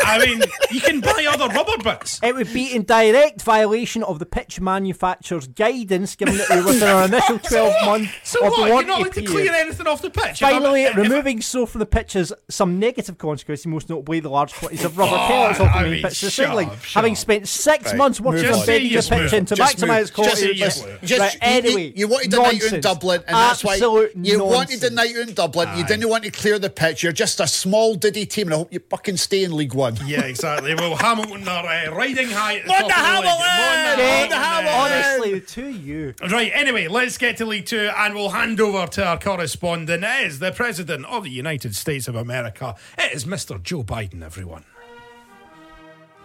I 0.04 0.24
mean, 0.24 0.42
you 0.70 0.80
can 0.80 1.00
buy 1.00 1.26
other 1.30 1.48
rubber 1.54 1.82
bits. 1.82 2.20
It 2.22 2.34
would 2.34 2.52
be 2.52 2.74
in 2.74 2.82
direct 2.84 3.42
violation 3.42 4.02
of 4.02 4.18
the 4.18 4.26
pitch 4.26 4.60
manufacturer's 4.60 5.46
guidance, 5.48 6.16
given 6.16 6.36
that 6.36 6.48
we 6.50 6.56
were 6.60 6.66
within 6.66 6.88
our 6.88 7.04
initial 7.06 7.38
12 7.42 7.74
months 7.86 8.10
So 8.24 8.44
of 8.44 8.52
what? 8.52 8.56
the 8.56 8.62
You're 8.62 8.70
warranty 8.72 8.88
not 8.90 9.00
allowed 9.00 9.04
to 9.06 9.20
period. 9.22 9.30
clear 9.30 9.52
anything 9.52 9.86
off 9.86 10.02
the 10.02 10.10
pitch. 10.10 10.40
Finally, 10.40 10.84
if- 10.84 10.96
removing 10.96 11.40
snow 11.40 11.66
from 11.66 11.78
the 11.80 11.86
pitch 11.86 12.12
has 12.14 12.32
some 12.48 12.78
negative 12.78 13.18
consequences, 13.18 13.66
most 13.66 13.88
notably 13.88 14.20
the 14.20 14.28
large 14.30 14.52
quantities 14.52 14.84
of 14.84 14.96
rubber 14.98 15.16
Oh, 15.16 15.26
pellets 15.26 15.60
off 15.60 15.72
the 15.72 15.78
I 15.78 15.82
main 15.84 15.92
mean, 15.92 16.02
pitch. 16.02 16.12
So 16.18 16.26
shut 16.28 16.32
signaling, 16.46 16.68
up, 16.70 16.82
having 16.84 17.12
up. 17.12 17.18
spent 17.18 17.48
six 17.48 17.86
Right, 17.86 17.96
months 17.96 18.17
working 18.20 18.42
move 18.42 18.52
on 18.52 18.60
on. 18.60 18.66
bending 18.66 18.88
the 18.88 18.94
Just 18.94 19.10
pitch 19.10 19.20
move 19.20 19.32
in 19.34 19.44
to 19.46 19.54
Just 19.54 19.76
maximise 19.78 19.88
move. 19.88 19.98
Just- 19.98 20.14
quality. 20.14 20.54
just- 20.54 20.84
right, 21.20 21.32
you- 21.34 21.38
anyway, 21.42 21.84
you, 21.86 21.92
you 21.96 22.08
wanted 22.08 22.34
a 22.34 22.36
night 22.36 22.64
out 22.64 22.72
in. 22.72 22.80
Dublin, 22.80 23.22
and 23.26 23.36
that's 23.36 23.64
why 23.64 23.74
Absolute 23.74 24.12
you 24.16 24.44
wanted 24.44 24.82
a 24.84 24.90
night 24.90 25.16
out 25.16 25.28
in 25.28 25.34
Dublin. 25.34 25.68
You 25.78 25.84
didn't 25.86 26.08
want 26.08 26.24
to 26.24 26.30
clear 26.30 26.58
the 26.58 26.70
pitch. 26.70 27.02
You're 27.02 27.12
just 27.12 27.40
a 27.40 27.46
small 27.46 27.94
diddy 27.94 28.26
team, 28.26 28.48
and 28.48 28.54
I 28.54 28.56
hope 28.58 28.72
you 28.72 28.80
fucking 28.90 29.16
stay 29.16 29.44
in 29.44 29.56
League 29.56 29.74
One. 29.74 29.96
Yeah, 30.06 30.22
exactly. 30.24 30.74
Well, 30.74 30.96
Hamilton 30.96 31.46
are 31.48 31.66
uh, 31.66 31.94
riding 31.94 32.28
high 32.30 32.56
at 32.58 32.62
the 32.64 32.68
Mon 32.68 32.80
top 32.80 32.88
the 32.88 32.94
of 32.94 33.22
the 33.24 33.30
league. 33.30 33.40
Hamilton! 33.40 34.04
Mon 34.04 34.20
Mon 34.20 34.28
the 34.28 34.36
Hamilton! 34.36 35.18
Honestly, 35.18 35.40
to 35.40 35.68
you. 35.68 36.14
Right, 36.30 36.50
anyway, 36.54 36.88
let's 36.88 37.18
get 37.18 37.36
to 37.38 37.46
League 37.46 37.66
Two 37.66 37.90
and 37.96 38.14
we'll 38.14 38.30
hand 38.30 38.60
over 38.60 38.86
to 38.86 39.04
our 39.04 39.18
correspondent. 39.18 40.04
It 40.04 40.26
is 40.26 40.38
the 40.38 40.52
President 40.52 41.04
of 41.06 41.24
the 41.24 41.30
United 41.30 41.74
States 41.76 42.08
of 42.08 42.14
America. 42.14 42.74
It 42.96 43.12
is 43.14 43.24
Mr. 43.24 43.62
Joe 43.62 43.82
Biden, 43.82 44.22
everyone. 44.22 44.64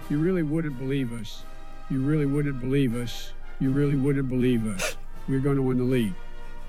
You 0.09 0.17
really 0.19 0.43
wouldn't 0.43 0.77
believe 0.77 1.13
us. 1.13 1.43
You 1.89 2.01
really 2.01 2.25
wouldn't 2.25 2.59
believe 2.59 2.95
us. 2.95 3.33
You 3.59 3.71
really 3.71 3.95
wouldn't 3.95 4.29
believe 4.29 4.65
us. 4.67 4.95
We're 5.27 5.39
going 5.39 5.57
to 5.57 5.61
win 5.61 5.77
the 5.77 5.83
league. 5.83 6.13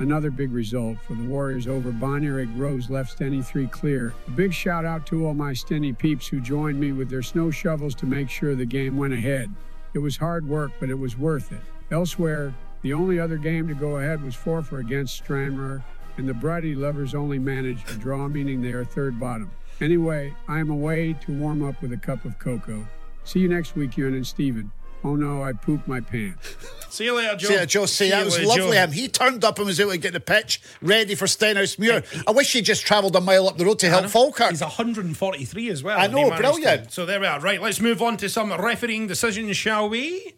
Another 0.01 0.31
big 0.31 0.51
result 0.53 0.99
for 1.01 1.15
the 1.15 1.23
Warriors 1.23 1.69
over 1.69 1.93
Bonnyrigg 1.93 2.59
Rose 2.59 2.91
left 2.91 3.17
Stenny 3.17 3.45
3 3.45 3.69
clear. 3.69 4.13
A 4.27 4.31
big 4.33 4.53
shout 4.53 4.85
out 4.85 5.07
to 5.07 5.25
all 5.25 5.35
my 5.35 5.53
Stenny 5.53 5.97
peeps 5.97 6.27
who 6.27 6.41
joined 6.41 6.81
me 6.81 6.91
with 6.91 7.09
their 7.09 7.23
snow 7.23 7.53
shovels 7.53 7.95
to 7.97 8.07
make 8.07 8.29
sure 8.29 8.57
the 8.57 8.67
game 8.67 8.97
went 8.97 9.13
ahead. 9.13 9.55
It 9.95 10.01
was 10.01 10.17
hard 10.17 10.49
work, 10.49 10.73
but 10.81 10.91
it 10.91 10.99
was 10.99 11.17
worth 11.17 11.53
it. 11.53 11.61
Elsewhere, 11.93 12.53
the 12.83 12.93
only 12.93 13.21
other 13.21 13.37
game 13.37 13.69
to 13.69 13.75
go 13.75 13.99
ahead 13.99 14.21
was 14.21 14.35
Forfar 14.35 14.81
against 14.81 15.15
Stranraer, 15.15 15.85
and 16.17 16.29
the 16.29 16.35
Brady 16.35 16.75
lovers 16.75 17.15
only 17.15 17.39
managed 17.39 17.89
a 17.91 17.95
draw, 17.95 18.27
meaning 18.27 18.61
they 18.61 18.73
are 18.73 18.85
third 18.85 19.21
bottom. 19.21 19.51
Anyway, 19.81 20.35
I 20.49 20.59
am 20.59 20.71
away 20.71 21.15
to 21.25 21.33
warm 21.33 21.63
up 21.63 21.81
with 21.81 21.93
a 21.93 21.97
cup 21.97 22.25
of 22.25 22.39
cocoa. 22.41 22.87
See 23.23 23.39
you 23.39 23.49
next 23.49 23.77
week, 23.77 23.97
Ewen 23.97 24.15
and 24.15 24.27
Steven. 24.27 24.73
Oh 25.07 25.17
no, 25.17 25.43
I 25.43 25.53
pooped 25.53 25.87
my 25.87 26.01
pants. 26.01 26.57
See 26.89 27.05
you 27.05 27.15
later, 27.15 27.37
Joe. 27.37 27.49
See, 27.49 27.67
Joe, 27.67 27.87
see, 27.87 28.11
that 28.11 28.25
was 28.25 28.37
later, 28.39 28.49
lovely. 28.49 28.63
Joe. 28.77 28.85
Him, 28.85 28.93
he 28.93 29.09
turned 29.09 29.45
up 29.45 29.59
and 29.59 29.67
was 29.67 29.79
able 29.79 29.91
to 29.91 29.99
get 29.99 30.13
the 30.15 30.21
pitch 30.21 30.63
ready 30.81 31.15
for 31.15 31.27
Stenhousemuir. 31.27 32.25
I 32.27 32.31
wish 32.31 32.53
he 32.53 32.63
just 32.63 32.87
travelled 32.87 33.15
a 33.17 33.21
mile 33.21 33.47
up 33.49 33.59
the 33.59 33.67
road 33.67 33.81
to 33.81 33.89
help 33.91 34.07
Falkirk. 34.07 34.51
He's 34.51 34.61
143 34.63 35.69
as 35.71 35.83
well. 35.83 35.99
I 36.01 36.07
know, 36.07 36.31
brilliant. 36.35 36.85
to- 36.85 36.91
So 36.91 37.05
there 37.05 37.21
we 37.21 37.27
are. 37.27 37.39
Right, 37.41 37.61
let's 37.61 37.81
move 37.81 38.01
on 38.01 38.17
to 38.19 38.29
some 38.31 38.51
refereeing 38.53 39.07
decisions, 39.07 39.57
shall 39.57 39.89
we? 39.91 40.35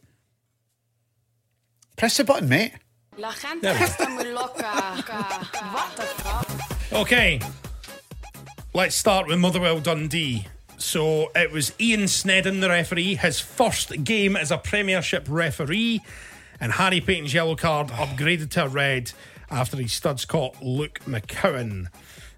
Press 1.97 2.17
the 2.17 2.25
button, 2.25 2.49
mate. 2.49 2.73
La 3.19 3.31
gente 3.33 3.69
está 3.69 4.09
muy 4.11 4.25
loca. 4.33 5.03
What 5.73 5.97
the 5.97 6.03
fuck? 6.03 6.93
Okay, 6.93 7.41
let's 8.75 8.95
start 8.97 9.27
with 9.29 9.39
Motherwell 9.39 9.81
Dundee. 9.81 10.47
So 10.79 11.31
it 11.35 11.51
was 11.53 11.73
Ian 11.81 12.07
Snedden, 12.09 12.61
the 12.61 12.69
referee, 12.69 13.15
his 13.17 13.41
first 13.41 14.05
game 14.05 14.37
as 14.37 14.51
a 14.51 14.59
Premiership 14.59 15.27
referee, 15.29 16.03
and 16.61 16.73
Harry 16.73 17.01
Paton's 17.01 17.33
yellow 17.35 17.57
card 17.57 17.89
upgraded 17.89 18.51
to 18.51 18.65
a 18.65 18.69
red 18.69 19.13
after 19.51 19.77
he 19.77 19.89
studs 19.89 20.25
caught 20.25 20.63
Luke 20.63 21.01
McCowan. 21.07 21.87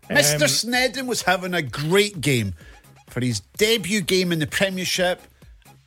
Mr. 0.09 0.43
Um, 0.43 0.49
Snedden 0.49 1.07
was 1.07 1.23
having 1.23 1.53
a 1.55 1.63
great 1.63 2.21
game 2.21 2.55
for 3.11 3.21
his 3.21 3.41
debut 3.59 4.01
game 4.01 4.33
in 4.33 4.39
the 4.39 4.47
Premiership 4.47 5.21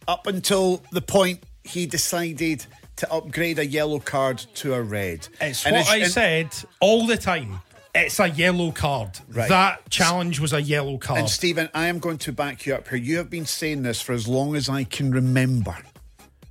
up 0.07 0.27
until 0.27 0.83
the 0.91 1.01
point 1.01 1.43
he 1.63 1.85
decided 1.85 2.65
to 2.97 3.11
upgrade 3.11 3.59
a 3.59 3.65
yellow 3.65 3.99
card 3.99 4.37
to 4.55 4.73
a 4.73 4.81
red. 4.81 5.27
It's 5.39 5.65
And 5.65 5.75
what 5.75 5.87
I 5.87 5.97
and- 5.97 6.11
said 6.11 6.47
all 6.79 7.07
the 7.07 7.17
time. 7.17 7.61
It's 7.93 8.19
a 8.19 8.29
yellow 8.29 8.71
card. 8.71 9.19
Right. 9.29 9.49
That 9.49 9.89
challenge 9.89 10.39
was 10.39 10.53
a 10.53 10.61
yellow 10.61 10.97
card. 10.97 11.19
And 11.19 11.29
Steven, 11.29 11.69
I 11.73 11.87
am 11.87 11.99
going 11.99 12.17
to 12.19 12.31
back 12.31 12.65
you 12.65 12.75
up 12.75 12.87
here. 12.87 12.97
You 12.97 13.17
have 13.17 13.29
been 13.29 13.45
saying 13.45 13.83
this 13.83 14.01
for 14.01 14.13
as 14.13 14.27
long 14.27 14.55
as 14.55 14.69
I 14.69 14.85
can 14.85 15.11
remember. 15.11 15.77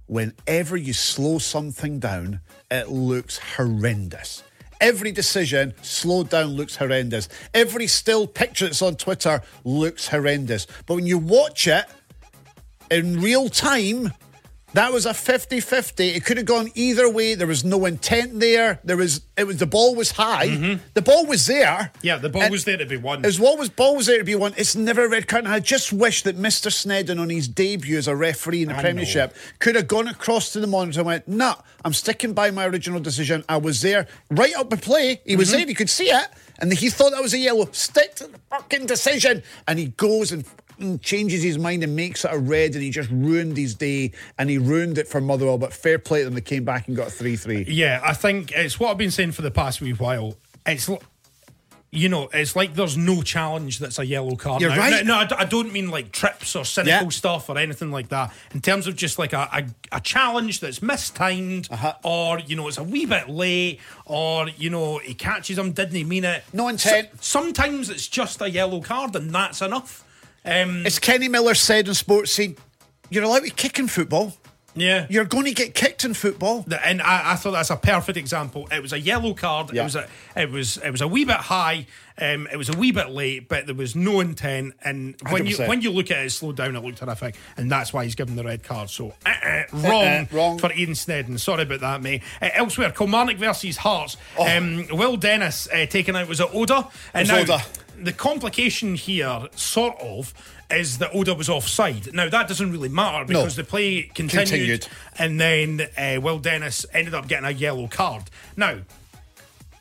Whenever 0.07 0.76
you 0.76 0.93
slow 0.93 1.38
something 1.38 1.99
down, 1.99 2.41
it 2.70 2.88
looks 2.88 3.38
horrendous. 3.38 4.43
Every 4.80 5.12
decision 5.12 5.74
slowed 5.82 6.30
down 6.30 6.49
looks 6.49 6.76
horrendous. 6.76 7.28
Every 7.55 7.86
still 7.86 8.26
picture 8.26 8.66
that's 8.66 8.82
on 8.82 8.97
Twitter 8.97 9.43
looks 9.64 10.09
horrendous. 10.09 10.66
But 10.86 10.95
when 10.95 11.07
you 11.07 11.18
watch 11.18 11.68
it 11.68 11.84
in 12.91 13.20
real 13.20 13.49
time, 13.49 14.12
That 14.75 14.93
was 14.93 15.05
a 15.05 15.11
50-50. 15.11 16.14
It 16.14 16.25
could 16.25 16.37
have 16.37 16.47
gone 16.47 16.71
either 16.75 17.11
way. 17.11 17.35
There 17.35 17.47
was 17.47 17.64
no 17.64 17.85
intent 17.87 18.39
there. 18.39 18.79
There 18.85 18.97
was 18.97 19.23
it 19.37 19.45
was 19.45 19.57
the 19.57 19.66
ball 19.66 19.95
was 19.97 20.12
high. 20.12 20.79
The 20.95 21.03
ball 21.03 21.27
was 21.27 21.47
there. 21.47 21.91
Yeah, 22.03 22.18
the 22.18 22.29
ball 22.29 22.49
was 22.51 22.64
there 22.64 22.77
to 22.77 22.87
be 22.87 22.97
won. 22.97 23.25
As 23.25 23.41
well 23.41 23.61
as 23.61 23.68
ball 23.68 23.97
was 23.97 24.07
there 24.07 24.18
to 24.18 24.25
be 24.25 24.35
won, 24.35 24.55
it's 24.57 24.77
never 24.77 25.05
a 25.07 25.09
red 25.09 25.27
card. 25.27 25.45
And 25.45 25.53
I 25.53 25.59
just 25.61 25.93
wish 25.93 26.23
that 26.23 26.37
Mr. 26.39 26.71
Snedden 26.71 27.18
on 27.18 27.31
his 27.31 27.49
debut 27.49 27.99
as 27.99 28.07
a 28.07 28.14
referee 28.14 28.62
in 28.62 28.68
the 28.68 28.77
I 28.77 28.81
Premiership 28.81 29.35
could 29.59 29.75
have 29.75 29.89
gone 29.89 30.07
across 30.09 30.53
to 30.53 30.61
the 30.61 30.66
monitor 30.66 31.01
and 31.01 31.07
went, 31.07 31.27
nah, 31.27 31.57
I'm 31.85 31.93
sticking 31.95 32.33
by 32.33 32.51
my 32.53 32.66
original 32.66 33.01
decision. 33.01 33.45
I 33.49 33.57
was 33.57 33.81
there 33.83 34.07
right 34.31 34.55
up 34.57 34.71
the 34.71 34.77
play. 34.77 35.21
He 35.25 35.33
Mm-hmm. 35.33 35.39
was 35.39 35.51
there, 35.51 35.66
he 35.66 35.75
could 35.75 35.91
see 35.91 36.11
it. 36.11 36.29
And 36.61 36.73
he 36.73 36.91
thought 36.91 37.12
that 37.12 37.23
was 37.23 37.33
a 37.35 37.39
yellow. 37.39 37.68
Stick 37.73 38.14
to 38.16 38.27
the 38.29 38.39
fucking 38.51 38.87
decision. 38.87 39.43
And 39.66 39.79
he 39.79 39.87
goes 39.87 40.31
and 40.31 40.45
changes 41.03 41.43
his 41.43 41.59
mind 41.59 41.83
and 41.83 41.95
makes 41.97 42.24
it 42.24 42.31
a 42.33 42.39
red 42.39 42.74
and 42.74 42.83
he 42.83 42.91
just 42.91 43.11
ruined 43.11 43.57
his 43.57 43.74
day 43.74 44.12
and 44.39 44.49
he 44.51 44.59
ruined 44.59 44.99
it 44.99 45.09
for 45.09 45.20
Motherwell. 45.20 45.59
But 45.59 45.72
fair 45.72 45.99
play 45.99 46.20
to 46.20 46.24
them, 46.26 46.35
they 46.35 46.41
came 46.41 46.64
back 46.64 46.89
and 46.89 46.97
got 46.97 47.09
a 47.09 47.11
3 47.11 47.37
3. 47.37 47.64
Yeah, 47.68 48.01
I 48.05 48.14
think 48.14 48.53
it's 48.53 48.78
what 48.81 48.91
I've 48.91 48.99
been 48.99 49.11
saying 49.11 49.33
for 49.33 49.43
the 49.43 49.51
past 49.51 49.81
wee 49.81 49.93
while. 49.93 50.35
It's 50.66 50.89
you 51.93 52.09
know, 52.09 52.31
it's 52.33 52.55
like 52.55 52.74
there's 52.74 52.97
no 52.97 53.20
challenge 53.20 53.81
that's 53.81 53.99
a 53.99 54.07
yellow 54.07 54.37
card. 54.37 54.61
You're 54.61 54.70
now. 54.70 54.76
right. 54.78 55.05
No, 55.05 55.24
no, 55.24 55.37
I 55.37 55.45
don't 55.45 55.72
mean 55.72 55.91
like 55.91 56.12
trips 56.12 56.55
or 56.55 56.64
cynical 56.64 57.03
Yeah. 57.07 57.09
stuff 57.09 57.49
or 57.51 57.59
anything 57.59 57.91
like 57.91 58.11
that. 58.11 58.33
In 58.55 58.61
terms 58.61 58.87
of 58.87 58.95
just 58.95 59.18
like 59.18 59.33
a, 59.33 59.49
a, 59.53 59.97
a 59.97 60.01
challenge 60.01 60.61
that's 60.61 60.83
mistimed, 60.83 61.66
Uh-huh. 61.68 61.95
or 62.05 62.39
you 62.39 62.55
know, 62.55 62.68
it's 62.68 62.78
a 62.78 62.85
wee 62.85 63.07
bit 63.07 63.28
late, 63.28 63.81
or 64.07 64.49
you 64.51 64.70
know, 64.70 64.99
he 64.99 65.14
catches 65.14 65.59
him, 65.59 65.72
didn't 65.72 65.97
he 65.97 66.05
mean 66.05 66.22
it? 66.24 66.45
No 66.53 66.68
intent. 66.68 67.09
So- 67.14 67.41
sometimes 67.41 67.91
it's 67.91 68.07
just 68.07 68.41
a 68.41 68.49
yellow 68.49 68.81
card, 68.81 69.16
and 69.16 69.35
that's 69.35 69.61
enough. 69.61 70.05
Um, 70.45 70.86
As 70.86 70.99
Kenny 70.99 71.28
Miller 71.28 71.55
said 71.55 71.86
in 71.88 71.95
Sportscene, 71.95 72.57
you're 73.11 73.24
allowed 73.24 73.45
to 73.45 73.51
kick 73.51 73.78
in 73.78 73.88
football. 73.88 74.32
yeah, 74.74 75.07
You're 75.11 75.24
going 75.24 75.45
to 75.47 75.53
get 75.53 75.74
kicked 75.74 76.05
in 76.05 76.14
football. 76.14 76.64
And 76.84 77.03
I, 77.03 77.32
I 77.32 77.34
thought 77.36 77.51
that's 77.51 77.70
a 77.70 77.76
perfect 77.76 78.16
example. 78.16 78.68
It 78.70 78.80
was 78.80 78.93
a 78.93 79.01
yellow 79.01 79.34
card. 79.34 79.72
Yeah. 79.72 79.82
It 79.82 79.84
was 79.84 79.97
a, 79.97 80.09
it 80.36 80.51
was 80.51 80.76
it 80.78 80.91
was 80.91 81.01
a 81.01 81.09
wee 81.09 81.24
bit 81.24 81.36
high. 81.36 81.86
Um, 82.16 82.47
it 82.53 82.57
was 82.57 82.68
a 82.68 82.76
wee 82.76 82.93
bit 82.93 83.09
late, 83.11 83.49
but 83.49 83.64
there 83.66 83.74
was 83.74 83.97
no 83.97 84.20
intent. 84.20 84.74
And 84.84 85.16
when 85.30 85.47
you 85.47 85.57
100%. 85.57 85.68
when 85.68 85.80
you 85.80 85.91
look 85.91 86.11
at 86.11 86.24
it 86.24 86.30
slowed 86.30 86.57
down, 86.57 86.76
it 86.76 86.84
looked 86.84 86.99
horrific, 87.01 87.34
and 87.57 87.70
that's 87.72 87.93
why 87.93 88.05
he's 88.05 88.14
given 88.14 88.36
the 88.36 88.45
red 88.45 88.62
card. 88.62 88.91
So 88.91 89.14
uh-uh, 89.26 89.62
wrong, 89.72 90.05
Uh-uh, 90.07 90.24
wrong. 90.30 90.59
for 90.59 90.70
Ian 90.72 90.95
Snedden. 90.95 91.38
Sorry 91.38 91.62
about 91.62 91.80
that, 91.80 92.03
mate. 92.03 92.22
Uh, 92.41 92.51
elsewhere, 92.55 92.93
Kilmarnock 92.93 93.36
versus 93.38 93.78
Hearts. 93.78 94.16
Oh. 94.38 94.47
Um, 94.57 94.86
Will 94.93 95.16
Dennis 95.16 95.66
uh, 95.72 95.86
taken 95.86 96.14
out 96.14 96.28
was 96.28 96.41
it 96.41 96.49
Oda? 96.53 96.88
And 97.14 97.28
It 97.28 97.32
was 97.32 97.49
now, 97.49 97.55
Oda. 97.57 97.64
The 98.03 98.13
complication 98.13 98.95
here, 98.95 99.47
sort 99.55 99.99
of, 100.01 100.33
is 100.71 100.99
that 100.99 101.11
Oda 101.15 101.35
was 101.35 101.49
offside. 101.49 102.13
Now 102.15 102.29
that 102.29 102.49
doesn't 102.49 102.71
really 102.73 102.89
matter 102.89 103.21
No. 103.21 103.27
because 103.41 103.57
the 103.57 103.65
play 103.65 104.03
continued, 104.15 104.49
Continued. 104.49 104.89
and 105.19 105.41
then 105.41 105.89
uh, 105.99 106.21
Will 106.21 106.39
Dennis 106.39 106.87
ended 106.93 107.15
up 107.15 107.27
getting 107.29 107.47
a 107.47 107.51
yellow 107.51 107.89
card. 107.89 108.25
Now, 108.57 108.79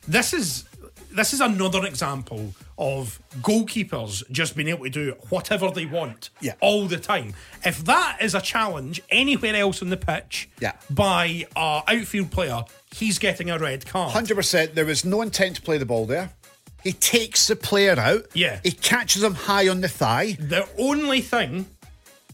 this 0.07 0.33
is 0.33 0.65
this 1.11 1.33
is 1.33 1.41
another 1.41 1.85
example 1.85 2.53
of 2.77 3.19
goalkeepers 3.41 4.23
just 4.31 4.55
being 4.55 4.67
able 4.69 4.83
to 4.85 4.89
do 4.91 5.11
whatever 5.29 5.71
they 5.71 5.85
want 5.85 6.29
Yeah. 6.39 6.53
all 6.61 6.85
the 6.85 6.97
time. 6.99 7.33
If 7.65 7.83
that 7.85 8.19
is 8.21 8.35
a 8.35 8.41
challenge 8.41 9.01
anywhere 9.09 9.55
else 9.55 9.81
on 9.81 9.89
the 9.89 9.97
pitch 9.97 10.49
Yeah. 10.59 10.73
by 10.87 11.47
a 11.55 11.81
outfield 11.87 12.29
player, 12.29 12.63
he's 12.93 13.17
getting 13.17 13.49
a 13.49 13.57
red 13.57 13.87
card. 13.87 14.13
100%. 14.13 14.75
There 14.75 14.85
was 14.85 15.03
no 15.03 15.23
intent 15.23 15.55
to 15.55 15.61
play 15.63 15.79
the 15.79 15.85
ball 15.85 16.05
there. 16.05 16.29
He 16.83 16.93
takes 16.93 17.47
the 17.47 17.55
player 17.55 17.99
out. 17.99 18.25
Yeah. 18.33 18.59
He 18.63 18.71
catches 18.71 19.23
him 19.23 19.33
high 19.33 19.67
on 19.67 19.81
the 19.81 19.87
thigh. 19.89 20.37
The 20.39 20.67
only 20.77 21.21
thing 21.21 21.67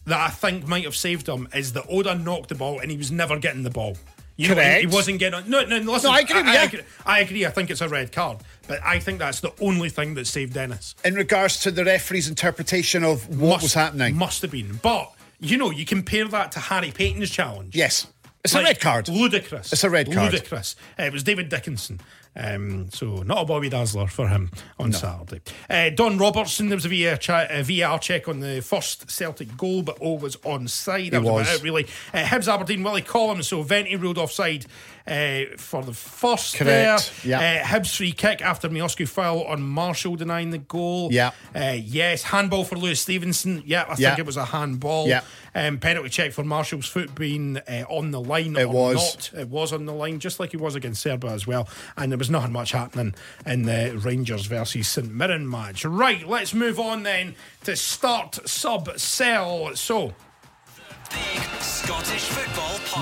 that 0.06 0.20
I 0.20 0.28
think 0.30 0.66
might 0.68 0.84
have 0.84 0.94
saved 0.96 1.28
him 1.28 1.48
is 1.54 1.72
that 1.72 1.84
Oda 1.88 2.14
knocked 2.14 2.48
the 2.50 2.54
ball 2.54 2.78
and 2.78 2.90
he 2.90 2.96
was 2.96 3.10
never 3.10 3.38
getting 3.38 3.62
the 3.64 3.70
ball. 3.70 3.96
You 4.36 4.48
know, 4.48 4.54
he- 4.54 4.60
Correct. 4.60 4.80
he 4.82 4.86
wasn't 4.86 5.18
getting 5.18 5.34
on. 5.40 5.48
No, 5.50 5.64
no, 5.64 5.78
listen. 5.78 6.10
No, 6.10 6.16
I 6.16 6.20
agree 6.20 6.36
with 6.42 6.46
I, 6.46 6.62
agree, 6.64 6.80
I 7.06 7.20
agree. 7.20 7.46
I 7.46 7.50
think 7.50 7.70
it's 7.70 7.80
a 7.80 7.88
red 7.88 8.12
card, 8.12 8.38
but 8.68 8.80
I 8.84 8.98
think 9.00 9.18
that's 9.18 9.40
the 9.40 9.52
only 9.60 9.88
thing 9.88 10.14
that 10.14 10.26
saved 10.26 10.52
Dennis. 10.52 10.94
In 11.04 11.14
regards 11.14 11.58
to 11.60 11.70
the 11.70 11.84
referee's 11.84 12.28
interpretation 12.28 13.02
of 13.02 13.26
what 13.40 13.62
was 13.62 13.72
happening. 13.74 14.14
Must 14.16 14.42
have 14.42 14.50
been. 14.50 14.78
But, 14.82 15.10
you 15.40 15.56
know, 15.56 15.70
you 15.70 15.86
compare 15.86 16.28
that 16.28 16.52
to 16.52 16.60
Harry 16.60 16.90
Paton's 16.92 17.30
challenge. 17.30 17.74
yes. 17.74 18.06
It's 18.44 18.54
Like, 18.54 18.62
a 18.62 18.66
red 18.68 18.80
card. 18.80 19.08
Ludicrous. 19.08 19.72
It's 19.72 19.82
a 19.82 19.90
red 19.90 20.12
card. 20.12 20.32
Ludicrous. 20.32 20.76
Uh, 20.96 21.02
it 21.02 21.12
was 21.12 21.24
David 21.24 21.48
Dickinson. 21.48 21.98
Um, 22.36 22.90
so 22.90 23.22
not 23.22 23.42
a 23.42 23.44
Bobby 23.46 23.68
Dazzler 23.70 24.06
for 24.06 24.28
him 24.28 24.50
on 24.78 24.92
Saturday. 24.92 25.40
Uh, 25.70 25.90
Don 25.90 26.18
Robertson, 26.18 26.68
there 26.68 26.76
was 26.76 26.84
a 26.84 26.90
VR, 26.90 27.18
cha- 27.18 27.46
a 27.48 27.62
VR 27.62 27.98
check 28.00 28.28
on 28.28 28.40
the 28.40 28.60
first 28.60 29.10
Celtic 29.10 29.56
goal, 29.56 29.82
but 29.82 29.96
O 30.02 30.14
was 30.14 30.36
onside. 30.38 31.12
That 31.12 31.22
was, 31.22 31.32
was. 31.32 31.46
about 31.48 31.56
it, 31.56 31.62
really. 31.62 31.86
Uh, 32.12 32.24
Hibs 32.24 32.52
Aberdeen, 32.52 32.82
Willie 32.82 33.02
Collum, 33.02 33.42
so 33.42 33.62
Vente 33.62 33.96
ruled 33.96 34.18
offside 34.18 34.66
uh, 35.06 35.56
for 35.56 35.82
the 35.82 35.92
first 35.92 36.56
Correct. 36.56 37.12
there. 37.22 37.40
Yeah. 37.40 37.62
Uh, 37.62 37.64
Hibs 37.66 37.96
free 37.96 38.12
kick 38.12 38.42
after 38.42 38.68
Miovski 38.68 39.06
foul 39.08 39.44
on 39.44 39.62
Marshall 39.62 40.16
denying 40.16 40.50
the 40.50 40.58
goal. 40.58 41.12
Yeah. 41.12 41.30
Uh, 41.54 41.76
yes, 41.80 42.22
handball 42.24 42.64
for 42.64 42.76
Lewis 42.76 43.00
Stevenson. 43.00 43.62
Yeah, 43.66 43.82
I 43.82 43.94
Yeah. 43.98 44.08
think 44.10 44.20
it 44.20 44.26
was 44.26 44.36
a 44.36 44.44
handball. 44.46 45.06
Yeah. 45.08 45.22
Um, 45.54 45.78
penalty 45.78 46.10
check 46.10 46.32
for 46.32 46.44
Marshall's 46.44 46.86
foot 46.86 47.14
being 47.14 47.56
uh, 47.56 47.84
on 47.88 48.10
the 48.10 48.20
line. 48.20 48.56
It 48.56 48.64
or 48.64 48.68
was. 48.68 49.32
Not. 49.32 49.40
It 49.40 49.48
was 49.48 49.72
on 49.72 49.86
the 49.86 49.92
line, 49.94 50.18
just 50.18 50.38
like 50.38 50.50
he 50.50 50.56
was 50.58 50.74
against 50.74 51.00
Serbia 51.02 51.30
as 51.30 51.46
well. 51.46 51.68
And 51.96 52.12
there 52.12 52.18
was 52.18 52.28
nothing 52.28 52.52
much 52.52 52.72
happening 52.72 53.14
in 53.46 53.62
the 53.62 53.96
Rangers 53.98 54.46
versus 54.46 54.86
St 54.88 55.10
Mirren 55.10 55.48
match. 55.48 55.84
Right, 55.84 56.26
let's 56.28 56.52
move 56.52 56.78
on 56.78 57.04
then 57.04 57.34
to 57.64 57.74
start 57.76 58.38
sub 58.48 58.90
sell. 58.98 59.74
So, 59.76 60.12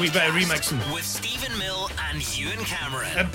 We 0.01 0.11
better 0.11 0.33
remix 0.33 0.73
'em. 0.73 0.93
With 0.93 1.05
Steven 1.05 1.57
Mill 1.59 1.89
and 2.11 2.37
Ewen 2.37 2.59
Cameron. 2.65 3.29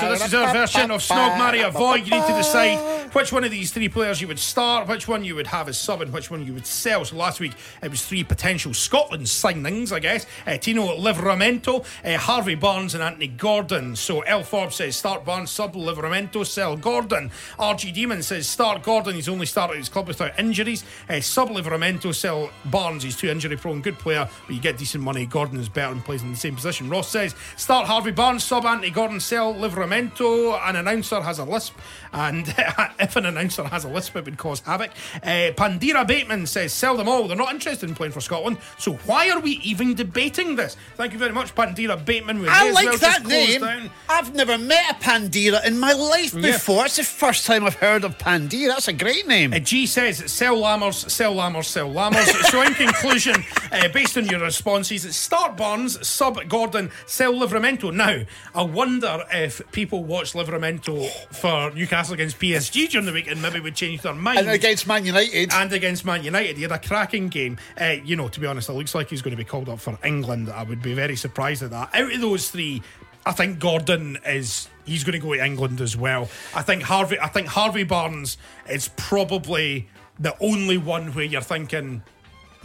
So 0.00 0.08
this 0.10 0.26
is 0.26 0.34
our 0.34 0.52
version 0.52 0.90
of 0.90 1.00
Snog 1.00 1.38
Marry 1.38 1.62
Avoid. 1.62 2.06
You 2.06 2.12
need 2.12 2.26
to 2.26 2.34
decide 2.34 2.78
which 3.14 3.32
one 3.32 3.42
of 3.44 3.50
these 3.50 3.70
three 3.70 3.88
players 3.88 4.20
you 4.20 4.28
would 4.28 4.38
start, 4.38 4.86
which 4.86 5.08
one 5.08 5.24
you 5.24 5.34
would 5.34 5.46
have 5.46 5.66
as 5.68 5.78
sub, 5.78 6.02
and 6.02 6.12
which 6.12 6.30
one 6.30 6.44
you 6.46 6.52
would 6.52 6.66
sell. 6.66 7.04
So 7.06 7.16
last 7.16 7.40
week 7.40 7.54
it 7.82 7.90
was 7.90 8.04
three 8.04 8.22
potential 8.22 8.74
Scotland 8.74 9.24
signings, 9.24 9.92
I 9.92 9.98
guess. 10.00 10.26
Uh, 10.46 10.58
Tino 10.58 10.94
Livramento, 10.96 11.84
uh, 12.04 12.18
Harvey 12.18 12.54
Barnes, 12.54 12.94
and 12.94 13.02
Anthony 13.02 13.28
Gordon. 13.28 13.96
So 13.96 14.20
L 14.20 14.42
Forbes 14.42 14.76
says 14.76 14.94
start 14.94 15.24
Barnes, 15.24 15.50
sub 15.50 15.74
Livramento, 15.74 16.46
sell 16.46 16.76
Gordon. 16.76 17.30
RG 17.58 17.92
Demon 17.94 18.22
says 18.22 18.46
start 18.46 18.82
Gordon. 18.82 19.14
He's 19.14 19.28
only 19.28 19.46
started 19.46 19.78
his 19.78 19.88
club 19.88 20.06
without 20.06 20.38
injuries. 20.38 20.84
Uh, 21.08 21.20
sub 21.20 21.48
Livramento, 21.48 22.14
sell 22.14 22.27
Barnes. 22.66 23.02
He's 23.02 23.16
too 23.16 23.28
injury 23.28 23.56
prone. 23.56 23.80
Good 23.80 23.98
player, 23.98 24.28
but 24.46 24.54
you 24.54 24.60
get 24.60 24.76
decent 24.78 25.02
money. 25.04 25.26
Gordon 25.26 25.58
is 25.60 25.68
better 25.68 25.92
and 25.92 26.04
plays 26.04 26.22
in 26.22 26.30
the 26.30 26.36
same 26.36 26.54
position. 26.54 26.88
Ross 26.88 27.08
says 27.08 27.34
start 27.56 27.86
Harvey 27.86 28.10
Barnes, 28.12 28.44
sub 28.44 28.64
Anthony 28.64 28.90
Gordon, 28.90 29.20
sell 29.20 29.54
Livramento. 29.54 30.58
An 30.68 30.76
announcer 30.76 31.20
has 31.20 31.38
a 31.38 31.44
lisp, 31.44 31.76
and 32.12 32.46
if 33.00 33.16
an 33.16 33.26
announcer 33.26 33.64
has 33.64 33.84
a 33.84 33.88
lisp, 33.88 34.16
it 34.16 34.24
would 34.24 34.36
cause 34.38 34.60
havoc. 34.60 34.90
Uh, 35.22 35.50
Pandira 35.56 36.04
Bateman 36.04 36.46
says 36.46 36.72
sell 36.72 36.96
them 36.96 37.08
all. 37.08 37.28
They're 37.28 37.36
not 37.36 37.52
interested 37.52 37.88
in 37.88 37.94
playing 37.94 38.12
for 38.12 38.20
Scotland, 38.20 38.58
so 38.78 38.94
why 39.06 39.30
are 39.30 39.40
we 39.40 39.52
even 39.62 39.94
debating 39.94 40.56
this? 40.56 40.76
Thank 40.96 41.12
you 41.12 41.18
very 41.18 41.32
much, 41.32 41.54
Pandira 41.54 41.96
Bateman. 41.96 42.40
We 42.40 42.48
I 42.48 42.70
like 42.70 42.86
well 42.86 42.98
that 42.98 43.26
name. 43.26 43.60
down. 43.60 43.90
I've 44.08 44.34
never 44.34 44.58
met 44.58 44.90
a 44.92 44.94
Pandira 44.94 45.66
in 45.66 45.78
my 45.78 45.92
life 45.92 46.34
Yeah. 46.34 46.52
before. 46.52 46.86
It's 46.86 46.96
the 46.96 47.04
first 47.04 47.46
time 47.46 47.64
I've 47.64 47.74
heard 47.74 48.04
of 48.04 48.18
Pandira. 48.18 48.72
That's 48.72 48.88
a 48.88 48.92
great 48.92 49.26
name. 49.26 49.52
Uh, 49.52 49.58
G 49.58 49.86
says, 49.86 50.30
sell 50.30 50.56
Lammers, 50.56 51.08
sell 51.10 51.34
Lammers, 51.34 51.64
sell 51.64 51.88
Lammers. 51.90 52.17
So, 52.24 52.62
in 52.62 52.74
conclusion, 52.74 53.44
uh, 53.72 53.88
based 53.88 54.16
on 54.16 54.26
your 54.26 54.40
responses, 54.40 55.14
start 55.16 55.56
Barnes, 55.56 56.06
sub 56.06 56.48
Gordon, 56.48 56.90
sell 57.06 57.32
Livramento. 57.34 57.92
Now, 57.94 58.22
I 58.54 58.62
wonder 58.62 59.24
if 59.32 59.60
people 59.72 60.04
watch 60.04 60.32
Livramento 60.32 61.08
for 61.34 61.70
Newcastle 61.74 62.14
against 62.14 62.38
PSG 62.38 62.90
during 62.90 63.06
the 63.06 63.12
week 63.12 63.28
and 63.28 63.40
maybe 63.42 63.60
would 63.60 63.74
change 63.74 64.02
their 64.02 64.14
mind. 64.14 64.40
and 64.40 64.48
against 64.50 64.86
Man 64.86 65.04
United. 65.04 65.52
And 65.52 65.72
against 65.72 66.04
Man 66.04 66.24
United, 66.24 66.56
he 66.56 66.62
had 66.62 66.72
a 66.72 66.78
cracking 66.78 67.28
game. 67.28 67.58
Uh, 67.80 67.96
you 68.04 68.16
know, 68.16 68.28
to 68.28 68.40
be 68.40 68.46
honest, 68.46 68.68
it 68.68 68.72
looks 68.72 68.94
like 68.94 69.10
he's 69.10 69.22
going 69.22 69.32
to 69.32 69.36
be 69.36 69.44
called 69.44 69.68
up 69.68 69.80
for 69.80 69.98
England. 70.04 70.50
I 70.50 70.62
would 70.62 70.82
be 70.82 70.94
very 70.94 71.16
surprised 71.16 71.62
at 71.62 71.70
that. 71.70 71.90
Out 71.94 72.12
of 72.12 72.20
those 72.20 72.50
three, 72.50 72.82
I 73.26 73.32
think 73.32 73.58
Gordon 73.58 74.18
is 74.26 74.68
he's 74.86 75.04
going 75.04 75.20
to 75.20 75.26
go 75.26 75.34
to 75.34 75.44
England 75.44 75.80
as 75.80 75.96
well. 75.96 76.28
I 76.54 76.62
think 76.62 76.82
Harvey. 76.82 77.18
I 77.20 77.28
think 77.28 77.46
Harvey 77.48 77.84
Barnes 77.84 78.38
is 78.68 78.88
probably 78.96 79.88
the 80.18 80.36
only 80.40 80.78
one 80.78 81.12
where 81.14 81.24
you're 81.24 81.40
thinking. 81.40 82.02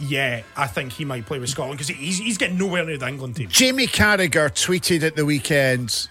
Yeah, 0.00 0.42
I 0.56 0.66
think 0.66 0.92
he 0.92 1.04
might 1.04 1.24
play 1.24 1.38
with 1.38 1.50
Scotland 1.50 1.78
because 1.78 1.94
he's, 1.96 2.18
he's 2.18 2.36
getting 2.36 2.58
nowhere 2.58 2.84
near 2.84 2.98
the 2.98 3.06
England 3.06 3.36
team. 3.36 3.48
Jamie 3.48 3.86
Carragher 3.86 4.50
tweeted 4.50 5.04
at 5.04 5.14
the 5.14 5.24
weekend 5.24 6.08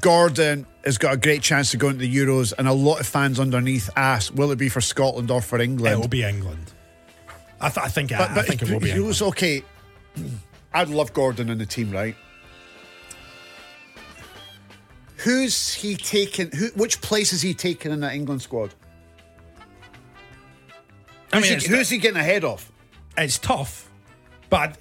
Gordon 0.00 0.66
has 0.84 0.98
got 0.98 1.14
a 1.14 1.16
great 1.16 1.42
chance 1.42 1.70
to 1.70 1.76
go 1.76 1.88
into 1.88 2.00
the 2.00 2.16
Euros, 2.16 2.52
and 2.58 2.66
a 2.66 2.72
lot 2.72 2.98
of 2.98 3.06
fans 3.06 3.38
underneath 3.38 3.88
ask, 3.94 4.34
will 4.34 4.50
it 4.50 4.56
be 4.58 4.68
for 4.68 4.80
Scotland 4.80 5.30
or 5.30 5.40
for 5.40 5.60
England? 5.60 5.92
It 5.92 5.96
will 5.96 6.04
England? 6.04 6.10
be 6.10 6.24
England. 6.24 6.72
I, 7.60 7.68
th- 7.68 7.86
I 7.86 7.88
think. 7.88 8.10
But, 8.10 8.30
I, 8.30 8.34
but 8.34 8.38
I 8.38 8.42
think 8.42 8.62
it 8.62 8.70
will 8.70 8.80
be. 8.80 8.86
he 8.86 8.92
England. 8.92 9.08
was 9.08 9.22
okay. 9.22 9.62
I'd 10.74 10.88
love 10.88 11.12
Gordon 11.12 11.50
in 11.50 11.58
the 11.58 11.66
team, 11.66 11.90
right? 11.92 12.16
Who's 15.18 15.72
he 15.72 15.94
taken? 15.96 16.50
Who, 16.50 16.66
which 16.74 17.00
place 17.00 17.32
is 17.32 17.42
he 17.42 17.54
taking 17.54 17.92
in 17.92 18.00
that 18.00 18.14
England 18.14 18.42
squad? 18.42 18.74
I 21.32 21.38
Who's, 21.38 21.50
mean, 21.50 21.60
he, 21.60 21.66
who's 21.68 21.88
he 21.88 21.98
getting 21.98 22.20
ahead 22.20 22.44
of? 22.44 22.70
it's 23.16 23.38
tough 23.38 23.90
But 24.50 24.78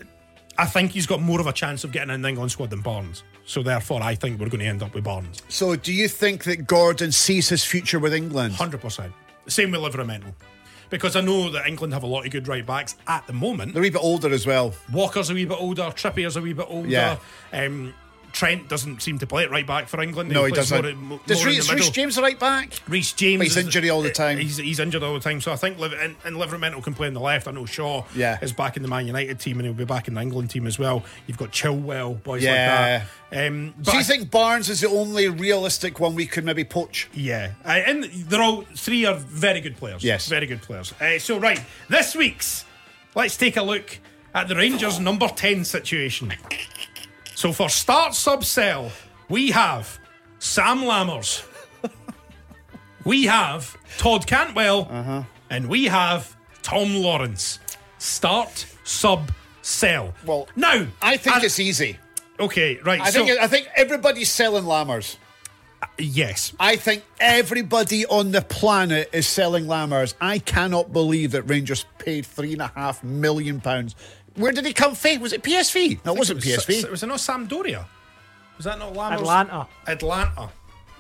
I 0.58 0.66
think 0.66 0.92
he's 0.92 1.06
got 1.08 1.22
more 1.22 1.40
of 1.40 1.48
a 1.48 1.54
chance 1.54 1.84
of 1.84 1.92
getting 1.92 2.14
in 2.14 2.22
the 2.22 2.30
England 2.30 2.52
squad 2.52 2.70
than 2.70 2.82
Barnes. 2.82 3.24
So 3.46 3.64
therefore, 3.64 4.02
I 4.04 4.16
think 4.16 4.40
we're 4.40 4.50
going 4.50 4.60
to 4.60 4.66
end 4.66 4.84
up 4.84 4.94
with 4.94 5.04
Barnes. 5.04 5.42
So, 5.50 5.76
do 5.76 5.92
you 5.92 6.08
think 6.08 6.44
that 6.44 6.68
Gordon 6.68 7.12
sees 7.12 7.50
his 7.50 7.64
future 7.64 8.00
with 8.00 8.14
England? 8.14 8.54
Hundred 8.54 8.82
percent. 8.82 9.12
Same 9.48 9.72
with 9.72 9.82
Liverpool. 9.82 10.34
Because 10.90 11.16
I 11.16 11.22
know 11.22 11.50
that 11.50 11.68
England 11.68 11.94
have 11.94 12.04
a 12.04 12.08
lot 12.08 12.26
of 12.26 12.32
good 12.32 12.48
right 12.48 12.66
backs 12.66 12.96
at 13.08 13.26
the 13.26 13.34
moment. 13.34 13.74
They're 13.74 13.82
a 13.82 13.86
wee 13.86 13.90
bit 13.90 14.04
older 14.04 14.32
as 14.32 14.46
well. 14.46 14.74
Walker's 14.92 15.30
a 15.30 15.34
wee 15.34 15.46
bit 15.46 15.60
older, 15.60 15.84
Trippier's 15.96 16.36
a 16.36 16.42
wee 16.42 16.54
bit 16.54 16.68
older. 16.70 16.88
Yeah. 16.90 17.18
Um, 17.54 17.94
Trent 18.34 18.68
doesn't 18.70 19.02
seem 19.02 19.20
to 19.20 19.28
play 19.28 19.44
it 19.44 19.52
right 19.52 19.66
back 19.66 19.88
for 19.88 20.02
England. 20.02 20.30
No, 20.32 20.46
he 20.46 20.52
plays 20.52 20.70
doesn't. 20.70 20.96
more 20.98 21.18
more 21.18 21.20
Does 21.26 21.42
in 21.42 21.48
Reece, 21.48 21.72
Reece. 21.72 21.90
James 21.90 22.16
the 22.16 22.22
right 22.22 22.40
back? 22.40 22.74
Reece 22.88 23.14
James. 23.14 23.40
But 23.40 23.44
he's 23.46 23.58
is- 23.58 23.66
injured 23.66 23.90
all 23.90 24.02
the 24.02 24.12
time. 24.12 24.38
He's, 24.38 24.58
he's 24.58 24.80
injured 24.80 25.04
all 25.04 25.14
the 25.14 25.20
time. 25.20 25.42
So 25.42 25.52
I 25.52 25.56
think 25.56 25.78
Liv- 25.80 25.94
and, 25.94 26.16
and 26.26 26.38
Liverpool 26.38 26.82
can 26.82 26.94
play 26.94 27.08
on 27.08 27.14
the 27.14 27.20
left. 27.20 27.48
I 27.48 27.52
know 27.52 27.66
Shaw 27.66 28.06
Yeah. 28.16 28.38
is 28.42 28.54
back 28.54 28.78
in 28.78 28.84
the 28.84 28.90
Man 28.90 29.08
United 29.08 29.40
team 29.40 29.58
and 29.60 29.66
he'll 29.66 29.74
be 29.74 29.86
back 29.86 30.08
in 30.08 30.14
the 30.14 30.22
England 30.22 30.50
team 30.50 30.68
as 30.68 30.78
well. 30.80 31.04
You've 31.28 31.38
got 31.38 31.52
Chilwell, 31.52 32.22
boys 32.24 32.44
Yeah. 32.44 32.52
like 32.52 33.08
that. 33.32 33.48
Um, 33.48 33.74
but 33.78 33.86
Do 33.86 33.92
you 33.94 34.00
I- 34.00 34.04
think 34.04 34.30
Barnes 34.32 34.70
is 34.70 34.82
the 34.82 34.90
only 34.90 35.28
realistic 35.30 36.00
one 36.00 36.16
we 36.16 36.26
could 36.26 36.44
maybe 36.44 36.64
poach? 36.64 37.10
Yeah, 37.14 37.52
uh, 37.66 37.70
and 37.70 38.04
they're 38.04 38.42
all 38.42 38.64
three 38.76 39.06
are 39.06 39.16
very 39.16 39.62
good 39.62 39.78
players. 39.78 40.04
Yes. 40.04 40.28
very 40.28 40.46
good 40.48 40.62
players. 40.62 40.94
Uh, 41.00 41.18
so 41.20 41.38
right, 41.40 41.62
this 41.90 42.16
week's 42.16 42.66
let's 43.16 43.38
take 43.38 43.56
a 43.58 43.62
look 43.64 44.00
at 44.34 44.48
the 44.50 44.56
Rangers 44.56 45.00
number 45.00 45.28
ten 45.30 45.64
situation. 45.64 46.34
So 47.42 47.52
for 47.52 47.70
start 47.70 48.14
sub 48.14 48.44
sell, 48.46 48.92
we 49.28 49.50
have 49.50 49.98
Sam 50.38 50.82
Lammers, 50.82 51.44
we 53.04 53.24
have 53.26 53.76
Todd 53.98 54.28
Cantwell, 54.28 54.88
Uh-huh. 54.92 55.24
and 55.50 55.68
we 55.68 55.86
have 55.86 56.36
Tom 56.62 56.94
Lawrence. 56.98 57.58
Start 57.98 58.68
sub 58.84 59.32
sell. 59.64 60.14
Well, 60.24 60.50
now 60.56 60.86
I 61.02 61.18
think 61.18 61.44
it's 61.44 61.60
easy. 61.60 61.98
okay. 62.40 62.78
Right, 62.86 63.02
I 63.02 63.10
so 63.10 63.26
think 63.26 63.40
I 63.42 63.48
think 63.48 63.68
everybody's 63.76 64.30
selling 64.32 64.66
Lammers. 64.66 65.16
yes, 65.98 66.54
I 66.60 66.76
think 66.76 67.02
everybody 67.20 68.06
on 68.06 68.34
the 68.34 68.44
planet 68.44 69.10
is 69.14 69.26
selling 69.26 69.66
Lammers. 69.66 70.14
I 70.22 70.38
cannot 70.38 70.94
believe 70.94 71.32
that 71.32 71.50
Rangers 71.50 71.86
paid 71.98 72.24
three 72.28 72.54
and 72.54 72.62
a 72.62 72.68
half 72.76 73.04
million 73.04 73.62
pounds. 73.62 73.96
Where 74.36 74.52
did 74.52 74.66
he 74.66 74.74
come 74.74 74.96
from? 74.96 75.20
Was 75.20 75.34
it 75.34 75.44
PSV? 75.44 76.04
No, 76.06 76.14
it 76.14 76.18
wasn't 76.18 76.38
was, 76.38 76.46
PSV. 76.46 76.90
Was 76.90 77.04
it 77.04 77.08
not 77.08 77.18
Sampdoria? 77.20 77.86
Was 78.58 78.66
that 78.66 78.80
not 78.80 78.94
Lammers? 78.94 79.14
Atlanta. 79.20 79.68
Atlanta. 79.88 80.50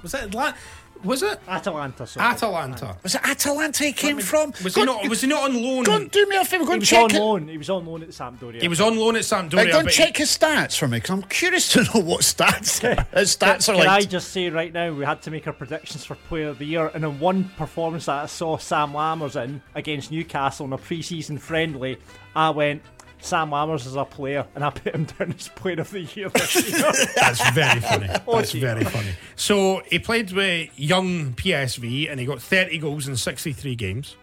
Was 0.01 0.13
it 0.13 0.23
Atlanta? 0.23 0.55
Was 1.03 1.23
it 1.23 1.39
Atalanta. 1.47 2.05
Sorry. 2.05 2.27
Atalanta? 2.27 2.97
Was 3.01 3.15
it 3.15 3.21
Atalanta 3.27 3.85
he 3.85 3.91
came 3.91 4.19
from? 4.19 4.53
Was 4.63 4.75
Go 4.75 4.81
he 4.81 4.85
not? 4.85 5.09
Was 5.09 5.21
he 5.21 5.27
not 5.27 5.49
on 5.49 5.59
loan? 5.59 5.83
Go 5.83 5.95
and 5.95 6.11
do 6.11 6.25
me 6.27 6.35
a 6.35 6.45
favour. 6.45 6.63
Go 6.65 6.71
He 6.71 6.73
and 6.73 6.81
was 6.81 6.93
on 6.93 7.11
it. 7.11 7.19
loan. 7.19 7.47
He 7.47 7.57
was 7.57 7.69
on 7.71 7.85
loan 7.87 8.03
at 8.03 8.09
Sampdoria. 8.09 8.61
He 8.61 8.67
was 8.67 8.79
on 8.81 8.97
loan 8.97 9.15
at 9.15 9.23
Sampdoria. 9.23 9.55
Right, 9.55 9.71
go 9.71 9.79
and 9.79 9.85
but 9.87 9.93
check 9.93 10.17
his 10.17 10.29
stats 10.29 10.77
for 10.77 10.87
me 10.87 10.97
because 10.97 11.09
I'm 11.09 11.23
curious 11.23 11.71
to 11.73 11.83
know 11.85 12.01
what 12.01 12.21
stats 12.21 12.81
his 13.17 13.35
stats 13.35 13.67
are 13.67 13.77
Can 13.77 13.87
I 13.87 14.01
just 14.01 14.29
say 14.29 14.49
right 14.51 14.71
now, 14.71 14.93
we 14.93 15.03
had 15.03 15.23
to 15.23 15.31
make 15.31 15.47
our 15.47 15.53
predictions 15.53 16.05
for 16.05 16.13
Player 16.13 16.49
of 16.49 16.59
the 16.59 16.65
Year, 16.65 16.91
and 16.93 17.03
in 17.03 17.19
one 17.19 17.45
performance 17.57 18.05
that 18.05 18.23
I 18.23 18.25
saw 18.27 18.57
Sam 18.57 18.91
Lammers 18.91 19.41
in 19.43 19.63
against 19.73 20.11
Newcastle 20.11 20.67
in 20.67 20.73
a 20.73 20.77
pre-season 20.77 21.39
friendly, 21.39 21.97
I 22.35 22.51
went, 22.51 22.83
Sam 23.21 23.51
Lammers 23.51 23.85
is 23.85 23.95
a 23.95 24.03
player, 24.03 24.45
and 24.55 24.63
I 24.63 24.71
put 24.71 24.93
him 24.95 25.05
down 25.05 25.33
as 25.37 25.47
Player 25.49 25.79
of 25.81 25.91
the 25.91 26.01
Year 26.01 26.29
this 26.29 26.55
year. 26.69 26.91
That's 27.15 27.49
very 27.51 27.79
funny. 27.79 28.07
Oh, 28.27 28.37
That's 28.37 28.51
dear. 28.51 28.61
very 28.61 28.83
funny. 28.83 29.11
So 29.35 29.81
he 29.89 29.99
played 29.99 30.31
with 30.31 30.69
young 30.77 31.33
PSV 31.33 32.09
and 32.11 32.19
he 32.19 32.25
got 32.25 32.41
30 32.41 32.79
goals 32.79 33.07
in 33.07 33.15
63 33.15 33.75
games, 33.75 34.15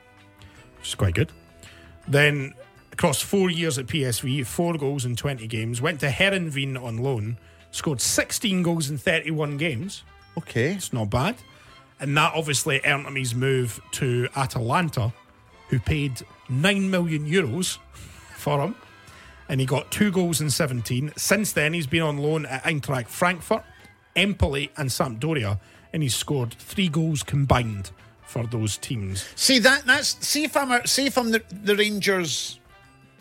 which 0.79 0.89
is 0.89 0.95
quite 0.95 1.15
good. 1.15 1.31
Then 2.09 2.55
across 2.93 3.21
four 3.23 3.51
years 3.51 3.79
at 3.79 3.87
PSV, 3.87 4.45
four 4.47 4.75
goals 4.77 5.05
in 5.05 5.15
20 5.15 5.47
games. 5.47 5.81
Went 5.81 6.01
to 6.01 6.09
Heerenveen 6.09 6.83
on 6.83 6.99
loan, 6.99 7.39
scored 7.71 8.01
16 8.01 8.63
goals 8.63 8.91
in 8.91 8.99
31 8.99 9.57
games. 9.59 10.03
Okay. 10.37 10.73
It's 10.73 10.93
not 10.93 11.09
bad. 11.11 11.37
And 12.01 12.17
that 12.17 12.33
obviously 12.35 12.81
earned 12.85 13.07
him 13.07 13.15
his 13.17 13.35
move 13.35 13.81
to 13.93 14.29
Atalanta, 14.35 15.13
who 15.69 15.79
paid 15.79 16.23
9 16.49 16.91
million 16.91 17.27
euros 17.29 17.79
for 18.37 18.61
him. 18.61 18.75
And 19.49 19.61
he 19.61 19.67
got 19.67 19.91
two 19.91 20.11
goals 20.11 20.41
in 20.41 20.51
17. 20.51 21.13
Since 21.17 21.53
then, 21.53 21.73
he's 21.73 21.87
been 21.87 22.03
on 22.03 22.19
loan 22.19 22.47
at 22.47 22.65
Eintracht 22.65 23.09
Frankfurt, 23.09 23.65
Empoli, 24.15 24.71
and 24.77 24.91
Sampdoria. 24.91 25.59
And 25.93 26.03
he's 26.03 26.15
scored 26.15 26.53
three 26.55 26.89
goals 26.89 27.23
combined 27.23 27.91
for 28.29 28.47
those 28.47 28.77
teams. 28.77 29.25
See 29.37 29.59
that 29.61 29.87
that's 29.87 30.25
see 30.27 30.45
if 30.45 30.57
I'm 30.57 30.85
see 30.87 31.07
if 31.07 31.17
I'm 31.17 31.31
the, 31.31 31.43
the 31.51 31.75
Rangers 31.75 32.61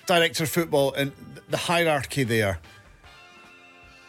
director 0.05 0.43
of 0.43 0.49
football 0.49 0.93
and 0.93 1.13
the 1.49 1.57
hierarchy 1.57 2.23
there. 2.23 2.59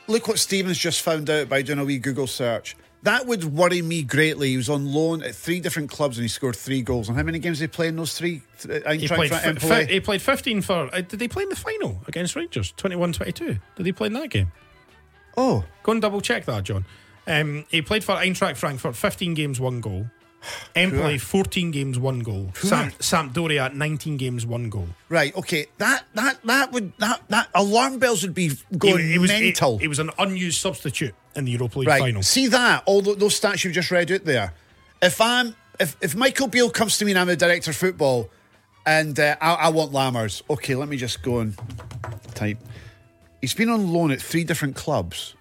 Look 0.08 0.26
what 0.26 0.38
Stevens 0.38 0.78
just 0.78 1.02
found 1.02 1.30
out 1.30 1.48
by 1.48 1.62
doing 1.62 1.78
a 1.78 1.84
wee 1.84 1.98
Google 1.98 2.26
search. 2.26 2.76
That 3.04 3.26
would 3.26 3.44
worry 3.44 3.80
me 3.80 4.02
greatly. 4.02 4.48
He 4.50 4.56
was 4.56 4.68
on 4.68 4.92
loan 4.92 5.22
at 5.22 5.34
three 5.34 5.60
different 5.60 5.88
clubs 5.90 6.18
and 6.18 6.24
he 6.24 6.28
scored 6.28 6.56
three 6.56 6.82
goals. 6.82 7.08
And 7.08 7.16
how 7.16 7.22
many 7.22 7.38
games 7.38 7.58
did 7.60 7.64
he 7.64 7.68
play 7.68 7.88
in 7.88 7.96
those 7.96 8.18
three? 8.18 8.42
Th- 8.60 8.82
He 9.00 9.06
played, 9.08 9.30
fi- 9.60 9.84
he 9.84 10.00
played 10.00 10.20
15 10.20 10.62
for. 10.62 10.90
Uh, 10.92 11.00
did 11.02 11.18
they 11.20 11.28
play 11.28 11.44
in 11.44 11.48
the 11.48 11.56
final 11.56 12.02
against 12.08 12.34
Rangers? 12.34 12.72
21 12.76 13.12
22. 13.12 13.56
Did 13.76 13.86
he 13.86 13.92
play 13.92 14.08
in 14.08 14.14
that 14.14 14.30
game? 14.30 14.50
oh, 15.36 15.64
Go 15.84 15.92
and 15.92 16.02
double 16.02 16.20
check 16.20 16.44
that, 16.46 16.64
John. 16.64 16.84
Um, 17.26 17.64
he 17.70 17.82
played 17.82 18.02
for 18.02 18.14
Eintracht 18.16 18.56
Frankfurt, 18.56 18.96
15 18.96 19.34
games, 19.34 19.60
one 19.60 19.80
goal. 19.80 20.06
Empoli, 20.74 21.18
14 21.18 21.70
games, 21.70 21.98
one 21.98 22.20
goal. 22.20 22.50
Sam, 22.54 22.90
Sampdoria, 22.92 23.72
19 23.72 24.16
games, 24.16 24.46
one 24.46 24.70
goal. 24.70 24.88
right. 25.08 25.34
Okay. 25.36 25.66
That 25.78 26.04
that 26.14 26.38
that 26.44 26.72
would 26.72 26.92
that 26.98 27.22
that 27.28 27.48
alarm 27.54 27.98
bells 27.98 28.22
would 28.22 28.34
be 28.34 28.52
going 28.76 29.06
he 29.08 29.18
was, 29.18 29.30
mental. 29.30 29.78
He 29.78 29.88
was 29.88 29.98
an 29.98 30.10
unused 30.18 30.60
substitute 30.60 31.14
in 31.38 31.44
the 31.44 31.52
Europa 31.52 31.78
League 31.78 31.88
Right. 31.88 32.00
final. 32.00 32.22
See 32.22 32.48
that? 32.48 32.82
All 32.86 33.00
tho- 33.00 33.14
those 33.14 33.40
stats 33.40 33.64
you've 33.64 33.72
just 33.74 33.90
read 33.90 34.10
out 34.12 34.24
there. 34.24 34.52
If 35.00 35.20
I'm 35.20 35.54
if 35.80 35.96
if 36.02 36.14
Michael 36.16 36.48
Beale 36.48 36.70
comes 36.70 36.98
to 36.98 37.04
me 37.04 37.12
and 37.12 37.18
I'm 37.18 37.28
the 37.28 37.36
director 37.36 37.70
of 37.70 37.76
football 37.76 38.28
and 38.84 39.18
uh, 39.18 39.36
I, 39.40 39.54
I 39.54 39.68
want 39.70 39.92
Lammers, 39.92 40.42
okay, 40.50 40.74
let 40.74 40.88
me 40.88 40.96
just 40.96 41.22
go 41.22 41.38
and 41.40 41.56
type. 42.34 42.58
He's 43.40 43.54
been 43.54 43.68
on 43.68 43.92
loan 43.92 44.10
at 44.10 44.20
three 44.20 44.44
different 44.44 44.74
clubs 44.74 45.34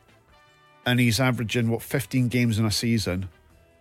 and 0.86 1.00
he's 1.00 1.20
averaging 1.20 1.70
what 1.70 1.82
15 1.82 2.28
games 2.28 2.60
in 2.60 2.66
a 2.66 2.72
season 2.72 3.30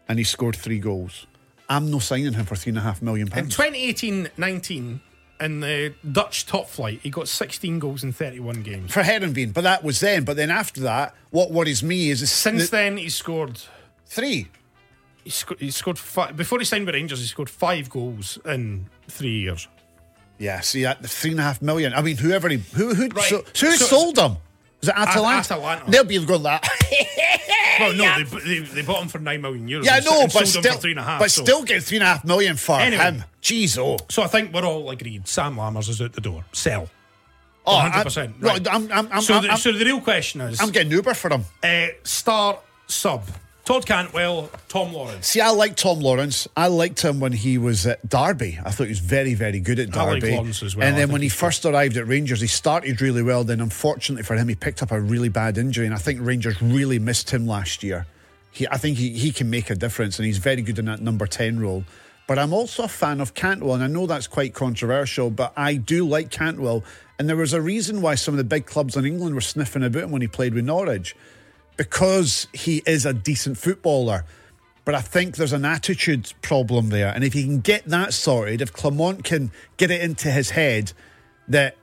and 0.08 0.18
he 0.18 0.24
scored 0.24 0.56
three 0.56 0.78
goals. 0.78 1.26
I'm 1.68 1.90
no 1.90 1.98
signing 1.98 2.32
him 2.32 2.46
for 2.46 2.56
three 2.56 2.70
and 2.70 2.78
a 2.78 2.82
half 2.82 3.02
million 3.02 3.28
pounds. 3.28 3.46
In 3.46 3.50
2018 3.50 4.30
19, 4.36 5.00
in 5.40 5.60
the 5.60 5.94
Dutch 6.10 6.46
top 6.46 6.68
flight, 6.68 7.00
he 7.02 7.10
got 7.10 7.28
16 7.28 7.78
goals 7.78 8.02
in 8.04 8.12
31 8.12 8.62
games. 8.62 8.92
For 8.92 9.02
Heerenveen, 9.02 9.52
but 9.52 9.62
that 9.62 9.84
was 9.84 10.00
then. 10.00 10.24
But 10.24 10.36
then 10.36 10.50
after 10.50 10.80
that, 10.82 11.14
what 11.30 11.50
worries 11.50 11.82
me 11.82 12.10
is, 12.10 12.30
Since 12.30 12.70
the- 12.70 12.76
then, 12.76 12.96
he 12.96 13.08
scored. 13.08 13.60
three. 14.06 14.48
He, 15.24 15.30
sco- 15.30 15.56
he 15.58 15.70
scored 15.72 15.98
five, 15.98 16.36
before 16.36 16.58
he 16.60 16.64
signed 16.64 16.86
with 16.86 16.94
Rangers. 16.94 17.20
He 17.20 17.26
scored 17.26 17.50
five 17.50 17.90
goals 17.90 18.38
in 18.44 18.86
three 19.08 19.40
years. 19.40 19.66
Yeah, 20.38 20.60
see 20.60 20.82
that 20.82 21.02
the 21.02 21.08
three 21.08 21.30
and 21.32 21.40
a 21.40 21.42
half 21.42 21.60
million. 21.62 21.92
I 21.94 22.02
mean, 22.02 22.16
whoever 22.18 22.48
he 22.48 22.58
who 22.74 22.94
who 22.94 23.08
Right. 23.08 23.24
so, 23.24 23.42
so 23.52 23.66
who 23.66 23.72
So- 23.76 23.86
sold 23.86 24.18
him? 24.18 24.36
Was 24.80 24.88
it 24.90 24.94
Atalanta? 24.96 25.54
Atalanta. 25.54 25.90
They'll 25.90 26.04
be 26.04 26.24
going 26.24 26.42
that. 26.44 26.68
Well, 27.80 27.92
no, 27.94 28.24
they, 28.24 28.38
they, 28.40 28.58
they 28.60 28.82
bought 28.82 29.02
him 29.02 29.08
for 29.08 29.18
nine 29.18 29.40
million 29.42 29.68
euros. 29.68 29.84
yeah, 29.84 30.00
no, 30.00 30.26
but 30.32 30.46
still, 30.46 30.62
for 30.62 30.78
three 30.80 30.92
and 30.92 31.00
a 31.00 31.02
half. 31.02 31.20
but 31.20 31.30
so- 31.30 31.42
still 31.42 31.62
get 31.62 31.82
three 31.82 31.98
and 31.98 32.04
a 32.04 32.06
half 32.06 32.24
million 32.24 32.56
for 32.56 32.78
Anyway. 32.80 33.02
him. 33.02 33.24
Jeez, 33.42 33.78
oh, 33.78 33.98
So 34.10 34.22
I 34.22 34.26
think 34.26 34.52
we're 34.52 34.64
all 34.64 34.88
agreed. 34.90 35.28
Sam 35.28 35.56
Lammers 35.56 35.88
is 35.88 36.00
out 36.00 36.12
the 36.12 36.20
door. 36.20 36.44
Sell. 36.52 36.88
oh, 37.66 37.78
100%. 37.92 38.22
I'm, 38.34 38.40
right. 38.40 38.68
I'm, 38.70 38.90
I'm, 38.92 39.08
I'm, 39.12 39.20
so, 39.20 39.40
the, 39.40 39.56
so 39.56 39.72
the 39.72 39.84
real 39.84 40.00
question 40.00 40.40
is 40.40 40.60
I'm 40.60 40.70
getting 40.70 40.90
Uber 40.92 41.14
for 41.14 41.30
him. 41.30 41.44
uh, 41.62 41.86
star 42.02 42.58
sub. 42.86 43.24
Todd 43.66 43.84
Cantwell, 43.84 44.48
Tom 44.68 44.92
Lawrence. 44.92 45.26
See, 45.26 45.40
I 45.40 45.50
like 45.50 45.74
Tom 45.74 45.98
Lawrence. 45.98 46.46
I 46.56 46.68
liked 46.68 47.02
him 47.02 47.18
when 47.18 47.32
he 47.32 47.58
was 47.58 47.84
at 47.84 48.08
Derby. 48.08 48.60
I 48.64 48.70
thought 48.70 48.84
he 48.84 48.90
was 48.90 49.00
very, 49.00 49.34
very 49.34 49.58
good 49.58 49.80
at 49.80 49.90
Derby. 49.90 49.98
I 49.98 50.12
like. 50.12 50.22
Lawrence 50.22 50.62
as 50.62 50.76
well. 50.76 50.86
And 50.86 50.96
then 50.96 51.10
when 51.10 51.20
he 51.20 51.28
first 51.28 51.66
arrived 51.66 51.96
at 51.96 52.06
Rangers, 52.06 52.40
he 52.40 52.46
started 52.46 53.00
really 53.02 53.24
well. 53.24 53.42
Then, 53.42 53.60
unfortunately 53.60 54.22
for 54.22 54.36
him, 54.36 54.46
he 54.46 54.54
picked 54.54 54.84
up 54.84 54.92
a 54.92 55.00
really 55.00 55.30
bad 55.30 55.58
injury, 55.58 55.84
and 55.84 55.92
I 55.92 55.98
think 55.98 56.20
Rangers 56.22 56.62
really 56.62 57.00
missed 57.00 57.30
him 57.30 57.48
last 57.48 57.82
year. 57.82 58.06
He, 58.52 58.68
I 58.68 58.76
think 58.76 58.98
he, 58.98 59.10
he 59.10 59.32
can 59.32 59.50
make 59.50 59.68
a 59.68 59.74
difference, 59.74 60.20
and 60.20 60.26
he's 60.26 60.38
very 60.38 60.62
good 60.62 60.78
in 60.78 60.84
that 60.84 61.00
number 61.00 61.26
10 61.26 61.58
role. 61.58 61.82
But 62.28 62.38
I'm 62.38 62.52
also 62.52 62.84
a 62.84 62.88
fan 62.88 63.20
of 63.20 63.34
Cantwell, 63.34 63.74
and 63.74 63.82
I 63.82 63.88
know 63.88 64.06
that's 64.06 64.28
quite 64.28 64.54
controversial, 64.54 65.28
but 65.28 65.52
I 65.56 65.74
do 65.74 66.06
like 66.06 66.30
Cantwell. 66.30 66.84
And 67.18 67.28
there 67.28 67.36
was 67.36 67.52
a 67.52 67.60
reason 67.60 68.00
why 68.00 68.14
some 68.14 68.34
of 68.34 68.38
the 68.38 68.44
big 68.44 68.66
clubs 68.66 68.96
in 68.96 69.04
England 69.04 69.34
were 69.34 69.40
sniffing 69.40 69.82
about 69.82 70.04
him 70.04 70.12
when 70.12 70.22
he 70.22 70.28
played 70.28 70.54
with 70.54 70.64
Norwich 70.64 71.16
because 71.76 72.46
he 72.52 72.82
is 72.86 73.06
a 73.06 73.12
decent 73.12 73.58
footballer. 73.58 74.24
But 74.84 74.94
I 74.94 75.00
think 75.00 75.36
there's 75.36 75.52
an 75.52 75.64
attitude 75.64 76.32
problem 76.42 76.90
there. 76.90 77.12
And 77.12 77.24
if 77.24 77.32
he 77.32 77.42
can 77.42 77.60
get 77.60 77.86
that 77.86 78.14
sorted, 78.14 78.60
if 78.60 78.72
Clement 78.72 79.24
can 79.24 79.50
get 79.76 79.90
it 79.90 80.00
into 80.00 80.30
his 80.30 80.50
head 80.50 80.92
that 81.48 81.76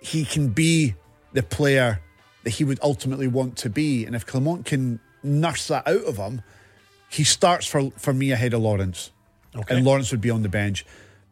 he 0.00 0.24
can 0.24 0.48
be 0.48 0.94
the 1.32 1.42
player 1.42 2.00
that 2.42 2.50
he 2.50 2.64
would 2.64 2.80
ultimately 2.82 3.28
want 3.28 3.56
to 3.58 3.70
be, 3.70 4.04
and 4.04 4.16
if 4.16 4.26
Clement 4.26 4.64
can 4.64 4.98
nurse 5.22 5.68
that 5.68 5.86
out 5.86 6.04
of 6.04 6.16
him, 6.16 6.42
he 7.08 7.22
starts 7.22 7.66
for, 7.66 7.90
for 7.92 8.12
me 8.12 8.32
ahead 8.32 8.54
of 8.54 8.62
Lawrence. 8.62 9.12
Okay. 9.54 9.76
And 9.76 9.84
Lawrence 9.84 10.10
would 10.10 10.20
be 10.20 10.30
on 10.30 10.42
the 10.42 10.48
bench. 10.48 10.84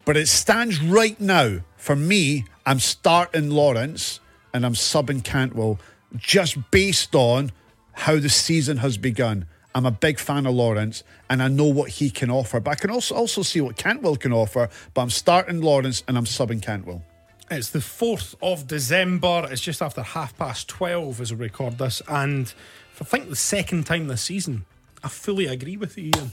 But 0.04 0.16
it 0.16 0.28
stands 0.28 0.80
right 0.80 1.20
now, 1.20 1.60
for 1.76 1.96
me, 1.96 2.44
I'm 2.64 2.78
starting 2.78 3.50
Lawrence 3.50 4.20
and 4.54 4.64
I'm 4.64 4.74
subbing 4.74 5.24
Cantwell 5.24 5.78
just 6.16 6.70
based 6.70 7.14
on 7.14 7.50
how 7.92 8.18
the 8.18 8.28
season 8.28 8.78
has 8.78 8.96
begun. 8.96 9.46
I'm 9.74 9.86
a 9.86 9.90
big 9.90 10.18
fan 10.18 10.46
of 10.46 10.54
Lawrence 10.54 11.04
and 11.28 11.42
I 11.42 11.48
know 11.48 11.66
what 11.66 11.90
he 11.90 12.10
can 12.10 12.30
offer, 12.30 12.58
but 12.60 12.72
I 12.72 12.74
can 12.74 12.90
also 12.90 13.14
also 13.14 13.42
see 13.42 13.60
what 13.60 13.76
Cantwell 13.76 14.16
can 14.16 14.32
offer. 14.32 14.68
But 14.94 15.02
I'm 15.02 15.10
starting 15.10 15.60
Lawrence 15.60 16.02
and 16.08 16.18
I'm 16.18 16.24
subbing 16.24 16.60
Cantwell. 16.62 17.04
It's 17.50 17.70
the 17.70 17.80
4th 17.80 18.34
of 18.42 18.66
December. 18.66 19.48
It's 19.50 19.60
just 19.60 19.82
after 19.82 20.02
half 20.02 20.36
past 20.36 20.68
12 20.68 21.20
as 21.20 21.32
we 21.32 21.38
record 21.38 21.78
this. 21.78 22.00
And 22.08 22.52
for 22.92 23.04
I 23.04 23.06
think 23.06 23.28
the 23.28 23.36
second 23.36 23.86
time 23.86 24.08
this 24.08 24.22
season, 24.22 24.66
I 25.02 25.08
fully 25.08 25.46
agree 25.46 25.76
with 25.76 25.96
you, 25.96 26.10
Ian. 26.16 26.30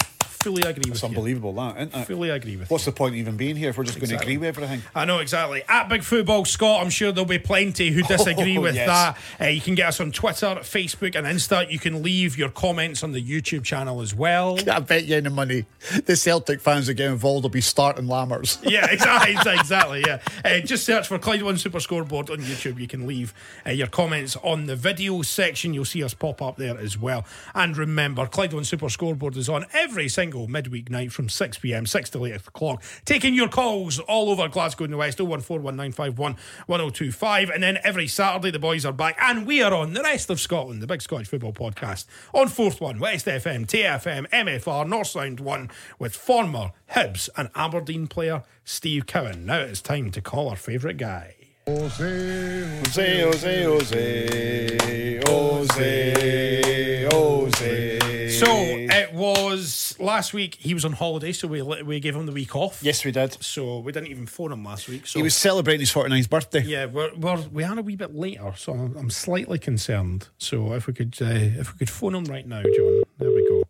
Fully 0.47 0.61
agree 0.61 0.83
It's 0.91 1.01
with 1.01 1.03
unbelievable, 1.03 1.51
that, 1.53 1.75
isn't 1.77 1.95
it? 1.95 2.05
Fully 2.05 2.29
agree 2.29 2.55
with 2.55 2.67
it. 2.69 2.71
What's 2.71 2.85
the 2.85 2.91
point 2.93 3.15
of 3.15 3.19
even 3.19 3.35
being 3.35 3.55
here 3.57 3.69
if 3.71 3.77
we're 3.77 3.83
just 3.83 3.97
Exactly. 3.97 4.15
going 4.15 4.19
to 4.19 4.23
agree 4.23 4.37
with 4.37 4.57
everything? 4.57 4.81
I 4.95 5.03
know 5.05 5.19
exactly. 5.19 5.61
At 5.67 5.89
Big 5.89 6.03
Football 6.03 6.45
Scot, 6.45 6.81
I'm 6.81 6.89
sure 6.89 7.11
there'll 7.11 7.25
be 7.27 7.37
plenty 7.37 7.89
who 7.91 8.01
disagree 8.07 8.57
Oh, 8.57 8.61
with 8.61 8.75
yes. 8.75 8.87
that. 8.87 9.45
Uh, 9.45 9.49
you 9.49 9.59
can 9.59 9.75
get 9.75 9.89
us 9.89 9.99
on 9.99 10.11
Twitter, 10.13 10.47
Facebook, 10.61 11.15
and 11.15 11.27
Insta. 11.27 11.69
You 11.69 11.79
can 11.79 12.01
leave 12.01 12.37
your 12.37 12.49
comments 12.49 13.03
on 13.03 13.11
the 13.11 13.21
YouTube 13.21 13.63
channel 13.65 13.99
as 14.01 14.15
well. 14.15 14.57
I 14.71 14.79
bet 14.79 15.03
you 15.05 15.17
any 15.17 15.29
money 15.29 15.65
the 16.05 16.15
Celtic 16.15 16.61
fans 16.61 16.87
that 16.87 16.93
get 16.93 17.11
involved 17.11 17.43
will 17.43 17.49
be 17.49 17.59
starting 17.61 18.05
Lammers. 18.05 18.57
yeah, 18.69 18.89
exactly, 18.89 19.33
exactly. 19.53 20.03
Yeah, 20.07 20.19
uh, 20.45 20.59
just 20.59 20.85
search 20.85 21.07
for 21.07 21.19
Clyde 21.19 21.43
One 21.43 21.57
Super 21.57 21.79
Scoreboard 21.81 22.29
on 22.29 22.37
YouTube. 22.39 22.79
You 22.79 22.87
can 22.87 23.05
leave 23.05 23.33
uh, 23.65 23.71
your 23.71 23.87
comments 23.87 24.37
on 24.43 24.65
the 24.67 24.75
video 24.75 25.21
section. 25.23 25.73
You'll 25.73 25.83
see 25.85 26.03
us 26.03 26.13
pop 26.13 26.41
up 26.41 26.57
there 26.57 26.77
as 26.77 26.97
well. 26.97 27.25
And 27.53 27.75
remember, 27.75 28.25
Clyde 28.27 28.53
One 28.53 28.63
Super 28.63 28.89
Scoreboard 28.89 29.35
is 29.35 29.49
on 29.49 29.65
every 29.73 30.07
single 30.07 30.36
midweek 30.45 30.89
night 30.91 31.11
from 31.11 31.29
six 31.29 31.57
pm, 31.57 31.85
six 31.85 32.09
till 32.09 32.25
eight 32.27 32.35
o'clock, 32.35 32.83
taking 33.05 33.33
your 33.33 33.47
calls 33.47 33.97
all 33.99 34.29
over 34.29 34.47
Glasgow 34.47 34.83
and 34.83 34.93
the 34.93 34.97
West. 34.97 35.17
0141951 35.17 36.35
1025, 36.67 37.49
and 37.49 37.63
then 37.63 37.77
every 37.83 38.07
Saturday 38.07 38.51
the 38.51 38.59
boys 38.59 38.85
are 38.85 38.93
back, 38.93 39.17
and 39.21 39.47
we 39.47 39.61
are 39.61 39.73
on 39.73 39.93
the 39.93 40.01
rest 40.03 40.29
of 40.29 40.39
Scotland, 40.39 40.81
the 40.81 40.87
Big 40.87 41.01
Scottish 41.01 41.27
Football 41.29 41.53
Podcast 41.53 42.05
on 42.33 42.47
Forth 42.49 42.81
One, 42.81 42.99
West 42.99 43.25
FM, 43.25 43.67
Tay 43.67 43.83
FM, 43.83 44.29
MFR, 44.29 44.85
Northsound 44.85 45.39
One, 45.39 45.69
with 45.97 46.15
former 46.15 46.71
Hibs 46.91 47.29
and 47.37 47.49
Aberdeen 47.55 48.07
player 48.07 48.43
Steve 48.63 49.05
Cowan. 49.05 49.45
Now 49.45 49.59
it's 49.59 49.81
time 49.81 50.11
to 50.11 50.21
call 50.21 50.49
our 50.49 50.55
favourite 50.55 50.97
guy. 50.97 51.35
Jose, 51.65 53.21
Jose, 53.21 53.63
Jose, 53.63 55.19
Jose, 55.27 57.09
Jose. 57.11 58.29
So 58.29 58.47
it 58.49 59.06
was 59.17 59.95
last 59.99 60.33
week. 60.33 60.55
He 60.55 60.73
was 60.73 60.85
on 60.85 60.93
holiday, 60.93 61.31
so 61.31 61.47
we 61.47 61.61
we 61.61 61.99
gave 61.99 62.15
him 62.15 62.25
the 62.25 62.31
week 62.31 62.55
off. 62.55 62.81
Yes, 62.81 63.03
we 63.03 63.11
did. 63.11 63.43
So 63.43 63.79
we 63.79 63.91
didn't 63.91 64.09
even 64.09 64.27
phone 64.27 64.51
him 64.51 64.63
last 64.63 64.87
week. 64.87 65.07
So 65.07 65.19
He 65.19 65.23
was 65.23 65.35
celebrating 65.35 65.81
his 65.81 65.91
49th 65.91 66.29
birthday. 66.29 66.61
Yeah, 66.61 66.85
we're, 66.85 67.13
we're 67.15 67.41
we 67.49 67.63
are 67.63 67.77
a 67.77 67.81
wee 67.81 67.95
bit 67.95 68.15
later, 68.15 68.53
so 68.55 68.73
I'm, 68.73 68.95
I'm 68.95 69.09
slightly 69.09 69.59
concerned. 69.59 70.29
So 70.37 70.73
if 70.73 70.87
we 70.87 70.93
could 70.93 71.17
uh, 71.21 71.25
if 71.25 71.73
we 71.73 71.79
could 71.79 71.89
phone 71.89 72.15
him 72.15 72.25
right 72.25 72.47
now, 72.47 72.61
John, 72.61 73.03
there 73.17 73.31
we 73.31 73.47
go. 73.49 73.63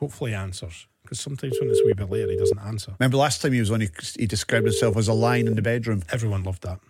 Hopefully 0.00 0.32
he 0.32 0.36
answers 0.36 0.86
because 1.02 1.20
sometimes 1.20 1.58
when 1.60 1.70
it's 1.70 1.80
a 1.80 1.86
wee 1.86 1.92
bit 1.92 2.10
later, 2.10 2.30
he 2.30 2.36
doesn't 2.36 2.58
answer. 2.58 2.94
Remember 2.98 3.18
last 3.18 3.42
time 3.42 3.52
he 3.52 3.60
was 3.60 3.70
on, 3.70 3.80
he, 3.82 3.88
he 4.18 4.26
described 4.26 4.64
himself 4.64 4.96
as 4.96 5.06
a 5.06 5.12
lion 5.12 5.46
in 5.46 5.54
the 5.54 5.62
bedroom. 5.62 6.02
Everyone 6.10 6.42
loved 6.42 6.62
that. 6.62 6.80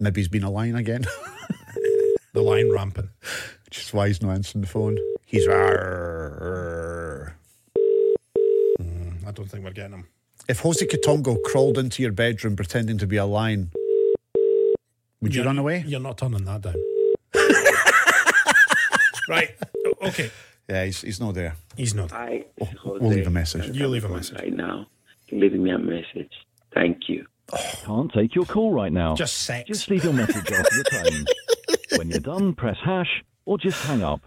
Maybe 0.00 0.20
he's 0.20 0.28
been 0.28 0.44
a 0.44 0.50
lion 0.50 0.76
again. 0.76 1.06
The 2.38 2.44
line 2.44 2.70
rampant. 2.70 3.08
Just 3.68 3.92
why 3.92 4.06
he's 4.06 4.22
not 4.22 4.30
answering 4.30 4.62
the 4.62 4.68
phone. 4.68 4.96
He's. 5.26 5.44
"Arr." 5.48 7.34
Mm, 8.80 9.26
I 9.26 9.32
don't 9.32 9.50
think 9.50 9.64
we're 9.64 9.72
getting 9.72 9.94
him. 9.94 10.06
If 10.48 10.60
Jose 10.60 10.86
Katongo 10.86 11.42
crawled 11.42 11.78
into 11.78 12.00
your 12.00 12.12
bedroom 12.12 12.54
pretending 12.54 12.96
to 12.98 13.08
be 13.08 13.16
a 13.16 13.24
lion, 13.24 13.72
would 15.20 15.34
you 15.34 15.40
You're- 15.40 15.46
run 15.48 15.58
away? 15.58 15.82
You're 15.84 15.98
not 15.98 16.16
turning 16.18 16.44
that 16.44 16.60
down. 16.60 16.76
right. 19.28 19.56
Okay. 20.02 20.30
Yeah, 20.68 20.84
he's, 20.84 21.00
he's 21.00 21.18
not 21.18 21.34
there. 21.34 21.56
He's 21.76 21.92
not. 21.92 22.12
Hi, 22.12 22.44
oh, 22.60 22.64
this 22.66 22.74
Jose. 22.84 22.98
We'll 23.04 23.10
leave 23.16 23.26
a 23.26 23.30
message. 23.30 23.76
You 23.76 23.88
leave 23.88 24.04
a 24.04 24.08
message. 24.10 24.38
Right 24.38 24.52
now, 24.54 24.86
leaving 25.32 25.64
me 25.64 25.70
a 25.72 25.78
message. 25.78 26.30
Thank 26.72 27.08
you. 27.08 27.26
Can't 27.82 28.12
take 28.12 28.36
your 28.36 28.44
call 28.44 28.70
right 28.72 28.92
now. 28.92 29.16
Just 29.16 29.38
sex. 29.38 29.66
Just 29.66 29.90
leave 29.90 30.04
your 30.04 30.12
message 30.12 30.36
after 30.52 30.76
the 30.76 30.84
tone. 30.92 31.24
When 31.96 32.10
you're 32.10 32.20
done, 32.20 32.54
press 32.54 32.76
hash 32.84 33.24
or 33.44 33.58
just 33.58 33.82
hang 33.84 34.02
up. 34.02 34.20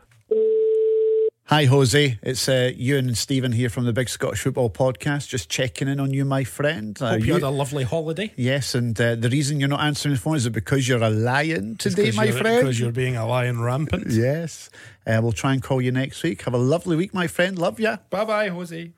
Hi, 1.45 1.65
Jose. 1.65 2.17
It's 2.23 2.47
uh, 2.47 2.71
Ewen 2.77 3.07
and 3.09 3.17
Steven 3.17 3.51
here 3.51 3.67
from 3.67 3.83
the 3.83 3.91
Big 3.91 4.07
Scottish 4.07 4.39
Football 4.39 4.69
Podcast. 4.69 5.27
Just 5.27 5.49
checking 5.49 5.89
in 5.89 5.99
on 5.99 6.13
you, 6.13 6.23
my 6.23 6.45
friend. 6.45 6.97
Uh, 7.01 7.09
Hope 7.11 7.25
you 7.25 7.33
had 7.33 7.43
a 7.43 7.49
lovely 7.49 7.83
holiday. 7.83 8.31
Yes, 8.37 8.73
and 8.73 8.99
uh, 9.01 9.15
the 9.15 9.27
reason 9.27 9.59
you're 9.59 9.67
not 9.67 9.81
answering 9.81 10.15
the 10.15 10.21
phone 10.21 10.37
is 10.37 10.45
it 10.45 10.51
because 10.51 10.87
you're 10.87 11.03
a 11.03 11.09
lion 11.09 11.75
today, 11.75 12.11
my 12.11 12.31
friend? 12.31 12.61
Because 12.61 12.79
you're 12.79 12.93
being 12.93 13.17
a 13.17 13.27
lion 13.27 13.59
rampant. 13.59 14.11
Yes. 14.11 14.69
Uh, 15.05 15.19
we'll 15.21 15.33
try 15.33 15.51
and 15.51 15.61
call 15.61 15.81
you 15.81 15.91
next 15.91 16.23
week. 16.23 16.43
Have 16.43 16.53
a 16.53 16.57
lovely 16.57 16.95
week, 16.95 17.13
my 17.13 17.27
friend. 17.27 17.59
Love 17.59 17.81
you. 17.81 17.97
Bye 18.09 18.23
bye, 18.23 18.47
Jose. 18.47 18.91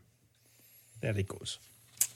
There 1.02 1.14
he 1.14 1.24
goes. 1.24 1.58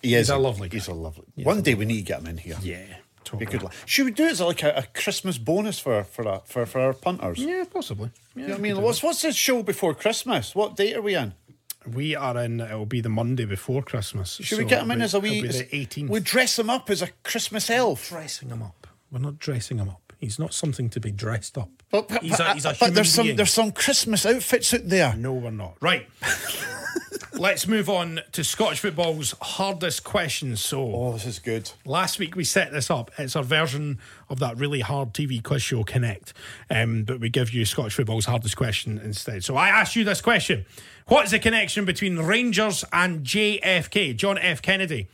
He 0.04 0.16
He's 0.16 0.30
a 0.30 0.38
lovely 0.38 0.70
guy. 0.70 0.76
He's 0.78 0.88
a 0.88 0.94
lovely. 0.94 1.26
One 1.38 1.64
day 1.64 1.74
we 1.74 1.86
need 1.86 1.98
to 1.98 2.04
get 2.04 2.20
him 2.20 2.28
in 2.28 2.38
here. 2.38 2.58
Yeah. 2.62 2.98
Be 3.36 3.46
good 3.46 3.64
Should 3.86 4.06
we 4.06 4.12
do 4.12 4.26
it 4.26 4.32
as 4.32 4.42
like 4.42 4.64
a, 4.64 4.74
a 4.78 4.84
Christmas 5.00 5.38
bonus 5.38 5.80
for 5.80 6.04
for 6.04 6.28
our, 6.28 6.42
for 6.46 6.66
for 6.66 6.80
our 6.80 6.94
punters? 6.94 7.40
Yeah, 7.40 7.66
possibly. 7.72 8.12
Yeah, 8.36 8.42
You 8.42 8.48
know 8.48 8.54
what 8.54 8.60
I 8.60 8.62
mean, 8.62 8.82
what's 8.82 9.04
what's 9.04 9.22
this 9.22 9.36
show 9.36 9.64
before 9.64 9.94
Christmas? 9.94 10.56
What 10.56 10.76
date 10.76 10.96
are 10.96 11.02
we 11.02 11.16
in? 11.16 11.34
We 11.86 12.16
are 12.16 12.38
in. 12.38 12.60
It'll 12.60 12.86
be 12.86 13.02
the 13.02 13.10
Monday 13.10 13.46
before 13.46 13.82
Christmas. 13.82 14.40
Should 14.42 14.58
we 14.60 14.66
get 14.66 14.84
him 14.84 14.92
in 14.92 15.02
as 15.02 15.14
a 15.14 15.20
wee? 15.20 15.40
It'll 15.40 15.52
be 15.52 15.58
the 15.58 15.86
18th. 15.86 16.10
We 16.10 16.20
dress 16.20 16.60
him 16.60 16.70
up 16.70 16.90
as 16.90 17.02
a 17.02 17.08
Christmas 17.24 17.70
elf. 17.70 18.10
dressing 18.10 18.50
him 18.50 18.62
up. 18.62 18.88
We're 19.12 19.20
not 19.20 19.40
dressing 19.40 19.78
him 19.78 19.90
up. 19.90 20.14
He's 20.20 20.38
not 20.40 20.54
something 20.54 20.90
to 20.90 21.00
be 21.00 21.12
dressed 21.12 21.58
up. 21.58 21.70
But, 21.92 22.10
but, 22.10 22.24
he's 22.24 22.40
a, 22.40 22.54
he's 22.54 22.66
a 22.66 22.70
but 22.70 22.78
human 22.78 22.94
there's 22.96 23.14
some 23.14 23.26
being. 23.28 23.36
there's 23.38 23.54
some 23.54 23.72
Christmas 23.72 24.26
outfits 24.26 24.74
out 24.74 24.82
there. 24.90 25.16
No, 25.16 25.34
we're 25.34 25.52
not. 25.52 25.78
Right. 25.80 26.08
Let's 27.34 27.68
move 27.68 27.90
on 27.90 28.22
to 28.34 28.44
Scottish 28.44 28.80
football's 28.80 29.34
hardest 29.42 30.04
questions. 30.04 30.62
So, 30.62 30.94
Oh, 30.94 31.14
this 31.14 31.26
is 31.26 31.40
good. 31.40 31.70
last 31.86 32.20
week 32.20 32.36
we 32.36 32.44
set 32.44 32.72
this 32.72 32.90
up. 32.90 33.12
It's 33.18 33.36
our 33.36 33.44
version 33.44 34.00
of 34.30 34.40
that 34.40 34.58
really 34.58 34.82
hard 34.82 35.14
TV 35.14 35.42
quiz 35.42 35.62
show, 35.62 35.84
Connect. 35.84 36.34
Um, 36.70 37.04
but 37.04 37.20
we 37.20 37.30
give 37.30 37.52
you 37.52 37.66
Scottish 37.66 37.94
football's 37.96 38.26
hardest 38.26 38.56
question 38.58 39.00
instead. 39.04 39.44
So, 39.44 39.56
I 39.56 39.70
ask 39.70 39.96
you 39.96 40.04
this 40.04 40.22
question 40.22 40.66
What 41.08 41.26
is 41.26 41.32
the 41.32 41.40
connection 41.40 41.86
between 41.86 42.18
Rangers 42.18 42.84
and 42.92 43.24
JFK, 43.26 44.16
John 44.16 44.38
F. 44.38 44.62
Kennedy? 44.62 45.08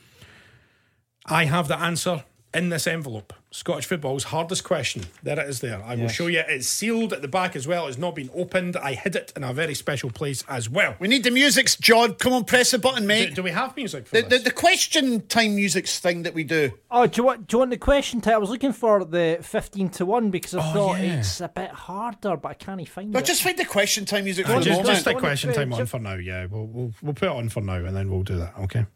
I 1.25 1.45
have 1.45 1.67
the 1.67 1.77
answer 1.80 2.23
in 2.53 2.69
this 2.69 2.85
envelope. 2.88 3.34
Scottish 3.55 3.85
football's 3.85 4.23
hardest 4.23 4.63
question. 4.63 5.03
There 5.21 5.39
it 5.39 5.47
is 5.47 5.59
there. 5.59 5.80
I 5.84 5.93
will 5.93 6.07
show 6.07 6.25
you. 6.25 6.41
It's 6.47 6.67
sealed 6.67 7.13
at 7.13 7.21
the 7.21 7.27
back 7.27 7.55
as 7.55 7.67
well. 7.67 7.85
It's 7.85 7.99
not 7.99 8.15
been 8.15 8.31
opened. 8.34 8.75
I 8.75 8.95
hid 8.95 9.15
it 9.15 9.31
in 9.35 9.43
a 9.43 9.53
very 9.53 9.75
special 9.75 10.09
place 10.09 10.43
as 10.49 10.71
well. 10.71 10.95
We 10.99 11.07
need 11.07 11.23
the 11.23 11.30
music's 11.30 11.75
John. 11.75 12.15
Come 12.15 12.34
on, 12.34 12.45
press 12.45 12.71
the 12.71 12.80
button, 12.80 13.05
mate. 13.05 13.35
do 13.35 13.43
we 13.43 13.51
have 13.51 13.77
music 13.77 14.07
for 14.07 14.15
The, 14.15 14.21
the, 14.23 14.30
this? 14.30 14.43
the 14.45 14.51
question 14.51 15.21
time 15.27 15.53
music's 15.55 15.99
thing 15.99 16.23
that 16.23 16.34
we 16.34 16.43
do. 16.43 16.71
Oh, 16.89 17.05
do 17.05 17.21
you 17.21 17.23
want 17.25 17.45
do 17.45 17.53
you 17.55 17.59
want 17.59 17.69
the 17.69 17.77
question 17.77 18.21
time? 18.21 18.34
I 18.34 18.38
was 18.39 18.49
looking 18.49 18.73
for 18.73 19.05
the 19.05 19.38
fifteen 19.43 19.88
to 19.89 20.05
one 20.07 20.31
because 20.31 20.55
I 20.55 20.67
Oh, 20.71 20.73
thought 20.73 20.99
yeah. 20.99 21.19
it's 21.19 21.39
a 21.39 21.47
bit 21.47 21.69
harder, 21.69 22.35
but 22.38 22.49
I 22.49 22.53
can't 22.55 22.89
find 22.89 23.11
No, 23.11 23.19
it. 23.19 23.25
just 23.25 23.43
find 23.43 23.55
the 23.59 23.65
question 23.65 24.05
time 24.05 24.23
music 24.23 24.47
for 24.47 24.53
Uh, 24.53 24.59
the 24.59 24.65
just, 24.65 24.77
moment. 24.80 24.88
just 24.88 25.01
stick 25.01 25.17
question 25.19 25.53
time 25.53 25.71
on 25.73 25.85
for 25.85 25.99
now. 25.99 26.15
Yeah, 26.15 26.47
we'll, 26.49 26.65
we'll 26.65 26.91
we'll 27.03 27.13
put 27.13 27.27
it 27.27 27.31
on 27.35 27.49
for 27.49 27.61
now, 27.61 27.75
and 27.75 27.95
then 27.95 28.09
we'll 28.09 28.23
do 28.23 28.38
that. 28.39 28.55
Okay. 28.61 28.88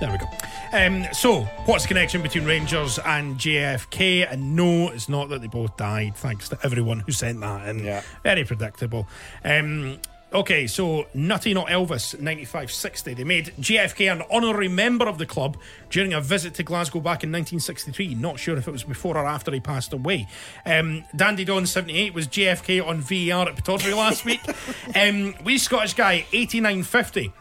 There 0.00 0.10
we 0.10 0.18
go. 0.18 0.26
Um, 0.72 1.06
so, 1.12 1.42
what's 1.66 1.84
the 1.84 1.88
connection 1.88 2.20
between 2.20 2.44
Rangers 2.44 2.98
and 2.98 3.36
JFK? 3.36 4.30
And 4.30 4.56
no, 4.56 4.88
it's 4.88 5.08
not 5.08 5.28
that 5.28 5.40
they 5.40 5.46
both 5.46 5.76
died. 5.76 6.16
Thanks 6.16 6.48
to 6.48 6.58
everyone 6.64 7.00
who 7.00 7.12
sent 7.12 7.40
that 7.40 7.68
in. 7.68 7.84
Yeah. 7.84 8.02
Very 8.24 8.44
predictable. 8.44 9.06
Um, 9.44 9.98
okay, 10.32 10.66
so 10.66 11.06
Nutty 11.14 11.54
Not 11.54 11.68
Elvis, 11.68 12.14
9560. 12.20 13.14
They 13.14 13.22
made 13.22 13.54
JFK 13.60 14.10
an 14.10 14.22
honorary 14.32 14.66
member 14.66 15.06
of 15.06 15.18
the 15.18 15.26
club 15.26 15.56
during 15.90 16.12
a 16.12 16.20
visit 16.20 16.54
to 16.54 16.64
Glasgow 16.64 16.98
back 16.98 17.22
in 17.22 17.30
1963. 17.30 18.16
Not 18.16 18.40
sure 18.40 18.56
if 18.56 18.66
it 18.66 18.72
was 18.72 18.82
before 18.82 19.16
or 19.16 19.26
after 19.26 19.52
he 19.52 19.60
passed 19.60 19.92
away. 19.92 20.26
Um, 20.66 21.04
Dandy 21.14 21.44
Don 21.44 21.66
78 21.66 22.12
was 22.14 22.26
JFK 22.26 22.84
on 22.84 23.00
VAR 23.00 23.48
at 23.48 23.54
Pittodrie 23.56 23.96
last 23.96 24.24
week. 24.24 24.40
Um, 24.96 25.34
we 25.44 25.58
Scottish 25.58 25.94
guy, 25.94 26.26
8950. 26.32 27.32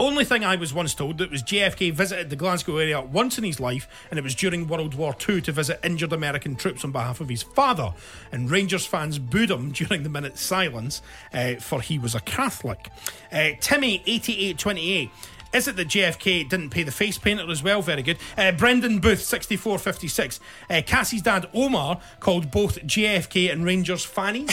Only 0.00 0.24
thing 0.24 0.44
I 0.44 0.56
was 0.56 0.74
once 0.74 0.92
told 0.92 1.18
that 1.18 1.30
was 1.30 1.44
JFK 1.44 1.92
visited 1.92 2.28
the 2.28 2.34
Glasgow 2.34 2.78
area 2.78 3.00
once 3.00 3.38
in 3.38 3.44
his 3.44 3.60
life, 3.60 3.86
and 4.10 4.18
it 4.18 4.22
was 4.22 4.34
during 4.34 4.66
World 4.66 4.94
War 4.94 5.14
II 5.28 5.40
to 5.42 5.52
visit 5.52 5.78
injured 5.84 6.12
American 6.12 6.56
troops 6.56 6.84
on 6.84 6.90
behalf 6.90 7.20
of 7.20 7.28
his 7.28 7.44
father. 7.44 7.94
And 8.32 8.50
Rangers 8.50 8.84
fans 8.84 9.20
booed 9.20 9.52
him 9.52 9.70
during 9.72 10.02
the 10.02 10.08
minute's 10.08 10.40
silence, 10.40 11.00
uh, 11.32 11.54
for 11.54 11.80
he 11.80 12.00
was 12.00 12.16
a 12.16 12.20
Catholic. 12.20 12.88
Uh, 13.30 13.50
Timmy 13.60 14.02
eighty 14.06 14.48
eight 14.48 14.58
twenty 14.58 14.90
eight. 14.90 15.10
Is 15.52 15.68
it 15.68 15.76
that 15.76 15.86
JFK 15.86 16.48
didn't 16.48 16.70
pay 16.70 16.82
the 16.82 16.90
face 16.90 17.16
painter 17.16 17.48
as 17.48 17.62
well? 17.62 17.80
Very 17.80 18.02
good. 18.02 18.18
Uh, 18.36 18.50
Brendan 18.50 18.98
Booth, 18.98 19.22
6456. 19.22 20.40
Uh, 20.68 20.82
Cassie's 20.84 21.22
dad, 21.22 21.48
Omar, 21.54 22.00
called 22.18 22.50
both 22.50 22.82
JFK 22.84 23.52
and 23.52 23.64
Rangers 23.64 24.04
fannies. 24.04 24.50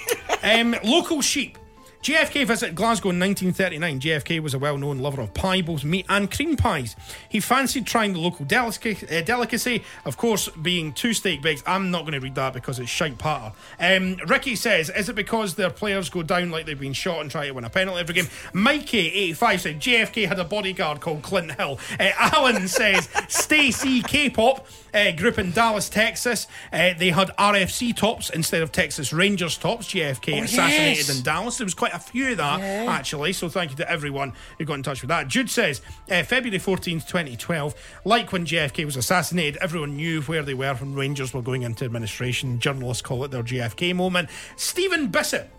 um, 0.44 0.76
local 0.84 1.20
sheep. 1.20 1.58
JFK 2.04 2.46
visited 2.46 2.74
Glasgow 2.74 3.08
in 3.08 3.18
1939. 3.18 3.98
JFK 3.98 4.40
was 4.40 4.52
a 4.52 4.58
well 4.58 4.76
known 4.76 4.98
lover 4.98 5.22
of 5.22 5.32
pie, 5.32 5.62
both 5.62 5.84
meat 5.84 6.04
and 6.10 6.30
cream 6.30 6.54
pies. 6.54 6.94
He 7.30 7.40
fancied 7.40 7.86
trying 7.86 8.12
the 8.12 8.18
local 8.18 8.44
delicacy, 8.44 9.06
uh, 9.08 9.22
delicacy 9.22 9.82
of 10.04 10.18
course, 10.18 10.50
being 10.50 10.92
two 10.92 11.14
steak 11.14 11.40
bakes. 11.40 11.62
I'm 11.66 11.90
not 11.90 12.02
going 12.02 12.12
to 12.12 12.20
read 12.20 12.34
that 12.34 12.52
because 12.52 12.78
it's 12.78 12.90
shite 12.90 13.16
patter. 13.16 13.54
Um, 13.80 14.18
Ricky 14.26 14.54
says, 14.54 14.90
Is 14.90 15.08
it 15.08 15.16
because 15.16 15.54
their 15.54 15.70
players 15.70 16.10
go 16.10 16.22
down 16.22 16.50
like 16.50 16.66
they've 16.66 16.78
been 16.78 16.92
shot 16.92 17.22
and 17.22 17.30
try 17.30 17.46
to 17.46 17.52
win 17.52 17.64
a 17.64 17.70
penalty 17.70 18.00
every 18.00 18.14
game? 18.14 18.26
Mikey85 18.52 19.60
said, 19.60 19.80
JFK 19.80 20.28
had 20.28 20.38
a 20.38 20.44
bodyguard 20.44 21.00
called 21.00 21.22
Clint 21.22 21.52
Hill. 21.52 21.78
Uh, 21.98 22.10
Alan 22.18 22.68
says, 22.68 23.08
Stacy 23.28 24.02
K 24.02 24.28
pop. 24.28 24.66
Uh, 24.94 25.10
group 25.12 25.38
in 25.38 25.50
Dallas, 25.50 25.88
Texas. 25.88 26.46
Uh, 26.72 26.94
they 26.96 27.10
had 27.10 27.28
RFC 27.36 27.94
tops 27.96 28.30
instead 28.30 28.62
of 28.62 28.70
Texas 28.70 29.12
Rangers 29.12 29.58
tops. 29.58 29.88
JFK 29.88 30.40
Oh, 30.40 30.44
assassinated 30.44 31.08
yes. 31.08 31.16
in 31.16 31.22
Dallas. 31.24 31.58
There 31.58 31.64
was 31.64 31.74
quite 31.74 31.92
a 31.94 31.98
few 31.98 32.30
of 32.30 32.36
that, 32.36 32.60
Yeah. 32.60 32.86
actually. 32.92 33.32
So 33.32 33.48
thank 33.48 33.72
you 33.72 33.76
to 33.78 33.90
everyone 33.90 34.32
who 34.58 34.64
got 34.64 34.74
in 34.74 34.82
touch 34.84 35.02
with 35.02 35.08
that. 35.08 35.26
Jude 35.28 35.50
says, 35.50 35.80
uh, 36.10 36.22
February 36.22 36.58
14th, 36.60 37.06
2012, 37.08 37.74
like 38.04 38.32
when 38.32 38.46
JFK 38.46 38.84
was 38.84 38.96
assassinated, 38.96 39.58
everyone 39.60 39.96
knew 39.96 40.22
where 40.22 40.42
they 40.42 40.54
were 40.54 40.74
when 40.74 40.94
Rangers 40.94 41.34
were 41.34 41.42
going 41.42 41.62
into 41.62 41.84
administration. 41.84 42.60
Journalists 42.60 43.02
call 43.02 43.24
it 43.24 43.30
their 43.32 43.42
JFK 43.42 43.92
moment. 43.94 44.28
Stephen 44.56 45.08
Bissett. 45.08 45.50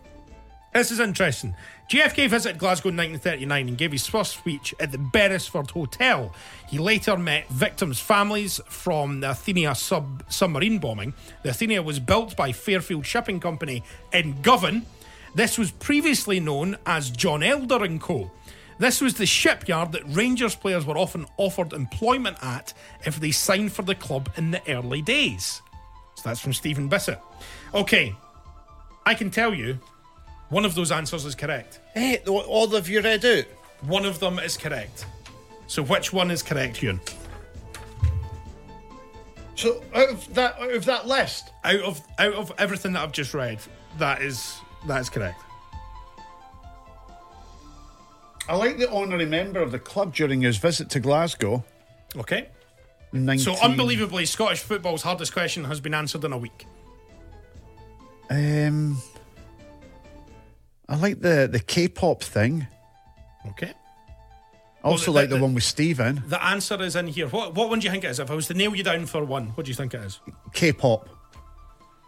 This 0.76 0.92
is 0.92 1.00
interesting. 1.00 1.56
JFK 1.90 2.30
visited 2.30 2.60
Glasgow 2.60 2.90
in 2.90 2.98
1939 2.98 3.70
and 3.70 3.78
gave 3.78 3.94
his 3.94 4.08
first 4.08 4.38
speech 4.38 4.76
at 4.78 4.92
the 4.92 4.98
Beresford 4.98 5.72
Hotel. 5.72 6.34
He 6.68 6.80
later 6.80 7.16
met 7.16 7.48
victims' 7.48 8.02
families 8.02 8.60
from 8.68 9.22
the 9.22 9.28
Athenia 9.28 9.74
sub- 9.78 10.26
submarine 10.28 10.80
bombing. 10.80 11.14
The 11.44 11.52
Athenia 11.52 11.82
was 11.82 12.02
built 12.02 12.36
by 12.36 12.52
Fairfield 12.52 13.06
Shipping 13.06 13.40
Company 13.40 13.84
in 14.12 14.42
Govan. 14.42 14.86
This 15.34 15.58
was 15.58 15.72
previously 15.72 16.42
known 16.42 16.76
as 16.86 17.10
John 17.10 17.42
Elder 17.42 17.86
and 17.86 18.02
Co. 18.02 18.30
This 18.78 19.00
was 19.00 19.14
the 19.14 19.26
shipyard 19.26 19.94
that 19.94 20.04
Rangers 20.08 20.56
players 20.56 20.86
were 20.86 20.98
often 20.98 21.26
offered 21.38 21.72
employment 21.72 22.36
at 22.42 22.74
if 23.06 23.18
they 23.18 23.32
signed 23.32 23.72
for 23.72 23.84
the 23.84 23.96
club 23.96 24.30
in 24.36 24.52
the 24.52 24.62
early 24.70 25.02
days. 25.02 25.62
So 26.16 26.24
that's 26.26 26.42
from 26.42 26.52
Stephen 26.52 26.90
Bissett. 26.90 27.22
Okay, 27.74 28.14
I 29.06 29.14
can 29.14 29.32
tell 29.32 29.54
you 29.54 29.80
one 30.56 30.64
of 30.64 30.74
those 30.74 30.90
answers 30.90 31.26
is 31.26 31.36
correct. 31.36 31.82
Hey, 31.94 32.20
all 32.26 32.74
of 32.74 32.88
you 32.88 33.02
read 33.02 33.26
out? 33.26 33.44
One 33.82 34.06
of 34.06 34.22
them 34.22 34.40
is 34.40 34.56
correct. 34.56 35.06
So 35.68 35.84
which 35.84 36.14
one 36.14 36.32
is 36.32 36.42
correct, 36.42 36.82
Ewen? 36.82 37.02
So 39.56 39.84
out 39.94 40.12
of 40.12 40.34
that 40.34 40.58
out 40.58 40.72
of 40.72 40.86
that 40.86 41.08
list, 41.08 41.52
Out 41.66 41.82
of 41.82 42.02
out 42.18 42.36
of 42.36 42.54
everything 42.58 42.94
that 42.94 43.04
I've 43.04 43.12
just 43.12 43.34
read, 43.34 43.60
that 43.98 44.22
is 44.22 44.56
that 44.88 45.02
is 45.02 45.10
correct. 45.10 45.42
I 48.48 48.56
like 48.56 48.78
the 48.78 48.90
honorary 48.90 49.26
member 49.26 49.60
of 49.60 49.74
the 49.74 49.80
club 49.80 50.16
during 50.16 50.40
his 50.40 50.56
visit 50.56 50.90
to 50.92 51.02
Glasgow. 51.02 51.66
Okay. 52.16 52.48
19... 53.12 53.40
So 53.40 53.62
unbelievably, 53.62 54.26
Scottish 54.26 54.62
football's 54.62 55.02
hardest 55.02 55.34
question 55.34 55.66
has 55.66 55.82
been 55.82 55.94
answered 55.94 56.24
in 56.24 56.32
a 56.32 56.38
week. 56.38 56.66
Um, 58.30 59.02
I 60.88 60.96
like 60.98 61.22
the 61.22 61.48
the 61.52 61.60
K-pop 61.60 62.22
thing. 62.24 62.68
Okay. 63.50 63.74
I 64.84 64.88
also 64.88 65.12
Well, 65.12 65.14
the- 65.16 65.20
like 65.22 65.30
the, 65.30 65.36
the- 65.38 65.42
one 65.42 65.54
with 65.56 65.64
Steven. 65.64 66.24
The 66.28 66.44
answer 66.44 66.82
is 66.82 66.96
in 66.96 67.08
here. 67.08 67.28
What 67.28 67.56
what 67.56 67.70
one 67.70 67.80
do 67.80 67.86
you 67.86 67.92
think 67.92 68.04
it 68.04 68.10
is? 68.12 68.20
If 68.20 68.30
I 68.30 68.36
was 68.36 68.48
to 68.48 68.54
nail 68.54 68.76
you 68.76 68.84
down 68.84 69.06
for 69.08 69.24
one, 69.24 69.48
what 69.56 69.66
do 69.66 69.70
you 69.72 69.76
think 69.76 69.94
it 69.94 70.02
is? 70.02 70.20
K-pop. 70.54 71.10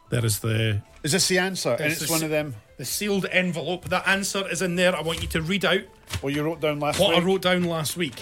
There 0.10 0.24
is 0.26 0.40
the. 0.40 0.82
Is 1.04 1.12
this 1.12 1.28
the 1.28 1.40
answer? 1.40 1.72
and 1.72 1.92
It's 1.92 2.06
the 2.06 2.12
one 2.12 2.24
of 2.24 2.30
them. 2.30 2.56
The 2.78 2.86
sealed 2.86 3.26
envelope. 3.32 3.90
The 3.90 4.08
answer 4.08 4.48
is 4.50 4.62
in 4.62 4.76
there. 4.76 4.96
I 4.96 5.02
want 5.02 5.22
you 5.22 5.28
to 5.30 5.42
read 5.42 5.66
out 5.66 5.82
What 6.22 6.34
you 6.34 6.44
wrote 6.44 6.62
down 6.62 6.80
last 6.80 7.00
what 7.00 7.10
week. 7.10 7.18
I 7.18 7.26
wrote 7.26 7.42
down 7.42 7.64
last 7.64 7.98
week. 7.98 8.16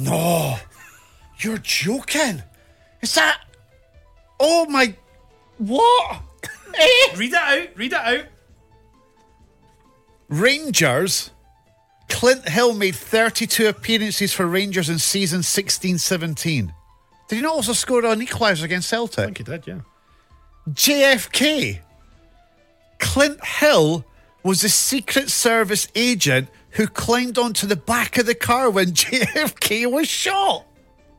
No, 0.00 0.56
you're 1.40 1.58
joking. 1.58 2.42
Is 3.02 3.14
that? 3.14 3.42
Oh 4.38 4.66
my! 4.66 4.94
What? 5.58 6.22
Eh? 6.74 7.12
Read 7.16 7.32
it 7.32 7.34
out. 7.34 7.68
Read 7.76 7.92
it 7.92 7.98
out. 7.98 8.24
Rangers. 10.28 11.30
Clint 12.08 12.48
Hill 12.48 12.74
made 12.74 12.96
32 12.96 13.68
appearances 13.68 14.32
for 14.32 14.46
Rangers 14.46 14.88
in 14.88 14.98
season 14.98 15.42
16-17. 15.42 16.72
Did 17.28 17.36
he 17.36 17.40
not 17.40 17.52
also 17.54 17.72
score 17.72 18.04
an 18.04 18.20
equaliser 18.20 18.64
against 18.64 18.92
I 18.92 18.96
Celtic? 18.96 19.24
think 19.26 19.38
he 19.38 19.44
did. 19.44 19.66
Yeah. 19.66 19.80
JFK. 20.68 21.78
Clint 22.98 23.44
Hill 23.44 24.04
was 24.42 24.64
a 24.64 24.68
Secret 24.68 25.30
Service 25.30 25.86
agent 25.94 26.48
who 26.72 26.86
climbed 26.86 27.38
onto 27.38 27.66
the 27.66 27.76
back 27.76 28.18
of 28.18 28.26
the 28.26 28.34
car 28.34 28.70
when 28.70 28.86
JFK 28.92 29.90
was 29.90 30.08
shot. 30.08 30.66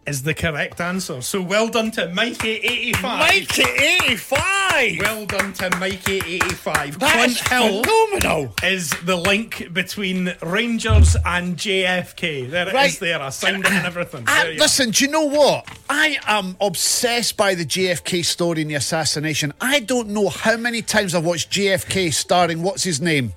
Is 0.08 0.24
the 0.24 0.34
correct 0.34 0.82
answer. 0.82 1.22
So 1.22 1.44
well 1.44 1.68
done 1.68 1.92
to 1.92 2.08
Mikey85. 2.08 3.02
Mikey 3.04 3.62
85! 3.62 5.00
Well 5.00 5.26
done 5.28 5.54
to 5.54 5.70
Mikey85. 5.70 6.98
That 6.98 7.14
Clint 7.14 7.32
is 7.34 7.48
Hill 7.48 7.84
phenomenal. 7.84 8.56
is 8.64 8.90
the 9.06 9.16
link 9.16 9.72
between 9.72 10.34
Rangers 10.42 11.16
and 11.24 11.56
JFK. 11.56 12.50
There 12.50 12.64
it 12.64 12.68
is 12.70 12.74
Right. 12.74 12.98
there. 13.00 13.22
I 13.22 13.30
signed 13.30 13.64
it 13.64 13.72
and 13.72 13.86
everything. 13.86 14.24
I- 14.26 14.56
listen, 14.58 14.90
do 14.90 15.06
you 15.06 15.12
know 15.12 15.26
what? 15.26 15.68
I 15.88 16.18
am 16.26 16.58
obsessed 16.60 17.38
by 17.38 17.54
the 17.54 17.64
JFK 17.66 18.24
story 18.26 18.64
and 18.64 18.72
the 18.72 18.76
assassination. 18.76 19.54
I 19.62 19.82
don't 19.82 20.10
know 20.10 20.30
how 20.30 20.58
many 20.58 20.82
times 20.82 21.14
I've 21.14 21.26
watched 21.26 21.52
JFK 21.52 22.12
starring 22.12 22.64
what's 22.64 22.84
his 22.84 23.00
name, 23.00 23.34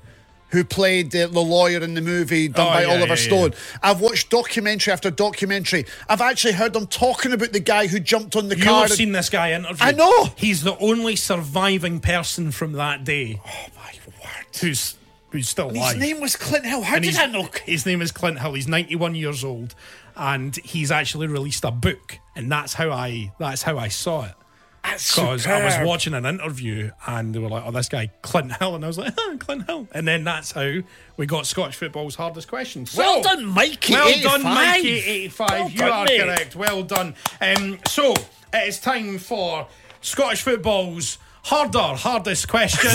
who 0.55 0.65
played 0.65 1.11
the, 1.11 1.27
the 1.27 1.41
lawyer 1.41 1.81
in 1.83 1.93
the 1.95 2.01
movie 2.01 2.49
done 2.49 2.67
Oh, 2.67 2.71
by 2.71 2.83
yeah, 2.83 2.89
Oliver 2.89 3.07
yeah, 3.09 3.15
Stone. 3.17 3.55
I've 3.83 4.01
watched 4.01 4.31
documentary 4.31 4.93
after 4.93 5.11
documentary. 5.11 5.85
I've 6.09 6.21
actually 6.23 6.55
heard 6.55 6.73
them 6.73 6.87
talking 6.87 7.33
about 7.33 7.53
the 7.53 7.61
guy 7.61 7.89
who 7.89 8.01
jumped 8.01 8.37
on 8.37 8.49
the 8.49 8.55
car. 8.57 8.65
You'll 8.65 8.73
car. 8.75 8.83
have 8.89 8.93
seen 8.93 9.13
this 9.13 9.29
guy 9.29 9.53
interviewed. 9.53 9.83
I 9.83 9.91
know. 9.93 10.31
He's 10.37 10.63
the 10.63 10.79
only 10.79 11.17
surviving 11.17 12.01
person 12.01 12.51
from 12.53 12.73
that 12.73 13.05
day 13.05 13.41
oh 13.47 13.67
my 13.77 13.93
word! 14.07 14.47
who's 14.61 14.97
who's 15.31 15.49
still 15.49 15.69
And 15.69 15.77
alive. 15.77 15.97
his 15.97 16.01
name 16.01 16.21
was 16.21 16.37
Clint 16.37 16.65
Hill. 16.65 16.83
How 16.83 16.95
And 16.97 17.05
did 17.05 17.17
I 17.17 17.27
know? 17.27 17.49
His 17.67 17.85
name 17.85 18.01
is 18.01 18.13
Clint 18.13 18.39
Hill. 18.41 18.55
He's 18.55 18.69
91 18.69 19.17
years 19.17 19.43
old, 19.45 19.75
and 20.17 20.55
he's 20.57 20.91
actually 20.93 21.27
released 21.27 21.65
a 21.65 21.73
book, 21.73 22.19
and 22.37 22.51
that's 22.51 22.75
how 22.75 22.91
I 22.93 23.33
that's 23.39 23.63
how 23.63 23.77
I 23.77 23.89
saw 23.89 24.27
it. 24.27 24.35
Because 24.85 25.47
I 25.47 25.65
was 25.65 25.75
watching 25.87 26.13
an 26.15 26.27
interview 26.27 26.91
and 27.07 27.35
they 27.35 27.39
were 27.39 27.49
like, 27.49 27.65
"Oh, 27.67 27.71
this 27.71 27.89
guy 27.89 28.11
Clint 28.23 28.55
Hill," 28.57 28.75
and 28.75 28.85
I 28.85 28.87
was 28.89 28.99
like, 28.99 29.15
"Ah, 29.19 29.35
"Clint 29.39 29.67
Hill," 29.67 29.89
and 29.93 30.07
then 30.07 30.25
that's 30.25 30.53
how 30.53 30.75
we 31.17 31.27
got 31.27 31.47
Scottish 31.47 31.77
football's 31.77 32.15
hardest 32.17 32.49
question. 32.49 32.85
So, 32.87 32.99
Well 33.01 33.23
done, 33.23 33.47
Mikey. 33.47 33.95
Well 33.95 34.09
85. 34.09 34.31
done, 34.31 34.43
Mikey. 34.55 34.89
Eighty-five. 34.99 35.51
Well 35.51 35.71
you 35.71 35.79
done, 35.79 35.91
are 35.91 36.05
mate. 36.05 36.21
correct. 36.21 36.57
Well 36.57 36.83
done. 36.83 37.15
Um, 37.41 37.79
so 37.89 38.13
it 38.53 38.69
is 38.69 38.79
time 38.79 39.19
for 39.19 39.67
Scottish 40.03 40.43
football's 40.43 41.17
harder, 41.45 41.79
hardest 41.97 42.49
question. 42.49 42.91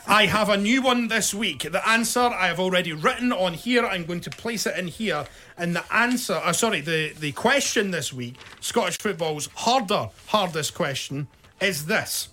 I 0.06 0.26
have 0.26 0.48
a 0.48 0.56
new 0.56 0.82
one 0.82 1.08
this 1.08 1.32
week. 1.32 1.62
The 1.70 1.88
answer 1.88 2.20
I 2.20 2.48
have 2.48 2.58
already 2.60 2.92
written 2.92 3.32
on 3.32 3.54
here. 3.54 3.84
I'm 3.86 4.04
going 4.04 4.20
to 4.22 4.30
place 4.30 4.66
it 4.66 4.76
in 4.76 4.88
here. 4.88 5.26
And 5.60 5.76
the 5.76 5.84
answer, 5.94 6.40
uh, 6.42 6.54
sorry, 6.54 6.80
the, 6.80 7.12
the 7.20 7.32
question 7.32 7.90
this 7.90 8.14
week, 8.14 8.36
Scottish 8.60 8.96
football's 8.96 9.50
harder, 9.54 10.08
hardest 10.26 10.72
question, 10.74 11.28
is 11.60 11.84
this. 11.84 12.30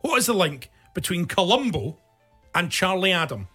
What 0.00 0.16
is 0.16 0.24
the 0.24 0.32
link 0.32 0.70
between 0.94 1.26
Columbo 1.26 1.98
and 2.54 2.70
Charlie 2.70 3.12
Adam? 3.12 3.48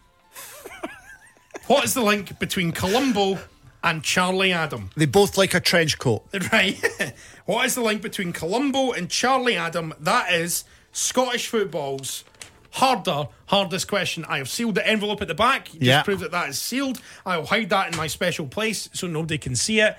what 1.67 1.83
is 1.83 1.95
the 1.95 2.03
link 2.03 2.37
between 2.37 2.71
Columbo 2.71 3.39
and 3.83 4.03
Charlie 4.03 4.53
Adam? 4.53 4.91
They 4.95 5.07
both 5.07 5.39
like 5.39 5.55
a 5.55 5.59
trench 5.59 5.97
coat. 5.97 6.23
Right. 6.53 6.79
what 7.45 7.65
is 7.65 7.73
the 7.73 7.81
link 7.81 8.03
between 8.03 8.31
Columbo 8.31 8.91
and 8.91 9.09
Charlie 9.09 9.57
Adam? 9.57 9.91
That 9.99 10.31
is 10.31 10.65
Scottish 10.91 11.47
football's 11.47 12.25
harder, 12.71 13.11
uh, 13.11 13.25
hardest 13.47 13.87
question. 13.87 14.25
I 14.27 14.37
have 14.37 14.49
sealed 14.49 14.75
the 14.75 14.87
envelope 14.87 15.21
at 15.21 15.27
the 15.27 15.35
back. 15.35 15.65
Just 15.65 15.81
Yeah. 15.81 16.03
prove 16.03 16.19
that 16.21 16.31
that 16.31 16.49
is 16.49 16.59
sealed. 16.61 17.01
I 17.25 17.37
will 17.37 17.45
hide 17.47 17.69
that 17.69 17.91
in 17.91 17.97
my 17.97 18.07
special 18.07 18.47
place 18.47 18.89
so 18.93 19.07
nobody 19.07 19.37
can 19.37 19.55
see 19.55 19.79
it. 19.79 19.97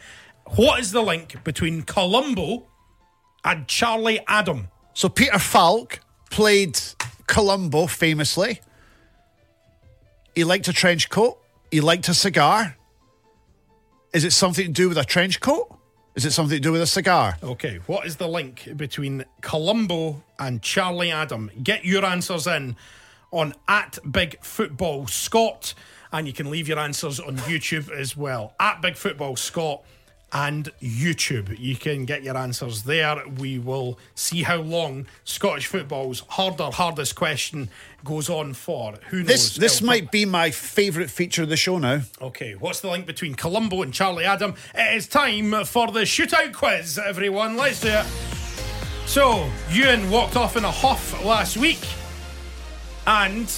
What 0.57 0.81
is 0.81 0.91
the 0.93 1.03
link 1.03 1.43
between 1.45 1.83
Columbo 1.83 2.67
and 3.45 3.69
Charlie 3.69 4.21
Adam? 4.27 4.69
So 4.95 5.09
Peter 5.09 5.39
Falk 5.39 6.01
played 6.31 6.79
Columbo 7.27 7.87
famously. 7.87 8.61
He 10.35 10.45
liked 10.45 10.67
a 10.69 10.73
trench 10.73 11.09
coat. 11.11 11.39
He 11.71 11.81
liked 11.81 12.09
a 12.09 12.15
cigar. 12.15 12.77
Is 14.13 14.25
it 14.25 14.33
something 14.33 14.67
to 14.67 14.73
do 14.73 14.89
with 14.89 14.99
a 14.99 15.05
trench 15.05 15.41
coat? 15.41 15.79
Is 16.15 16.27
it 16.27 16.33
something 16.33 16.57
to 16.57 16.61
do 16.61 16.73
with 16.73 16.83
a 16.83 16.87
cigar? 16.87 17.39
Okay, 17.43 17.81
what 17.87 18.07
is 18.07 18.17
the 18.17 18.29
link 18.29 18.69
between 18.77 19.25
Columbo 19.41 20.23
and 20.39 20.61
Charlie 20.61 21.11
Adam? 21.11 21.51
Get 21.63 21.87
your 21.87 22.05
answers 22.05 22.47
in 22.47 22.77
on 23.31 23.55
at 23.67 23.99
Big 24.11 24.39
Football 24.45 25.07
Scot, 25.07 25.73
and 26.13 26.27
you 26.27 26.35
can 26.35 26.51
leave 26.51 26.69
your 26.69 26.79
answers 26.79 27.19
on 27.19 27.39
YouTube 27.39 27.91
as 27.91 28.15
well. 28.15 28.55
At 28.61 28.83
Big 28.83 28.97
Football 28.97 29.37
Scot, 29.37 29.85
and 30.33 30.71
YouTube. 30.81 31.59
You 31.59 31.77
can 31.77 32.05
get 32.05 32.23
your 32.23 32.37
answers 32.37 32.85
there. 32.85 33.23
We 33.39 33.59
will 33.59 33.99
see 34.15 34.43
how 34.43 34.57
long 34.57 35.07
Scottish 35.25 35.67
football's 35.67 36.21
harder, 36.21 36.71
hardest 36.71 37.15
question 37.15 37.69
goes 38.05 38.31
on 38.31 38.55
for. 38.55 38.95
Who 39.11 39.19
knows? 39.19 39.27
This 39.27 39.57
this 39.57 39.83
might 39.83 40.11
be 40.11 40.25
my 40.25 40.51
favourite 40.51 41.11
feature 41.11 41.43
of 41.43 41.49
the 41.49 41.57
show 41.57 41.79
now. 41.79 42.03
Okay, 42.21 42.55
what's 42.55 42.81
the 42.81 42.91
link 42.91 43.07
between 43.07 43.35
Columbo 43.35 43.83
and 43.83 43.93
Charlie 43.93 44.25
Adam? 44.25 44.55
It 44.75 44.97
is 44.97 45.07
time 45.07 45.65
for 45.65 45.93
the 45.93 46.01
shootout 46.01 46.55
quiz, 46.55 46.99
everyone. 46.99 47.57
Let's 47.57 47.81
do 47.81 47.89
it. 47.89 48.07
So, 49.07 49.51
Ewen 49.71 50.11
walked 50.11 50.37
off 50.37 50.57
in 50.57 50.65
a 50.65 50.71
huff 50.71 51.25
last 51.25 51.57
week. 51.57 51.81
And 53.07 53.53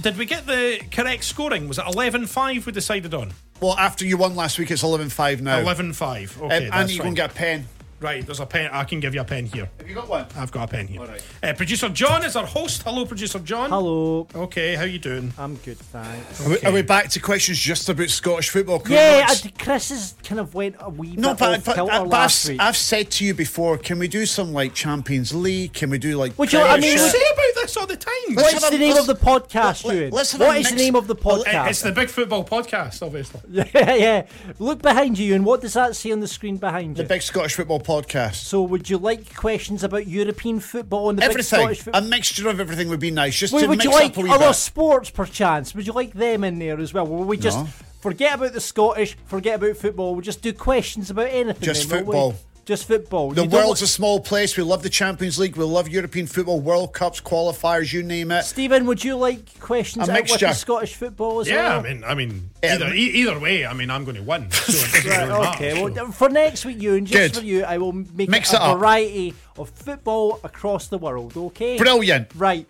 did 0.00 0.16
we 0.16 0.26
get 0.26 0.46
the 0.46 0.80
correct 0.90 1.24
scoring? 1.24 1.66
Was 1.68 1.78
it 1.78 1.84
11 1.86 2.26
5 2.26 2.66
we 2.66 2.72
decided 2.72 3.14
on? 3.14 3.32
Well, 3.60 3.76
after 3.78 4.04
you 4.06 4.16
won 4.16 4.34
last 4.36 4.58
week, 4.58 4.70
it's 4.70 4.82
11 4.82 5.10
5 5.10 5.42
now. 5.42 5.58
11 5.60 5.92
5. 5.92 6.38
Um, 6.38 6.44
Okay. 6.46 6.64
and 6.64 6.72
that's 6.72 6.92
you 6.92 6.98
fine. 6.98 7.08
can 7.08 7.14
get 7.14 7.30
a 7.30 7.34
pen. 7.34 7.66
Right, 8.00 8.24
there's 8.24 8.40
a 8.40 8.46
pen. 8.46 8.70
I 8.72 8.84
can 8.84 8.98
give 8.98 9.14
you 9.14 9.20
a 9.20 9.24
pen 9.24 9.44
here. 9.44 9.68
Have 9.78 9.86
you 9.86 9.94
got 9.94 10.08
one? 10.08 10.24
I've 10.34 10.50
got 10.50 10.70
a 10.70 10.72
pen 10.72 10.86
here. 10.86 11.02
All 11.02 11.06
right. 11.06 11.22
Uh, 11.42 11.52
producer 11.52 11.90
John 11.90 12.24
is 12.24 12.34
our 12.34 12.46
host. 12.46 12.82
Hello, 12.82 13.04
producer 13.04 13.38
John. 13.40 13.68
Hello. 13.68 14.26
Okay, 14.34 14.74
how 14.74 14.84
you 14.84 14.98
doing? 14.98 15.34
I'm 15.36 15.56
good, 15.56 15.76
thanks. 15.76 16.40
Are, 16.46 16.48
we, 16.48 16.58
are 16.60 16.72
we 16.72 16.80
back 16.80 17.10
to 17.10 17.20
questions 17.20 17.58
just 17.58 17.90
about 17.90 18.08
Scottish 18.08 18.48
football? 18.48 18.82
Yeah, 18.88 19.26
not- 19.28 19.44
I, 19.44 19.62
Chris 19.62 19.90
has 19.90 20.14
kind 20.24 20.40
of 20.40 20.54
went 20.54 20.76
a 20.80 20.88
wee 20.88 21.14
no, 21.14 21.30
bit 21.30 21.38
but, 21.40 21.58
off 21.58 21.64
but, 21.66 21.74
kilter 21.74 21.92
but 21.92 22.00
I've, 22.00 22.06
last 22.08 22.48
week. 22.48 22.58
I've 22.58 22.76
said 22.76 23.10
to 23.10 23.24
you 23.26 23.34
before, 23.34 23.76
can 23.76 23.98
we 23.98 24.08
do 24.08 24.24
some 24.24 24.54
like 24.54 24.72
Champions 24.72 25.34
League? 25.34 25.74
Can 25.74 25.90
we 25.90 25.98
do 25.98 26.16
like. 26.16 26.38
Would 26.38 26.54
you- 26.54 26.60
I 26.60 26.80
mean, 26.80 26.92
You 26.92 26.98
say 26.98 27.18
about 27.18 27.62
this 27.62 27.76
all 27.76 27.86
the 27.86 27.96
time. 27.98 28.12
What's 28.34 28.70
the 28.70 28.78
name 28.78 28.96
of 28.96 29.08
the 29.08 29.14
podcast, 29.14 29.84
let- 29.84 29.96
Ewen? 29.96 30.10
let's 30.10 30.32
have 30.32 30.40
a 30.40 30.46
What 30.46 30.56
is 30.56 30.70
the 30.70 30.76
name 30.76 30.94
of 30.96 31.06
the 31.06 31.16
podcast? 31.16 31.68
It's 31.68 31.82
the 31.82 31.92
Big 31.92 32.08
Football 32.08 32.46
Podcast, 32.46 33.02
obviously. 33.04 33.42
yeah, 33.50 33.94
yeah. 33.94 34.26
Look 34.58 34.80
behind 34.80 35.18
you, 35.18 35.34
and 35.34 35.44
what 35.44 35.60
does 35.60 35.74
that 35.74 35.94
say 35.96 36.12
on 36.12 36.20
the 36.20 36.28
screen 36.28 36.56
behind 36.56 36.96
you? 36.96 37.02
The? 37.02 37.08
Big 37.10 37.20
Scottish 37.20 37.56
Football 37.56 37.80
Podcast. 37.80 37.89
So, 38.36 38.62
would 38.62 38.88
you 38.88 38.98
like 38.98 39.34
questions 39.34 39.82
about 39.84 40.06
European 40.06 40.60
football 40.60 41.10
and 41.10 41.18
the 41.18 41.22
big 41.22 41.30
everything. 41.30 41.94
A 41.94 42.00
mixture 42.00 42.48
of 42.48 42.60
everything 42.60 42.88
would 42.88 43.00
be 43.00 43.10
nice. 43.10 43.36
Just 43.38 43.52
Would, 43.52 43.62
to 43.62 43.68
would 43.68 43.78
mix 43.78 43.84
you 43.84 43.90
like 43.92 44.12
up 44.12 44.16
a 44.18 44.20
wee 44.20 44.30
other 44.30 44.46
bit. 44.48 44.54
sports, 44.54 45.10
perchance? 45.10 45.74
Would 45.74 45.86
you 45.86 45.92
like 45.92 46.12
them 46.12 46.44
in 46.44 46.58
there 46.58 46.78
as 46.80 46.94
well? 46.94 47.06
Will 47.06 47.24
we 47.24 47.36
just 47.36 47.58
No. 47.58 47.68
forget 48.00 48.34
about 48.34 48.52
the 48.52 48.60
Scottish, 48.60 49.16
forget 49.26 49.56
about 49.56 49.76
football? 49.76 50.12
We'll 50.14 50.22
just 50.22 50.42
do 50.42 50.52
questions 50.52 51.10
about 51.10 51.28
anything. 51.30 51.62
Just 51.62 51.88
then, 51.88 52.00
we? 52.00 52.04
football. 52.06 52.34
Just 52.70 52.86
football. 52.86 53.30
The 53.32 53.42
You 53.42 53.48
don't 53.48 53.60
world's 53.64 53.82
a 53.82 53.86
small 53.88 54.20
place. 54.20 54.56
We 54.56 54.62
love 54.62 54.84
the 54.84 54.88
Champions 54.90 55.40
League. 55.40 55.56
We 55.56 55.64
love 55.64 55.88
European 55.88 56.28
football, 56.28 56.60
World 56.60 56.92
Cups, 56.92 57.20
qualifiers, 57.20 57.92
you 57.92 58.04
name 58.04 58.30
it. 58.30 58.44
Steven, 58.44 58.86
would 58.86 59.02
you 59.02 59.16
like 59.16 59.58
questions 59.58 60.08
A 60.08 60.12
out 60.12 60.18
with 60.22 60.30
mixture. 60.30 60.46
the 60.46 60.52
Scottish 60.52 60.94
football 60.94 61.40
as 61.40 61.48
Yeah, 61.48 61.70
well? 61.70 61.80
I 61.80 61.82
mean, 61.82 62.04
I 62.04 62.14
mean, 62.14 62.50
either, 62.62 62.84
but- 62.84 62.94
e- 62.94 63.10
either 63.22 63.40
way, 63.40 63.66
I 63.66 63.72
mean, 63.74 63.90
I'm 63.90 64.04
going 64.04 64.18
to 64.18 64.22
win. 64.22 64.48
So 64.52 64.72
Right, 65.10 65.18
really 65.18 65.28
matter, 65.32 65.48
okay, 65.56 65.74
so. 65.74 65.90
well, 65.90 66.12
for 66.12 66.28
next 66.28 66.64
week, 66.64 66.80
you 66.80 66.94
and 66.94 67.08
just 67.08 67.34
Good. 67.34 67.40
for 67.40 67.44
you, 67.44 67.64
I 67.64 67.78
will 67.78 67.90
make 67.92 68.28
Mix 68.28 68.52
it 68.52 68.56
it 68.56 68.60
a 68.60 68.66
up. 68.66 68.78
variety 68.78 69.34
of 69.58 69.68
football 69.70 70.38
across 70.44 70.86
the 70.86 70.98
world. 70.98 71.36
Okay, 71.36 71.76
Brilliant. 71.76 72.28
Right, 72.36 72.68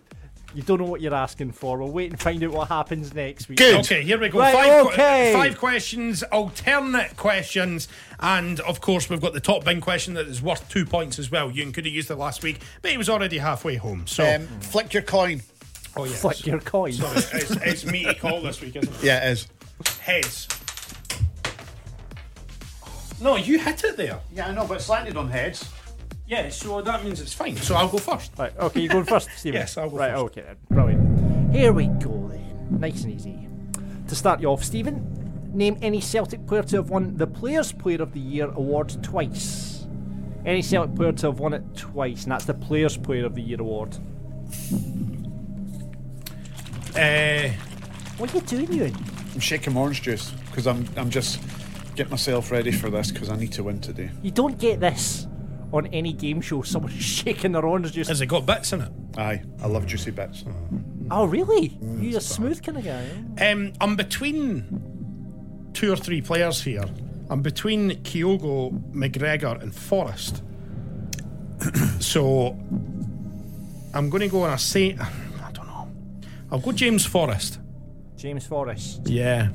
you 0.53 0.61
don't 0.63 0.79
know 0.79 0.85
what 0.85 1.01
you're 1.01 1.13
asking 1.13 1.51
for. 1.53 1.77
We'll 1.77 1.89
wait 1.91 2.11
and 2.11 2.19
find 2.19 2.43
out 2.43 2.51
what 2.51 2.67
happens 2.67 3.13
next 3.13 3.47
week. 3.49 3.57
Good. 3.57 3.75
Okay, 3.81 4.03
here 4.03 4.19
we 4.19 4.29
go. 4.29 4.39
Right, 4.39 4.53
five, 4.53 4.85
que- 4.85 4.93
okay. 4.93 5.33
five 5.33 5.57
questions, 5.57 6.23
alternate 6.23 7.15
questions, 7.17 7.87
and 8.19 8.59
of 8.61 8.81
course 8.81 9.09
we've 9.09 9.21
got 9.21 9.33
the 9.33 9.39
top 9.39 9.63
bin 9.65 9.81
question 9.81 10.13
that 10.15 10.27
is 10.27 10.41
worth 10.41 10.67
two 10.69 10.85
points 10.85 11.19
as 11.19 11.31
well. 11.31 11.49
You 11.51 11.69
could 11.71 11.85
have 11.85 11.93
used 11.93 12.11
it 12.11 12.15
last 12.15 12.43
week, 12.43 12.59
but 12.81 12.91
he 12.91 12.97
was 12.97 13.09
already 13.09 13.37
halfway 13.37 13.75
home. 13.75 14.07
So, 14.07 14.23
Um, 14.35 14.47
flick 14.59 14.93
your 14.93 15.03
coin. 15.03 15.41
oh 15.95 16.03
yes. 16.05 16.21
Flick 16.21 16.45
your 16.45 16.59
coin. 16.59 16.91
Sorry, 16.93 17.17
it's, 17.17 17.51
it's 17.51 17.85
me 17.85 18.03
to 18.05 18.13
call 18.15 18.41
this 18.41 18.61
week, 18.61 18.75
isn't 18.75 18.93
it? 18.93 19.03
Yeah, 19.03 19.27
it 19.27 19.31
is. 19.31 19.47
Heads. 19.99 20.47
No, 23.21 23.35
you 23.35 23.59
hit 23.59 23.83
it 23.83 23.97
there. 23.97 24.19
Yeah, 24.33 24.47
I 24.47 24.51
know, 24.51 24.65
but 24.65 24.75
it's 24.75 24.89
landed 24.89 25.15
on 25.15 25.29
heads. 25.29 25.69
Yeah, 26.31 26.47
so 26.47 26.81
that 26.81 27.03
means 27.03 27.19
it's 27.19 27.33
fine. 27.33 27.57
So 27.57 27.75
I'll 27.75 27.89
go 27.89 27.97
first. 27.97 28.31
Right, 28.37 28.57
okay, 28.57 28.79
you 28.79 28.87
going 28.87 29.03
first, 29.03 29.29
Steven? 29.35 29.59
Yes, 29.59 29.75
I'll 29.77 29.89
go 29.89 29.97
Right, 29.97 30.11
first. 30.11 30.23
okay, 30.23 30.41
then. 30.43 30.55
brilliant. 30.69 31.53
Here 31.53 31.73
we 31.73 31.87
go 31.87 32.29
then. 32.31 32.79
Nice 32.79 33.03
and 33.03 33.13
easy. 33.13 33.49
To 34.07 34.15
start 34.15 34.39
you 34.39 34.47
off, 34.47 34.63
Steven, 34.63 35.51
name 35.53 35.77
any 35.81 35.99
Celtic 35.99 36.47
player 36.47 36.63
to 36.63 36.77
have 36.77 36.89
won 36.89 37.17
the 37.17 37.27
Players' 37.27 37.73
Player 37.73 38.01
of 38.01 38.13
the 38.13 38.21
Year 38.21 38.45
award 38.51 38.95
twice. 39.03 39.85
Any 40.45 40.61
Celtic 40.61 40.95
player 40.95 41.11
to 41.11 41.27
have 41.27 41.39
won 41.41 41.51
it 41.53 41.63
twice, 41.75 42.23
and 42.23 42.31
that's 42.31 42.45
the 42.45 42.53
Players' 42.53 42.95
Player 42.95 43.25
of 43.25 43.35
the 43.35 43.41
Year 43.41 43.59
award. 43.59 43.97
Uh, 46.95 47.49
What 48.17 48.33
are 48.33 48.37
you 48.37 48.41
doing, 48.45 48.71
Ewen? 48.71 48.95
I'm 49.33 49.39
shaking 49.41 49.75
orange 49.75 50.01
juice 50.01 50.31
because 50.49 50.65
I'm 50.65 50.87
I'm 50.95 51.09
just 51.09 51.41
getting 51.95 52.11
myself 52.11 52.51
ready 52.51 52.71
for 52.71 52.89
this 52.89 53.11
because 53.11 53.29
I 53.29 53.35
need 53.35 53.51
to 53.53 53.63
win 53.63 53.81
today. 53.81 54.11
You 54.21 54.31
don't 54.31 54.57
get 54.57 54.79
this 54.79 55.27
on 55.73 55.87
any 55.87 56.13
game 56.13 56.41
show. 56.41 56.61
Someone 56.61 56.91
shaking 56.97 57.51
their 57.53 57.65
orange 57.65 57.91
juice. 57.93 58.07
has 58.07 58.21
it 58.21 58.27
got 58.27 58.45
bits 58.45 58.73
in 58.73 58.81
it? 58.81 58.91
Aye, 59.17 59.41
I 59.61 59.67
love 59.67 59.85
juicy 59.87 60.11
bits. 60.11 60.43
Oh, 61.09 61.25
really? 61.25 61.77
You're 61.99 62.17
a 62.19 62.21
smooth 62.21 62.63
kind 62.63 62.77
of 62.77 62.83
guy. 62.85 63.07
eh? 63.37 63.51
Um, 63.51 63.73
I'm 63.81 63.95
between 63.95 65.69
two 65.73 65.91
or 65.91 65.95
three 65.97 66.21
players 66.21 66.61
here. 66.61 66.83
I'm 67.29 67.41
between 67.41 67.91
Kyogo, 68.03 68.71
McGregor, 68.93 69.61
and 69.61 69.73
Forrest. 69.73 70.43
so 71.99 72.57
I'm 73.93 74.09
going 74.09 74.21
to 74.21 74.27
go 74.27 74.43
on 74.43 74.53
a 74.53 74.57
say. 74.57 74.97
I 74.99 75.51
don't 75.51 75.67
know. 75.67 75.89
I'll 76.51 76.59
go 76.59 76.71
James 76.71 77.05
Forrest. 77.05 77.59
James 78.17 78.45
Forrest. 78.45 79.07
Yeah. 79.07 79.49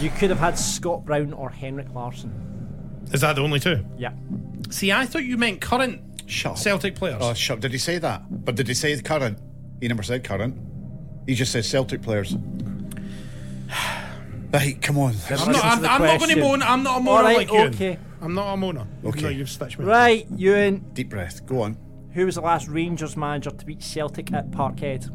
You 0.00 0.10
could 0.10 0.30
have 0.30 0.38
had 0.38 0.58
Scott 0.58 1.04
Brown 1.04 1.32
or 1.32 1.50
Henrik 1.50 1.92
Larsson. 1.94 2.32
Is 3.12 3.20
that 3.22 3.36
the 3.36 3.42
only 3.42 3.60
two? 3.60 3.84
Yeah. 3.98 4.12
See, 4.70 4.92
I 4.92 5.04
thought 5.06 5.24
you 5.24 5.36
meant 5.36 5.60
current 5.60 6.00
Shut. 6.30 6.58
Celtic 6.58 6.94
players. 6.94 7.18
Oh, 7.20 7.34
shut. 7.34 7.60
Did 7.60 7.72
he 7.72 7.78
say 7.78 7.98
that? 7.98 8.22
But 8.44 8.54
did 8.54 8.68
he 8.68 8.74
say 8.74 8.94
the 8.94 9.02
current? 9.02 9.38
He 9.80 9.88
never 9.88 10.04
said 10.04 10.22
current. 10.22 10.56
He 11.26 11.34
just 11.34 11.50
said 11.52 11.64
Celtic 11.64 12.02
players. 12.02 12.36
Right, 14.52 14.82
come 14.82 14.98
on. 14.98 15.14
I'm 15.30 15.52
not, 15.52 15.64
I'm, 15.64 15.80
the 15.80 15.88
I'm 15.88 16.02
not 16.02 16.18
going 16.18 16.18
to 16.18 16.18
question. 16.18 16.40
moan. 16.40 16.62
I'm 16.64 16.82
not 16.82 17.00
a 17.00 17.04
moaner 17.04 17.08
All 17.08 17.22
right, 17.22 17.36
like 17.36 17.52
you. 17.52 17.60
okay. 17.66 17.98
I'm 18.20 18.34
not 18.34 18.52
a 18.52 18.56
moaner. 18.56 18.84
Okay. 19.04 19.22
No, 19.22 19.28
you've 19.28 19.48
stitched 19.48 19.78
me. 19.78 19.84
Right, 19.84 20.26
Ewen. 20.34 20.84
Deep 20.92 21.08
breath. 21.10 21.46
Go 21.46 21.62
on. 21.62 21.76
Who 22.14 22.26
was 22.26 22.34
the 22.34 22.40
last 22.40 22.66
Rangers 22.66 23.16
manager 23.16 23.50
to 23.50 23.64
beat 23.64 23.80
Celtic 23.80 24.32
at 24.32 24.50
Parkhead? 24.50 25.08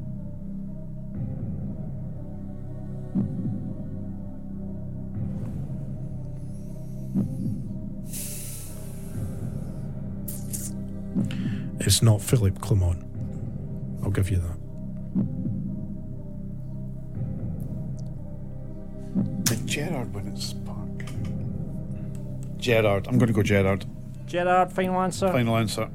It's 11.85 12.01
not 12.01 12.19
Philippe 12.19 12.59
Clement. 12.61 13.03
I'll 14.03 14.09
give 14.09 14.31
you 14.31 14.37
that. 14.37 14.57
Did 19.43 19.67
Gerrard 19.67 20.11
win 20.13 20.27
at 20.27 20.37
Spark? 20.39 21.05
Gerrard. 22.57 23.07
I'm 23.07 23.19
going 23.19 23.27
to 23.27 23.33
go 23.33 23.43
Gerrard. 23.43 23.85
Gerrard, 24.25 24.71
final 24.71 24.99
answer. 24.99 25.31
Final 25.31 25.57
answer. 25.57 25.87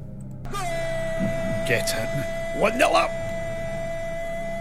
Get 1.67 1.91
it. 1.93 2.61
1 2.61 2.73
0 2.79 2.91
up. 2.91 3.11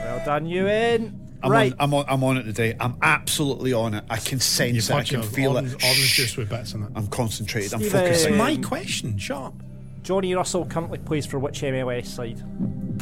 Well 0.01 0.21
done, 0.25 0.47
Ewen. 0.47 1.37
I'm, 1.43 1.51
right. 1.51 1.71
on, 1.73 1.77
I'm, 1.79 1.93
on, 1.93 2.05
I'm 2.07 2.23
on 2.23 2.37
it 2.37 2.43
today. 2.43 2.75
I'm 2.79 2.97
absolutely 3.03 3.71
on 3.71 3.93
it. 3.93 4.03
I 4.09 4.17
can 4.17 4.39
sense 4.39 4.73
You've 4.75 4.89
it. 4.89 4.93
I 4.93 4.97
had 4.97 5.07
can 5.07 5.21
your 5.21 5.29
feel 5.29 5.51
orange, 5.53 5.73
it. 5.73 5.83
orange 5.83 5.97
Shh. 5.99 6.17
juice 6.17 6.37
with 6.37 6.49
bits 6.49 6.73
in 6.73 6.83
it. 6.83 6.91
I'm 6.95 7.07
concentrated. 7.07 7.73
I'm 7.73 7.81
Steven. 7.81 7.99
focusing. 7.99 8.35
My 8.37 8.57
question, 8.57 9.17
sharp. 9.17 9.63
Johnny 10.01 10.33
Russell 10.33 10.65
currently 10.65 10.97
plays 10.99 11.25
for 11.25 11.39
which 11.39 11.61
MLS 11.61 12.05
side? 12.07 12.41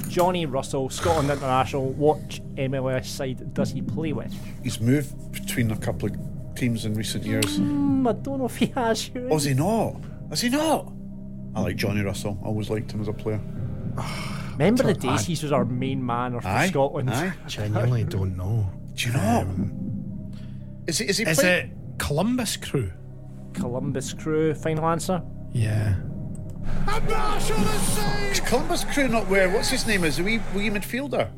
Johnny 0.10 0.46
Russell, 0.46 0.90
Scotland 0.90 1.30
International. 1.30 1.92
Which 1.94 2.42
MLS 2.56 3.06
side 3.06 3.54
does 3.54 3.72
he 3.72 3.82
play 3.82 4.14
with? 4.14 4.34
He's 4.64 4.80
moved 4.80 5.32
between 5.32 5.72
a 5.72 5.78
couple 5.78 6.10
of 6.10 6.56
teams 6.56 6.86
in 6.86 6.94
recent 6.96 7.24
years. 7.24 7.58
Hmm, 7.58 8.08
I 8.08 8.14
don't 8.14 8.40
know 8.40 8.46
if 8.46 8.58
he 8.58 8.68
has. 8.68 9.10
Ewen. 9.14 9.30
Oh, 9.32 9.36
is 9.38 9.44
he 9.46 9.54
not? 9.54 9.96
Is 10.32 10.42
he 10.42 10.50
not? 10.50 10.92
I 11.56 11.62
like 11.62 11.76
Johnny 11.76 12.02
Russell. 12.02 12.38
I 12.44 12.48
always 12.48 12.70
liked 12.70 12.92
him 12.92 13.02
as 13.02 13.08
a 13.08 13.14
player. 13.14 13.40
Remember 14.52 14.84
the 14.84 14.94
days 14.94 15.26
he 15.26 15.34
was 15.34 15.52
our 15.52 15.66
main 15.66 16.04
man 16.06 16.40
for 16.40 16.48
Aye. 16.48 16.68
Scotland? 16.70 17.10
I 17.10 17.34
Genuinely 17.48 18.04
don't 18.04 18.36
know. 18.36 18.70
Do 18.96 19.08
you 19.08 19.14
know? 19.14 19.70
is 20.88 20.98
he? 21.00 21.06
Is 21.06 21.18
he? 21.18 21.24
Is 21.26 21.40
play- 21.40 21.60
it 21.62 21.72
Columbus 22.00 22.58
Crew? 22.58 22.92
Columbus 23.54 24.14
Crew, 24.14 24.54
final 24.54 24.86
answer. 24.88 25.22
Yeah. 25.52 25.96
Is 28.32 28.40
Columbus 28.42 28.84
Crew 28.86 29.08
not 29.08 29.28
where? 29.28 29.50
What's 29.50 29.70
his 29.70 29.86
name? 29.88 30.04
Is 30.04 30.20
a 30.20 30.24
wee, 30.24 30.40
wee 30.56 30.70
midfielder? 30.70 31.30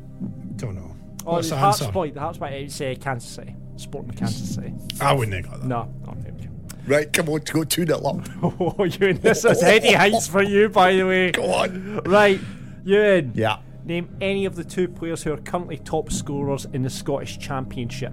Don't 0.56 0.74
know. 0.74 0.96
Oh, 1.26 1.32
What's 1.34 1.48
the 1.48 1.54
the 1.54 1.60
Hearts 1.60 1.80
answer? 1.82 1.92
point. 1.92 2.14
The 2.14 2.20
Hearts 2.20 2.38
point. 2.38 2.54
It's 2.54 2.80
uh, 2.80 2.94
Kansas 3.00 3.28
City. 3.30 3.56
Sporting 3.76 4.12
Kansas 4.12 4.54
City. 4.54 4.74
I 5.00 5.12
wouldn't 5.12 5.36
have 5.36 5.50
got 5.52 5.60
that. 5.60 5.66
No, 5.66 5.92
not 6.06 6.16
okay. 6.18 6.48
Right, 6.86 7.12
come 7.12 7.28
on, 7.28 7.40
go 7.40 7.62
two 7.64 7.84
nil 7.84 8.06
up. 8.06 8.28
Oh, 8.42 8.84
Ewen, 8.84 9.18
this 9.20 9.44
is 9.44 9.62
Eddie 9.62 9.92
heights 9.92 10.26
for 10.26 10.42
you, 10.42 10.68
by 10.68 10.94
the 10.96 11.04
way. 11.04 11.30
Go 11.30 11.44
on. 11.52 11.98
Right, 12.04 12.40
Ewen. 12.84 13.32
Yeah. 13.34 13.58
Name 13.84 14.16
any 14.20 14.44
of 14.44 14.56
the 14.56 14.64
two 14.64 14.88
players 14.88 15.22
who 15.22 15.32
are 15.32 15.36
currently 15.38 15.78
top 15.78 16.10
scorers 16.10 16.66
in 16.72 16.82
the 16.82 16.90
Scottish 16.90 17.38
Championship. 17.38 18.12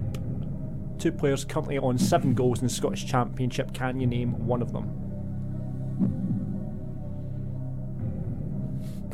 Two 0.98 1.12
players 1.12 1.44
currently 1.44 1.78
on 1.78 1.98
seven 1.98 2.34
goals 2.34 2.60
in 2.60 2.66
the 2.68 2.72
Scottish 2.72 3.06
Championship. 3.06 3.72
Can 3.72 4.00
you 4.00 4.06
name 4.06 4.46
one 4.46 4.62
of 4.62 4.72
them? 4.72 5.07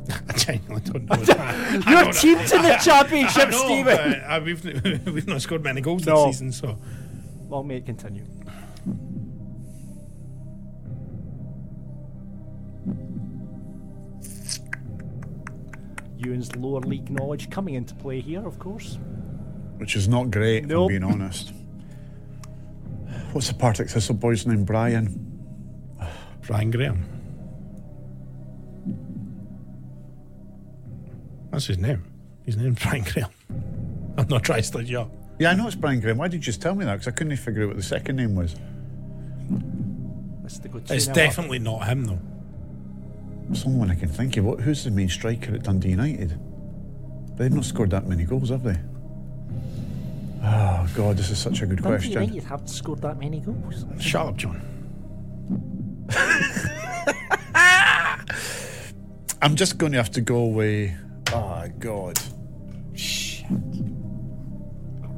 I 0.29 0.33
genuinely 0.35 0.83
don't 0.91 1.05
know. 1.09 1.17
Your 1.91 2.03
don't- 2.05 2.15
team's 2.15 2.53
in 2.53 2.63
the 2.63 2.77
championship, 2.85 3.51
know, 3.51 3.65
Steven. 3.65 3.97
but, 3.97 4.19
uh, 4.25 4.41
we've 4.45 4.65
we've 5.07 5.27
not 5.27 5.41
scored 5.43 5.63
many 5.65 5.81
goals 5.81 6.05
No. 6.07 6.27
this 6.27 6.37
season, 6.39 6.53
so 6.53 6.79
Long 7.49 7.67
may 7.69 7.77
it 7.77 7.87
continue. 7.87 8.25
Ewen's 16.19 16.55
lower 16.57 16.81
league 16.81 17.11
knowledge 17.11 17.51
coming 17.51 17.75
into 17.75 17.95
play 17.95 18.21
here, 18.21 18.47
of 18.47 18.59
course. 18.59 18.99
Which 19.79 19.97
is 19.97 20.09
not 20.09 20.31
great, 20.31 20.65
if 20.65 20.69
Nope. 20.71 20.83
I'm 20.93 21.01
being 21.01 21.05
honest. 21.05 21.53
What's 23.33 23.49
the 23.49 23.55
Partick 23.55 23.89
Thistle 23.91 24.15
boy's 24.15 24.47
name? 24.47 24.65
Brian. 24.65 25.21
Brian 26.47 26.71
Graham. 26.71 27.05
That's 31.55 31.67
his 31.67 31.79
name. 31.79 32.03
His 32.45 32.57
name's 32.57 32.83
Brian 32.83 33.05
Graham. 33.05 33.31
I'm 34.19 34.27
not 34.27 34.43
trying 34.43 34.59
to 34.59 34.67
start 34.67 34.87
you 34.87 35.01
up. 35.01 35.11
Yeah, 35.39 35.51
I 35.51 35.55
know 35.55 35.69
it's 35.69 35.77
Brian 35.77 36.01
Graham. 36.01 36.19
Why 36.19 36.27
did 36.27 36.39
you 36.39 36.43
just 36.43 36.61
tell 36.61 36.75
me 36.75 36.85
that? 36.85 36.95
Because 36.95 37.07
I 37.07 37.13
couldn't 37.13 37.37
figure 37.37 37.63
out 37.63 37.69
what 37.69 37.77
the 37.77 37.83
second 37.83 38.17
name 38.17 38.35
was. 38.35 38.57
That's 40.43 40.59
the 40.59 40.69
good 40.69 40.83
It's 40.91 41.07
two-nil 41.07 41.11
up. 41.11 41.15
definitely 41.15 41.59
not 41.61 41.87
him 41.87 42.05
though. 42.07 42.19
Someone 43.55 43.89
I 43.89 43.95
can 43.95 44.09
think 44.09 44.37
of. 44.37 44.45
What, 44.45 44.61
who's 44.63 44.83
the 44.83 44.91
main 44.91 45.09
striker 45.09 45.55
at 45.55 45.63
Dundee 45.63 45.91
United? 45.91 46.37
They've 47.37 47.53
not 47.53 47.65
scored 47.65 47.91
that 47.91 48.09
many 48.09 48.25
goals, 48.25 48.51
have 48.51 48.65
they? 48.65 48.77
Oh 50.43 50.89
God, 50.97 51.17
this 51.17 51.31
is 51.31 51.39
such 51.39 51.63
a 51.63 51.67
good 51.67 51.83
Dundee 51.83 51.99
question. 51.99 52.13
United 52.13 52.43
haven't 52.43 52.69
scored 52.69 53.01
that 53.03 53.21
many 53.21 53.39
goals. 53.39 53.85
Shut 54.01 54.27
up, 54.27 54.37
John. 54.37 54.61
I'm 59.41 59.55
just 59.57 59.79
going 59.79 59.93
to 59.93 59.99
have 59.99 60.11
to 60.13 60.21
go 60.21 60.43
away. 61.33 61.43
Oh 61.43 61.69
God. 61.79 62.19
Shit. 62.95 63.47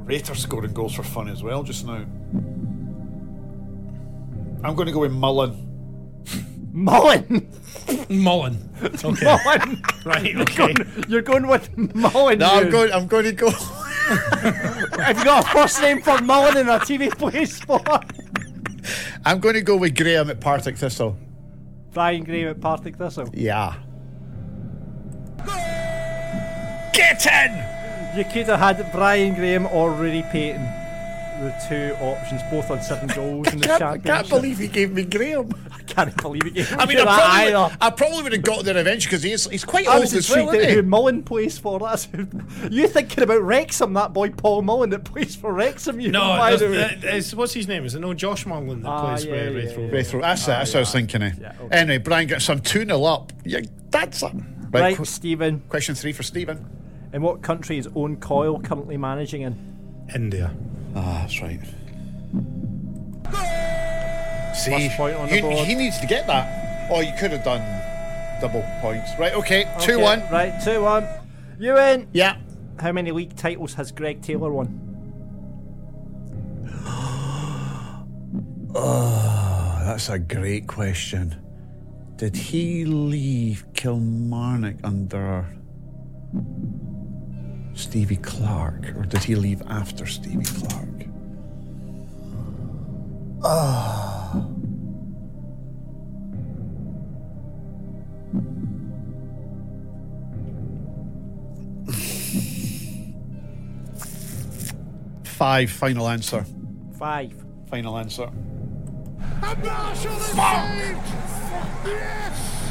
Rater 0.05 0.35
scoring 0.35 0.73
goals 0.73 0.93
for 0.93 1.03
fun 1.03 1.27
as 1.27 1.43
well 1.43 1.63
just 1.63 1.85
now. 1.85 2.05
I'm 4.63 4.75
going 4.75 4.87
to 4.87 4.91
go 4.91 4.99
with 5.01 5.11
Mullen. 5.11 5.63
Mullen! 6.71 7.49
Mullen. 8.09 8.63
Okay. 9.03 9.25
Mullen! 9.25 9.81
Right, 10.05 10.31
You're 10.31 10.41
okay. 10.43 10.73
going, 10.73 11.05
you're 11.07 11.21
going 11.23 11.47
with 11.47 11.75
Mullen. 11.95 12.39
No, 12.39 12.45
I'm 12.47 12.69
going. 12.69 12.91
I'm 12.93 13.07
going 13.07 13.25
to 13.25 13.31
go. 13.31 13.49
Have 13.49 15.17
you 15.17 15.23
got 15.25 15.43
a 15.45 15.49
first 15.49 15.81
name 15.81 16.01
for 16.01 16.21
Mullen 16.21 16.57
in 16.57 16.69
a 16.69 16.77
TV 16.79 17.09
play 17.17 17.45
spot? 17.45 18.11
I'm 19.25 19.39
going 19.39 19.55
to 19.55 19.61
go 19.61 19.75
with 19.75 19.95
Graham 19.97 20.29
at 20.29 20.39
Partick 20.39 20.77
Thistle. 20.77 21.17
Brian 21.91 22.23
Graham 22.23 22.49
at 22.49 22.61
Partick 22.61 22.95
Thistle. 22.97 23.29
Yeah. 23.33 23.75
Get 27.13 27.25
in! 27.51 28.17
You 28.17 28.23
could 28.25 28.47
have 28.47 28.59
had 28.59 28.91
Brian 28.91 29.33
Graham 29.35 29.65
or 29.67 29.91
Ruari 29.91 30.23
Paton. 30.31 30.63
The 31.39 31.53
two 31.69 31.95
options, 32.03 32.41
both 32.49 32.71
on 32.71 32.81
seven 32.81 33.09
goals 33.09 33.47
in 33.53 33.59
the 33.59 33.71
I 33.71 33.77
can't, 33.77 33.83
I 33.93 33.97
can't 33.99 34.27
believe 34.29 34.57
he 34.57 34.67
gave 34.67 34.91
me 34.91 35.03
Graham. 35.03 35.51
I 35.71 35.83
can't 35.83 36.17
believe 36.17 36.47
it. 36.47 36.53
gave 36.55 36.73
I 36.73 36.85
mean, 36.87 36.97
I 36.97 37.05
that 37.05 37.19
probably, 37.19 37.53
either. 37.53 37.77
I 37.79 37.89
probably 37.91 38.23
would 38.23 38.31
have 38.33 38.41
got 38.41 38.65
there 38.65 38.75
eventually 38.75 39.09
because 39.11 39.21
he's, 39.21 39.47
he's 39.47 39.63
quite 39.63 39.87
I 39.87 39.93
old 39.93 40.01
was 40.01 40.15
as 40.15 40.27
well, 40.31 40.47
thinking 40.47 40.61
isn't 40.61 40.73
who 40.73 40.81
he? 40.81 40.87
Mullen 40.87 41.21
plays 41.21 41.59
for. 41.59 41.77
That's 41.79 42.05
who, 42.05 42.27
you 42.71 42.87
thinking 42.87 43.23
about 43.23 43.43
Wrexham? 43.43 43.93
That 43.93 44.13
boy 44.13 44.31
Paul 44.31 44.63
Mullen 44.63 44.89
that 44.89 45.03
plays 45.03 45.35
for 45.35 45.53
Wrexham. 45.53 45.99
You 45.99 46.09
No, 46.11 46.21
by 46.21 46.55
the 46.55 46.69
way. 46.69 47.21
what's 47.35 47.53
his 47.53 47.67
name? 47.67 47.85
Is 47.85 47.93
it 47.93 47.99
no 47.99 48.15
Josh 48.15 48.47
Mullen 48.47 48.81
that 48.81 48.89
Ah, 48.89 49.05
plays 49.05 49.25
yeah, 49.25 49.31
for 49.31 49.37
yeah, 49.37 49.43
Raith 49.55 49.69
yeah, 49.69 49.75
Rovers? 49.75 49.91
Raith 49.93 50.13
Ro- 50.15 50.21
That's 50.21 50.43
it. 50.43 50.47
That's 50.47 50.69
what 50.71 50.77
I 50.77 50.79
was 50.79 50.91
thinking 50.91 51.21
of. 51.21 51.39
Yeah, 51.39 51.53
okay. 51.61 51.77
Anyway, 51.77 51.97
Brian 51.99 52.27
gets 52.27 52.45
some 52.45 52.61
2 52.61 52.85
0 52.85 53.03
up. 53.03 53.31
Yeah, 53.45 53.59
that's 53.91 54.23
it. 54.23 54.31
Right, 54.71 54.97
qu- 54.97 55.05
Steven. 55.05 55.61
question 55.69 55.93
three 55.93 56.13
for 56.13 56.23
Steven. 56.23 56.65
In 57.13 57.21
what 57.21 57.41
country 57.41 57.77
is 57.77 57.87
Owen 57.95 58.17
Coyle 58.17 58.59
currently 58.59 58.97
managing 58.97 59.41
in? 59.43 60.07
India. 60.13 60.51
Ah, 60.95 61.19
that's 61.21 61.41
right. 61.41 61.59
See, 64.55 64.89
point 64.97 65.15
on 65.15 65.29
the 65.29 65.35
you- 65.35 65.41
board. 65.41 65.67
he 65.67 65.75
needs 65.75 65.99
to 65.99 66.07
get 66.07 66.27
that. 66.27 66.89
Oh, 66.91 67.01
you 67.01 67.11
could 67.19 67.31
have 67.31 67.43
done 67.43 67.61
double 68.41 68.63
points. 68.81 69.11
Right, 69.19 69.33
okay, 69.33 69.63
2 69.79 69.93
Okay, 69.93 70.03
1. 70.03 70.21
Right, 70.31 70.53
2 70.63 70.81
1. 70.81 71.05
You 71.59 71.73
win. 71.73 72.07
Yeah. 72.13 72.37
How 72.79 72.91
many 72.91 73.11
league 73.11 73.35
titles 73.35 73.73
has 73.75 73.91
Greg 73.91 74.21
Taylor 74.21 74.51
won? 74.51 74.83
Oh, 78.75 79.81
that's 79.85 80.09
a 80.09 80.19
great 80.19 80.67
question. 80.67 81.35
Did 82.17 82.35
he 82.35 82.85
leave 82.85 83.65
Kilmarnock 83.73 84.75
under 84.83 85.45
Stevie 87.77 88.17
Clarke, 88.17 88.95
or 88.97 89.03
did 89.03 89.23
he 89.23 89.35
leave 89.35 89.61
after 89.67 90.07
Stevie 90.07 90.43
Clarke? 90.43 91.05
Ah. 93.43 94.47
Five, 105.23 105.69
final 105.69 106.07
answer. 106.09 106.43
Five. 106.97 107.31
Final 107.69 107.97
answer. 107.99 108.31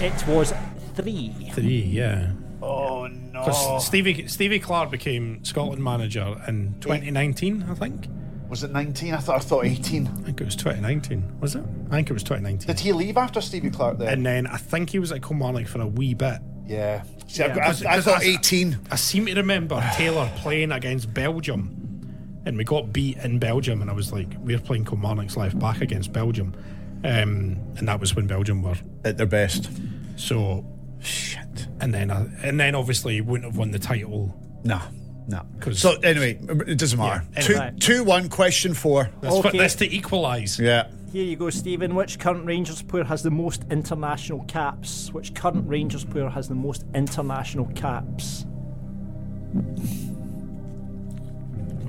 It 0.01 0.27
was 0.27 0.53
three. 0.95 1.33
Three, 1.53 1.83
yeah. 1.83 2.33
Oh 2.67 3.07
no. 3.07 3.41
Because 3.45 3.87
Stevie 3.87 4.27
Stevie 4.29 4.59
Clarke 4.61 4.91
became 4.91 5.45
Scotland 5.45 5.83
manager 5.83 6.37
in 6.49 6.75
2019, 6.81 7.67
I 7.71 7.75
think. 7.75 8.09
Was 8.49 8.63
it 8.63 8.71
19? 8.71 9.13
I 9.13 9.17
thought 9.19 9.37
I 9.37 9.39
thought 9.41 9.65
18. 9.65 10.07
I 10.07 10.11
think 10.23 10.41
it 10.41 10.45
was 10.45 10.55
2019. 10.57 11.41
Was 11.41 11.57
it? 11.57 11.65
I 11.91 11.97
think 11.97 12.11
it 12.11 12.13
was 12.13 12.23
2019. 12.23 12.67
Did 12.69 12.79
he 12.81 12.93
leave 12.93 13.17
after 13.17 13.41
Stevie 13.41 13.71
Clarke 13.71 13.99
then? 13.99 14.09
And 14.09 14.25
then 14.27 14.47
I 14.47 14.57
think 14.57 14.91
he 14.91 14.99
was 14.99 15.11
at 15.13 15.23
Kilmarnock 15.23 15.67
for 15.67 15.81
a 15.81 15.87
wee 15.87 16.15
bit. 16.15 16.39
yeah. 16.67 17.03
See, 17.29 17.43
I've 17.43 17.57
Yeah. 17.57 17.73
got- 17.73 17.87
I, 17.87 17.97
I, 17.97 18.01
thought 18.01 18.21
because 18.21 18.37
18. 18.53 18.79
I 18.93 18.95
seem 18.97 19.27
to 19.27 19.35
remember 19.35 19.81
Taylor 19.95 20.31
playing 20.37 20.71
against 20.71 21.13
Belgium, 21.13 22.41
and 22.47 22.57
we 22.57 22.63
got 22.63 22.93
beat 22.93 23.17
in 23.19 23.41
Belgium, 23.41 23.83
and 23.83 23.91
I 23.91 23.95
was 23.95 24.13
like, 24.13 24.29
we're 24.39 24.61
playing 24.61 24.85
Kilmarnock's 24.85 25.37
left 25.37 25.59
back 25.59 25.81
against 25.81 26.13
Belgium, 26.13 26.55
um, 27.03 27.57
and 27.79 27.89
that 27.89 27.99
was 27.99 28.15
when 28.15 28.29
Belgium 28.29 28.63
were 28.63 28.77
At 29.05 29.17
their 29.19 29.27
best. 29.27 29.71
so. 30.15 30.65
Shit. 31.07 31.69
And 31.81 31.95
then, 31.95 32.11
I, 32.11 32.27
and 32.43 32.59
then 32.59 32.75
obviously 32.75 33.15
he 33.15 33.21
wouldn't 33.21 33.45
have 33.51 33.57
won 33.57 33.71
the 33.71 33.79
title. 33.79 34.35
No. 34.65 34.81
No. 35.29 35.43
'Cause- 35.61 35.79
So 35.81 35.93
anyway, 36.03 36.39
it 36.67 36.79
doesn't 36.79 36.99
matter. 36.99 37.25
Yeah, 37.35 37.41
two, 37.43 37.55
anyway. 37.55 37.73
two, 37.81 38.05
one. 38.05 38.29
Question 38.29 38.75
four. 38.75 39.11
That's, 39.21 39.35
Okay. 39.37 39.51
for, 39.51 39.57
that's 39.57 39.75
to 39.77 39.93
equalise. 39.95 40.59
Yeah. 40.59 40.89
Here 41.13 41.25
you 41.25 41.37
go, 41.37 41.51
Steven. 41.51 41.95
Which 41.95 42.19
current 42.19 42.45
Rangers 42.45 42.83
player 42.83 43.05
has 43.05 43.23
the 43.23 43.31
most 43.31 43.65
international 43.71 44.45
caps? 44.45 45.13
Which 45.13 45.35
current 45.35 45.67
Rangers 45.69 46.05
player 46.05 46.29
has 46.29 46.49
the 46.49 46.55
most 46.55 46.85
international 46.95 47.67
caps? 47.75 48.45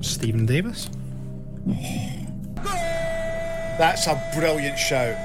Steven 0.00 0.46
Davis. 0.46 0.88
That's 3.78 4.06
a 4.06 4.30
brilliant 4.34 4.78
shout. 4.78 5.16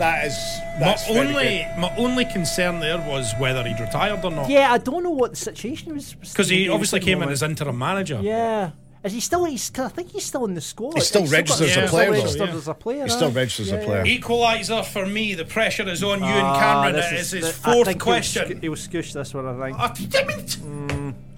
That 0.00 0.26
is. 0.26 0.34
My 0.80 0.86
That's 0.86 1.06
very 1.06 1.28
only, 1.28 1.66
my 1.78 1.94
only 1.98 2.24
concern 2.24 2.80
there 2.80 2.96
was 2.98 3.32
whether 3.38 3.62
he'd 3.68 3.78
retired 3.78 4.24
or 4.24 4.30
not. 4.30 4.48
Yeah, 4.48 4.72
I 4.72 4.78
don't 4.78 5.02
know 5.04 5.10
what 5.10 5.30
the 5.32 5.36
situation 5.36 5.94
was. 5.94 6.14
Because 6.14 6.48
he 6.48 6.68
obviously 6.70 7.00
came 7.00 7.22
in 7.22 7.28
as 7.28 7.42
interim 7.42 7.76
manager. 7.78 8.18
Yeah. 8.22 8.70
Is 9.04 9.12
he 9.12 9.20
still? 9.20 9.44
He's, 9.44 9.68
'cause 9.70 9.86
I 9.86 9.88
think 9.88 10.10
he's 10.10 10.24
still 10.24 10.44
in 10.46 10.54
the 10.54 10.60
squad. 10.60 10.94
He's 10.94 11.06
still 11.06 11.22
got- 11.22 11.30
registered 11.32 11.68
as 11.68 11.76
a 11.76 11.80
he's 11.82 11.90
player, 11.90 12.06
Still 12.06 12.12
though. 12.12 12.18
registered 12.20 12.48
Yeah. 12.50 12.54
as 12.56 12.68
a 12.68 12.74
player. 12.74 13.02
He's 13.04 13.12
still 13.14 13.28
aye. 13.28 13.32
registered 13.32 13.66
as 13.66 13.72
a 13.72 13.78
player. 13.86 14.04
Equaliser 14.04 14.84
for 14.86 15.06
me. 15.06 15.34
The 15.34 15.44
pressure 15.46 15.88
is 15.88 16.02
on 16.02 16.18
you 16.20 16.24
and 16.26 16.46
Ah, 16.46 16.60
Cameron. 16.82 16.96
this 16.96 17.12
It 17.12 17.18
is 17.18 17.30
his 17.30 17.42
the- 17.62 17.70
I 17.70 17.72
fourth 17.74 17.86
think 17.88 18.02
he'll 18.02 18.12
question. 18.12 18.46
sc- 18.56 18.62
He'll 18.62 18.72
scoosh 18.72 19.12
this 19.12 19.34
one, 19.34 19.46
I 19.46 19.66
think. 19.66 19.76
Oh, 19.80 19.92
damn 20.08 20.30
it. 20.30 20.56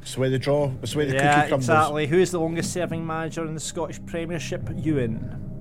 It's 0.02 0.14
the 0.14 0.20
way 0.20 0.28
they 0.28 0.38
draw. 0.38 0.70
It's 0.82 0.92
the 0.92 0.98
way 0.98 1.04
the 1.06 1.14
yeah, 1.14 1.34
cookie 1.36 1.48
crumbles. 1.50 1.68
exactly. 1.68 2.06
Who 2.08 2.18
is 2.18 2.30
the 2.32 2.40
longest 2.40 2.72
serving 2.72 3.06
manager 3.06 3.44
in 3.44 3.54
the 3.54 3.60
Scottish 3.60 4.00
Premiership? 4.06 4.68
Ewen. 4.76 5.51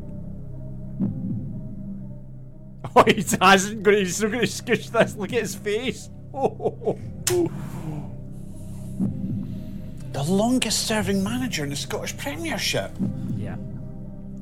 Oh, 2.95 3.03
he 3.05 3.23
hasn't 3.39 3.83
got. 3.83 3.93
He's 3.93 4.15
still 4.17 4.29
going 4.29 4.41
to 4.41 4.47
scoosh 4.47 4.89
this. 4.89 5.15
Look 5.15 5.31
at 5.33 5.41
his 5.41 5.55
face. 5.55 6.09
The 10.13 10.23
longest 10.23 10.87
serving 10.87 11.23
manager 11.23 11.63
in 11.63 11.69
the 11.69 11.75
Scottish 11.75 12.17
Premiership. 12.17 12.91
yeah. 13.37 13.55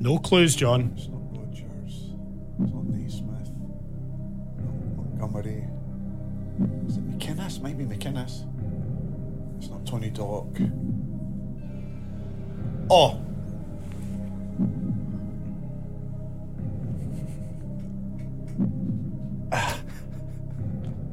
No 0.00 0.18
clues, 0.18 0.56
John. 0.56 0.92
It's 0.96 1.06
not 1.06 1.20
Rodgers. 1.30 2.12
It's 2.58 2.72
not 2.72 2.84
Naismith. 2.86 3.50
Not 4.58 4.96
Montgomery. 4.96 5.64
Is 6.88 6.96
it 6.96 7.18
McInnes? 7.18 7.60
Might 7.62 7.78
be 7.78 7.84
McInnes. 7.84 8.44
It's 9.58 9.68
not 9.70 9.86
Tony 9.86 10.10
Dock. 10.10 10.48
Oh. 12.90 13.20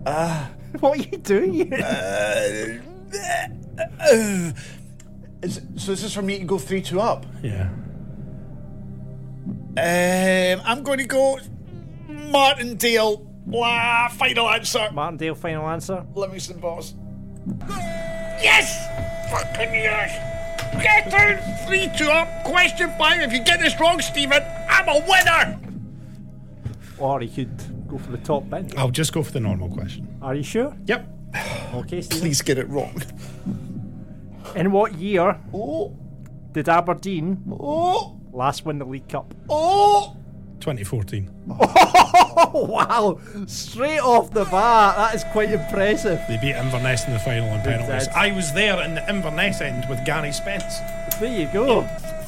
what 0.79 0.97
are 0.97 1.01
you 1.01 1.17
doing? 1.17 1.73
Uh, 1.73 2.79
uh, 3.99 4.51
is, 5.41 5.61
so 5.75 5.91
this 5.91 6.03
is 6.03 6.13
for 6.13 6.21
me 6.21 6.39
to 6.39 6.45
go 6.45 6.57
three 6.57 6.81
two 6.81 7.01
up. 7.01 7.25
Yeah. 7.43 7.69
Um, 9.77 10.61
I'm 10.65 10.83
going 10.83 10.99
to 10.99 11.05
go 11.05 11.39
Martindale. 12.07 13.17
Blah, 13.45 14.09
final 14.09 14.49
answer. 14.49 14.89
Martindale, 14.91 15.35
final 15.35 15.67
answer. 15.69 16.05
Livingston 16.15 16.59
boss. 16.59 16.95
Yes! 18.41 18.87
Fucking 19.31 19.73
yes! 19.73 20.83
Get 20.83 21.09
down! 21.09 21.67
Three 21.67 21.89
two 21.97 22.09
up. 22.09 22.43
Question 22.43 22.91
five. 22.97 23.21
If 23.21 23.33
you 23.33 23.43
get 23.43 23.59
this 23.59 23.79
wrong, 23.79 24.01
Steven, 24.01 24.43
I'm 24.69 24.87
a 24.87 24.99
winner. 25.07 25.59
Or 26.97 27.19
he 27.19 27.29
could 27.29 27.76
go 27.87 27.97
for 27.97 28.11
the 28.11 28.17
top 28.19 28.49
bin. 28.49 28.69
I'll 28.77 28.91
just 28.91 29.13
go 29.13 29.23
for 29.23 29.31
the 29.31 29.39
normal 29.39 29.69
question. 29.69 30.07
Are 30.21 30.35
you 30.35 30.43
sure? 30.43 30.75
Yep. 30.85 31.07
Okay, 31.73 32.01
Steven. 32.01 32.21
Please 32.21 32.41
get 32.41 32.57
it 32.57 32.67
wrong. 32.69 33.01
In 34.55 34.71
what 34.71 34.95
year 34.95 35.37
Oh, 35.53 35.95
did 36.53 36.69
Aberdeen 36.69 37.43
oh, 37.51 38.17
last 38.31 38.65
win 38.65 38.79
the 38.79 38.85
League 38.85 39.09
Cup? 39.09 39.33
oh! 39.49 40.13
2014. 40.61 41.29
Oh 41.51 42.65
wow! 42.69 43.19
Straight 43.45 43.99
off 43.99 44.31
the 44.31 44.43
bat, 44.45 44.95
that 44.95 45.13
is 45.15 45.23
quite 45.25 45.51
impressive. 45.51 46.19
They 46.27 46.37
beat 46.41 46.55
Inverness 46.55 47.05
in 47.05 47.13
the 47.13 47.19
final 47.19 47.47
on 47.49 47.61
penalties. 47.61 48.07
did. 48.07 48.15
I 48.15 48.31
was 48.35 48.51
there 48.53 48.81
in 48.83 48.95
the 48.95 49.07
Inverness 49.07 49.61
end 49.61 49.85
with 49.89 50.03
Gary 50.03 50.31
Spence. 50.31 50.79
There 51.19 51.39
you 51.39 51.47
go. 51.53 51.81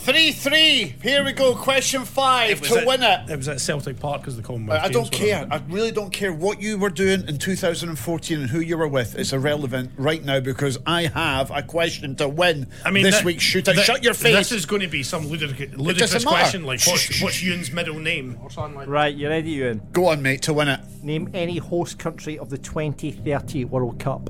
Three 0.10 0.32
three. 0.32 0.96
Here 1.04 1.24
we 1.24 1.34
go. 1.34 1.54
Question 1.54 2.04
five 2.04 2.62
to 2.62 2.80
at- 2.80 2.88
win 2.88 3.04
it. 3.04 3.30
It 3.30 3.38
was 3.38 3.48
at 3.48 3.62
Celtic 3.62 4.00
Park 4.00 4.22
because 4.22 4.36
the 4.38 4.42
Commonwealth 4.42 4.82
I 4.82 4.86
I 4.86 4.90
don't 4.90 5.12
care. 5.12 5.48
I 5.52 5.62
really 5.70 5.92
don't 5.92 6.10
care 6.12 6.34
what 6.34 6.60
you 6.62 6.80
were 6.80 6.90
doing 6.90 7.28
in 7.28 7.38
2014 7.38 8.40
and 8.42 8.50
who 8.50 8.60
you 8.60 8.76
were 8.78 8.88
with. 8.88 9.16
It's 9.16 9.34
irrelevant 9.34 9.92
right 9.98 10.24
now 10.24 10.40
because 10.40 10.80
I 10.88 11.04
have 11.08 11.52
a 11.52 11.62
question 11.62 12.16
to 12.16 12.28
win 12.28 12.68
I 12.84 12.90
mean, 12.92 13.04
this 13.04 13.18
that- 13.18 13.26
week's 13.26 13.44
shootout. 13.44 13.76
that- 13.76 13.86
Shut 13.86 14.04
your 14.04 14.16
face. 14.16 14.36
This 14.36 14.52
is 14.52 14.66
going 14.66 14.82
to 14.82 14.88
be 14.88 15.04
some 15.04 15.26
ludic- 15.26 15.78
ludicrous 15.78 16.12
doesn't 16.12 16.24
matter. 16.26 16.38
question 16.38 16.64
like 16.64 16.82
what's, 16.88 17.02
shh, 17.02 17.22
what's. 17.22 17.44
Ewen's 17.44 17.72
middle 17.72 18.00
name 18.00 18.38
or 18.42 18.50
something 18.50 18.76
like 18.76 18.88
that. 18.88 18.92
Right, 18.92 19.16
you 19.16 19.30
ready, 19.30 19.52
Ewen? 19.52 19.82
Go 19.92 20.08
on, 20.08 20.22
mate, 20.24 20.42
to 20.44 20.54
win 20.54 20.70
it. 20.70 20.80
Name 21.04 21.30
any 21.36 21.58
host 21.58 22.00
country 22.00 22.40
of 22.40 22.50
the 22.50 22.58
2030 22.58 23.66
World 23.66 24.00
Cup. 24.00 24.30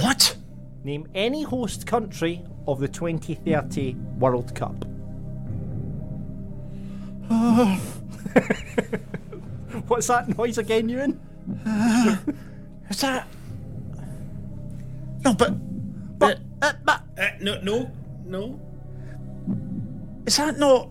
What? 0.00 0.36
Name 0.84 1.08
any 1.14 1.42
host 1.42 1.86
country 1.86 2.44
of 2.68 2.80
the 2.80 2.88
2030 2.88 3.94
World 4.18 4.54
Cup. 4.54 4.84
What's 9.88 10.06
that 10.08 10.36
noise 10.36 10.58
again, 10.58 10.88
Ewen? 10.88 11.18
Is 12.90 13.00
that? 13.00 13.26
No, 15.24 15.34
but 15.34 15.52
but 16.18 16.38
Uh, 16.62 16.72
but 16.84 17.02
Uh, 17.18 17.28
no, 17.40 17.60
no, 17.62 17.90
no. 18.26 18.60
is 20.26 20.36
that 20.36 20.58
not? 20.58 20.88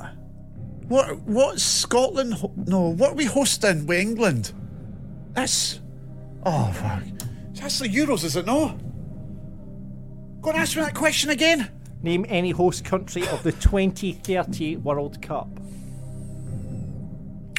What 0.88 1.20
what's 1.22 1.64
Scotland? 1.64 2.34
Ho- 2.36 2.54
no, 2.66 2.90
what 2.90 3.12
are 3.12 3.16
we 3.16 3.26
hosting 3.26 3.86
with 3.86 4.00
England? 4.00 4.52
That's 5.34 5.80
oh 6.46 6.72
fuck. 6.74 7.04
That's 7.54 7.80
the 7.80 7.88
Euros, 7.88 8.24
is 8.24 8.36
it 8.36 8.46
no? 8.46 8.78
Go 10.42 10.52
and 10.52 10.60
ask 10.60 10.76
me 10.76 10.84
that 10.84 10.94
question 10.96 11.30
again. 11.30 11.70
name 12.02 12.26
any 12.30 12.52
host 12.52 12.86
country 12.86 13.28
of 13.30 13.44
the 13.44 13.52
2030 13.52 14.78
World 14.78 15.22
Cup. 15.22 15.50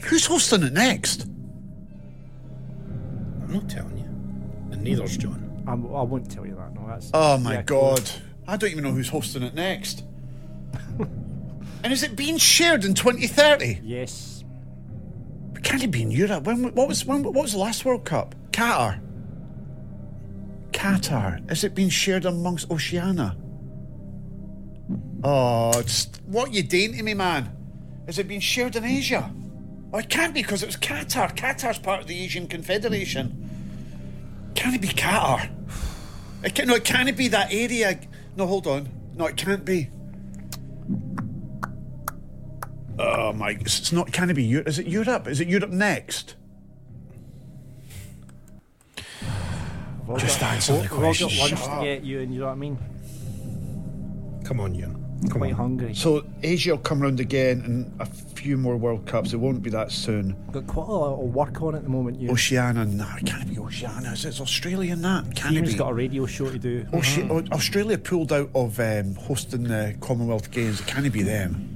Who's 0.04 0.26
hosting 0.26 0.62
it 0.62 0.72
next? 0.72 1.22
I'm 3.42 3.52
not 3.52 3.68
telling 3.68 3.98
you. 3.98 4.04
And 4.72 4.82
neither's 4.82 5.16
John. 5.16 5.44
I'm, 5.66 5.84
I 5.94 6.02
won't 6.02 6.30
tell 6.30 6.46
you 6.46 6.54
that. 6.54 6.72
No, 6.74 6.86
that's. 6.86 7.10
Oh 7.12 7.36
my 7.38 7.54
yeah, 7.54 7.62
cool. 7.62 7.96
god. 7.96 8.10
I 8.46 8.56
don't 8.56 8.70
even 8.70 8.84
know 8.84 8.92
who's 8.92 9.08
hosting 9.08 9.42
it 9.42 9.54
next. 9.54 10.04
and 10.98 11.92
is 11.92 12.02
it 12.02 12.16
being 12.16 12.38
shared 12.38 12.84
in 12.84 12.94
2030? 12.94 13.80
Yes. 13.82 14.44
But 15.52 15.62
Can 15.62 15.82
it 15.82 15.90
be 15.90 16.02
in 16.02 16.10
Europe? 16.10 16.44
When, 16.44 16.74
what 16.74 16.88
was 16.88 17.04
when, 17.04 17.22
what 17.22 17.34
was 17.34 17.52
the 17.52 17.58
last 17.58 17.84
World 17.84 18.04
Cup? 18.06 18.34
Qatar. 18.52 19.00
Qatar. 20.78 21.50
Is 21.50 21.64
it 21.64 21.74
being 21.74 21.88
shared 21.88 22.24
amongst 22.24 22.70
Oceania? 22.70 23.36
Oh, 25.24 25.82
what 26.26 26.54
you 26.54 26.62
doing 26.62 26.92
to 26.92 27.02
me, 27.02 27.14
man? 27.14 27.50
Is 28.06 28.20
it 28.20 28.28
being 28.28 28.40
shared 28.40 28.76
in 28.76 28.84
Asia? 28.84 29.28
Oh, 29.92 29.98
it 29.98 30.08
can't 30.08 30.32
be 30.32 30.40
because 30.40 30.62
it 30.62 30.66
was 30.66 30.76
Qatar. 30.76 31.36
Qatar's 31.36 31.80
part 31.80 32.00
of 32.00 32.06
the 32.06 32.16
Asian 32.22 32.46
Confederation. 32.46 33.50
Can 34.54 34.74
it 34.74 34.80
be 34.80 34.88
Qatar? 34.88 35.50
It 36.44 36.54
can, 36.54 36.68
no, 36.68 36.76
it 36.76 36.84
can't 36.84 37.14
be 37.16 37.26
that 37.26 37.52
area. 37.52 37.98
No, 38.36 38.46
hold 38.46 38.68
on. 38.68 38.88
No, 39.16 39.26
it 39.26 39.36
can't 39.36 39.64
be. 39.64 39.90
Oh 43.00 43.32
my! 43.32 43.50
It's 43.50 43.92
not. 43.92 44.12
Can 44.12 44.30
it 44.30 44.34
be 44.34 44.44
Europe? 44.44 44.68
Is 44.68 44.78
it 44.78 44.86
Europe? 44.86 45.26
Is 45.26 45.40
it 45.40 45.48
Europe 45.48 45.70
next? 45.70 46.34
Just 50.16 50.42
answer 50.42 50.72
the 50.74 50.80
We've 50.80 50.92
all 50.92 50.98
got 51.00 51.20
lunch 51.20 51.32
Shut 51.32 51.58
to 51.58 51.70
up. 51.70 51.82
get, 51.82 52.02
Ewen, 52.04 52.32
you 52.32 52.40
know 52.40 52.46
what 52.46 52.52
I 52.52 52.56
mean? 52.56 52.78
Come 54.44 54.60
on, 54.60 54.74
Ewen. 54.74 54.94
Come 55.30 55.40
Quite 55.40 55.50
on. 55.50 55.56
hungry. 55.56 55.94
So 55.94 56.24
Asia 56.44 56.70
will 56.70 56.78
come 56.78 57.00
round 57.02 57.18
again 57.18 57.64
in 57.64 57.92
a 57.98 58.06
few 58.06 58.56
more 58.56 58.76
World 58.76 59.04
Cups. 59.04 59.32
It 59.32 59.36
won't 59.38 59.62
be 59.64 59.70
that 59.70 59.90
soon. 59.90 60.36
Got 60.52 60.68
quite 60.68 60.86
a 60.88 60.92
lot 60.92 61.14
of 61.20 61.34
work 61.34 61.60
on 61.60 61.74
at 61.74 61.82
the 61.82 61.88
moment, 61.88 62.20
Ewen. 62.20 62.32
Oceania, 62.32 62.84
no, 62.84 63.06
it 63.18 63.26
can't 63.26 63.48
be 63.48 63.58
Oceania. 63.58 64.12
Is 64.12 64.24
it 64.24 64.40
Australia 64.40 64.92
in 64.92 65.02
that? 65.02 65.34
Can 65.34 65.54
it 65.54 65.56
Ewen's 65.56 65.72
be? 65.72 65.78
got 65.78 65.90
a 65.90 65.94
radio 65.94 66.24
show 66.24 66.48
to 66.48 66.58
do. 66.58 66.84
Oce- 66.92 67.28
oh, 67.30 67.42
Australia 67.54 67.98
pulled 67.98 68.32
out 68.32 68.48
of 68.54 68.78
um, 68.78 69.16
hosting 69.16 69.64
the 69.64 69.96
Commonwealth 70.00 70.52
Games. 70.52 70.80
Can 70.82 71.04
it 71.04 71.10
be 71.12 71.22
them? 71.22 71.74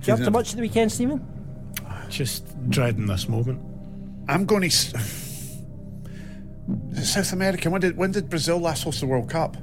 Do 0.00 0.08
you 0.10 0.14
up 0.14 0.20
to 0.24 0.30
much 0.30 0.50
at 0.50 0.56
the 0.56 0.62
weekend, 0.62 0.90
Steven? 0.90 1.22
Just 2.08 2.46
dreading 2.70 3.06
this 3.06 3.28
moment. 3.28 3.60
I'm 4.26 4.46
going 4.46 4.68
to. 4.70 4.98
S- 6.92 6.98
Is 6.98 6.98
it 6.98 7.06
South 7.06 7.32
America? 7.32 7.70
When 7.70 7.80
did 7.80 7.96
when 7.96 8.12
did 8.12 8.28
Brazil 8.30 8.58
last 8.58 8.84
host 8.84 9.00
the 9.00 9.06
World 9.06 9.28
Cup? 9.28 9.56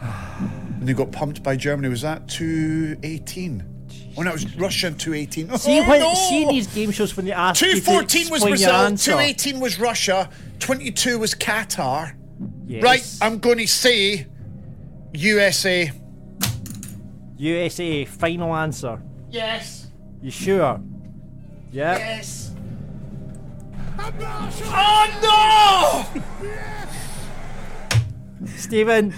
And 0.00 0.82
they 0.88 0.92
got 0.92 1.12
pumped 1.12 1.42
by 1.42 1.56
Germany. 1.56 1.88
Was 1.88 2.02
that 2.02 2.28
218? 2.28 3.72
Oh, 4.18 4.22
no, 4.22 4.30
it 4.30 4.32
was 4.32 4.56
Russia 4.56 4.86
in 4.88 4.94
218. 4.96 5.58
See, 5.58 5.78
oh, 5.78 5.88
when, 5.88 6.00
no! 6.00 6.14
see 6.14 6.46
these 6.46 6.66
game 6.68 6.90
shows 6.90 7.14
when 7.16 7.26
they 7.26 7.32
ask 7.32 7.60
you 7.60 7.74
to 7.74 7.80
214 7.80 8.30
was 8.30 8.42
Brazil, 8.42 8.96
218 8.96 9.60
was 9.60 9.78
Russia, 9.78 10.30
22 10.58 11.18
was 11.18 11.34
Qatar. 11.34 12.14
Yes. 12.66 12.82
Right, 12.82 13.16
I'm 13.20 13.38
going 13.38 13.58
to 13.58 13.66
say 13.66 14.26
USA. 15.12 15.92
USA, 17.36 18.04
final 18.06 18.54
answer. 18.54 19.02
Yes. 19.30 19.88
You 20.22 20.30
sure? 20.30 20.80
Yeah. 21.70 21.98
Yes. 21.98 22.52
Oh 23.98 26.06
no! 28.42 28.46
Steven, 28.46 29.14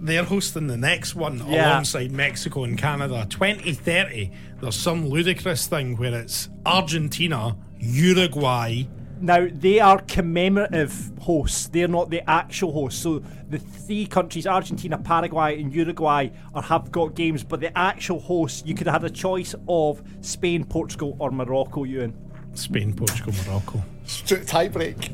They're 0.00 0.24
hosting 0.24 0.66
the 0.66 0.76
next 0.76 1.14
one 1.14 1.42
Yeah. 1.48 1.70
alongside 1.72 2.12
Mexico 2.12 2.64
and 2.64 2.76
Canada. 2.76 3.26
2030, 3.28 4.30
there's 4.60 4.76
some 4.76 5.08
ludicrous 5.08 5.66
thing 5.66 5.96
where 5.96 6.14
it's 6.14 6.48
Argentina, 6.64 7.56
Uruguay. 7.78 8.84
now 9.20 9.46
they 9.50 9.80
are 9.80 9.98
commemorative 10.02 11.10
hosts. 11.20 11.68
They're 11.68 11.88
not 11.88 12.10
the 12.10 12.28
actual 12.28 12.72
hosts. 12.72 13.00
So 13.02 13.22
the 13.48 13.58
three 13.58 14.06
countries, 14.06 14.46
Argentina, 14.46 14.98
Paraguay, 14.98 15.60
and 15.60 15.72
Uruguay, 15.74 16.28
are 16.54 16.62
have 16.62 16.92
got 16.92 17.14
games, 17.14 17.42
but 17.42 17.60
the 17.60 17.76
actual 17.78 18.20
hosts, 18.20 18.62
you 18.66 18.74
could 18.74 18.86
have 18.86 19.02
had 19.02 19.10
a 19.10 19.14
choice 19.14 19.54
of 19.68 20.02
Spain, 20.20 20.64
Portugal, 20.64 21.16
or 21.18 21.30
Morocco. 21.30 21.84
Ewen. 21.84 22.14
Spain, 22.58 22.92
Portugal, 22.94 23.32
Morocco. 23.46 23.82
Tie 24.46 24.68
break. 24.68 25.10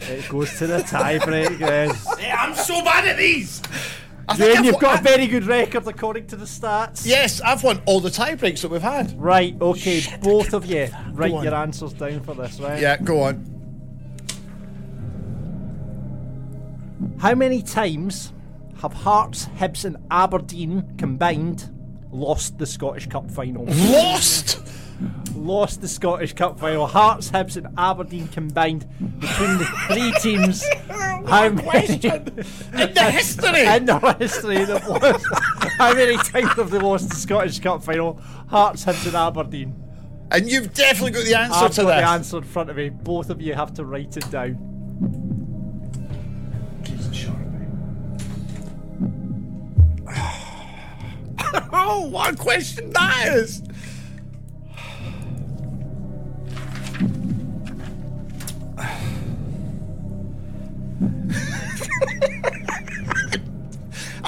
It 0.00 0.28
goes 0.28 0.56
to 0.58 0.66
the 0.66 0.78
tiebreak. 0.78 1.58
yes. 1.58 2.18
Hey, 2.18 2.30
I'm 2.30 2.54
so 2.54 2.82
bad 2.84 3.06
at 3.08 3.16
these! 3.16 3.62
Ewen, 4.38 4.64
you've 4.64 4.74
I've- 4.74 4.80
got 4.80 4.94
a 4.96 4.98
I've- 4.98 5.08
very 5.08 5.26
good 5.26 5.44
record 5.44 5.86
according 5.86 6.26
to 6.28 6.36
the 6.36 6.44
stats. 6.44 7.06
Yes, 7.06 7.40
I've 7.40 7.62
won 7.62 7.80
all 7.86 8.00
the 8.00 8.10
tie 8.10 8.34
breaks 8.34 8.60
that 8.62 8.70
we've 8.70 8.82
had. 8.82 9.18
Right, 9.18 9.56
okay, 9.60 10.02
both 10.20 10.52
of 10.52 10.66
you. 10.66 10.88
Write 11.12 11.30
your 11.44 11.54
answers 11.54 11.92
down 11.94 12.20
for 12.20 12.34
this, 12.34 12.60
right? 12.60 12.80
Yeah, 12.80 12.96
go 12.98 13.22
on. 13.22 13.52
How 17.18 17.34
many 17.34 17.62
times 17.62 18.32
have 18.82 18.92
Hearts, 18.92 19.46
Hibs, 19.58 19.84
and 19.84 19.96
Aberdeen 20.10 20.94
combined 20.98 21.72
lost 22.10 22.58
the 22.58 22.66
Scottish 22.66 23.06
Cup 23.08 23.30
final? 23.30 23.64
Lost! 23.66 24.60
Lost 25.34 25.80
the 25.80 25.88
Scottish 25.88 26.32
Cup 26.34 26.58
final. 26.58 26.86
Hearts, 26.86 27.30
Hibs, 27.30 27.56
and 27.56 27.68
Aberdeen 27.78 28.28
combined 28.28 28.86
between 29.20 29.58
the 29.58 29.64
three 29.88 30.12
teams. 30.20 30.64
How 30.88 31.48
many? 31.50 31.94
In 31.94 32.00
the 32.94 33.10
history! 33.12 33.60
In 33.66 33.86
the 33.86 34.16
history, 34.18 34.64
they've 34.64 34.86
lost. 34.88 35.26
How 35.78 35.94
many 35.94 36.16
times 36.16 36.52
have 36.54 36.70
they 36.70 36.78
lost 36.78 37.10
the 37.10 37.16
Scottish 37.16 37.58
Cup 37.60 37.82
final? 37.82 38.20
Hearts, 38.48 38.84
Hibs, 38.84 39.06
and 39.06 39.16
Aberdeen. 39.16 39.82
And 40.30 40.50
you've 40.50 40.74
definitely 40.74 41.12
got 41.12 41.24
the 41.24 41.38
answer 41.38 41.64
I've 41.64 41.70
to 41.72 41.82
got 41.82 41.88
this. 41.88 42.04
the 42.04 42.08
answer 42.08 42.36
in 42.38 42.44
front 42.44 42.70
of 42.70 42.76
me. 42.76 42.88
Both 42.88 43.30
of 43.30 43.40
you 43.40 43.54
have 43.54 43.74
to 43.74 43.84
write 43.84 44.16
it 44.16 44.30
down. 44.30 44.72
oh, 51.72 52.08
what 52.10 52.34
a 52.34 52.36
question 52.36 52.90
that 52.90 53.28
is! 53.34 53.62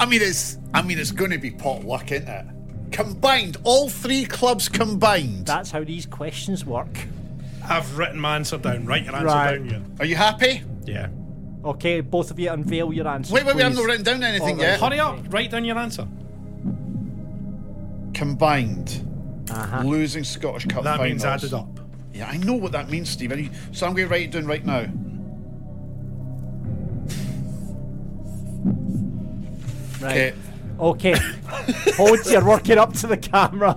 Mean, 0.09 0.21
it's. 0.23 0.57
I 0.73 0.81
mean, 0.81 0.97
it's 0.97 1.11
going 1.11 1.31
to 1.31 1.37
be 1.37 1.51
pot 1.51 1.83
luck, 1.85 2.11
isn't 2.11 2.27
it? 2.27 2.45
Combined, 2.91 3.57
all 3.63 3.89
three 3.89 4.25
clubs 4.25 4.67
combined. 4.67 5.45
That's 5.45 5.69
how 5.69 5.83
these 5.83 6.05
questions 6.07 6.65
work. 6.65 7.05
I've 7.63 7.95
written 7.97 8.19
my 8.19 8.35
answer 8.37 8.57
down. 8.57 8.85
Write 8.87 9.05
your 9.05 9.13
answer 9.15 9.27
Right. 9.27 9.57
down, 9.57 9.69
Ewen. 9.69 9.95
Are 9.99 10.05
you 10.05 10.15
happy? 10.15 10.63
Yeah. 10.85 11.09
Okay, 11.63 12.01
both 12.01 12.31
of 12.31 12.39
you 12.39 12.49
unveil 12.51 12.91
your 12.91 13.07
answer. 13.07 13.33
Wait, 13.33 13.45
wait, 13.45 13.55
wait! 13.55 13.63
I've 13.65 13.73
please. 13.73 13.77
not 13.79 13.85
written 13.85 14.03
down 14.03 14.23
anything 14.23 14.55
All 14.55 14.63
right. 14.63 14.69
yet. 14.71 14.79
Hurry 14.79 14.99
up. 14.99 15.19
Write 15.31 15.51
down 15.51 15.65
your 15.65 15.77
answer. 15.77 16.07
Combined, 18.13 19.05
Uh-huh. 19.51 19.83
losing 19.83 20.23
Scottish 20.23 20.65
Cup 20.65 20.83
That 20.83 21.01
means 21.01 21.23
finals. 21.23 21.43
added 21.43 21.53
up. 21.53 21.79
Yeah, 22.13 22.27
I 22.27 22.37
know 22.37 22.55
what 22.55 22.71
that 22.71 22.89
means, 22.89 23.09
Steve. 23.09 23.31
Are 23.31 23.39
you- 23.39 23.49
So 23.71 23.85
I'm 23.85 23.93
going 23.93 24.07
to 24.07 24.11
write 24.11 24.23
it 24.23 24.31
down 24.31 24.45
right 24.47 24.65
now. 24.65 24.85
Right. 30.01 30.33
Okay. 30.79 31.15
Hold 31.97 32.25
you're 32.25 32.45
working 32.45 32.77
up 32.77 32.93
to 32.93 33.07
the 33.07 33.17
camera. 33.17 33.75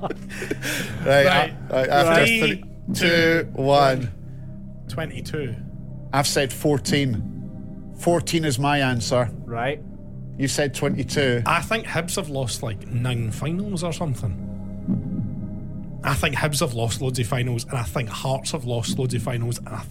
Right, 1.04 1.26
Right. 1.26 1.54
uh, 1.70 1.74
right, 1.74 1.88
after 1.88 2.24
Three, 2.26 2.40
three, 2.40 2.64
two, 2.94 3.48
one. 3.54 4.12
22. 4.88 5.54
I've 6.12 6.26
said 6.26 6.52
14. 6.52 7.94
14 7.98 8.44
is 8.44 8.58
my 8.58 8.78
answer. 8.80 9.30
Right. 9.44 9.80
You 10.38 10.48
said 10.48 10.74
22. 10.74 11.42
I 11.46 11.60
think 11.62 11.86
Hibs 11.86 12.16
have 12.16 12.28
lost 12.28 12.62
like 12.62 12.86
nine 12.86 13.30
finals 13.30 13.82
or 13.82 13.92
something. 13.92 14.48
I 16.04 16.14
think 16.14 16.34
Hibs 16.36 16.60
have 16.60 16.74
lost 16.74 17.00
loads 17.00 17.18
of 17.18 17.26
finals, 17.26 17.64
and 17.64 17.74
I 17.78 17.84
think 17.84 18.08
Hearts 18.08 18.52
have 18.52 18.64
lost 18.64 18.98
loads 18.98 19.14
of 19.14 19.22
finals, 19.22 19.58
and 19.58 19.68
I, 19.68 19.82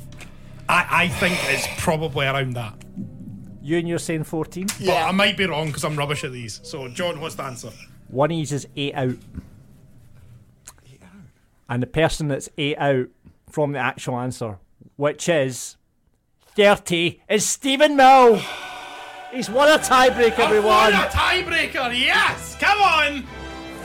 I, 0.68 0.86
I 1.04 1.08
think 1.08 1.38
it's 1.50 1.68
probably 1.78 2.26
around 2.26 2.54
that. 2.54 2.74
You 3.62 3.78
and 3.78 3.88
you're 3.88 4.00
saying 4.00 4.24
14? 4.24 4.68
Yeah. 4.80 4.88
But 4.94 5.10
I 5.10 5.12
might 5.12 5.38
be 5.38 5.46
wrong 5.46 5.68
because 5.68 5.84
I'm 5.84 5.96
rubbish 5.96 6.24
at 6.24 6.32
these. 6.32 6.60
So, 6.64 6.88
John, 6.88 7.20
what's 7.22 7.36
the 7.36 7.44
answer? 7.44 7.72
One 8.08 8.32
of 8.32 8.38
these 8.38 8.52
is 8.52 8.68
eight 8.76 8.96
out. 8.96 9.16
And 11.70 11.82
the 11.82 11.88
person 11.88 12.28
that's 12.28 12.50
eight 12.58 12.78
out 12.78 13.08
from 13.50 13.72
the 13.72 13.80
actual 13.80 14.20
answer, 14.20 14.58
which 14.98 15.30
is 15.30 15.78
30, 16.56 17.22
is 17.30 17.46
Steven 17.46 17.96
Mill. 17.96 18.42
He's 19.32 19.50
won 19.50 19.70
a 19.70 19.78
tiebreak, 19.78 20.38
everyone. 20.38 20.66
What 20.66 20.94
a 20.94 21.18
tiebreaker, 21.18 21.98
yes! 21.98 22.58
Come 22.60 22.82
on! 22.82 23.24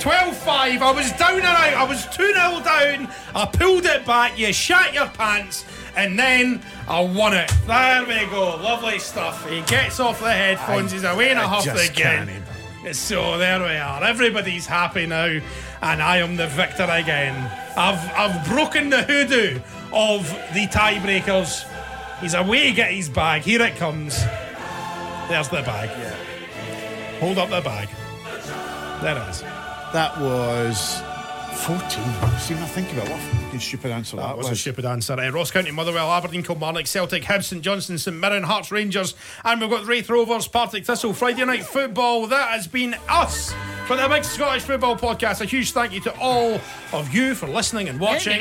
12 0.00 0.36
5. 0.36 0.82
I 0.82 0.90
was 0.90 1.12
down 1.12 1.36
and 1.36 1.44
out. 1.44 1.74
I 1.74 1.84
was 1.84 2.06
2 2.06 2.32
0 2.32 2.34
down. 2.62 3.08
I 3.34 3.46
pulled 3.46 3.86
it 3.86 4.04
back. 4.04 4.38
You 4.38 4.52
shat 4.52 4.92
your 4.92 5.08
pants. 5.08 5.64
And 5.96 6.18
then 6.18 6.62
I 6.86 7.00
won 7.00 7.32
it. 7.34 7.50
There 7.66 8.04
we 8.06 8.26
go. 8.30 8.56
Lovely 8.56 8.98
stuff. 8.98 9.48
He 9.48 9.62
gets 9.62 9.98
off 9.98 10.20
the 10.20 10.30
headphones. 10.30 10.92
He's 10.92 11.04
away 11.04 11.30
in 11.30 11.38
a 11.38 11.40
I 11.40 11.44
huff 11.44 11.64
just 11.64 11.90
again. 11.90 12.44
So 12.92 13.38
there 13.38 13.58
we 13.58 13.76
are. 13.76 14.04
Everybody's 14.04 14.66
happy 14.66 15.06
now. 15.06 15.40
And 15.82 16.02
I 16.02 16.18
am 16.18 16.36
the 16.36 16.46
victor 16.48 16.86
again. 16.88 17.34
I've, 17.76 18.12
I've 18.14 18.46
broken 18.46 18.90
the 18.90 19.02
hoodoo 19.02 19.60
of 19.92 20.28
the 20.54 20.66
tiebreakers. 20.68 21.66
He's 22.20 22.34
away 22.34 22.72
get 22.72 22.92
his 22.92 23.08
bag. 23.08 23.42
Here 23.42 23.62
it 23.62 23.76
comes. 23.76 24.22
There's 25.28 25.48
the 25.48 25.62
bag. 25.62 25.90
Hold 27.20 27.38
up 27.38 27.48
the 27.48 27.60
bag. 27.62 27.88
There 29.02 29.16
it 29.16 29.28
is. 29.30 29.40
That 29.92 30.18
was 30.20 31.02
14. 31.56 31.78
See, 32.38 32.54
what 32.54 32.62
I 32.62 32.66
think 32.66 32.92
about 32.92 33.08
what 33.08 33.18
a 33.18 33.22
fucking 33.22 33.60
stupid 33.60 33.90
answer 33.90 34.16
that, 34.16 34.22
That 34.28 34.36
was 34.38 34.50
a 34.50 34.56
stupid 34.56 34.84
answer. 34.84 35.14
Uh, 35.14 35.30
Ross 35.30 35.50
County, 35.50 35.70
Motherwell, 35.70 36.10
Aberdeen, 36.12 36.42
Kilmarnock, 36.42 36.86
Celtic, 36.86 37.22
Hibs, 37.24 37.44
St 37.44 37.62
Johnstone, 37.62 37.98
St 37.98 38.16
Mirren, 38.16 38.42
Hearts, 38.42 38.70
Rangers, 38.70 39.14
and 39.44 39.60
we've 39.60 39.70
got 39.70 39.86
Raith 39.86 40.08
Rovers, 40.10 40.46
Partick 40.48 40.84
Thistle, 40.84 41.12
Friday 41.12 41.44
Night 41.44 41.64
Football. 41.64 42.26
That 42.28 42.50
has 42.50 42.66
been 42.66 42.94
us 43.08 43.52
for 43.86 43.96
the 43.96 44.08
Big 44.08 44.24
Scottish 44.24 44.62
Football 44.64 44.96
Podcast. 44.96 45.40
A 45.40 45.44
huge 45.44 45.72
thank 45.72 45.92
you 45.92 46.00
to 46.00 46.18
all 46.18 46.60
of 46.92 47.12
you 47.14 47.34
for 47.34 47.46
listening 47.46 47.88
and 47.88 47.98
watching. 48.00 48.38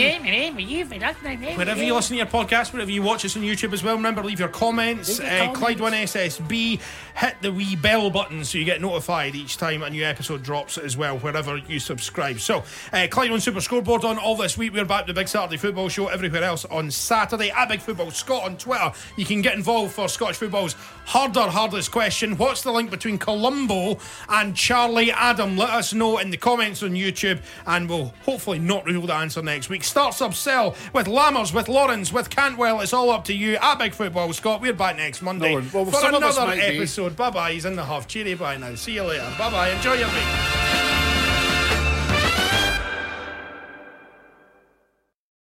Wherever 1.57 1.83
you 1.83 1.93
listen 1.93 2.13
to 2.13 2.17
your 2.17 2.25
podcast, 2.25 2.73
wherever 2.73 2.91
you 2.91 3.01
watch 3.01 3.23
us 3.25 3.35
on 3.37 3.43
YouTube 3.43 3.71
as 3.73 3.83
well, 3.83 3.95
remember 3.95 4.23
leave 4.23 4.39
your 4.39 4.49
comments. 4.49 5.19
Leave 5.19 5.31
your 5.31 5.41
Uh, 5.49 5.53
Clyde 5.53 5.79
One 5.79 5.93
SSB, 5.93 6.79
hit 7.15 7.35
the 7.41 7.51
wee 7.51 7.75
bell 7.75 8.09
button 8.09 8.43
so 8.43 8.57
you 8.57 8.65
get 8.65 8.81
notified 8.81 9.35
each 9.35 9.57
time 9.57 9.83
a 9.83 9.89
new 9.89 10.03
episode 10.03 10.43
drops 10.43 10.77
as 10.77 10.97
well, 10.97 11.17
wherever 11.19 11.57
you 11.57 11.79
subscribe. 11.79 12.39
So, 12.39 12.63
uh, 12.91 13.04
Uh, 13.05 13.07
Clyde 13.07 13.29
One 13.29 13.39
Super 13.39 13.61
Scoreboard 13.61 14.03
on 14.03 14.17
all 14.17 14.35
this 14.35 14.57
week. 14.57 14.73
We're 14.73 14.83
back 14.83 15.05
to 15.05 15.13
the 15.13 15.19
Big 15.19 15.27
Saturday 15.27 15.57
Football 15.57 15.89
Show 15.89 16.07
everywhere 16.07 16.43
else 16.43 16.65
on 16.65 16.89
Saturday 16.89 17.51
at 17.51 17.69
Big 17.69 17.79
Football 17.79 18.09
Scot 18.09 18.43
on 18.43 18.57
Twitter. 18.57 18.91
You 19.15 19.25
can 19.25 19.43
get 19.43 19.53
involved 19.53 19.93
for 19.93 20.09
Scottish 20.09 20.37
football's 20.37 20.73
harder, 21.05 21.41
hardest 21.41 21.91
question. 21.91 22.35
What's 22.35 22.63
the 22.63 22.71
link 22.71 22.89
between 22.89 23.19
Colombo 23.19 23.99
and 24.29 24.55
Charlie 24.55 25.11
Adam? 25.11 25.55
Let 25.55 25.69
us 25.69 25.93
know 25.93 26.17
in 26.17 26.31
the 26.31 26.37
comments 26.37 26.81
on 26.81 26.91
YouTube, 26.91 27.41
and 27.67 27.87
we'll 27.87 28.11
hopefully 28.23 28.57
not 28.57 28.85
reveal 28.85 29.05
the 29.05 29.13
answer 29.13 29.43
next 29.43 29.69
week. 29.69 29.83
Start 29.83 30.15
sub 30.15 30.33
sell 30.33 30.75
with 30.91 31.05
Lammers, 31.05 31.53
with 31.53 31.69
Lawrence, 31.69 32.11
with 32.11 32.31
Cantwell. 32.31 32.81
It's 32.81 32.93
all 32.93 33.11
up 33.11 33.25
to 33.25 33.33
you 33.35 33.57
at 33.57 33.77
Big 33.77 33.93
Football 33.93 34.33
Scot. 34.33 34.61
We're 34.61 34.73
back 34.73 34.95
next 34.95 35.21
Monday 35.21 35.53
No, 35.53 35.63
well, 35.71 35.85
for 35.85 35.97
some 35.97 36.15
of 36.15 36.23
us 36.23 36.37
another 36.37 36.53
episode. 36.59 37.15
Bye 37.15 37.29
bye. 37.29 37.51
He's 37.51 37.65
in 37.65 37.75
the 37.75 37.85
half. 37.85 38.07
Cheery 38.07 38.33
bye 38.33 38.57
now. 38.57 38.73
See 38.73 38.93
you 38.93 39.03
later. 39.03 39.31
Bye 39.37 39.51
bye. 39.51 39.69
Enjoy 39.69 39.93
your 39.93 40.07
week. 40.07 41.04